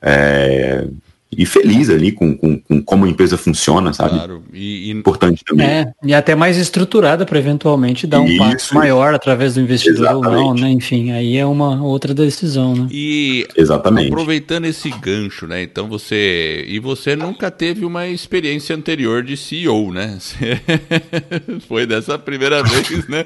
É, 0.00 0.86
e 1.36 1.46
feliz 1.46 1.88
ali 1.88 2.12
com, 2.12 2.36
com, 2.36 2.58
com, 2.58 2.82
como 2.82 3.06
a 3.06 3.08
empresa 3.08 3.38
funciona, 3.38 3.92
sabe? 3.92 4.10
Claro, 4.10 4.42
e, 4.52 4.88
e... 4.88 4.90
importante 4.90 5.42
também. 5.44 5.66
É, 5.66 5.92
e 6.04 6.12
até 6.12 6.34
mais 6.34 6.58
estruturada 6.58 7.24
para 7.24 7.38
eventualmente 7.38 8.06
dar 8.06 8.20
um 8.20 8.26
Isso. 8.26 8.38
passo 8.38 8.74
maior 8.74 9.14
através 9.14 9.54
do 9.54 9.60
investidor 9.60 10.06
Exatamente. 10.06 10.26
ou 10.26 10.32
não, 10.32 10.54
né? 10.54 10.70
Enfim, 10.70 11.10
aí 11.10 11.36
é 11.36 11.46
uma 11.46 11.82
outra 11.82 12.12
decisão, 12.12 12.74
né? 12.74 12.86
E 12.90 13.46
Exatamente. 13.56 14.08
aproveitando 14.08 14.66
esse 14.66 14.90
gancho, 14.90 15.46
né? 15.46 15.62
Então 15.62 15.88
você 15.88 16.64
e 16.68 16.78
você 16.78 17.16
nunca 17.16 17.50
teve 17.50 17.84
uma 17.84 18.06
experiência 18.06 18.76
anterior 18.76 19.22
de 19.22 19.36
CEO, 19.36 19.90
né? 19.90 20.18
Foi 21.66 21.86
dessa 21.86 22.18
primeira 22.18 22.62
vez, 22.62 23.08
né? 23.08 23.24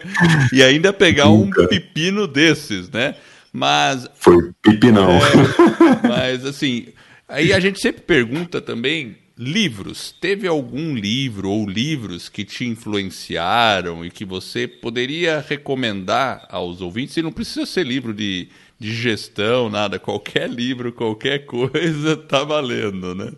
E 0.53 0.63
ainda 0.63 0.93
pegar 0.93 1.27
nunca. 1.27 1.63
um 1.63 1.67
pepino 1.67 2.29
desses, 2.29 2.89
né? 2.91 3.17
Mas 3.53 4.07
foi 4.15 4.51
pepinão. 4.63 5.13
É, 5.13 5.21
mas 6.07 6.45
assim, 6.45 6.89
Aí 7.29 7.53
a 7.53 7.61
gente 7.61 7.81
sempre 7.81 8.03
pergunta 8.03 8.61
também 8.61 9.17
livros. 9.37 10.15
Teve 10.21 10.47
algum 10.47 10.95
livro 10.95 11.51
ou 11.51 11.69
livros 11.69 12.29
que 12.29 12.45
te 12.45 12.65
influenciaram 12.65 14.05
e 14.05 14.11
que 14.11 14.25
você 14.25 14.67
poderia 14.67 15.45
recomendar 15.47 16.47
aos 16.51 16.81
ouvintes? 16.81 17.17
E 17.17 17.23
não 17.23 17.33
precisa 17.33 17.67
ser 17.67 17.85
livro 17.85 18.15
de, 18.15 18.49
de 18.79 18.95
gestão, 18.95 19.69
nada. 19.69 19.99
Qualquer 19.99 20.49
livro, 20.49 20.93
qualquer 20.93 21.45
coisa 21.47 22.17
tá 22.29 22.45
valendo, 22.45 23.15
né? 23.15 23.33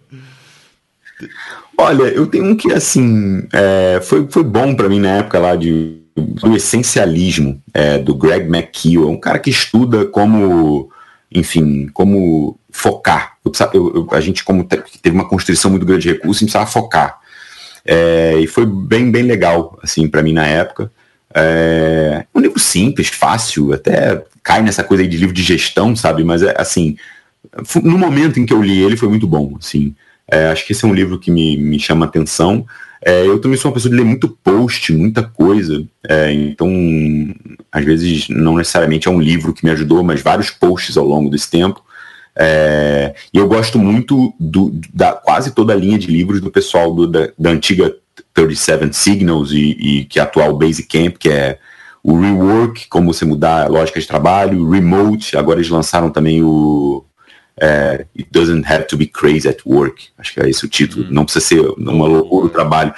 Olha, 1.76 2.04
eu 2.04 2.26
tenho 2.26 2.44
um 2.44 2.56
que 2.56 2.72
assim 2.72 3.42
é, 3.52 4.00
foi, 4.00 4.28
foi 4.30 4.44
bom 4.44 4.74
para 4.74 4.88
mim 4.88 5.00
na 5.00 5.16
época 5.16 5.38
lá 5.40 5.56
de 5.56 5.98
do 6.20 6.56
essencialismo 6.56 7.62
é, 7.72 7.98
do 7.98 8.14
Greg 8.14 8.48
McKeown, 8.48 9.12
um 9.12 9.20
cara 9.20 9.38
que 9.38 9.50
estuda 9.50 10.06
como, 10.06 10.90
enfim, 11.30 11.88
como 11.92 12.58
focar. 12.70 13.36
Eu, 13.44 13.52
eu, 13.72 13.94
eu, 13.96 14.08
a 14.12 14.20
gente, 14.20 14.44
como 14.44 14.64
teve 14.64 15.14
uma 15.14 15.28
constrição 15.28 15.70
muito 15.70 15.86
grande 15.86 16.02
de 16.02 16.12
recursos, 16.12 16.42
precisava 16.42 16.66
focar. 16.66 17.18
É, 17.84 18.38
e 18.38 18.46
foi 18.46 18.66
bem, 18.66 19.10
bem 19.10 19.22
legal, 19.22 19.78
assim, 19.82 20.08
para 20.08 20.22
mim 20.22 20.32
na 20.32 20.46
época. 20.46 20.90
É 21.34 22.24
um 22.34 22.40
livro 22.40 22.58
simples, 22.58 23.08
fácil, 23.08 23.72
até 23.72 24.22
cai 24.42 24.62
nessa 24.62 24.82
coisa 24.82 25.02
aí 25.02 25.08
de 25.08 25.16
livro 25.16 25.34
de 25.34 25.42
gestão, 25.42 25.94
sabe? 25.94 26.24
Mas, 26.24 26.42
é, 26.42 26.54
assim, 26.58 26.96
no 27.82 27.98
momento 27.98 28.40
em 28.40 28.46
que 28.46 28.52
eu 28.52 28.62
li 28.62 28.82
ele, 28.82 28.96
foi 28.96 29.08
muito 29.08 29.26
bom, 29.26 29.56
assim. 29.58 29.94
É, 30.30 30.48
acho 30.48 30.66
que 30.66 30.72
esse 30.72 30.84
é 30.84 30.88
um 30.88 30.94
livro 30.94 31.18
que 31.18 31.30
me, 31.30 31.56
me 31.56 31.78
chama 31.78 32.06
atenção. 32.06 32.66
É, 33.04 33.26
eu 33.26 33.40
também 33.40 33.56
sou 33.56 33.70
uma 33.70 33.74
pessoa 33.74 33.90
de 33.90 33.96
ler 33.96 34.04
muito 34.04 34.28
post, 34.28 34.92
muita 34.92 35.22
coisa. 35.22 35.84
É, 36.08 36.32
então, 36.32 36.68
às 37.70 37.84
vezes, 37.84 38.28
não 38.28 38.56
necessariamente 38.56 39.08
é 39.08 39.10
um 39.10 39.20
livro 39.20 39.52
que 39.52 39.64
me 39.64 39.70
ajudou, 39.70 40.02
mas 40.02 40.20
vários 40.20 40.50
posts 40.50 40.96
ao 40.96 41.06
longo 41.06 41.30
desse 41.30 41.50
tempo. 41.50 41.82
É, 42.36 43.14
e 43.34 43.38
eu 43.38 43.48
gosto 43.48 43.78
muito 43.78 44.32
do, 44.38 44.72
da 44.94 45.12
quase 45.12 45.50
toda 45.52 45.72
a 45.72 45.76
linha 45.76 45.98
de 45.98 46.06
livros 46.06 46.40
do 46.40 46.50
pessoal 46.50 46.94
do, 46.94 47.06
da, 47.06 47.30
da, 47.36 47.50
antiga 47.50 47.92
37 48.32 48.96
Signals 48.96 49.50
e, 49.50 49.76
e 49.80 50.04
que 50.04 50.20
é 50.20 50.22
atual 50.22 50.56
Basecamp, 50.56 51.16
que 51.18 51.28
é 51.28 51.58
o 52.00 52.18
Rework, 52.18 52.86
como 52.88 53.12
você 53.12 53.24
mudar 53.24 53.64
a 53.64 53.68
lógica 53.68 54.00
de 54.00 54.06
trabalho, 54.06 54.70
Remote, 54.70 55.36
agora 55.36 55.58
eles 55.58 55.68
lançaram 55.68 56.10
também 56.10 56.42
o 56.42 57.04
é, 57.60 58.06
It 58.16 58.28
Doesn't 58.30 58.64
Have 58.66 58.84
to 58.84 58.96
Be 58.96 59.06
Crazy 59.06 59.48
at 59.48 59.58
Work, 59.66 60.08
acho 60.18 60.34
que 60.34 60.40
é 60.40 60.48
esse 60.48 60.64
o 60.64 60.68
título, 60.68 61.04
uhum. 61.04 61.12
não 61.12 61.24
precisa 61.24 61.44
ser 61.44 61.60
uma 61.60 62.06
loucura 62.06 62.46
o 62.46 62.50
trabalho. 62.50 62.94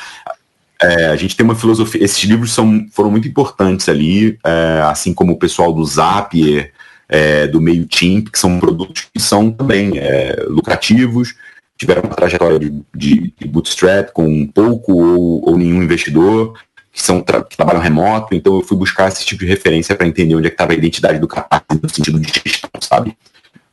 É, 0.83 1.07
a 1.07 1.17
gente 1.17 1.37
tem 1.37 1.45
uma 1.45 1.55
filosofia, 1.55 2.03
esses 2.03 2.23
livros 2.25 2.53
são, 2.53 2.87
foram 2.93 3.11
muito 3.11 3.29
importantes 3.29 3.89
ali, 3.89 4.39
é, 4.45 4.81
assim 4.85 5.13
como 5.13 5.33
o 5.33 5.39
pessoal 5.39 5.73
do 5.73 5.85
Zapier, 5.85 6.73
é, 7.09 7.47
do 7.47 7.61
meio 7.61 7.87
team, 7.87 8.23
que 8.23 8.39
são 8.39 8.59
produtos 8.59 9.09
que 9.13 9.21
são 9.21 9.51
também 9.51 9.99
é, 9.99 10.45
lucrativos, 10.49 11.35
tiveram 11.77 12.03
uma 12.03 12.15
trajetória 12.15 12.59
de, 12.59 12.73
de, 12.95 13.35
de 13.39 13.49
bootstrap 13.49 14.13
com 14.13 14.47
pouco 14.47 14.93
ou, 14.93 15.49
ou, 15.49 15.59
nenhum 15.59 15.83
investidor, 15.83 16.59
que, 16.93 17.03
são 17.03 17.23
que 17.23 17.57
trabalham 17.57 17.81
remoto, 17.81 18.35
então 18.35 18.55
eu 18.57 18.63
fui 18.63 18.77
buscar 18.77 19.09
esse 19.09 19.25
tipo 19.25 19.41
de 19.41 19.51
referência 19.51 19.95
para 19.95 20.07
entender 20.07 20.35
onde 20.35 20.47
é 20.47 20.51
que 20.51 20.55
estava 20.55 20.73
a 20.73 20.77
identidade 20.77 21.19
do 21.19 21.29
Catarse 21.29 21.65
no 21.83 21.89
sentido 21.89 22.21
de 22.21 22.29
gestão, 22.33 22.71
sabe? 22.81 23.17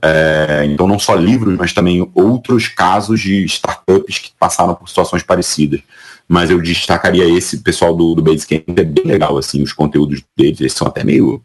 É, 0.02 0.64
então 0.66 0.88
não 0.88 1.00
só 1.00 1.16
livros, 1.16 1.58
mas 1.58 1.74
também 1.74 2.08
outros 2.14 2.68
casos 2.68 3.20
de 3.20 3.44
startups 3.46 4.20
que 4.20 4.32
passaram 4.40 4.76
por 4.76 4.88
situações 4.88 5.24
parecidas. 5.24 5.82
Mas 6.28 6.50
eu 6.50 6.62
destacaria 6.62 7.26
esse 7.26 7.60
pessoal 7.60 7.96
do, 7.96 8.14
do 8.14 8.22
Basecamp, 8.22 8.64
é 8.78 8.84
bem 8.84 9.06
legal, 9.06 9.38
assim, 9.38 9.64
os 9.64 9.74
conteúdos 9.74 10.22
deles, 10.36 10.60
eles 10.60 10.74
são 10.74 10.88
até 10.88 11.04
meio 11.04 11.42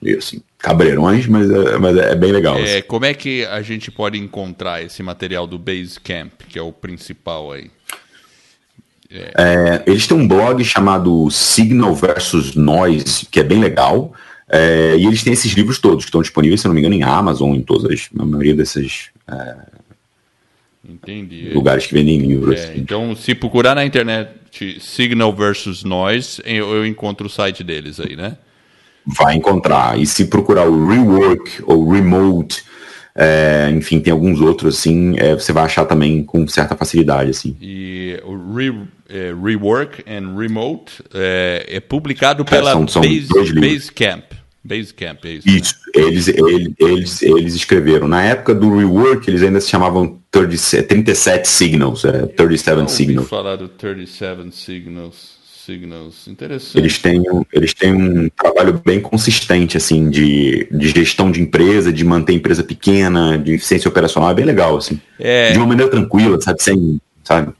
meio 0.00 0.18
assim, 0.18 0.40
cabreirões, 0.58 1.26
mas 1.26 1.50
é, 1.50 1.78
mas 1.78 1.96
é 1.96 2.14
bem 2.14 2.32
legal. 2.32 2.56
É, 2.58 2.62
assim. 2.62 2.82
Como 2.82 3.04
é 3.04 3.12
que 3.12 3.44
a 3.46 3.60
gente 3.60 3.90
pode 3.90 4.18
encontrar 4.18 4.82
esse 4.82 5.02
material 5.02 5.46
do 5.46 5.58
Basecamp, 5.58 6.32
que 6.48 6.58
é 6.58 6.62
o 6.62 6.72
principal 6.72 7.52
aí? 7.52 7.70
É. 9.10 9.32
É, 9.36 9.82
eles 9.86 10.06
têm 10.06 10.16
um 10.16 10.26
blog 10.26 10.64
chamado 10.64 11.28
Signal 11.30 11.94
versus 11.94 12.54
Noise, 12.54 13.26
que 13.26 13.40
é 13.40 13.44
bem 13.44 13.58
legal. 13.58 14.14
É, 14.50 14.96
e 14.96 15.06
eles 15.06 15.22
têm 15.22 15.32
esses 15.32 15.52
livros 15.52 15.78
todos, 15.78 16.04
que 16.04 16.08
estão 16.08 16.22
disponíveis, 16.22 16.60
se 16.60 16.66
não 16.66 16.74
me 16.74 16.80
engano, 16.80 16.94
em 16.94 17.02
Amazon, 17.02 17.54
em 17.54 17.62
todas, 17.62 18.08
na 18.12 18.24
maioria 18.24 18.54
desses 18.54 19.10
é, 19.30 19.56
Entendi. 20.88 21.50
lugares 21.54 21.86
que 21.86 21.94
vendem 21.94 22.18
livros. 22.18 22.58
É, 22.58 22.64
assim. 22.64 22.80
Então, 22.80 23.14
se 23.14 23.34
procurar 23.34 23.74
na 23.74 23.84
internet 23.84 24.30
Signal 24.80 25.32
versus 25.32 25.84
Noise, 25.84 26.42
eu, 26.44 26.74
eu 26.74 26.86
encontro 26.86 27.26
o 27.26 27.30
site 27.30 27.62
deles 27.62 28.00
aí, 28.00 28.16
né? 28.16 28.36
vai 29.06 29.34
encontrar. 29.34 29.98
E 29.98 30.06
se 30.06 30.26
procurar 30.26 30.68
o 30.68 30.86
rework 30.86 31.62
ou 31.64 31.90
remote, 31.90 32.62
é, 33.14 33.70
enfim, 33.72 34.00
tem 34.00 34.12
alguns 34.12 34.40
outros 34.40 34.78
assim, 34.78 35.14
é, 35.18 35.34
você 35.34 35.52
vai 35.52 35.64
achar 35.64 35.84
também 35.84 36.22
com 36.22 36.46
certa 36.46 36.76
facilidade 36.76 37.30
assim. 37.30 37.56
E 37.60 38.20
o 38.24 38.54
re, 38.54 38.72
é, 39.08 39.34
rework 39.42 40.04
and 40.08 40.36
remote 40.36 41.02
é, 41.12 41.66
é 41.68 41.80
publicado 41.80 42.44
pela 42.44 42.72
são, 42.72 42.86
são 42.86 43.02
Base, 43.02 43.28
Basecamp. 43.54 44.39
Basecamp, 44.62 45.24
é 45.24 45.32
isso. 45.32 45.48
Né? 45.48 45.56
Isso, 45.56 45.74
né? 45.74 46.02
eles, 46.02 46.28
eles, 46.28 46.74
eles, 46.78 47.22
eles 47.22 47.54
escreveram. 47.54 48.06
Na 48.06 48.22
época 48.22 48.54
do 48.54 48.76
rework, 48.76 49.28
eles 49.28 49.42
ainda 49.42 49.60
se 49.60 49.68
chamavam 49.68 50.18
30, 50.30 50.82
37 50.82 51.48
Signals, 51.48 52.04
é, 52.04 52.26
37 52.26 52.78
Eu 52.78 52.88
Signals. 52.88 53.28
falar 53.28 53.56
do 53.56 53.68
37 53.68 54.54
Signals. 54.54 55.40
Signals. 55.70 56.26
Interessante. 56.26 56.78
Eles 56.78 56.98
têm, 56.98 57.22
eles 57.52 57.74
têm 57.74 57.92
um 57.92 58.28
trabalho 58.30 58.80
bem 58.84 59.00
consistente, 59.00 59.76
assim, 59.76 60.10
de, 60.10 60.66
de 60.70 60.88
gestão 60.88 61.30
de 61.30 61.40
empresa, 61.40 61.92
de 61.92 62.04
manter 62.04 62.32
a 62.32 62.36
empresa 62.36 62.64
pequena, 62.64 63.38
de 63.38 63.52
eficiência 63.52 63.88
operacional, 63.88 64.30
é 64.30 64.34
bem 64.34 64.44
legal, 64.44 64.76
assim. 64.76 65.00
É... 65.18 65.52
De 65.52 65.58
uma 65.58 65.66
maneira 65.66 65.90
tranquila, 65.90 66.40
sabe? 66.40 66.62
Sem, 66.62 67.00
sabe? 67.22 67.52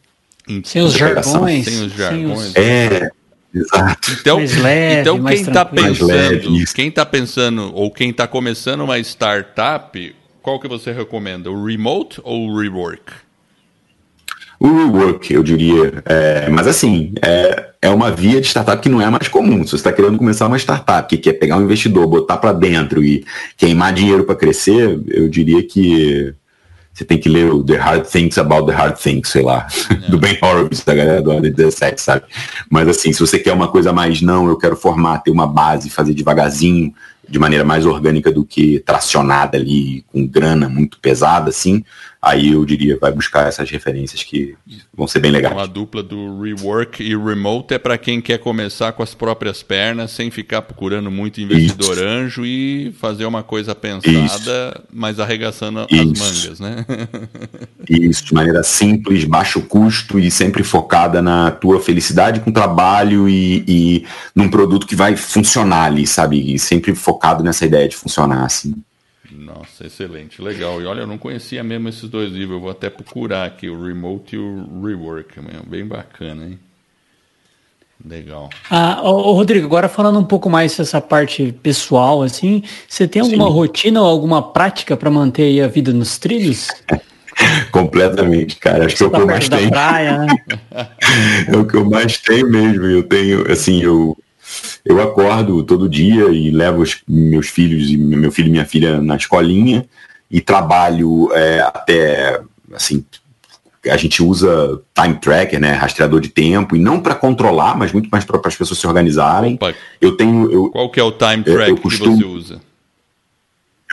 Sem 0.64 0.82
os 0.82 0.92
jargões. 0.92 1.64
Sem 1.66 1.86
os 1.86 1.92
jargões. 1.92 2.56
É, 2.56 3.10
Exato. 3.54 4.12
Então, 4.12 4.38
leve, 4.38 5.00
então 5.00 5.24
quem 5.24 5.40
está 5.40 5.64
pensando, 5.64 6.64
quem 6.74 6.88
está 6.88 7.06
pensando 7.06 7.74
ou 7.74 7.90
quem 7.90 8.10
está 8.10 8.26
começando 8.26 8.82
uma 8.82 8.98
startup, 9.00 10.16
qual 10.40 10.60
que 10.60 10.68
você 10.68 10.92
recomenda? 10.92 11.50
O 11.50 11.64
remote 11.64 12.20
ou 12.22 12.48
o 12.48 12.58
rework? 12.58 13.12
o 14.60 14.68
rework, 14.68 15.32
eu 15.32 15.42
diria. 15.42 16.02
É, 16.04 16.50
mas 16.50 16.66
assim, 16.66 17.14
é, 17.22 17.70
é 17.80 17.88
uma 17.88 18.10
via 18.10 18.40
de 18.42 18.46
startup 18.46 18.80
que 18.80 18.90
não 18.90 19.00
é 19.00 19.08
mais 19.08 19.26
comum. 19.26 19.64
Se 19.64 19.70
você 19.70 19.76
está 19.76 19.92
querendo 19.92 20.18
começar 20.18 20.46
uma 20.46 20.58
startup 20.58 21.08
que 21.08 21.16
quer 21.16 21.32
pegar 21.32 21.56
um 21.56 21.62
investidor, 21.62 22.06
botar 22.06 22.36
para 22.36 22.52
dentro 22.52 23.02
e 23.02 23.24
queimar 23.56 23.94
dinheiro 23.94 24.24
para 24.24 24.36
crescer, 24.36 25.00
eu 25.08 25.28
diria 25.30 25.62
que 25.62 26.34
você 26.92 27.04
tem 27.04 27.18
que 27.18 27.28
ler 27.28 27.52
o 27.52 27.62
The 27.62 27.76
Hard 27.76 28.06
Things 28.06 28.36
About 28.36 28.66
the 28.66 28.72
Hard 28.72 28.96
Things, 28.98 29.28
sei 29.28 29.42
lá, 29.42 29.66
é. 29.90 29.94
do 30.10 30.18
Ben 30.18 30.38
Horowitz, 30.40 30.84
da 30.84 30.94
galera 30.94 31.22
do 31.22 31.32
Under 31.32 31.52
17, 31.52 32.00
sabe? 32.00 32.24
Mas 32.70 32.88
assim, 32.88 33.12
se 33.12 33.20
você 33.20 33.38
quer 33.38 33.52
uma 33.52 33.68
coisa 33.68 33.92
mais, 33.92 34.20
não, 34.20 34.48
eu 34.48 34.56
quero 34.56 34.76
formar, 34.76 35.18
ter 35.18 35.30
uma 35.30 35.46
base, 35.46 35.88
fazer 35.88 36.14
devagarzinho, 36.14 36.92
de 37.28 37.38
maneira 37.38 37.64
mais 37.64 37.86
orgânica 37.86 38.32
do 38.32 38.44
que 38.44 38.80
tracionada 38.80 39.56
ali, 39.56 40.04
com 40.12 40.26
grana 40.26 40.68
muito 40.68 40.98
pesada, 40.98 41.50
assim, 41.50 41.84
aí 42.20 42.52
eu 42.52 42.64
diria, 42.64 42.98
vai 43.00 43.12
buscar 43.12 43.46
essas 43.46 43.70
referências 43.70 44.24
que 44.24 44.56
vão 45.00 45.08
ser 45.08 45.20
bem 45.20 45.30
legais. 45.30 45.54
Uma 45.54 45.66
dupla 45.66 46.02
do 46.02 46.42
rework 46.42 47.02
e 47.02 47.16
remote 47.16 47.72
é 47.72 47.78
para 47.78 47.96
quem 47.96 48.20
quer 48.20 48.38
começar 48.38 48.92
com 48.92 49.02
as 49.02 49.14
próprias 49.14 49.62
pernas, 49.62 50.10
sem 50.10 50.30
ficar 50.30 50.60
procurando 50.60 51.10
muito 51.10 51.40
investidor 51.40 51.96
Isso. 51.96 52.04
anjo 52.04 52.44
e 52.44 52.92
fazer 53.00 53.24
uma 53.24 53.42
coisa 53.42 53.74
pensada, 53.74 54.10
Isso. 54.12 54.82
mas 54.92 55.18
arregaçando 55.18 55.86
Isso. 55.90 56.02
as 56.02 56.18
mangas, 56.18 56.60
né? 56.60 56.86
Isso, 57.88 58.26
de 58.26 58.34
maneira 58.34 58.62
simples, 58.62 59.24
baixo 59.24 59.62
custo 59.62 60.18
e 60.18 60.30
sempre 60.30 60.62
focada 60.62 61.22
na 61.22 61.50
tua 61.50 61.80
felicidade 61.80 62.40
com 62.40 62.50
o 62.50 62.52
trabalho 62.52 63.26
e, 63.26 63.64
e 63.66 64.06
num 64.34 64.50
produto 64.50 64.86
que 64.86 64.94
vai 64.94 65.16
funcionar 65.16 65.84
ali, 65.84 66.06
sabe? 66.06 66.54
E 66.54 66.58
sempre 66.58 66.94
focado 66.94 67.42
nessa 67.42 67.64
ideia 67.64 67.88
de 67.88 67.96
funcionar 67.96 68.44
assim. 68.44 68.74
Nossa, 69.32 69.86
excelente, 69.86 70.42
legal. 70.42 70.80
E 70.80 70.86
olha, 70.86 71.00
eu 71.00 71.06
não 71.06 71.18
conhecia 71.18 71.62
mesmo 71.62 71.88
esses 71.88 72.08
dois 72.08 72.32
livros, 72.32 72.56
eu 72.56 72.60
vou 72.60 72.70
até 72.70 72.90
procurar 72.90 73.46
aqui, 73.46 73.68
o 73.68 73.82
Remote 73.82 74.36
e 74.36 74.38
o 74.38 74.82
Rework, 74.82 75.40
mesmo. 75.40 75.64
bem 75.66 75.86
bacana, 75.86 76.46
hein? 76.46 76.58
Legal. 78.04 78.48
Ah, 78.70 79.00
ô, 79.02 79.32
Rodrigo, 79.32 79.66
agora 79.66 79.88
falando 79.88 80.18
um 80.18 80.24
pouco 80.24 80.48
mais 80.48 80.76
dessa 80.76 81.00
parte 81.00 81.52
pessoal, 81.62 82.22
assim, 82.22 82.62
você 82.88 83.06
tem 83.06 83.20
alguma 83.20 83.46
Sim. 83.46 83.52
rotina 83.52 84.00
ou 84.00 84.06
alguma 84.06 84.42
prática 84.42 84.96
para 84.96 85.10
manter 85.10 85.60
a 85.60 85.68
vida 85.68 85.92
nos 85.92 86.16
trilhos? 86.16 86.68
Completamente, 87.70 88.56
cara. 88.56 88.86
Acho 88.86 88.96
que 88.96 89.02
é 89.02 89.06
o 89.06 89.10
que 89.10 89.20
eu 89.20 89.26
mais 89.26 89.48
tenho. 89.48 89.70
Praia, 89.70 90.18
né? 90.18 90.26
é 91.48 91.56
o 91.56 91.66
que 91.66 91.76
eu 91.76 91.88
mais 91.88 92.18
tenho 92.18 92.48
mesmo. 92.48 92.84
Eu 92.84 93.02
tenho, 93.02 93.50
assim, 93.50 93.82
eu, 93.82 94.16
eu 94.84 95.00
acordo 95.00 95.62
todo 95.62 95.88
dia 95.88 96.26
e 96.26 96.50
levo 96.50 96.82
os 96.82 97.02
meus 97.06 97.48
filhos 97.48 97.90
e 97.90 97.96
meu 97.96 98.32
filho 98.32 98.48
e 98.48 98.50
minha 98.50 98.64
filha 98.64 99.00
na 99.00 99.16
escolinha 99.16 99.86
e 100.30 100.40
trabalho 100.40 101.30
é, 101.32 101.60
até, 101.60 102.40
assim, 102.72 103.04
a 103.88 103.96
gente 103.96 104.22
usa 104.22 104.80
time 104.94 105.14
tracker, 105.14 105.58
né, 105.58 105.72
rastreador 105.72 106.20
de 106.20 106.28
tempo, 106.28 106.76
e 106.76 106.78
não 106.78 107.00
para 107.00 107.14
controlar, 107.14 107.76
mas 107.76 107.92
muito 107.92 108.08
mais 108.10 108.24
para 108.24 108.40
as 108.44 108.56
pessoas 108.56 108.78
se 108.78 108.86
organizarem. 108.86 109.54
Opa. 109.54 109.74
Eu 110.00 110.16
tenho. 110.16 110.50
Eu, 110.52 110.70
Qual 110.70 110.90
que 110.90 111.00
é 111.00 111.02
o 111.02 111.12
time 111.12 111.42
tracker 111.42 111.80
costumo, 111.80 112.16
que 112.16 112.22
você 112.22 112.28
usa? 112.28 112.60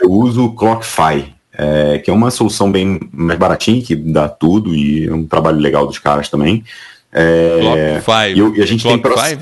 Eu 0.00 0.10
uso 0.10 0.44
o 0.44 0.52
Clockify, 0.52 1.34
é, 1.52 1.98
que 1.98 2.10
é 2.10 2.12
uma 2.12 2.30
solução 2.30 2.70
bem 2.70 3.00
mais 3.12 3.38
baratinha, 3.38 3.82
que 3.82 3.96
dá 3.96 4.28
tudo, 4.28 4.74
e 4.74 5.08
é 5.08 5.12
um 5.12 5.26
trabalho 5.26 5.58
legal 5.58 5.86
dos 5.86 5.98
caras 5.98 6.28
também. 6.28 6.62
É, 7.12 8.00
Clockify. 8.04 8.32
E, 8.34 8.58
e 8.58 8.62
a 8.62 8.66
gente 8.66 8.82
Clock 8.82 9.02
tem 9.02 9.38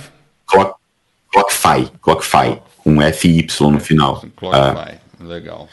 Clock, 0.47 0.75
Clockify, 1.33 1.91
Clockify, 2.01 2.61
com 2.79 2.97
FY 3.13 3.47
no 3.61 3.81
final. 3.81 4.25
Clockify, 4.37 4.99
uh, 5.21 5.25
legal. 5.25 5.69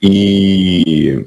E 0.00 1.26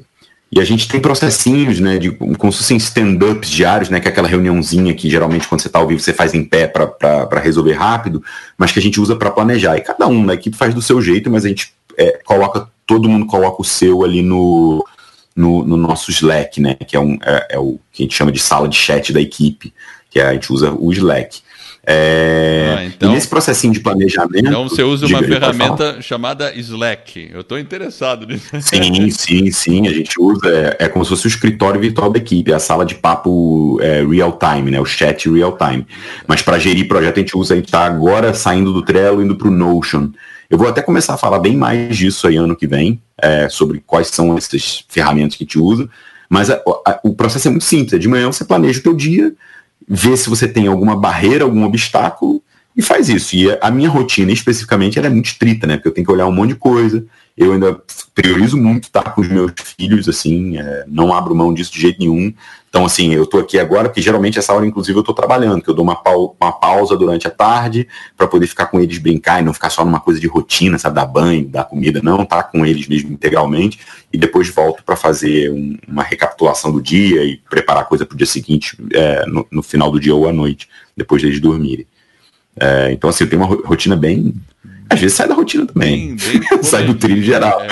e 0.54 0.60
a 0.60 0.64
gente 0.64 0.86
tem 0.86 1.00
processinhos, 1.00 1.80
né, 1.80 1.96
de, 1.96 2.10
como 2.10 2.52
se 2.52 2.58
fossem 2.58 2.76
stand-ups 2.76 3.48
diários, 3.48 3.88
né, 3.88 3.98
que 3.98 4.06
é 4.06 4.10
aquela 4.10 4.28
reuniãozinha 4.28 4.92
que 4.92 5.08
geralmente 5.08 5.48
quando 5.48 5.62
você 5.62 5.68
está 5.68 5.78
ao 5.78 5.86
vivo 5.86 5.98
você 5.98 6.12
faz 6.12 6.34
em 6.34 6.44
pé 6.44 6.66
para 6.66 7.40
resolver 7.40 7.72
rápido, 7.72 8.22
mas 8.58 8.70
que 8.70 8.78
a 8.78 8.82
gente 8.82 9.00
usa 9.00 9.16
para 9.16 9.30
planejar. 9.30 9.78
E 9.78 9.80
cada 9.80 10.06
um 10.06 10.26
da 10.26 10.34
equipe 10.34 10.54
faz 10.54 10.74
do 10.74 10.82
seu 10.82 11.00
jeito, 11.00 11.30
mas 11.30 11.46
a 11.46 11.48
gente 11.48 11.72
é, 11.96 12.20
coloca, 12.22 12.68
todo 12.86 13.08
mundo 13.08 13.24
coloca 13.24 13.62
o 13.62 13.64
seu 13.64 14.04
ali 14.04 14.20
no, 14.20 14.86
no, 15.34 15.64
no 15.64 15.78
nosso 15.78 16.10
Slack, 16.10 16.60
né, 16.60 16.74
que 16.74 16.96
é, 16.96 17.00
um, 17.00 17.18
é, 17.24 17.46
é, 17.52 17.58
o 17.58 17.80
que 17.90 18.02
a 18.02 18.04
gente 18.04 18.14
chama 18.14 18.30
de 18.30 18.38
sala 18.38 18.68
de 18.68 18.76
chat 18.76 19.10
da 19.10 19.22
equipe, 19.22 19.72
que 20.10 20.20
a 20.20 20.34
gente 20.34 20.52
usa 20.52 20.70
o 20.70 20.92
Slack. 20.92 21.40
É, 21.84 22.76
ah, 22.78 22.84
então, 22.84 23.12
nesse 23.12 23.26
processinho 23.26 23.72
de 23.72 23.80
planejamento. 23.80 24.46
Então 24.46 24.68
você 24.68 24.84
usa 24.84 25.06
uma 25.06 25.20
ferramenta 25.20 26.00
chamada 26.00 26.54
Slack. 26.54 27.30
Eu 27.32 27.40
estou 27.40 27.58
interessado 27.58 28.24
nisso. 28.24 28.48
Sim, 28.60 29.10
sim, 29.10 29.50
sim. 29.50 29.88
A 29.88 29.92
gente 29.92 30.20
usa. 30.20 30.48
É, 30.48 30.84
é, 30.84 30.88
como 30.88 31.04
se 31.04 31.08
fosse 31.08 31.26
o 31.26 31.28
escritório 31.28 31.80
virtual 31.80 32.10
da 32.10 32.18
equipe, 32.18 32.52
a 32.52 32.60
sala 32.60 32.86
de 32.86 32.94
papo 32.94 33.80
é, 33.80 34.04
real 34.04 34.38
time, 34.38 34.70
né? 34.70 34.80
O 34.80 34.84
chat 34.84 35.28
real 35.28 35.56
time. 35.56 35.84
Mas 36.26 36.40
para 36.40 36.58
gerir 36.58 36.86
projeto 36.86 37.16
a 37.16 37.20
gente 37.20 37.36
usa, 37.36 37.54
a 37.54 37.56
gente 37.56 37.66
está 37.66 37.84
agora 37.84 38.32
saindo 38.32 38.72
do 38.72 38.82
Trello, 38.82 39.20
indo 39.20 39.34
para 39.34 39.48
o 39.48 39.50
Notion. 39.50 40.10
Eu 40.48 40.58
vou 40.58 40.68
até 40.68 40.82
começar 40.82 41.14
a 41.14 41.18
falar 41.18 41.40
bem 41.40 41.56
mais 41.56 41.96
disso 41.96 42.28
aí 42.28 42.36
ano 42.36 42.54
que 42.54 42.66
vem, 42.66 43.00
é, 43.20 43.48
sobre 43.48 43.82
quais 43.84 44.08
são 44.08 44.36
essas 44.36 44.84
ferramentas 44.88 45.34
que 45.34 45.42
a 45.42 45.46
gente 45.46 45.58
usa. 45.58 45.88
Mas 46.28 46.48
a, 46.48 46.62
a, 46.86 47.00
o 47.02 47.14
processo 47.14 47.48
é 47.48 47.50
muito 47.50 47.64
simples. 47.64 48.00
De 48.00 48.06
manhã 48.06 48.30
você 48.30 48.44
planeja 48.44 48.78
o 48.78 48.82
teu 48.82 48.94
dia 48.94 49.34
vê 49.88 50.16
se 50.16 50.28
você 50.28 50.48
tem 50.48 50.66
alguma 50.66 50.96
barreira, 50.96 51.44
algum 51.44 51.64
obstáculo 51.64 52.42
e 52.76 52.82
faz 52.82 53.08
isso. 53.08 53.36
E 53.36 53.50
a 53.60 53.70
minha 53.70 53.88
rotina, 53.88 54.32
especificamente, 54.32 54.98
ela 54.98 55.08
é 55.08 55.10
muito 55.10 55.26
estrita, 55.26 55.66
né? 55.66 55.76
Porque 55.76 55.88
eu 55.88 55.92
tenho 55.92 56.06
que 56.06 56.12
olhar 56.12 56.26
um 56.26 56.32
monte 56.32 56.50
de 56.50 56.56
coisa. 56.56 57.04
Eu 57.36 57.52
ainda 57.52 57.80
priorizo 58.14 58.56
muito 58.56 58.84
estar 58.84 59.14
com 59.14 59.20
os 59.20 59.28
meus 59.28 59.52
filhos, 59.78 60.08
assim, 60.08 60.58
é, 60.58 60.84
não 60.86 61.14
abro 61.14 61.34
mão 61.34 61.52
disso 61.52 61.72
de 61.72 61.80
jeito 61.80 61.98
nenhum. 61.98 62.32
Então, 62.68 62.86
assim, 62.86 63.12
eu 63.12 63.26
tô 63.26 63.38
aqui 63.38 63.58
agora, 63.58 63.88
porque 63.88 64.00
geralmente 64.00 64.38
essa 64.38 64.52
hora, 64.54 64.66
inclusive, 64.66 64.98
eu 64.98 65.02
tô 65.02 65.12
trabalhando, 65.12 65.62
que 65.62 65.68
eu 65.68 65.74
dou 65.74 65.84
uma, 65.84 65.94
pau 65.94 66.34
uma 66.40 66.52
pausa 66.52 66.96
durante 66.96 67.26
a 67.26 67.30
tarde 67.30 67.86
para 68.16 68.26
poder 68.26 68.46
ficar 68.46 68.66
com 68.66 68.80
eles 68.80 68.96
brincar 68.96 69.40
e 69.40 69.44
não 69.44 69.52
ficar 69.52 69.68
só 69.68 69.84
numa 69.84 70.00
coisa 70.00 70.18
de 70.18 70.26
rotina, 70.26 70.78
sabe, 70.78 70.96
dar 70.96 71.04
banho, 71.04 71.46
dar 71.46 71.64
comida, 71.64 72.00
não, 72.02 72.24
tá 72.24 72.42
com 72.42 72.64
eles 72.64 72.88
mesmo 72.88 73.12
integralmente, 73.12 73.78
e 74.10 74.16
depois 74.16 74.48
volto 74.48 74.82
para 74.82 74.96
fazer 74.96 75.50
um, 75.50 75.76
uma 75.86 76.02
recapitulação 76.02 76.72
do 76.72 76.80
dia 76.80 77.22
e 77.24 77.36
preparar 77.36 77.86
coisa 77.86 78.06
para 78.06 78.14
o 78.14 78.16
dia 78.16 78.26
seguinte, 78.26 78.74
é, 78.92 79.26
no, 79.26 79.46
no, 79.50 79.62
final 79.62 79.90
do 79.90 80.00
dia 80.00 80.14
ou 80.14 80.26
à 80.26 80.32
noite, 80.32 80.66
depois 80.96 81.20
deles 81.20 81.40
dormirem. 81.40 81.86
É, 82.60 82.92
então, 82.92 83.08
assim, 83.10 83.24
eu 83.24 83.30
tenho 83.30 83.42
uma 83.42 83.54
rotina 83.66 83.96
bem 83.96 84.34
às 84.92 85.00
vezes 85.00 85.16
sai 85.16 85.26
da 85.26 85.34
rotina 85.34 85.66
também. 85.66 86.14
Bem, 86.16 86.38
bem 86.38 86.42
sai 86.62 86.84
do 86.84 86.94
trilho 86.94 87.22
geral. 87.22 87.62
É. 87.62 87.68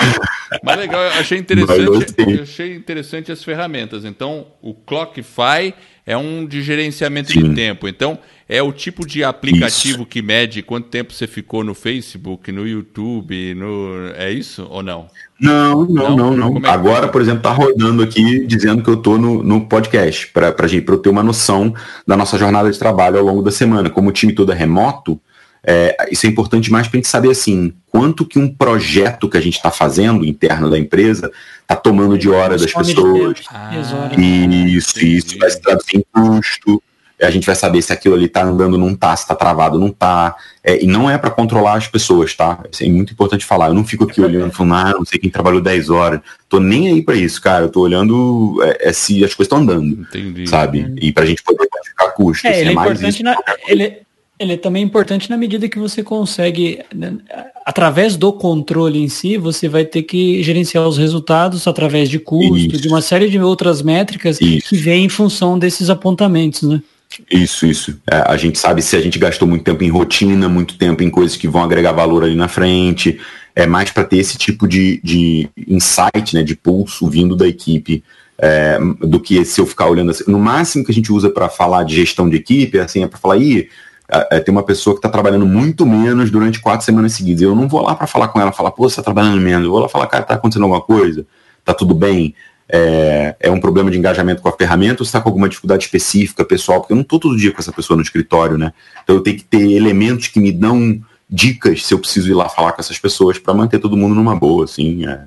Mas 0.63 0.77
legal, 0.77 1.01
eu 1.01 1.11
achei 1.11 1.37
interessante, 1.37 2.13
eu 2.17 2.41
achei 2.41 2.75
interessante 2.75 3.31
as 3.31 3.43
ferramentas. 3.43 4.03
Então, 4.03 4.47
o 4.61 4.73
Clockify 4.73 5.73
é 6.05 6.17
um 6.17 6.45
de 6.45 6.61
gerenciamento 6.61 7.31
Sim. 7.31 7.49
de 7.49 7.55
tempo. 7.55 7.87
Então, 7.87 8.17
é 8.51 8.61
o 8.61 8.73
tipo 8.73 9.07
de 9.07 9.23
aplicativo 9.23 9.99
isso. 9.99 10.05
que 10.05 10.21
mede 10.21 10.61
quanto 10.61 10.89
tempo 10.89 11.13
você 11.13 11.25
ficou 11.25 11.63
no 11.63 11.73
Facebook, 11.73 12.51
no 12.51 12.67
YouTube, 12.67 13.55
no... 13.55 14.11
é 14.17 14.29
isso 14.29 14.67
ou 14.69 14.83
não? 14.83 15.07
Não, 15.39 15.85
não, 15.85 16.17
não, 16.17 16.35
não. 16.35 16.57
É 16.57 16.69
Agora, 16.69 17.07
por 17.07 17.21
exemplo, 17.21 17.43
tá 17.43 17.51
rodando 17.51 18.03
aqui 18.03 18.45
dizendo 18.45 18.83
que 18.83 18.89
eu 18.89 18.97
tô 18.97 19.17
no, 19.17 19.41
no 19.41 19.69
podcast, 19.69 20.27
para 20.27 20.53
eu 20.69 20.97
ter 20.97 21.07
uma 21.07 21.23
noção 21.23 21.73
da 22.05 22.17
nossa 22.17 22.37
jornada 22.37 22.69
de 22.69 22.77
trabalho 22.77 23.19
ao 23.19 23.23
longo 23.23 23.41
da 23.41 23.51
semana. 23.51 23.89
Como 23.89 24.09
o 24.09 24.11
time 24.11 24.33
todo 24.33 24.51
é 24.51 24.55
remoto, 24.55 25.17
é, 25.63 25.95
isso 26.11 26.25
é 26.25 26.29
importante 26.29 26.69
mais 26.69 26.89
para 26.89 26.97
a 26.97 26.99
gente 26.99 27.07
saber 27.07 27.31
assim 27.31 27.73
quanto 27.87 28.25
que 28.25 28.37
um 28.37 28.53
projeto 28.53 29.29
que 29.29 29.37
a 29.37 29.41
gente 29.41 29.55
está 29.55 29.71
fazendo 29.71 30.25
interno 30.25 30.69
da 30.69 30.77
empresa 30.77 31.31
está 31.61 31.77
tomando 31.77 32.17
de 32.17 32.29
hora 32.29 32.57
das 32.57 32.73
pessoas. 32.73 33.43
Ah, 33.49 33.71
isso, 34.17 34.99
isso 34.99 35.37
vai 35.39 35.49
se 35.49 35.61
traduzir 35.61 35.99
em 35.99 36.03
custo. 36.11 36.83
A 37.21 37.29
gente 37.29 37.45
vai 37.45 37.55
saber 37.55 37.81
se 37.81 37.93
aquilo 37.93 38.15
ali 38.15 38.25
está 38.25 38.43
andando, 38.43 38.77
não 38.77 38.91
está, 38.91 39.15
se 39.15 39.23
está 39.23 39.35
travado, 39.35 39.79
não 39.79 39.87
está. 39.87 40.35
É, 40.63 40.83
e 40.83 40.87
não 40.87 41.09
é 41.09 41.17
para 41.17 41.29
controlar 41.29 41.75
as 41.75 41.87
pessoas, 41.87 42.33
tá? 42.33 42.59
Isso 42.71 42.83
é 42.83 42.89
muito 42.89 43.13
importante 43.13 43.45
falar. 43.45 43.67
Eu 43.67 43.73
não 43.73 43.83
fico 43.83 44.05
aqui 44.05 44.21
olhando 44.21 44.51
falando, 44.51 44.73
ah, 44.73 44.93
não 44.97 45.05
sei 45.05 45.19
quem 45.19 45.29
trabalhou 45.29 45.61
10 45.61 45.89
horas. 45.89 46.19
Tô 46.49 46.59
nem 46.59 46.87
aí 46.87 47.01
para 47.01 47.15
isso, 47.15 47.41
cara. 47.41 47.65
Eu 47.65 47.69
tô 47.69 47.81
olhando 47.81 48.59
é, 48.63 48.89
é 48.89 48.93
se 48.93 49.23
as 49.23 49.33
coisas 49.33 49.45
estão 49.51 49.59
andando. 49.59 50.01
Entendi. 50.01 50.47
Sabe? 50.47 50.93
E 50.99 51.11
para 51.11 51.23
a 51.23 51.27
gente 51.27 51.43
poder 51.43 51.67
quantificar 51.67 52.13
custos. 52.13 52.45
É, 52.45 52.59
ele 52.59 52.69
é, 52.69 52.71
é 52.71 52.73
importante 52.73 53.23
na, 53.23 53.35
ele, 53.67 54.01
ele 54.41 54.53
é 54.53 54.57
também 54.57 54.83
importante 54.83 55.29
na 55.29 55.37
medida 55.37 55.69
que 55.69 55.77
você 55.77 56.01
consegue, 56.01 56.79
né, 56.93 57.15
através 57.63 58.15
do 58.15 58.33
controle 58.33 58.99
em 58.99 59.07
si, 59.07 59.37
você 59.37 59.69
vai 59.69 59.85
ter 59.85 60.01
que 60.01 60.41
gerenciar 60.41 60.87
os 60.87 60.97
resultados 60.97 61.67
através 61.67 62.09
de 62.09 62.17
custo, 62.17 62.57
isso. 62.57 62.81
de 62.81 62.87
uma 62.87 63.01
série 63.01 63.29
de 63.29 63.39
outras 63.39 63.83
métricas 63.83 64.41
isso. 64.41 64.69
que 64.69 64.77
vêm 64.77 65.05
em 65.05 65.09
função 65.09 65.59
desses 65.59 65.91
apontamentos, 65.91 66.63
né? 66.63 66.81
Isso, 67.29 67.65
isso. 67.65 67.99
É, 68.09 68.23
a 68.25 68.37
gente 68.37 68.57
sabe 68.57 68.81
se 68.81 68.95
a 68.95 69.01
gente 69.01 69.19
gastou 69.19 69.47
muito 69.47 69.63
tempo 69.63 69.83
em 69.83 69.89
rotina, 69.89 70.47
muito 70.47 70.77
tempo 70.77 71.03
em 71.03 71.09
coisas 71.09 71.35
que 71.35 71.47
vão 71.47 71.63
agregar 71.63 71.91
valor 71.91 72.23
ali 72.23 72.35
na 72.35 72.47
frente. 72.47 73.19
É 73.55 73.65
mais 73.65 73.91
para 73.91 74.05
ter 74.05 74.17
esse 74.17 74.37
tipo 74.37 74.67
de, 74.67 75.01
de 75.03 75.49
insight, 75.67 76.33
né, 76.33 76.43
de 76.43 76.55
pulso 76.55 77.09
vindo 77.09 77.35
da 77.35 77.47
equipe, 77.47 78.03
é, 78.37 78.79
do 79.01 79.19
que 79.19 79.43
se 79.43 79.59
eu 79.59 79.65
ficar 79.65 79.87
olhando 79.87 80.11
assim. 80.11 80.23
No 80.27 80.39
máximo 80.39 80.85
que 80.85 80.91
a 80.91 80.93
gente 80.93 81.11
usa 81.11 81.29
para 81.29 81.49
falar 81.49 81.83
de 81.83 81.95
gestão 81.95 82.29
de 82.29 82.37
equipe, 82.37 82.79
assim, 82.79 83.03
é 83.03 83.07
para 83.07 83.19
falar, 83.19 83.37
ih, 83.37 83.67
é, 84.07 84.39
tem 84.39 84.51
uma 84.51 84.63
pessoa 84.63 84.93
que 84.93 84.99
está 84.99 85.09
trabalhando 85.09 85.45
muito 85.45 85.85
menos 85.85 86.29
durante 86.29 86.59
quatro 86.59 86.85
semanas 86.85 87.13
seguidas. 87.13 87.41
Eu 87.41 87.55
não 87.55 87.67
vou 87.67 87.81
lá 87.81 87.95
para 87.95 88.07
falar 88.07 88.27
com 88.29 88.39
ela, 88.39 88.51
falar, 88.51 88.71
pô, 88.71 88.83
você 88.89 88.93
está 88.93 89.03
trabalhando 89.03 89.39
menos. 89.39 89.65
Eu 89.65 89.71
vou 89.71 89.79
lá 89.79 89.89
falar, 89.89 90.07
cara, 90.07 90.23
está 90.23 90.35
acontecendo 90.35 90.63
alguma 90.63 90.81
coisa? 90.81 91.25
Está 91.59 91.73
tudo 91.73 91.93
bem? 91.93 92.35
É, 92.73 93.35
é, 93.37 93.51
um 93.51 93.59
problema 93.59 93.91
de 93.91 93.97
engajamento 93.97 94.41
com 94.41 94.47
a 94.47 94.55
ferramenta 94.55 95.03
ou 95.03 95.05
está 95.05 95.19
com 95.19 95.27
alguma 95.27 95.49
dificuldade 95.49 95.83
específica, 95.83 96.45
pessoal? 96.45 96.79
Porque 96.79 96.93
eu 96.93 96.95
não 96.95 97.01
estou 97.01 97.19
todo 97.19 97.35
dia 97.35 97.51
com 97.51 97.59
essa 97.59 97.71
pessoa 97.71 97.97
no 97.97 98.03
escritório, 98.03 98.57
né? 98.57 98.71
Então 99.03 99.17
eu 99.17 99.21
tenho 99.21 99.37
que 99.37 99.43
ter 99.43 99.71
elementos 99.71 100.27
que 100.27 100.39
me 100.39 100.53
dão 100.53 101.01
dicas 101.29 101.85
se 101.85 101.93
eu 101.93 101.99
preciso 101.99 102.29
ir 102.29 102.33
lá 102.33 102.47
falar 102.47 102.71
com 102.71 102.81
essas 102.81 102.97
pessoas 102.97 103.37
para 103.37 103.53
manter 103.53 103.79
todo 103.79 103.97
mundo 103.97 104.15
numa 104.15 104.35
boa, 104.35 104.63
assim. 104.63 105.05
É... 105.05 105.19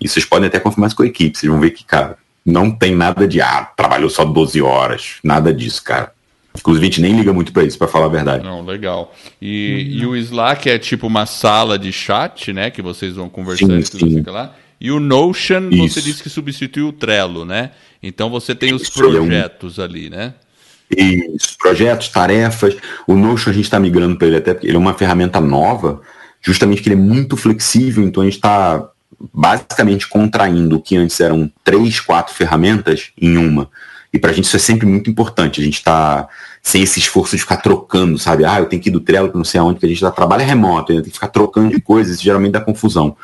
E 0.00 0.08
vocês 0.08 0.24
podem 0.24 0.48
até 0.48 0.58
confirmar 0.58 0.88
isso 0.88 0.96
com 0.96 1.04
a 1.04 1.06
equipe, 1.06 1.38
vocês 1.38 1.50
vão 1.50 1.60
ver 1.60 1.70
que, 1.70 1.84
cara, 1.84 2.18
não 2.44 2.70
tem 2.70 2.94
nada 2.94 3.26
de, 3.26 3.40
ah, 3.40 3.64
trabalhou 3.76 4.10
só 4.10 4.24
12 4.24 4.60
horas, 4.62 5.16
nada 5.22 5.54
disso, 5.54 5.82
cara. 5.82 6.12
Inclusive, 6.58 6.86
a 6.86 6.88
gente 6.88 7.00
nem 7.00 7.16
liga 7.16 7.32
muito 7.32 7.52
para 7.52 7.64
isso, 7.64 7.78
para 7.78 7.88
falar 7.88 8.06
a 8.06 8.08
verdade. 8.08 8.44
Não, 8.44 8.64
legal. 8.64 9.14
E, 9.40 9.98
e, 10.00 10.06
o 10.06 10.16
Slack 10.16 10.68
é 10.70 10.78
tipo 10.78 11.06
uma 11.06 11.26
sala 11.26 11.78
de 11.78 11.92
chat, 11.92 12.52
né? 12.52 12.70
Que 12.70 12.80
vocês 12.80 13.14
vão 13.14 13.28
conversar 13.28 13.66
sim, 13.66 13.78
e 13.78 13.82
tudo 13.82 14.08
sim. 14.08 14.22
lá. 14.26 14.54
E 14.80 14.90
o 14.90 15.00
Notion, 15.00 15.68
isso. 15.70 15.94
você 15.94 16.02
disse 16.02 16.22
que 16.22 16.28
substituiu 16.28 16.88
o 16.88 16.92
Trello, 16.92 17.44
né? 17.44 17.70
Então 18.02 18.28
você 18.28 18.54
tem 18.54 18.74
os 18.74 18.88
projetos 18.90 19.78
é 19.78 19.82
um... 19.82 19.84
ali, 19.84 20.10
né? 20.10 20.34
Isso, 20.90 21.56
projetos, 21.58 22.08
tarefas. 22.08 22.76
O 23.06 23.14
Notion 23.14 23.50
a 23.50 23.54
gente 23.54 23.64
está 23.64 23.80
migrando 23.80 24.16
para 24.16 24.26
ele 24.28 24.36
até 24.36 24.54
porque 24.54 24.66
ele 24.66 24.76
é 24.76 24.78
uma 24.78 24.94
ferramenta 24.94 25.40
nova, 25.40 26.00
justamente 26.40 26.82
que 26.82 26.88
ele 26.88 26.94
é 26.94 27.02
muito 27.02 27.36
flexível, 27.36 28.04
então 28.04 28.22
a 28.22 28.26
gente 28.26 28.36
está 28.36 28.88
basicamente 29.32 30.06
contraindo 30.06 30.76
o 30.76 30.80
que 30.80 30.96
antes 30.96 31.18
eram 31.20 31.50
três, 31.64 31.98
quatro 32.00 32.34
ferramentas 32.34 33.10
em 33.20 33.36
uma. 33.36 33.68
E 34.12 34.18
para 34.18 34.30
a 34.30 34.32
gente 34.32 34.44
isso 34.44 34.56
é 34.56 34.60
sempre 34.60 34.86
muito 34.86 35.10
importante. 35.10 35.60
A 35.60 35.64
gente 35.64 35.74
está 35.74 36.28
sem 36.62 36.82
esse 36.82 36.98
esforço 36.98 37.36
de 37.36 37.42
ficar 37.42 37.58
trocando, 37.58 38.18
sabe? 38.18 38.44
Ah, 38.44 38.58
eu 38.58 38.66
tenho 38.66 38.80
que 38.80 38.88
ir 38.88 38.92
do 38.92 39.00
Trello 39.00 39.28
para 39.28 39.38
não 39.38 39.44
sei 39.44 39.60
aonde, 39.60 39.78
que 39.78 39.86
a 39.86 39.88
gente 39.88 40.00
já 40.00 40.10
trabalha 40.10 40.44
remoto, 40.44 40.92
tem 40.92 41.02
que 41.02 41.10
ficar 41.10 41.28
trocando 41.28 41.70
de 41.70 41.80
coisas, 41.80 42.14
isso 42.14 42.24
geralmente 42.24 42.52
dá 42.52 42.60
confusão. 42.60 43.16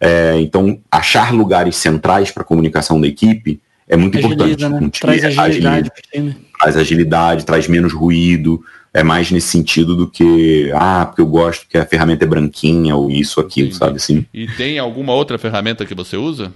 É, 0.00 0.38
então, 0.40 0.78
achar 0.90 1.32
lugares 1.32 1.76
centrais 1.76 2.30
para 2.30 2.42
a 2.42 2.46
comunicação 2.46 3.00
da 3.00 3.08
equipe 3.08 3.60
é 3.88 3.96
muito 3.96 4.18
Agiliza, 4.18 4.66
importante. 4.66 4.82
Né? 4.82 4.90
Traz 5.00 5.24
agilidade. 5.24 5.90
Agiliza, 6.14 6.36
traz 6.60 6.76
agilidade, 6.76 7.46
traz 7.46 7.68
menos 7.68 7.92
ruído. 7.92 8.62
É 8.92 9.02
mais 9.02 9.30
nesse 9.30 9.48
sentido 9.48 9.94
do 9.94 10.08
que, 10.08 10.70
ah, 10.74 11.06
porque 11.06 11.20
eu 11.20 11.26
gosto 11.26 11.66
que 11.68 11.76
a 11.76 11.84
ferramenta 11.86 12.24
é 12.24 12.28
branquinha 12.28 12.96
ou 12.96 13.10
isso, 13.10 13.38
aquilo, 13.38 13.68
Entendi. 13.68 13.78
sabe 13.78 13.96
assim? 13.96 14.26
E 14.32 14.46
tem 14.46 14.78
alguma 14.78 15.12
outra 15.12 15.38
ferramenta 15.38 15.84
que 15.84 15.94
você 15.94 16.16
usa? 16.16 16.52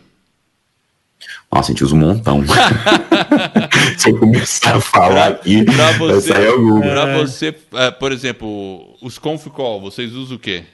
Nossa, 1.53 1.71
a 1.71 1.73
gente 1.73 1.85
usa 1.85 1.95
um 1.95 1.99
montão. 1.99 2.43
Se 3.99 4.11
eu 4.11 4.19
começar 4.19 4.77
a 4.77 4.81
falar 4.81 5.29
aqui, 5.29 5.65
pra 5.65 5.93
você, 5.93 6.33
vai 6.33 6.43
sair 6.43 6.81
Pra 6.81 7.19
você, 7.19 7.55
é, 7.75 7.91
por 7.91 8.11
exemplo, 8.11 8.97
os 9.03 9.19
conf 9.19 9.47
call, 9.49 9.81
vocês 9.81 10.15
usam 10.15 10.37
o 10.37 10.41
quê? 10.41 10.65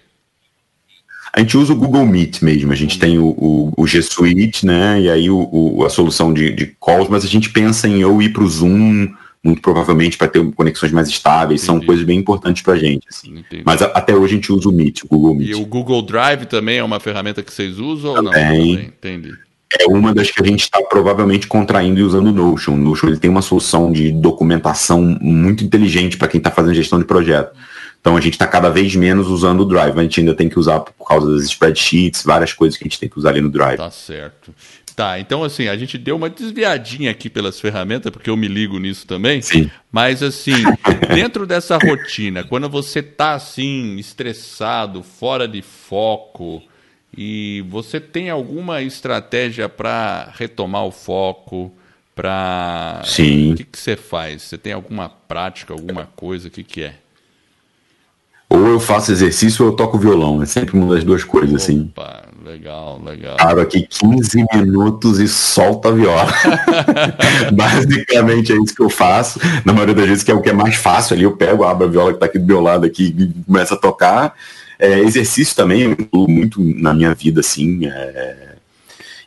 A 1.32 1.40
gente 1.40 1.56
usa 1.56 1.72
o 1.72 1.76
Google 1.76 2.06
Meet 2.06 2.42
mesmo, 2.42 2.72
a 2.72 2.76
gente 2.76 2.94
uhum. 2.94 3.00
tem 3.00 3.18
o, 3.18 3.26
o, 3.26 3.72
o, 3.76 3.86
G 3.86 4.02
Suite, 4.02 4.64
né? 4.64 5.00
E 5.00 5.10
aí 5.10 5.30
o, 5.30 5.48
o 5.52 5.84
a 5.84 5.90
solução 5.90 6.32
de, 6.32 6.50
de, 6.52 6.66
calls, 6.80 7.08
mas 7.08 7.24
a 7.24 7.28
gente 7.28 7.50
pensa 7.50 7.86
em 7.86 8.04
ou 8.04 8.22
ir 8.22 8.32
para 8.32 8.42
o 8.42 8.48
Zoom, 8.48 9.08
muito 9.42 9.60
provavelmente 9.60 10.16
para 10.16 10.28
ter 10.28 10.44
conexões 10.52 10.92
mais 10.92 11.08
estáveis, 11.08 11.62
Entendi. 11.62 11.78
são 11.78 11.86
coisas 11.86 12.04
bem 12.04 12.18
importantes 12.18 12.62
para 12.62 12.74
a 12.74 12.78
gente. 12.78 13.06
Assim. 13.08 13.44
Mas 13.64 13.82
a, 13.82 13.86
até 13.86 14.14
hoje 14.14 14.32
a 14.32 14.36
gente 14.36 14.52
usa 14.52 14.68
o 14.68 14.72
Meet, 14.72 15.02
o 15.04 15.08
Google 15.08 15.34
Meet. 15.34 15.50
E 15.50 15.54
o 15.54 15.66
Google 15.66 16.02
Drive 16.02 16.46
também 16.46 16.78
é 16.78 16.84
uma 16.84 17.00
ferramenta 17.00 17.42
que 17.42 17.52
vocês 17.52 17.78
usam 17.78 18.14
também. 18.14 18.28
ou 18.28 18.32
não? 18.32 18.32
Também. 18.32 18.72
Entendi 18.86 19.48
é 19.78 19.86
uma 19.86 20.14
das 20.14 20.30
que 20.30 20.42
a 20.42 20.46
gente 20.46 20.62
está 20.62 20.80
provavelmente 20.82 21.46
contraindo 21.46 22.00
e 22.00 22.02
usando 22.02 22.28
o 22.28 22.32
Notion. 22.32 22.72
O 22.72 22.76
Notion 22.76 23.08
ele 23.08 23.18
tem 23.18 23.30
uma 23.30 23.42
solução 23.42 23.92
de 23.92 24.10
documentação 24.10 25.02
muito 25.20 25.62
inteligente 25.62 26.16
para 26.16 26.28
quem 26.28 26.38
está 26.38 26.50
fazendo 26.50 26.74
gestão 26.74 26.98
de 26.98 27.04
projeto. 27.04 27.52
Então 28.00 28.16
a 28.16 28.20
gente 28.20 28.34
está 28.34 28.46
cada 28.46 28.70
vez 28.70 28.94
menos 28.94 29.28
usando 29.28 29.60
o 29.60 29.64
Drive. 29.64 29.98
A 29.98 30.02
gente 30.02 30.20
ainda 30.20 30.34
tem 30.34 30.48
que 30.48 30.58
usar 30.58 30.80
por 30.80 31.06
causa 31.06 31.32
das 31.32 31.44
spreadsheets, 31.44 32.22
várias 32.22 32.52
coisas 32.52 32.78
que 32.78 32.84
a 32.84 32.86
gente 32.86 32.98
tem 32.98 33.08
que 33.08 33.18
usar 33.18 33.30
ali 33.30 33.40
no 33.40 33.50
Drive. 33.50 33.76
Tá 33.76 33.90
certo. 33.90 34.54
Tá, 34.96 35.20
então 35.20 35.44
assim, 35.44 35.68
a 35.68 35.76
gente 35.76 35.96
deu 35.96 36.16
uma 36.16 36.28
desviadinha 36.28 37.12
aqui 37.12 37.30
pelas 37.30 37.60
ferramentas, 37.60 38.10
porque 38.10 38.28
eu 38.28 38.36
me 38.36 38.48
ligo 38.48 38.80
nisso 38.80 39.06
também. 39.06 39.40
Sim. 39.40 39.70
Mas 39.92 40.24
assim, 40.24 40.56
dentro 41.14 41.46
dessa 41.46 41.78
rotina, 41.78 42.42
quando 42.42 42.68
você 42.68 43.00
tá 43.00 43.34
assim, 43.34 43.96
estressado, 43.96 45.04
fora 45.04 45.46
de 45.46 45.62
foco, 45.62 46.60
e 47.16 47.64
você 47.68 48.00
tem 48.00 48.28
alguma 48.28 48.82
estratégia 48.82 49.68
para 49.68 50.32
retomar 50.36 50.84
o 50.84 50.90
foco? 50.90 51.72
Para. 52.14 53.02
Sim. 53.04 53.52
O 53.52 53.56
que, 53.56 53.64
que 53.64 53.78
você 53.78 53.96
faz? 53.96 54.42
Você 54.42 54.58
tem 54.58 54.72
alguma 54.72 55.08
prática, 55.08 55.72
alguma 55.72 56.06
coisa? 56.06 56.48
O 56.48 56.50
que, 56.50 56.64
que 56.64 56.82
é? 56.82 56.94
Ou 58.50 58.66
eu 58.66 58.80
faço 58.80 59.12
exercício 59.12 59.64
ou 59.64 59.72
eu 59.72 59.76
toco 59.76 59.98
violão. 59.98 60.42
É 60.42 60.46
sempre 60.46 60.76
uma 60.76 60.94
das 60.94 61.04
duas 61.04 61.22
coisas, 61.24 61.62
assim. 61.62 61.90
Opa, 61.92 62.22
assim. 62.22 62.28
Legal, 62.48 63.00
legal. 63.04 63.36
Paro 63.36 63.60
aqui 63.60 63.86
15 63.86 64.46
minutos 64.54 65.18
e 65.18 65.28
solta 65.28 65.90
a 65.90 65.92
viola. 65.92 66.26
Basicamente 67.52 68.52
é 68.52 68.56
isso 68.56 68.74
que 68.74 68.82
eu 68.82 68.88
faço. 68.88 69.38
Na 69.66 69.72
maioria 69.72 69.94
das 69.94 70.06
vezes, 70.06 70.24
que 70.24 70.30
é 70.30 70.34
o 70.34 70.40
que 70.40 70.48
é 70.48 70.54
mais 70.54 70.76
fácil 70.76 71.14
ali, 71.14 71.24
eu 71.24 71.36
pego, 71.36 71.64
abro 71.64 71.86
a 71.86 71.90
viola 71.90 72.10
que 72.10 72.16
está 72.16 72.26
aqui 72.26 72.38
do 72.38 72.46
meu 72.46 72.60
lado 72.60 72.86
aqui 72.86 73.14
e 73.18 73.44
começo 73.44 73.74
a 73.74 73.76
tocar. 73.76 74.34
É, 74.78 74.98
exercício 75.00 75.54
também, 75.54 75.94
muito 76.12 76.62
na 76.62 76.94
minha 76.94 77.12
vida, 77.12 77.40
assim. 77.40 77.84
É... 77.84 78.54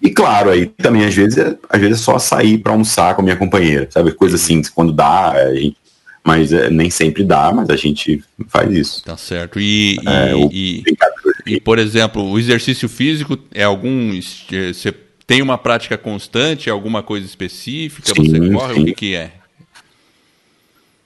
E 0.02 0.10
claro, 0.10 0.49
aí 0.49 0.65
também 0.65 1.06
às 1.06 1.14
vezes 1.14 1.38
é, 1.38 1.56
às 1.69 1.80
vezes 1.80 1.99
é 1.99 2.03
só 2.03 2.18
sair 2.18 2.57
para 2.57 2.72
almoçar 2.72 3.14
com 3.14 3.22
a 3.22 3.23
minha 3.23 3.35
companheira, 3.35 3.88
sabe? 3.91 4.11
Coisa 4.14 4.35
assim, 4.35 4.61
quando 4.73 4.91
dá, 4.91 5.31
a 5.31 5.53
gente 5.53 5.77
mas 6.23 6.53
é, 6.53 6.69
nem 6.69 6.89
sempre 6.89 7.23
dá, 7.23 7.52
mas 7.52 7.69
a 7.69 7.76
gente 7.76 8.23
faz 8.48 8.72
isso. 8.72 9.03
Tá 9.03 9.18
certo. 9.18 9.60
E, 9.60 9.98
é, 10.06 10.34
e, 10.52 10.84
e, 11.45 11.56
e, 11.56 11.60
por 11.60 11.80
exemplo, 11.80 12.23
o 12.23 12.38
exercício 12.38 12.88
físico 12.88 13.38
é 13.53 13.64
algum. 13.64 14.11
Você 14.14 14.93
tem 15.26 15.41
uma 15.41 15.57
prática 15.57 15.98
constante, 15.98 16.69
alguma 16.69 17.02
coisa 17.02 17.26
específica? 17.26 18.14
Sim, 18.14 18.30
você 18.30 18.49
corre? 18.52 18.73
Sim. 18.76 18.81
O 18.81 18.85
que, 18.85 18.93
que 18.93 19.15
é? 19.15 19.31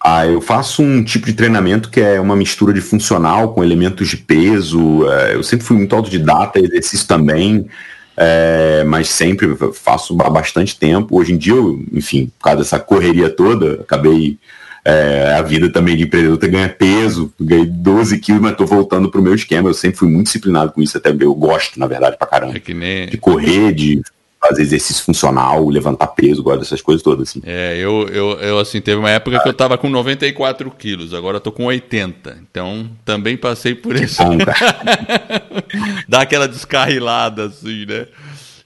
Ah, 0.08 0.28
eu 0.28 0.40
faço 0.40 0.84
um 0.84 1.04
tipo 1.04 1.26
de 1.26 1.34
treinamento 1.34 1.90
que 1.90 2.00
é 2.00 2.20
uma 2.20 2.36
mistura 2.36 2.72
de 2.72 2.82
funcional 2.82 3.54
com 3.54 3.64
elementos 3.64 4.08
de 4.08 4.18
peso. 4.18 5.10
É, 5.10 5.34
eu 5.34 5.42
sempre 5.42 5.66
fui 5.66 5.78
muito 5.78 5.96
autodidata, 5.96 6.60
exercício 6.60 7.08
também, 7.08 7.68
é, 8.16 8.84
mas 8.84 9.10
sempre 9.10 9.56
faço 9.74 10.16
há 10.22 10.30
bastante 10.30 10.78
tempo. 10.78 11.18
Hoje 11.18 11.34
em 11.34 11.38
dia, 11.38 11.54
eu, 11.54 11.84
enfim, 11.92 12.32
por 12.38 12.44
causa 12.44 12.60
dessa 12.60 12.80
correria 12.80 13.30
toda, 13.30 13.82
acabei 13.82 14.38
é, 14.86 15.34
a 15.34 15.42
vida 15.42 15.72
também 15.72 15.98
de 15.98 16.04
empreendedor 16.04 16.40
você 16.40 16.48
ganha 16.48 16.70
peso, 16.70 17.34
ganhei 17.42 17.66
12 17.66 18.20
quilos, 18.20 18.42
mas 18.42 18.56
tô 18.56 18.68
voltando 18.68 19.10
pro 19.10 19.22
meu 19.22 19.34
esquema. 19.34 19.68
Eu 19.68 19.74
sempre 19.74 19.98
fui 19.98 20.08
muito 20.08 20.28
disciplinado 20.28 20.72
com 20.72 20.82
isso, 20.82 20.96
até 20.96 21.10
eu 21.20 21.34
gosto, 21.34 21.80
na 21.80 21.88
verdade, 21.88 22.18
pra 22.18 22.28
caramba. 22.28 22.56
É 22.56 22.74
nem... 22.74 23.08
De 23.08 23.18
correr, 23.18 23.74
de 23.74 24.04
fazer 24.40 24.62
exercício 24.62 25.04
funcional, 25.04 25.68
levantar 25.68 26.06
peso, 26.08 26.44
gosto 26.44 26.60
dessas 26.60 26.82
coisas 26.84 27.02
todas, 27.02 27.30
assim. 27.30 27.42
É, 27.44 27.78
eu, 27.80 28.08
eu, 28.10 28.32
eu 28.40 28.60
assim, 28.60 28.80
teve 28.80 29.00
uma 29.00 29.10
época 29.10 29.40
que 29.40 29.50
eu 29.50 29.54
tava 29.56 29.76
com 29.76 29.90
94 29.90 30.70
quilos, 30.70 31.16
agora 31.16 31.38
eu 31.38 31.42
tô 31.42 31.52
com 31.52 31.66
80. 31.66 32.38
Então, 32.50 32.88
também 33.04 33.36
passei 33.36 33.74
por 33.74 33.96
isso. 33.96 34.22
Dá 36.08 36.22
aquela 36.22 36.48
descarrilada, 36.48 37.46
assim, 37.46 37.88
né? 37.88 38.06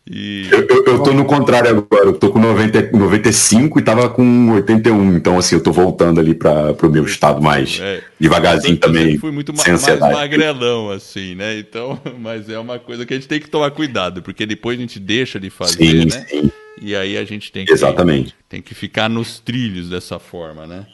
E... 0.09 0.47
Eu, 0.49 0.67
eu, 0.67 0.85
eu, 0.85 1.03
tô 1.03 1.13
no 1.13 1.23
contrário 1.23 1.69
agora, 1.69 2.05
eu 2.05 2.13
tô 2.13 2.31
com 2.31 2.39
90, 2.39 2.97
95 2.97 3.79
e 3.79 3.83
tava 3.83 4.09
com 4.09 4.51
81, 4.53 5.15
então 5.15 5.37
assim, 5.37 5.55
eu 5.55 5.61
tô 5.61 5.71
voltando 5.71 6.19
ali 6.19 6.33
para 6.33 6.75
o 6.81 6.89
meu 6.89 7.05
estado 7.05 7.39
mais 7.39 7.79
é, 7.79 8.01
devagarzinho 8.19 8.73
eu 8.73 8.79
também. 8.79 9.13
Eu 9.13 9.19
fui 9.19 9.31
muito 9.31 9.53
ma 9.53 9.63
mais 9.63 9.99
magrelão, 9.99 10.89
assim, 10.89 11.35
né? 11.35 11.59
Então, 11.59 11.99
mas 12.19 12.49
é 12.49 12.57
uma 12.57 12.79
coisa 12.79 13.05
que 13.05 13.13
a 13.13 13.17
gente 13.17 13.27
tem 13.27 13.39
que 13.39 13.49
tomar 13.49 13.69
cuidado, 13.69 14.23
porque 14.23 14.47
depois 14.47 14.79
a 14.79 14.81
gente 14.81 14.99
deixa 14.99 15.39
de 15.39 15.51
fazer, 15.51 15.75
sim, 15.75 16.05
né? 16.05 16.25
Sim. 16.27 16.51
E 16.81 16.95
aí 16.95 17.15
a 17.15 17.23
gente 17.23 17.51
tem 17.51 17.65
que, 17.65 17.73
Exatamente. 17.73 18.33
tem 18.47 18.61
que 18.61 18.73
ficar 18.73 19.09
nos 19.09 19.37
trilhos 19.37 19.89
dessa 19.89 20.17
forma, 20.17 20.65
né? 20.65 20.87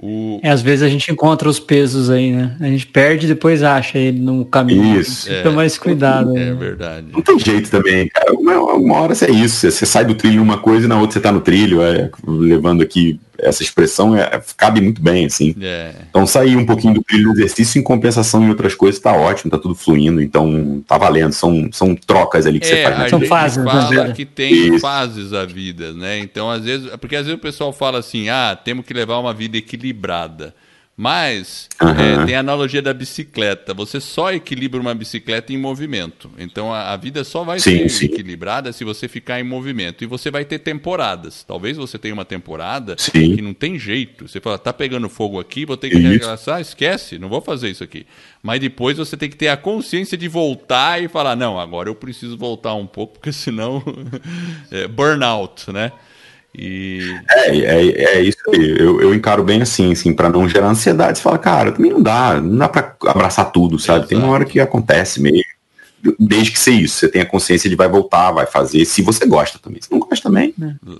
O... 0.00 0.40
É, 0.42 0.50
às 0.50 0.62
vezes 0.62 0.82
a 0.82 0.88
gente 0.88 1.12
encontra 1.12 1.48
os 1.48 1.60
pesos 1.60 2.10
aí, 2.10 2.32
né? 2.32 2.56
A 2.60 2.66
gente 2.66 2.86
perde 2.86 3.26
e 3.26 3.28
depois 3.28 3.62
acha 3.62 3.98
ele 3.98 4.20
no 4.20 4.44
caminho. 4.44 4.98
Isso. 5.00 5.30
É, 5.30 5.42
Toma 5.42 5.56
mais 5.56 5.76
cuidado. 5.78 6.36
É, 6.36 6.52
verdade. 6.54 7.06
Não 7.12 7.20
tem 7.20 7.38
jeito 7.38 7.70
também, 7.70 8.08
cara. 8.08 8.32
Uma, 8.32 8.56
uma 8.74 8.96
hora 8.96 9.12
é 9.12 9.30
isso. 9.30 9.70
Você 9.70 9.86
sai 9.86 10.04
do 10.04 10.14
trilho 10.14 10.42
uma 10.42 10.58
coisa 10.58 10.86
e 10.86 10.88
na 10.88 10.98
outra 10.98 11.14
você 11.14 11.20
tá 11.20 11.30
no 11.30 11.40
trilho. 11.40 11.82
É, 11.82 12.10
levando 12.26 12.82
aqui 12.82 13.20
essa 13.42 13.62
expressão 13.62 14.16
é, 14.16 14.40
cabe 14.56 14.80
muito 14.80 15.02
bem, 15.02 15.26
assim. 15.26 15.54
É. 15.60 15.92
Então 16.08 16.26
sair 16.26 16.56
um 16.56 16.64
pouquinho 16.64 16.94
do 16.94 17.02
trilho 17.02 17.32
do 17.32 17.38
exercício 17.40 17.78
em 17.78 17.82
compensação 17.82 18.42
em 18.44 18.48
outras 18.48 18.74
coisas 18.74 19.00
tá 19.00 19.12
ótimo, 19.12 19.50
tá 19.50 19.58
tudo 19.58 19.74
fluindo, 19.74 20.22
então 20.22 20.82
tá 20.86 20.96
valendo. 20.96 21.32
São, 21.32 21.68
são 21.72 21.94
trocas 21.94 22.46
ali 22.46 22.60
que 22.60 22.66
é, 22.66 22.68
você 22.68 22.96
faz. 22.96 23.10
São 23.10 23.20
fases. 23.22 23.64
fala 23.64 24.04
né? 24.08 24.12
que 24.14 24.24
tem 24.24 24.68
Isso. 24.68 24.78
fases 24.78 25.32
a 25.32 25.44
vida, 25.44 25.92
né? 25.92 26.18
Então 26.20 26.50
às 26.50 26.64
vezes, 26.64 26.88
porque 27.00 27.16
às 27.16 27.26
vezes 27.26 27.38
o 27.38 27.42
pessoal 27.42 27.72
fala 27.72 27.98
assim, 27.98 28.28
ah, 28.28 28.56
temos 28.56 28.86
que 28.86 28.94
levar 28.94 29.18
uma 29.18 29.34
vida 29.34 29.56
equilibrada. 29.56 30.54
Mas 30.94 31.68
uhum. 31.80 31.88
é, 31.88 32.26
tem 32.26 32.34
a 32.34 32.40
analogia 32.40 32.82
da 32.82 32.92
bicicleta. 32.92 33.72
Você 33.72 33.98
só 33.98 34.30
equilibra 34.30 34.78
uma 34.78 34.94
bicicleta 34.94 35.50
em 35.52 35.56
movimento. 35.56 36.30
Então 36.38 36.72
a, 36.72 36.92
a 36.92 36.96
vida 36.98 37.24
só 37.24 37.42
vai 37.42 37.58
sim, 37.60 37.88
ser 37.88 37.88
sim. 37.88 38.04
equilibrada 38.06 38.72
se 38.72 38.84
você 38.84 39.08
ficar 39.08 39.40
em 39.40 39.42
movimento. 39.42 40.04
E 40.04 40.06
você 40.06 40.30
vai 40.30 40.44
ter 40.44 40.58
temporadas. 40.58 41.44
Talvez 41.44 41.78
você 41.78 41.98
tenha 41.98 42.12
uma 42.12 42.26
temporada 42.26 42.94
sim. 42.98 43.36
que 43.36 43.40
não 43.40 43.54
tem 43.54 43.78
jeito. 43.78 44.28
Você 44.28 44.38
fala, 44.38 44.58
tá 44.58 44.72
pegando 44.72 45.08
fogo 45.08 45.40
aqui, 45.40 45.64
vou 45.64 45.78
ter 45.78 45.88
que 45.88 45.96
regressar. 45.96 46.60
Esquece, 46.60 47.18
não 47.18 47.30
vou 47.30 47.40
fazer 47.40 47.70
isso 47.70 47.82
aqui. 47.82 48.06
Mas 48.42 48.60
depois 48.60 48.98
você 48.98 49.16
tem 49.16 49.30
que 49.30 49.36
ter 49.36 49.48
a 49.48 49.56
consciência 49.56 50.18
de 50.18 50.28
voltar 50.28 51.02
e 51.02 51.08
falar, 51.08 51.34
não, 51.34 51.58
agora 51.58 51.88
eu 51.88 51.94
preciso 51.94 52.36
voltar 52.36 52.74
um 52.74 52.86
pouco, 52.86 53.14
porque 53.14 53.32
senão 53.32 53.82
é 54.70 54.86
burnout, 54.86 55.72
né? 55.72 55.90
E... 56.54 57.18
É, 57.30 57.56
é, 57.56 58.04
é 58.16 58.20
isso 58.20 58.38
aí. 58.52 58.76
Eu, 58.78 59.00
eu 59.00 59.14
encaro 59.14 59.42
bem 59.42 59.62
assim, 59.62 59.92
assim, 59.92 60.12
para 60.12 60.28
não 60.28 60.48
gerar 60.48 60.68
ansiedade. 60.68 61.18
Você 61.18 61.24
fala, 61.24 61.38
cara, 61.38 61.72
também 61.72 61.92
não 61.92 62.02
dá, 62.02 62.40
não 62.40 62.58
dá 62.58 62.68
para 62.68 62.94
abraçar 63.06 63.50
tudo, 63.50 63.78
sabe? 63.78 64.00
Exato. 64.00 64.08
Tem 64.08 64.18
uma 64.18 64.28
hora 64.28 64.44
que 64.44 64.60
acontece 64.60 65.20
mesmo. 65.20 65.42
Desde 66.18 66.50
que 66.50 66.58
seja 66.58 66.80
isso, 66.80 66.96
você 66.96 67.08
tenha 67.08 67.24
consciência 67.24 67.70
de 67.70 67.76
vai 67.76 67.88
voltar, 67.88 68.32
vai 68.32 68.44
fazer, 68.44 68.84
se 68.84 69.00
você 69.02 69.24
gosta 69.24 69.56
também. 69.60 69.80
Se 69.80 69.90
não 69.90 70.00
gosta 70.00 70.28
também, 70.28 70.52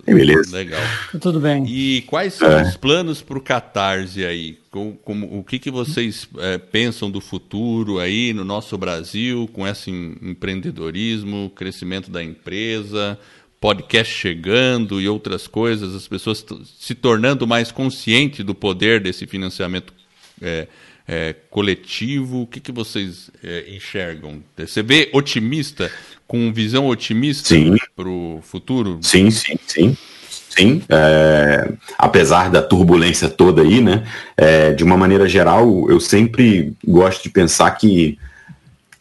é. 0.06 0.14
beleza. 0.14 0.56
Legal. 0.56 0.80
Tá 1.12 1.18
tudo 1.18 1.40
bem. 1.40 1.64
E 1.66 2.02
quais 2.02 2.34
são 2.34 2.48
é. 2.48 2.62
os 2.62 2.76
planos 2.76 3.20
para 3.20 3.36
o 3.36 3.40
Catarse 3.40 4.24
aí? 4.24 4.58
Com, 4.70 4.92
com, 4.92 5.38
o 5.38 5.42
que, 5.42 5.58
que 5.58 5.72
vocês 5.72 6.28
é, 6.38 6.56
pensam 6.56 7.10
do 7.10 7.20
futuro 7.20 7.98
aí 7.98 8.32
no 8.32 8.44
nosso 8.44 8.78
Brasil, 8.78 9.50
com 9.52 9.66
esse 9.66 9.90
empreendedorismo, 9.90 11.50
crescimento 11.50 12.08
da 12.08 12.22
empresa? 12.22 13.18
Podcast 13.62 14.12
chegando 14.12 15.00
e 15.00 15.08
outras 15.08 15.46
coisas, 15.46 15.94
as 15.94 16.08
pessoas 16.08 16.44
se 16.80 16.96
tornando 16.96 17.46
mais 17.46 17.70
conscientes 17.70 18.44
do 18.44 18.56
poder 18.56 19.00
desse 19.00 19.24
financiamento 19.24 19.94
é, 20.42 20.66
é, 21.06 21.32
coletivo. 21.48 22.42
O 22.42 22.46
que, 22.48 22.58
que 22.58 22.72
vocês 22.72 23.30
é, 23.40 23.72
enxergam? 23.72 24.42
Você 24.58 24.82
vê 24.82 25.08
otimista, 25.12 25.92
com 26.26 26.52
visão 26.52 26.88
otimista 26.88 27.54
para 27.94 28.08
o 28.08 28.40
futuro? 28.42 28.98
Sim, 29.00 29.30
sim, 29.30 29.56
sim. 29.64 29.96
Sim, 30.28 30.82
é, 30.88 31.72
apesar 31.96 32.50
da 32.50 32.60
turbulência 32.60 33.28
toda 33.28 33.62
aí, 33.62 33.80
né? 33.80 34.06
É, 34.36 34.72
de 34.72 34.84
uma 34.84 34.98
maneira 34.98 35.26
geral, 35.26 35.88
eu 35.88 35.98
sempre 35.98 36.74
gosto 36.84 37.22
de 37.22 37.30
pensar 37.30 37.70
que 37.70 38.18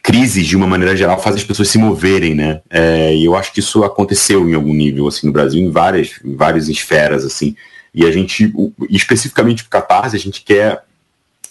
crises, 0.04 0.48
de 0.48 0.56
uma 0.56 0.68
maneira 0.68 0.96
geral, 0.96 1.22
fazem 1.22 1.42
as 1.42 1.48
pessoas 1.48 1.70
se 1.70 1.78
moverem, 1.78 2.34
né? 2.34 2.62
É, 2.70 3.16
e 3.16 3.26
eu 3.26 3.36
acho 3.36 3.54
que 3.54 3.60
isso 3.60 3.84
aconteceu 3.84 4.48
em 4.50 4.54
algum 4.54 4.74
nível, 4.74 5.08
assim, 5.08 5.28
no 5.28 5.34
Brasil, 5.34 5.62
em 5.62 5.70
várias, 5.70 6.20
em 6.24 6.36
várias 6.36 6.68
esferas, 6.68 7.24
assim. 7.24 7.56
E 7.94 8.06
a 8.06 8.12
gente, 8.12 8.52
especificamente 8.90 9.64
para 9.64 9.82
Catarse, 9.82 10.16
a 10.16 10.20
gente 10.20 10.42
quer, 10.42 10.84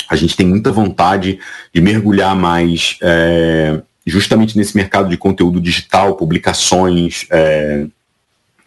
a 0.09 0.17
gente 0.17 0.37
tem 0.37 0.47
muita 0.47 0.73
vontade 0.73 1.39
de 1.73 1.81
mergulhar 1.81 2.35
mais 2.35 2.97
é, 3.03 3.81
justamente 4.07 4.57
nesse 4.57 4.77
mercado 4.77 5.09
de 5.09 5.17
conteúdo 5.17 5.61
digital, 5.61 6.17
publicações, 6.17 7.27
é, 7.31 7.87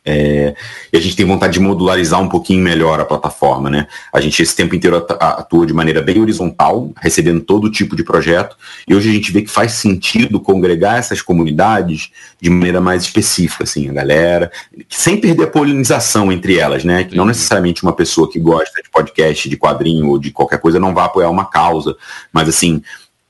É, 0.05 0.53
e 0.91 0.97
a 0.97 0.99
gente 0.99 1.15
tem 1.15 1.25
vontade 1.25 1.53
de 1.53 1.61
modularizar 1.61 2.21
um 2.21 2.27
pouquinho 2.27 2.61
melhor 2.61 2.99
a 2.99 3.05
plataforma, 3.05 3.69
né? 3.69 3.87
A 4.11 4.19
gente 4.19 4.41
esse 4.41 4.53
tempo 4.53 4.75
inteiro 4.75 4.97
atua 4.97 5.65
de 5.65 5.73
maneira 5.73 6.01
bem 6.01 6.19
horizontal, 6.19 6.91
recebendo 7.01 7.39
todo 7.39 7.71
tipo 7.71 7.95
de 7.95 8.03
projeto, 8.03 8.57
e 8.85 8.93
hoje 8.93 9.09
a 9.09 9.13
gente 9.13 9.31
vê 9.31 9.41
que 9.41 9.49
faz 9.49 9.73
sentido 9.73 10.41
congregar 10.41 10.97
essas 10.97 11.21
comunidades 11.21 12.11
de 12.41 12.49
maneira 12.49 12.81
mais 12.81 13.03
específica, 13.03 13.63
assim, 13.63 13.89
a 13.89 13.93
galera, 13.93 14.51
sem 14.89 15.15
perder 15.15 15.43
a 15.43 15.47
polinização 15.47 16.31
entre 16.31 16.57
elas, 16.57 16.83
né? 16.83 17.05
Que 17.05 17.15
não 17.15 17.25
necessariamente 17.25 17.81
uma 17.83 17.93
pessoa 17.93 18.29
que 18.29 18.39
gosta 18.39 18.81
de 18.83 18.89
podcast, 18.89 19.47
de 19.47 19.55
quadrinho 19.55 20.09
ou 20.09 20.19
de 20.19 20.31
qualquer 20.31 20.59
coisa 20.59 20.79
não 20.79 20.93
vai 20.93 21.05
apoiar 21.05 21.29
uma 21.29 21.45
causa, 21.45 21.95
mas 22.33 22.49
assim, 22.49 22.81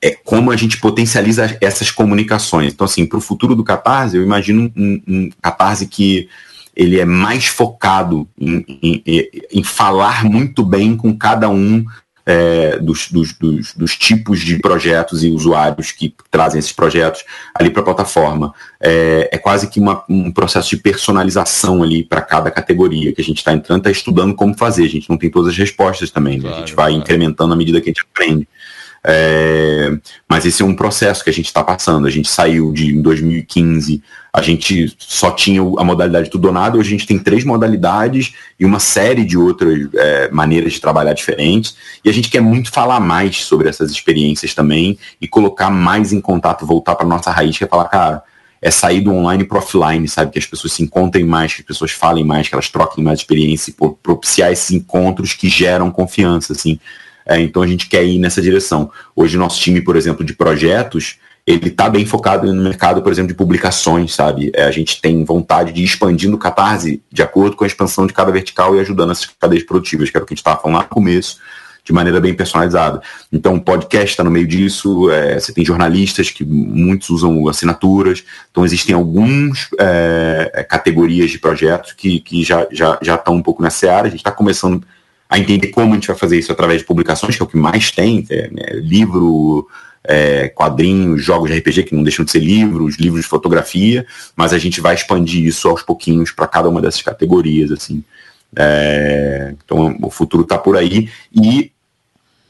é 0.02 0.10
como 0.12 0.52
a 0.52 0.56
gente 0.58 0.80
potencializa 0.80 1.56
essas 1.62 1.92
comunicações. 1.92 2.74
Então, 2.74 2.84
assim, 2.84 3.06
para 3.06 3.18
o 3.18 3.22
futuro 3.22 3.56
do 3.56 3.64
Catarse, 3.64 4.18
eu 4.18 4.24
imagino 4.24 4.72
um, 4.76 5.02
um 5.08 5.30
Catarse 5.42 5.88
que 5.88 6.28
ele 6.76 7.00
é 7.00 7.06
mais 7.06 7.46
focado 7.46 8.28
em, 8.40 8.66
em, 8.82 9.04
em 9.52 9.64
falar 9.64 10.24
muito 10.24 10.64
bem 10.64 10.98
com 10.98 11.16
cada 11.16 11.50
um 11.50 11.86
é, 12.26 12.78
dos, 12.80 13.12
dos, 13.12 13.34
dos, 13.34 13.74
dos, 13.74 13.98
tipos 13.98 14.40
de 14.40 14.58
projetos 14.58 15.24
e 15.24 15.30
usuários 15.30 15.92
que 15.92 16.16
trazem 16.32 16.60
esses 16.60 16.72
projetos 16.72 17.24
ali 17.54 17.70
para 17.70 17.82
a 17.82 17.86
plataforma. 17.86 18.54
É, 18.80 19.30
é, 19.32 19.38
quase 19.38 19.68
que 19.68 19.80
uma, 19.80 20.04
um 20.08 20.32
processo 20.32 20.70
de 20.70 20.78
personalização 20.78 21.84
ali 21.84 22.04
para 22.04 22.22
cada 22.22 22.50
categoria 22.50 23.14
que 23.14 23.22
a 23.22 23.24
gente 23.24 23.38
está 23.38 23.52
entrando, 23.52 23.80
está 23.80 23.92
estudando 23.92 24.34
como 24.36 24.58
fazer. 24.58 24.86
A 24.86 24.90
gente 24.90 25.10
não 25.10 25.18
tem 25.18 25.30
todas 25.30 25.52
as 25.52 25.58
respostas 25.58 26.10
também, 26.12 26.40
claro, 26.40 26.56
né? 26.56 26.64
a 26.64 26.66
gente 26.66 26.76
vai 26.76 26.92
claro. 26.92 27.02
incrementando 27.02 27.54
à 27.54 27.58
medida 27.58 27.82
que 27.82 27.90
a 27.90 27.94
gente 27.94 28.06
aprende. 28.10 28.48
É, 29.06 29.92
mas 30.30 30.46
esse 30.46 30.62
é 30.62 30.66
um 30.66 30.76
processo 30.76 31.24
que 31.24 31.30
a 31.30 31.34
gente 31.34 31.48
está 31.48 31.64
passando. 31.64 32.08
A 32.08 32.10
gente 32.10 32.30
saiu 32.30 32.72
de 32.72 32.96
em 32.96 33.02
2015, 33.02 34.02
a 34.32 34.42
gente 34.42 34.96
só 34.98 35.32
tinha 35.32 35.62
a 35.62 35.84
modalidade 35.84 36.30
tudo 36.30 36.46
ou 36.46 36.54
nada, 36.54 36.78
hoje 36.78 36.88
a 36.88 36.98
gente 36.98 37.06
tem 37.06 37.20
três 37.20 37.44
modalidades 37.44 38.34
e 38.60 38.66
uma 38.66 38.80
série 38.80 39.26
de 39.26 39.38
outras 39.38 39.90
é, 39.94 40.32
maneiras 40.32 40.74
de 40.74 40.82
trabalhar 40.82 41.14
diferentes. 41.14 41.76
E 42.04 42.10
a 42.10 42.14
gente 42.14 42.30
quer 42.30 42.42
muito 42.42 42.72
falar 42.72 43.00
mais 43.00 43.44
sobre 43.44 43.68
essas 43.68 43.92
experiências 43.92 44.54
também 44.54 44.98
e 45.20 45.28
colocar 45.28 45.70
mais 45.70 46.14
em 46.14 46.22
contato, 46.22 46.66
voltar 46.66 46.96
para 46.96 47.06
nossa 47.06 47.30
raiz, 47.30 47.58
que 47.58 47.64
é 47.64 47.68
falar, 47.68 47.90
cara, 47.90 48.24
é 48.62 48.72
sair 48.72 49.02
do 49.02 49.14
online 49.14 49.44
para 49.44 49.58
offline, 49.58 50.08
sabe? 50.08 50.32
Que 50.32 50.40
as 50.40 50.46
pessoas 50.46 50.72
se 50.72 50.82
encontrem 50.82 51.26
mais, 51.26 51.54
que 51.54 51.60
as 51.60 51.68
pessoas 51.68 51.92
falem 51.92 52.24
mais, 52.24 52.48
que 52.48 52.56
elas 52.56 52.70
troquem 52.70 53.04
mais 53.04 53.20
experiência 53.20 53.72
e 53.72 53.74
propiciar 54.02 54.54
esses 54.54 54.72
encontros 54.72 55.34
que 55.34 55.50
geram 55.50 55.92
confiança, 55.92 56.54
assim. 56.54 56.80
É, 57.26 57.40
então 57.40 57.62
a 57.62 57.68
gente 57.68 57.88
quer 57.88 58.04
ir 58.04 58.20
nessa 58.20 58.42
direção. 58.42 58.92
Hoje 59.16 59.38
nosso 59.38 59.60
time, 59.60 59.82
por 59.82 59.96
exemplo, 59.96 60.26
de 60.26 60.34
projetos, 60.34 61.18
ele 61.46 61.68
está 61.68 61.90
bem 61.90 62.06
focado 62.06 62.52
no 62.54 62.64
mercado, 62.64 63.02
por 63.02 63.12
exemplo, 63.12 63.28
de 63.28 63.34
publicações, 63.34 64.14
sabe? 64.14 64.50
É, 64.56 64.64
a 64.64 64.72
gente 64.72 65.02
tem 65.02 65.24
vontade 65.26 65.74
de 65.74 65.82
ir 65.82 65.86
expandindo 65.86 66.36
o 66.36 66.40
Catarse 66.40 67.02
de 67.12 67.22
acordo 67.22 67.56
com 67.56 67.64
a 67.64 67.68
expansão 67.68 68.08
de 68.08 68.14
cada 68.14 68.32
vertical 68.32 68.76
e 68.76 68.80
ajudando 68.80 69.12
essas 69.12 69.30
cadeias 69.40 69.64
produtivas, 69.64 70.10
que 70.10 70.16
era 70.16 70.24
o 70.24 70.28
que 70.28 70.34
a 70.34 70.36
gente 70.36 70.40
estava 70.40 70.62
falando 70.62 70.78
lá 70.78 70.84
no 70.84 70.90
começo, 70.90 71.38
de 71.84 71.92
maneira 71.92 72.22
bem 72.22 72.34
personalizada. 72.34 73.02
Então, 73.32 73.56
o 73.56 73.62
podcast 73.62 74.12
está 74.12 74.24
no 74.24 74.32
meio 74.32 74.48
disso, 74.48 75.12
é, 75.12 75.38
você 75.38 75.52
tem 75.52 75.66
jornalistas 75.66 76.32
que 76.32 76.46
muitos 76.46 77.10
usam 77.10 77.48
assinaturas, 77.50 78.24
então 78.50 78.64
existem 78.64 78.96
algumas 78.96 79.68
é, 79.78 80.52
é, 80.54 80.64
categorias 80.64 81.30
de 81.30 81.40
projetos 81.40 81.92
que, 81.92 82.22
que 82.22 82.42
já 82.42 82.62
estão 82.64 82.76
já, 82.76 83.00
já 83.02 83.24
um 83.30 83.42
pouco 83.42 83.62
nessa 83.62 83.92
área, 83.92 84.08
a 84.08 84.12
gente 84.12 84.22
está 84.22 84.32
começando 84.32 84.82
a 85.34 85.40
entender 85.40 85.70
como 85.70 85.94
a 85.94 85.96
gente 85.96 86.08
vai 86.08 86.16
fazer 86.16 86.38
isso 86.38 86.52
através 86.52 86.82
de 86.82 86.86
publicações, 86.86 87.36
que 87.36 87.42
é 87.42 87.46
o 87.46 87.48
que 87.48 87.58
mais 87.58 87.90
tem, 87.90 88.24
é, 88.30 88.52
né, 88.52 88.66
livro, 88.76 89.68
é, 90.04 90.48
quadrinhos, 90.50 91.24
jogos 91.24 91.50
de 91.50 91.58
RPG 91.58 91.86
que 91.86 91.96
não 91.96 92.04
deixam 92.04 92.24
de 92.24 92.30
ser 92.30 92.38
livros, 92.38 92.98
livros 92.98 93.24
de 93.24 93.28
fotografia, 93.28 94.06
mas 94.36 94.54
a 94.54 94.60
gente 94.60 94.80
vai 94.80 94.94
expandir 94.94 95.44
isso 95.44 95.68
aos 95.68 95.82
pouquinhos 95.82 96.30
para 96.30 96.46
cada 96.46 96.70
uma 96.70 96.80
dessas 96.80 97.02
categorias, 97.02 97.72
assim. 97.72 98.04
É, 98.56 99.56
então 99.66 99.98
o 100.04 100.12
futuro 100.12 100.44
está 100.44 100.56
por 100.56 100.78
aí 100.78 101.10
e 101.36 101.72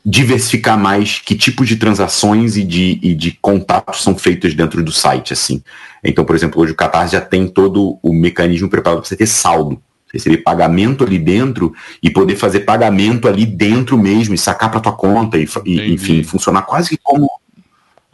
diversificar 0.05 0.77
mais 0.77 1.19
que 1.19 1.35
tipo 1.35 1.63
de 1.63 1.77
transações 1.77 2.57
e 2.57 2.65
de, 2.65 2.99
e 3.01 3.15
de 3.15 3.31
contatos 3.41 4.03
são 4.03 4.17
feitos 4.17 4.53
dentro 4.53 4.83
do 4.83 4.91
site, 4.91 5.31
assim. 5.31 5.63
Então, 6.03 6.25
por 6.25 6.35
exemplo, 6.35 6.61
hoje 6.61 6.73
o 6.73 6.75
Catarse 6.75 7.13
já 7.13 7.21
tem 7.21 7.47
todo 7.47 7.97
o 8.03 8.11
mecanismo 8.11 8.67
preparado 8.67 8.99
para 8.99 9.07
você 9.07 9.15
ter 9.15 9.27
saldo 9.27 9.81
receber 10.13 10.37
pagamento 10.37 11.03
ali 11.03 11.17
dentro 11.17 11.73
e 12.01 12.09
poder 12.09 12.35
fazer 12.35 12.61
pagamento 12.61 13.27
ali 13.27 13.45
dentro 13.45 13.97
mesmo 13.97 14.35
e 14.35 14.37
sacar 14.37 14.69
para 14.69 14.79
tua 14.79 14.93
conta 14.93 15.37
e, 15.37 15.47
e 15.65 15.93
enfim, 15.93 16.23
funcionar 16.23 16.61
quase 16.61 16.89
que 16.89 16.97
como 16.97 17.27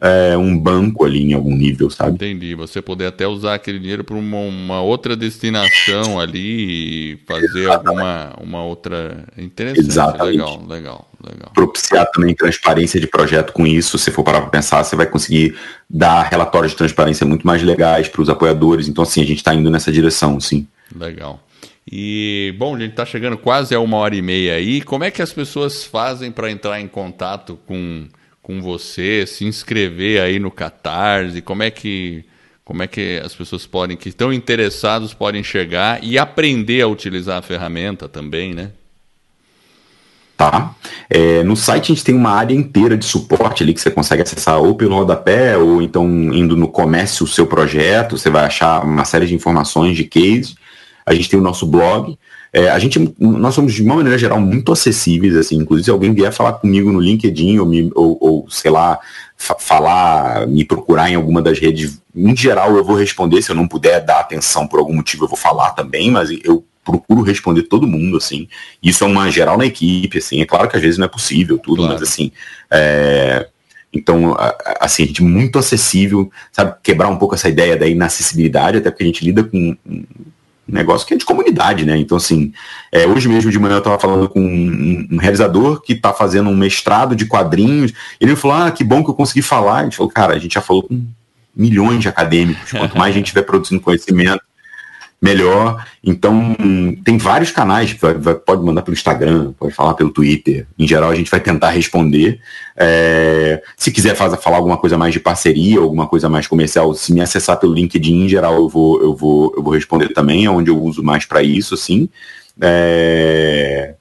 é, 0.02 0.38
um 0.38 0.58
banco 0.58 1.04
ali 1.04 1.22
em 1.22 1.34
algum 1.34 1.54
nível, 1.54 1.90
sabe? 1.90 2.14
Entendi. 2.14 2.56
Você 2.56 2.82
poder 2.82 3.08
até 3.08 3.28
usar 3.28 3.56
aquele 3.56 3.80
dinheiro 3.80 4.04
para 4.04 4.16
uma, 4.16 4.38
uma, 4.38 4.82
outra 4.82 5.16
destinação 5.16 6.20
ali 6.20 7.14
e 7.14 7.20
fazer 7.28 7.64
Exatamente. 7.64 7.90
alguma 7.90 8.34
uma 8.42 8.64
outra 8.64 9.26
interessante. 9.38 9.88
Exatamente. 9.88 10.38
Legal, 10.38 10.66
legal, 10.68 11.12
legal. 11.22 11.52
Propiciar 11.54 12.10
também 12.12 12.34
transparência 12.34 13.00
de 13.00 13.08
projeto 13.08 13.52
com 13.52 13.68
isso. 13.68 13.98
Se 13.98 14.10
for 14.10 14.24
parar 14.24 14.42
para 14.42 14.50
pensar, 14.50 14.84
você 14.84 14.96
vai 14.96 15.06
conseguir 15.06 15.58
dar 15.90 16.24
relatórios 16.24 16.72
de 16.72 16.78
transparência 16.78 17.26
muito 17.26 17.46
mais 17.46 17.62
legais 17.62 18.08
para 18.08 18.22
os 18.22 18.30
apoiadores. 18.30 18.88
Então, 18.88 19.04
assim, 19.04 19.22
a 19.22 19.26
gente 19.26 19.40
está 19.40 19.54
indo 19.54 19.70
nessa 19.70 19.92
direção, 19.92 20.40
sim. 20.40 20.66
Legal. 20.96 21.44
E, 21.92 22.54
bom, 22.60 22.76
a 22.76 22.80
gente 22.80 22.92
está 22.92 23.04
chegando 23.04 23.36
quase 23.36 23.74
a 23.74 23.80
uma 23.80 23.98
hora 23.98 24.16
e 24.16 24.22
meia 24.22 24.54
aí. 24.54 24.80
Como 24.80 25.04
é 25.04 25.10
que 25.10 25.24
as 25.24 25.34
pessoas 25.34 25.84
fazem 25.84 26.32
para 26.32 26.52
entrar 26.52 26.80
em 26.80 26.88
contato 26.88 27.58
com, 27.66 28.08
com 28.44 28.62
você, 28.62 29.26
se 29.26 29.44
inscrever 29.44 30.22
aí 30.22 30.38
no 30.38 30.52
Catarse? 30.52 31.42
Como 31.42 31.64
é 31.64 31.72
que, 31.72 32.24
como 32.64 32.84
é 32.84 32.88
que 32.88 33.20
as 33.26 33.34
pessoas 33.34 33.66
podem, 33.66 33.98
que 33.98 34.10
estão 34.10 34.32
interessados, 34.32 35.16
podem 35.16 35.44
chegar 35.44 36.04
e 36.04 36.20
aprender 36.20 36.82
a 36.82 36.88
utilizar 36.88 37.40
a 37.40 37.42
ferramenta 37.42 38.08
também, 38.08 38.54
né? 38.54 38.70
Tá. 40.38 40.76
É, 41.10 41.44
no 41.44 41.58
site 41.58 41.92
a 41.92 41.96
gente 41.96 42.06
tem 42.06 42.16
uma 42.16 42.30
área 42.30 42.54
inteira 42.54 42.96
de 42.96 43.04
suporte 43.04 43.64
ali 43.64 43.74
que 43.74 43.82
você 43.82 43.92
consegue 43.92 44.22
acessar 44.22 44.58
ou 44.60 44.76
pelo 44.76 44.96
rodapé 44.96 45.58
ou 45.58 45.82
então 45.82 46.06
indo 46.08 46.56
no 46.56 46.70
comércio 46.70 47.26
o 47.26 47.28
seu 47.28 47.46
projeto, 47.46 48.18
você 48.18 48.30
vai 48.30 48.46
achar 48.46 48.86
uma 48.86 49.04
série 49.04 49.26
de 49.26 49.36
informações 49.36 49.98
de 49.98 50.06
case 50.06 50.56
a 51.10 51.14
gente 51.16 51.28
tem 51.28 51.40
o 51.40 51.44
nosso 51.44 51.66
blog. 51.66 52.18
É, 52.54 52.70
a 52.70 52.78
gente, 52.78 53.14
nós 53.20 53.56
somos 53.56 53.74
de 53.74 53.82
uma 53.82 53.96
maneira 53.96 54.18
geral 54.18 54.40
muito 54.40 54.72
acessíveis, 54.72 55.36
assim, 55.36 55.56
inclusive 55.56 55.86
se 55.86 55.92
alguém 55.92 56.14
vier 56.14 56.32
falar 56.32 56.54
comigo 56.54 56.92
no 56.92 57.00
LinkedIn 57.00 57.58
ou, 57.58 57.66
me, 57.66 57.92
ou, 57.96 58.18
ou 58.22 58.50
sei 58.50 58.70
lá, 58.70 59.00
falar, 59.36 60.48
me 60.48 60.64
procurar 60.64 61.10
em 61.10 61.16
alguma 61.16 61.42
das 61.42 61.60
redes, 61.60 62.00
em 62.16 62.36
geral 62.36 62.76
eu 62.76 62.84
vou 62.84 62.96
responder, 62.96 63.42
se 63.42 63.52
eu 63.52 63.56
não 63.56 63.68
puder 63.68 64.04
dar 64.04 64.20
atenção 64.20 64.68
por 64.68 64.80
algum 64.80 64.94
motivo 64.94 65.26
eu 65.26 65.28
vou 65.28 65.38
falar 65.38 65.72
também, 65.72 66.12
mas 66.12 66.30
eu 66.44 66.64
procuro 66.84 67.22
responder 67.22 67.64
todo 67.64 67.88
mundo, 67.88 68.18
assim, 68.18 68.48
isso 68.82 69.04
é 69.04 69.08
uma 69.08 69.30
geral 69.30 69.58
na 69.58 69.66
equipe, 69.66 70.18
assim, 70.18 70.42
é 70.42 70.46
claro 70.46 70.68
que 70.68 70.76
às 70.76 70.82
vezes 70.82 70.98
não 70.98 71.06
é 71.06 71.10
possível 71.10 71.58
tudo, 71.58 71.78
claro. 71.78 71.94
mas 71.94 72.02
assim, 72.02 72.32
é, 72.72 73.48
então, 73.94 74.36
assim, 74.80 75.04
a 75.04 75.06
gente 75.06 75.24
muito 75.24 75.58
acessível, 75.58 76.32
sabe, 76.52 76.76
quebrar 76.82 77.10
um 77.10 77.18
pouco 77.18 77.36
essa 77.36 77.50
ideia 77.50 77.78
da 77.78 77.88
inacessibilidade, 77.88 78.78
até 78.78 78.90
porque 78.90 79.04
a 79.04 79.08
gente 79.08 79.24
lida 79.24 79.44
com 79.44 79.76
negócio 80.72 81.08
que 81.08 81.14
é 81.14 81.18
de 81.18 81.26
comunidade, 81.26 81.86
né? 81.86 81.98
Então, 81.98 82.18
assim, 82.18 82.52
é, 82.92 83.06
hoje 83.08 83.28
mesmo 83.28 83.52
de 83.52 83.60
manhã 83.60 83.76
eu 83.76 83.80
estava 83.80 84.00
falando 84.00 84.30
com 84.30 84.40
um, 84.40 85.08
um 85.12 85.18
realizador 85.18 85.82
que 85.82 85.94
está 85.94 86.14
fazendo 86.14 86.50
um 86.50 86.56
mestrado 86.56 87.16
de 87.16 87.26
quadrinhos. 87.26 87.94
Ele 88.20 88.36
falou: 88.36 88.58
Ah, 88.58 88.72
que 88.72 88.84
bom 88.84 89.04
que 89.04 89.10
eu 89.10 89.16
consegui 89.16 89.42
falar. 89.42 89.80
A 89.80 89.84
gente 89.84 89.98
falou: 89.98 90.12
Cara, 90.12 90.34
a 90.34 90.40
gente 90.40 90.54
já 90.54 90.62
falou 90.62 90.84
com 90.84 91.06
milhões 91.56 92.02
de 92.02 92.08
acadêmicos. 92.08 92.72
Quanto 92.72 92.98
mais 92.98 93.14
a 93.14 93.18
gente 93.18 93.26
estiver 93.26 93.44
produzindo 93.44 93.82
conhecimento, 93.82 94.42
melhor. 95.22 95.86
Então, 96.04 96.56
tem 97.04 97.18
vários 97.18 97.52
canais, 97.52 97.96
pode 98.46 98.64
mandar 98.64 98.82
pelo 98.82 98.96
Instagram, 98.96 99.54
pode 99.60 99.74
falar 99.74 99.94
pelo 99.94 100.12
Twitter. 100.12 100.66
Em 100.78 100.88
geral, 100.88 101.10
a 101.10 101.16
gente 101.16 101.30
vai 101.30 101.40
tentar 101.40 101.72
responder. 101.72 102.40
É, 102.76 103.62
se 103.76 103.92
quiser 103.92 104.16
falar 104.16 104.58
alguma 104.58 104.78
coisa 104.78 104.98
mais 104.98 105.14
de 105.14 105.20
parceria, 105.20 105.80
alguma 105.80 106.08
coisa 106.08 106.30
mais 106.30 106.48
comercial, 106.48 106.94
se 106.94 107.14
me 107.14 107.22
acessar 107.22 107.58
pelo 107.58 107.74
LinkedIn, 107.74 108.26
em 108.26 108.30
geral, 108.30 108.56
eu 108.56 108.70
vou, 108.70 109.02
eu 109.02 109.16
vou, 109.16 109.54
eu 109.56 109.62
vou 109.62 109.74
responder 109.74 110.10
também, 110.10 110.46
é 110.46 110.50
onde 110.50 110.70
eu 110.70 110.82
uso 110.82 111.04
mais 111.04 111.26
para 111.26 111.44
isso, 111.44 111.74
assim. 111.74 112.08
É, 112.62 113.96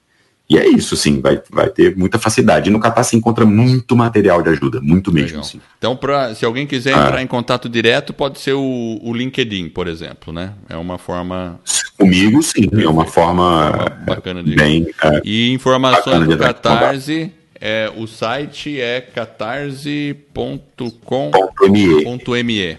e 0.49 0.57
é 0.57 0.67
isso, 0.67 0.97
sim, 0.97 1.21
vai, 1.21 1.39
vai 1.51 1.69
ter 1.69 1.95
muita 1.95 2.17
facilidade. 2.17 2.69
E 2.69 2.73
no 2.73 2.79
Catar 2.79 3.03
se 3.03 3.15
encontra 3.15 3.45
muito 3.45 3.95
material 3.95 4.41
de 4.41 4.49
ajuda, 4.49 4.81
muito 4.81 5.13
mesmo. 5.13 5.43
Então, 5.77 5.95
pra, 5.95 6.33
se 6.33 6.43
alguém 6.43 6.65
quiser 6.65 6.95
ah. 6.95 7.05
entrar 7.05 7.21
em 7.21 7.27
contato 7.27 7.69
direto, 7.69 8.13
pode 8.13 8.39
ser 8.39 8.53
o, 8.53 8.99
o, 9.03 9.13
LinkedIn, 9.13 9.69
por 9.69 9.87
exemplo, 9.87 10.33
né? 10.33 10.53
É 10.67 10.75
uma 10.75 10.97
forma. 10.97 11.59
Comigo, 11.95 12.41
sim, 12.41 12.67
é 12.73 12.89
uma 12.89 13.05
forma 13.05 13.71
bacana 14.07 14.41
de. 14.41 14.55
Bem, 14.55 14.87
é, 15.03 15.21
e 15.23 15.53
informações 15.53 16.27
do 16.27 16.35
Catarse. 16.35 17.31
É, 17.61 17.91
o 17.95 18.07
site 18.07 18.79
é 18.79 19.01
catarse.com.me. 19.01 20.15
Ponto 22.03 22.31
.me. 22.31 22.77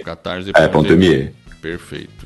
Catarse.me. 0.00 0.52
É, 0.56 0.68
ponto 0.68 0.96
.me. 0.96 1.30
Perfeito. 1.60 2.17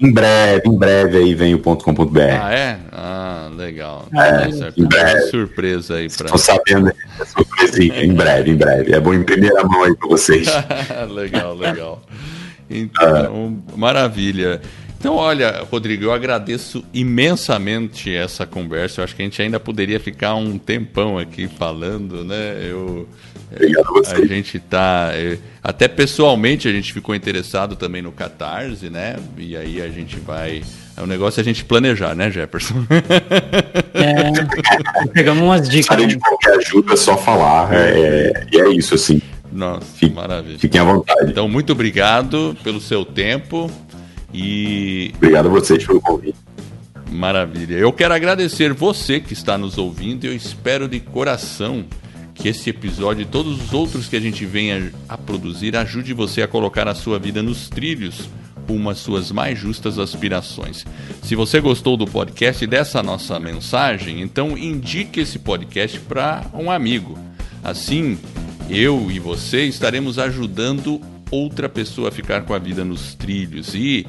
Em 0.00 0.10
breve, 0.10 0.62
em 0.66 0.78
breve 0.78 1.18
aí 1.18 1.34
vem 1.34 1.54
o 1.54 1.58
ponto.com.br. 1.58 2.20
Ah, 2.40 2.54
é? 2.54 2.78
Ah, 2.90 3.50
legal. 3.54 4.08
É, 4.14 4.48
em 4.80 4.86
breve. 4.86 5.20
surpresa 5.28 5.96
aí 5.96 6.08
para. 6.08 6.26
Estou 6.26 6.38
sabendo, 6.38 6.88
é 6.88 7.24
surpresinha, 7.24 8.02
em 8.02 8.14
breve, 8.14 8.50
em 8.50 8.56
breve. 8.56 8.94
É 8.94 9.00
bom 9.00 9.12
em 9.12 9.22
primeira 9.22 9.62
mão 9.64 9.84
aí 9.84 9.94
para 9.94 10.08
vocês. 10.08 10.48
legal, 11.12 11.54
legal. 11.54 12.02
Então, 12.70 13.62
ah. 13.68 13.76
maravilha. 13.76 14.62
Então, 14.98 15.16
olha, 15.16 15.64
Rodrigo, 15.70 16.04
eu 16.04 16.12
agradeço 16.12 16.84
imensamente 16.92 18.14
essa 18.14 18.46
conversa. 18.46 19.00
Eu 19.00 19.04
acho 19.04 19.16
que 19.16 19.22
a 19.22 19.24
gente 19.24 19.40
ainda 19.40 19.58
poderia 19.58 19.98
ficar 19.98 20.34
um 20.34 20.58
tempão 20.58 21.18
aqui 21.18 21.48
falando, 21.48 22.22
né? 22.24 22.58
Eu, 22.62 23.08
Obrigado 23.52 23.86
a 23.88 23.92
você. 23.92 24.14
A 24.14 24.26
gente 24.26 24.58
tá. 24.60 25.10
É, 25.12 25.38
até 25.62 25.88
pessoalmente 25.88 26.68
a 26.68 26.72
gente 26.72 26.92
ficou 26.92 27.14
interessado 27.14 27.76
também 27.76 28.00
no 28.00 28.12
Catarse, 28.12 28.88
né? 28.88 29.16
E 29.36 29.56
aí 29.56 29.82
a 29.82 29.88
gente 29.88 30.18
vai. 30.20 30.62
O 30.96 31.06
negócio 31.06 31.40
é 31.40 31.42
a 31.42 31.44
gente 31.44 31.64
planejar, 31.64 32.14
né, 32.14 32.30
Jefferson? 32.30 32.86
É, 33.92 35.08
pegamos 35.12 35.42
umas 35.42 35.68
dicas. 35.68 35.98
Se 35.98 36.06
de 36.06 36.18
qualquer 36.18 36.56
ajuda, 36.58 36.94
é 36.94 36.96
só 36.96 37.16
falar. 37.16 37.72
É, 37.72 38.46
e 38.52 38.60
é 38.60 38.68
isso, 38.70 38.94
assim. 38.94 39.20
Nossa, 39.52 39.84
Fique, 39.96 40.14
maravilha. 40.14 40.58
Fiquem 40.58 40.80
à 40.80 40.84
vontade. 40.84 41.30
Então, 41.30 41.48
muito 41.48 41.72
obrigado 41.72 42.56
pelo 42.62 42.80
seu 42.80 43.04
tempo. 43.04 43.70
E. 44.32 45.12
Obrigado 45.16 45.46
a 45.46 45.50
vocês 45.50 45.84
pelo 45.84 46.00
convite. 46.00 46.36
Maravilha. 47.10 47.74
Eu 47.74 47.92
quero 47.92 48.14
agradecer 48.14 48.72
você 48.72 49.18
que 49.18 49.32
está 49.32 49.58
nos 49.58 49.76
ouvindo 49.76 50.24
e 50.24 50.28
eu 50.28 50.34
espero 50.34 50.88
de 50.88 51.00
coração 51.00 51.84
que 52.40 52.48
esse 52.48 52.70
episódio 52.70 53.22
e 53.22 53.26
todos 53.26 53.62
os 53.62 53.74
outros 53.74 54.08
que 54.08 54.16
a 54.16 54.20
gente 54.20 54.46
venha 54.46 54.92
a 55.06 55.18
produzir 55.18 55.76
ajude 55.76 56.14
você 56.14 56.40
a 56.40 56.48
colocar 56.48 56.88
a 56.88 56.94
sua 56.94 57.18
vida 57.18 57.42
nos 57.42 57.68
trilhos 57.68 58.30
rumo 58.66 58.88
às 58.88 58.98
suas 58.98 59.30
mais 59.30 59.58
justas 59.58 59.98
aspirações. 59.98 60.86
Se 61.22 61.34
você 61.34 61.60
gostou 61.60 61.96
do 61.96 62.06
podcast 62.06 62.62
e 62.62 62.66
dessa 62.66 63.02
nossa 63.02 63.38
mensagem, 63.40 64.22
então 64.22 64.56
indique 64.56 65.20
esse 65.20 65.38
podcast 65.40 65.98
para 66.00 66.46
um 66.54 66.70
amigo. 66.70 67.18
Assim, 67.62 68.18
eu 68.68 69.10
e 69.10 69.18
você 69.18 69.64
estaremos 69.64 70.18
ajudando 70.18 71.00
outra 71.30 71.68
pessoa 71.68 72.08
a 72.08 72.12
ficar 72.12 72.42
com 72.42 72.54
a 72.54 72.58
vida 72.58 72.84
nos 72.84 73.14
trilhos. 73.14 73.74
E 73.74 74.06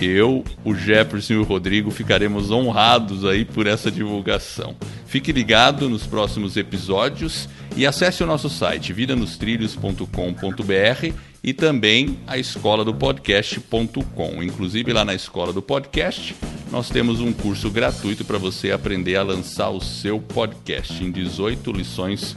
eu, 0.00 0.44
o 0.64 0.74
Jefferson 0.74 1.34
e 1.34 1.38
o 1.38 1.42
Rodrigo 1.42 1.90
ficaremos 1.90 2.50
honrados 2.50 3.24
aí 3.24 3.44
por 3.44 3.66
essa 3.66 3.90
divulgação. 3.90 4.74
Fique 5.06 5.32
ligado 5.32 5.88
nos 5.88 6.06
próximos 6.06 6.56
episódios 6.56 7.48
e 7.76 7.86
acesse 7.86 8.22
o 8.22 8.26
nosso 8.26 8.48
site 8.48 8.92
vidanostrilhos.com.br 8.92 11.14
e 11.44 11.52
também 11.52 12.18
a 12.26 12.38
escola 12.38 12.84
do 12.84 12.94
podcast.com. 12.94 14.42
Inclusive 14.42 14.92
lá 14.92 15.04
na 15.04 15.14
escola 15.14 15.52
do 15.52 15.60
podcast, 15.60 16.34
nós 16.70 16.88
temos 16.88 17.20
um 17.20 17.32
curso 17.32 17.70
gratuito 17.70 18.24
para 18.24 18.38
você 18.38 18.70
aprender 18.70 19.16
a 19.16 19.22
lançar 19.22 19.70
o 19.70 19.80
seu 19.80 20.20
podcast 20.20 21.02
em 21.02 21.10
18 21.10 21.72
lições 21.72 22.36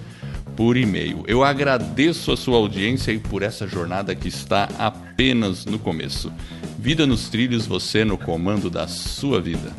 por 0.56 0.78
e-mail. 0.78 1.24
Eu 1.28 1.44
agradeço 1.44 2.32
a 2.32 2.38
sua 2.38 2.58
audiência 2.58 3.12
e 3.12 3.20
por 3.20 3.44
essa 3.44 3.68
jornada 3.68 4.16
que 4.16 4.28
está 4.28 4.70
apenas 4.78 5.66
no 5.66 5.78
começo. 5.78 6.32
Vida 6.78 7.06
nos 7.06 7.30
trilhos, 7.30 7.66
você 7.66 8.06
no 8.06 8.18
comando 8.18 8.70
da 8.70 8.88
sua 8.88 9.42
vida. 9.42 9.72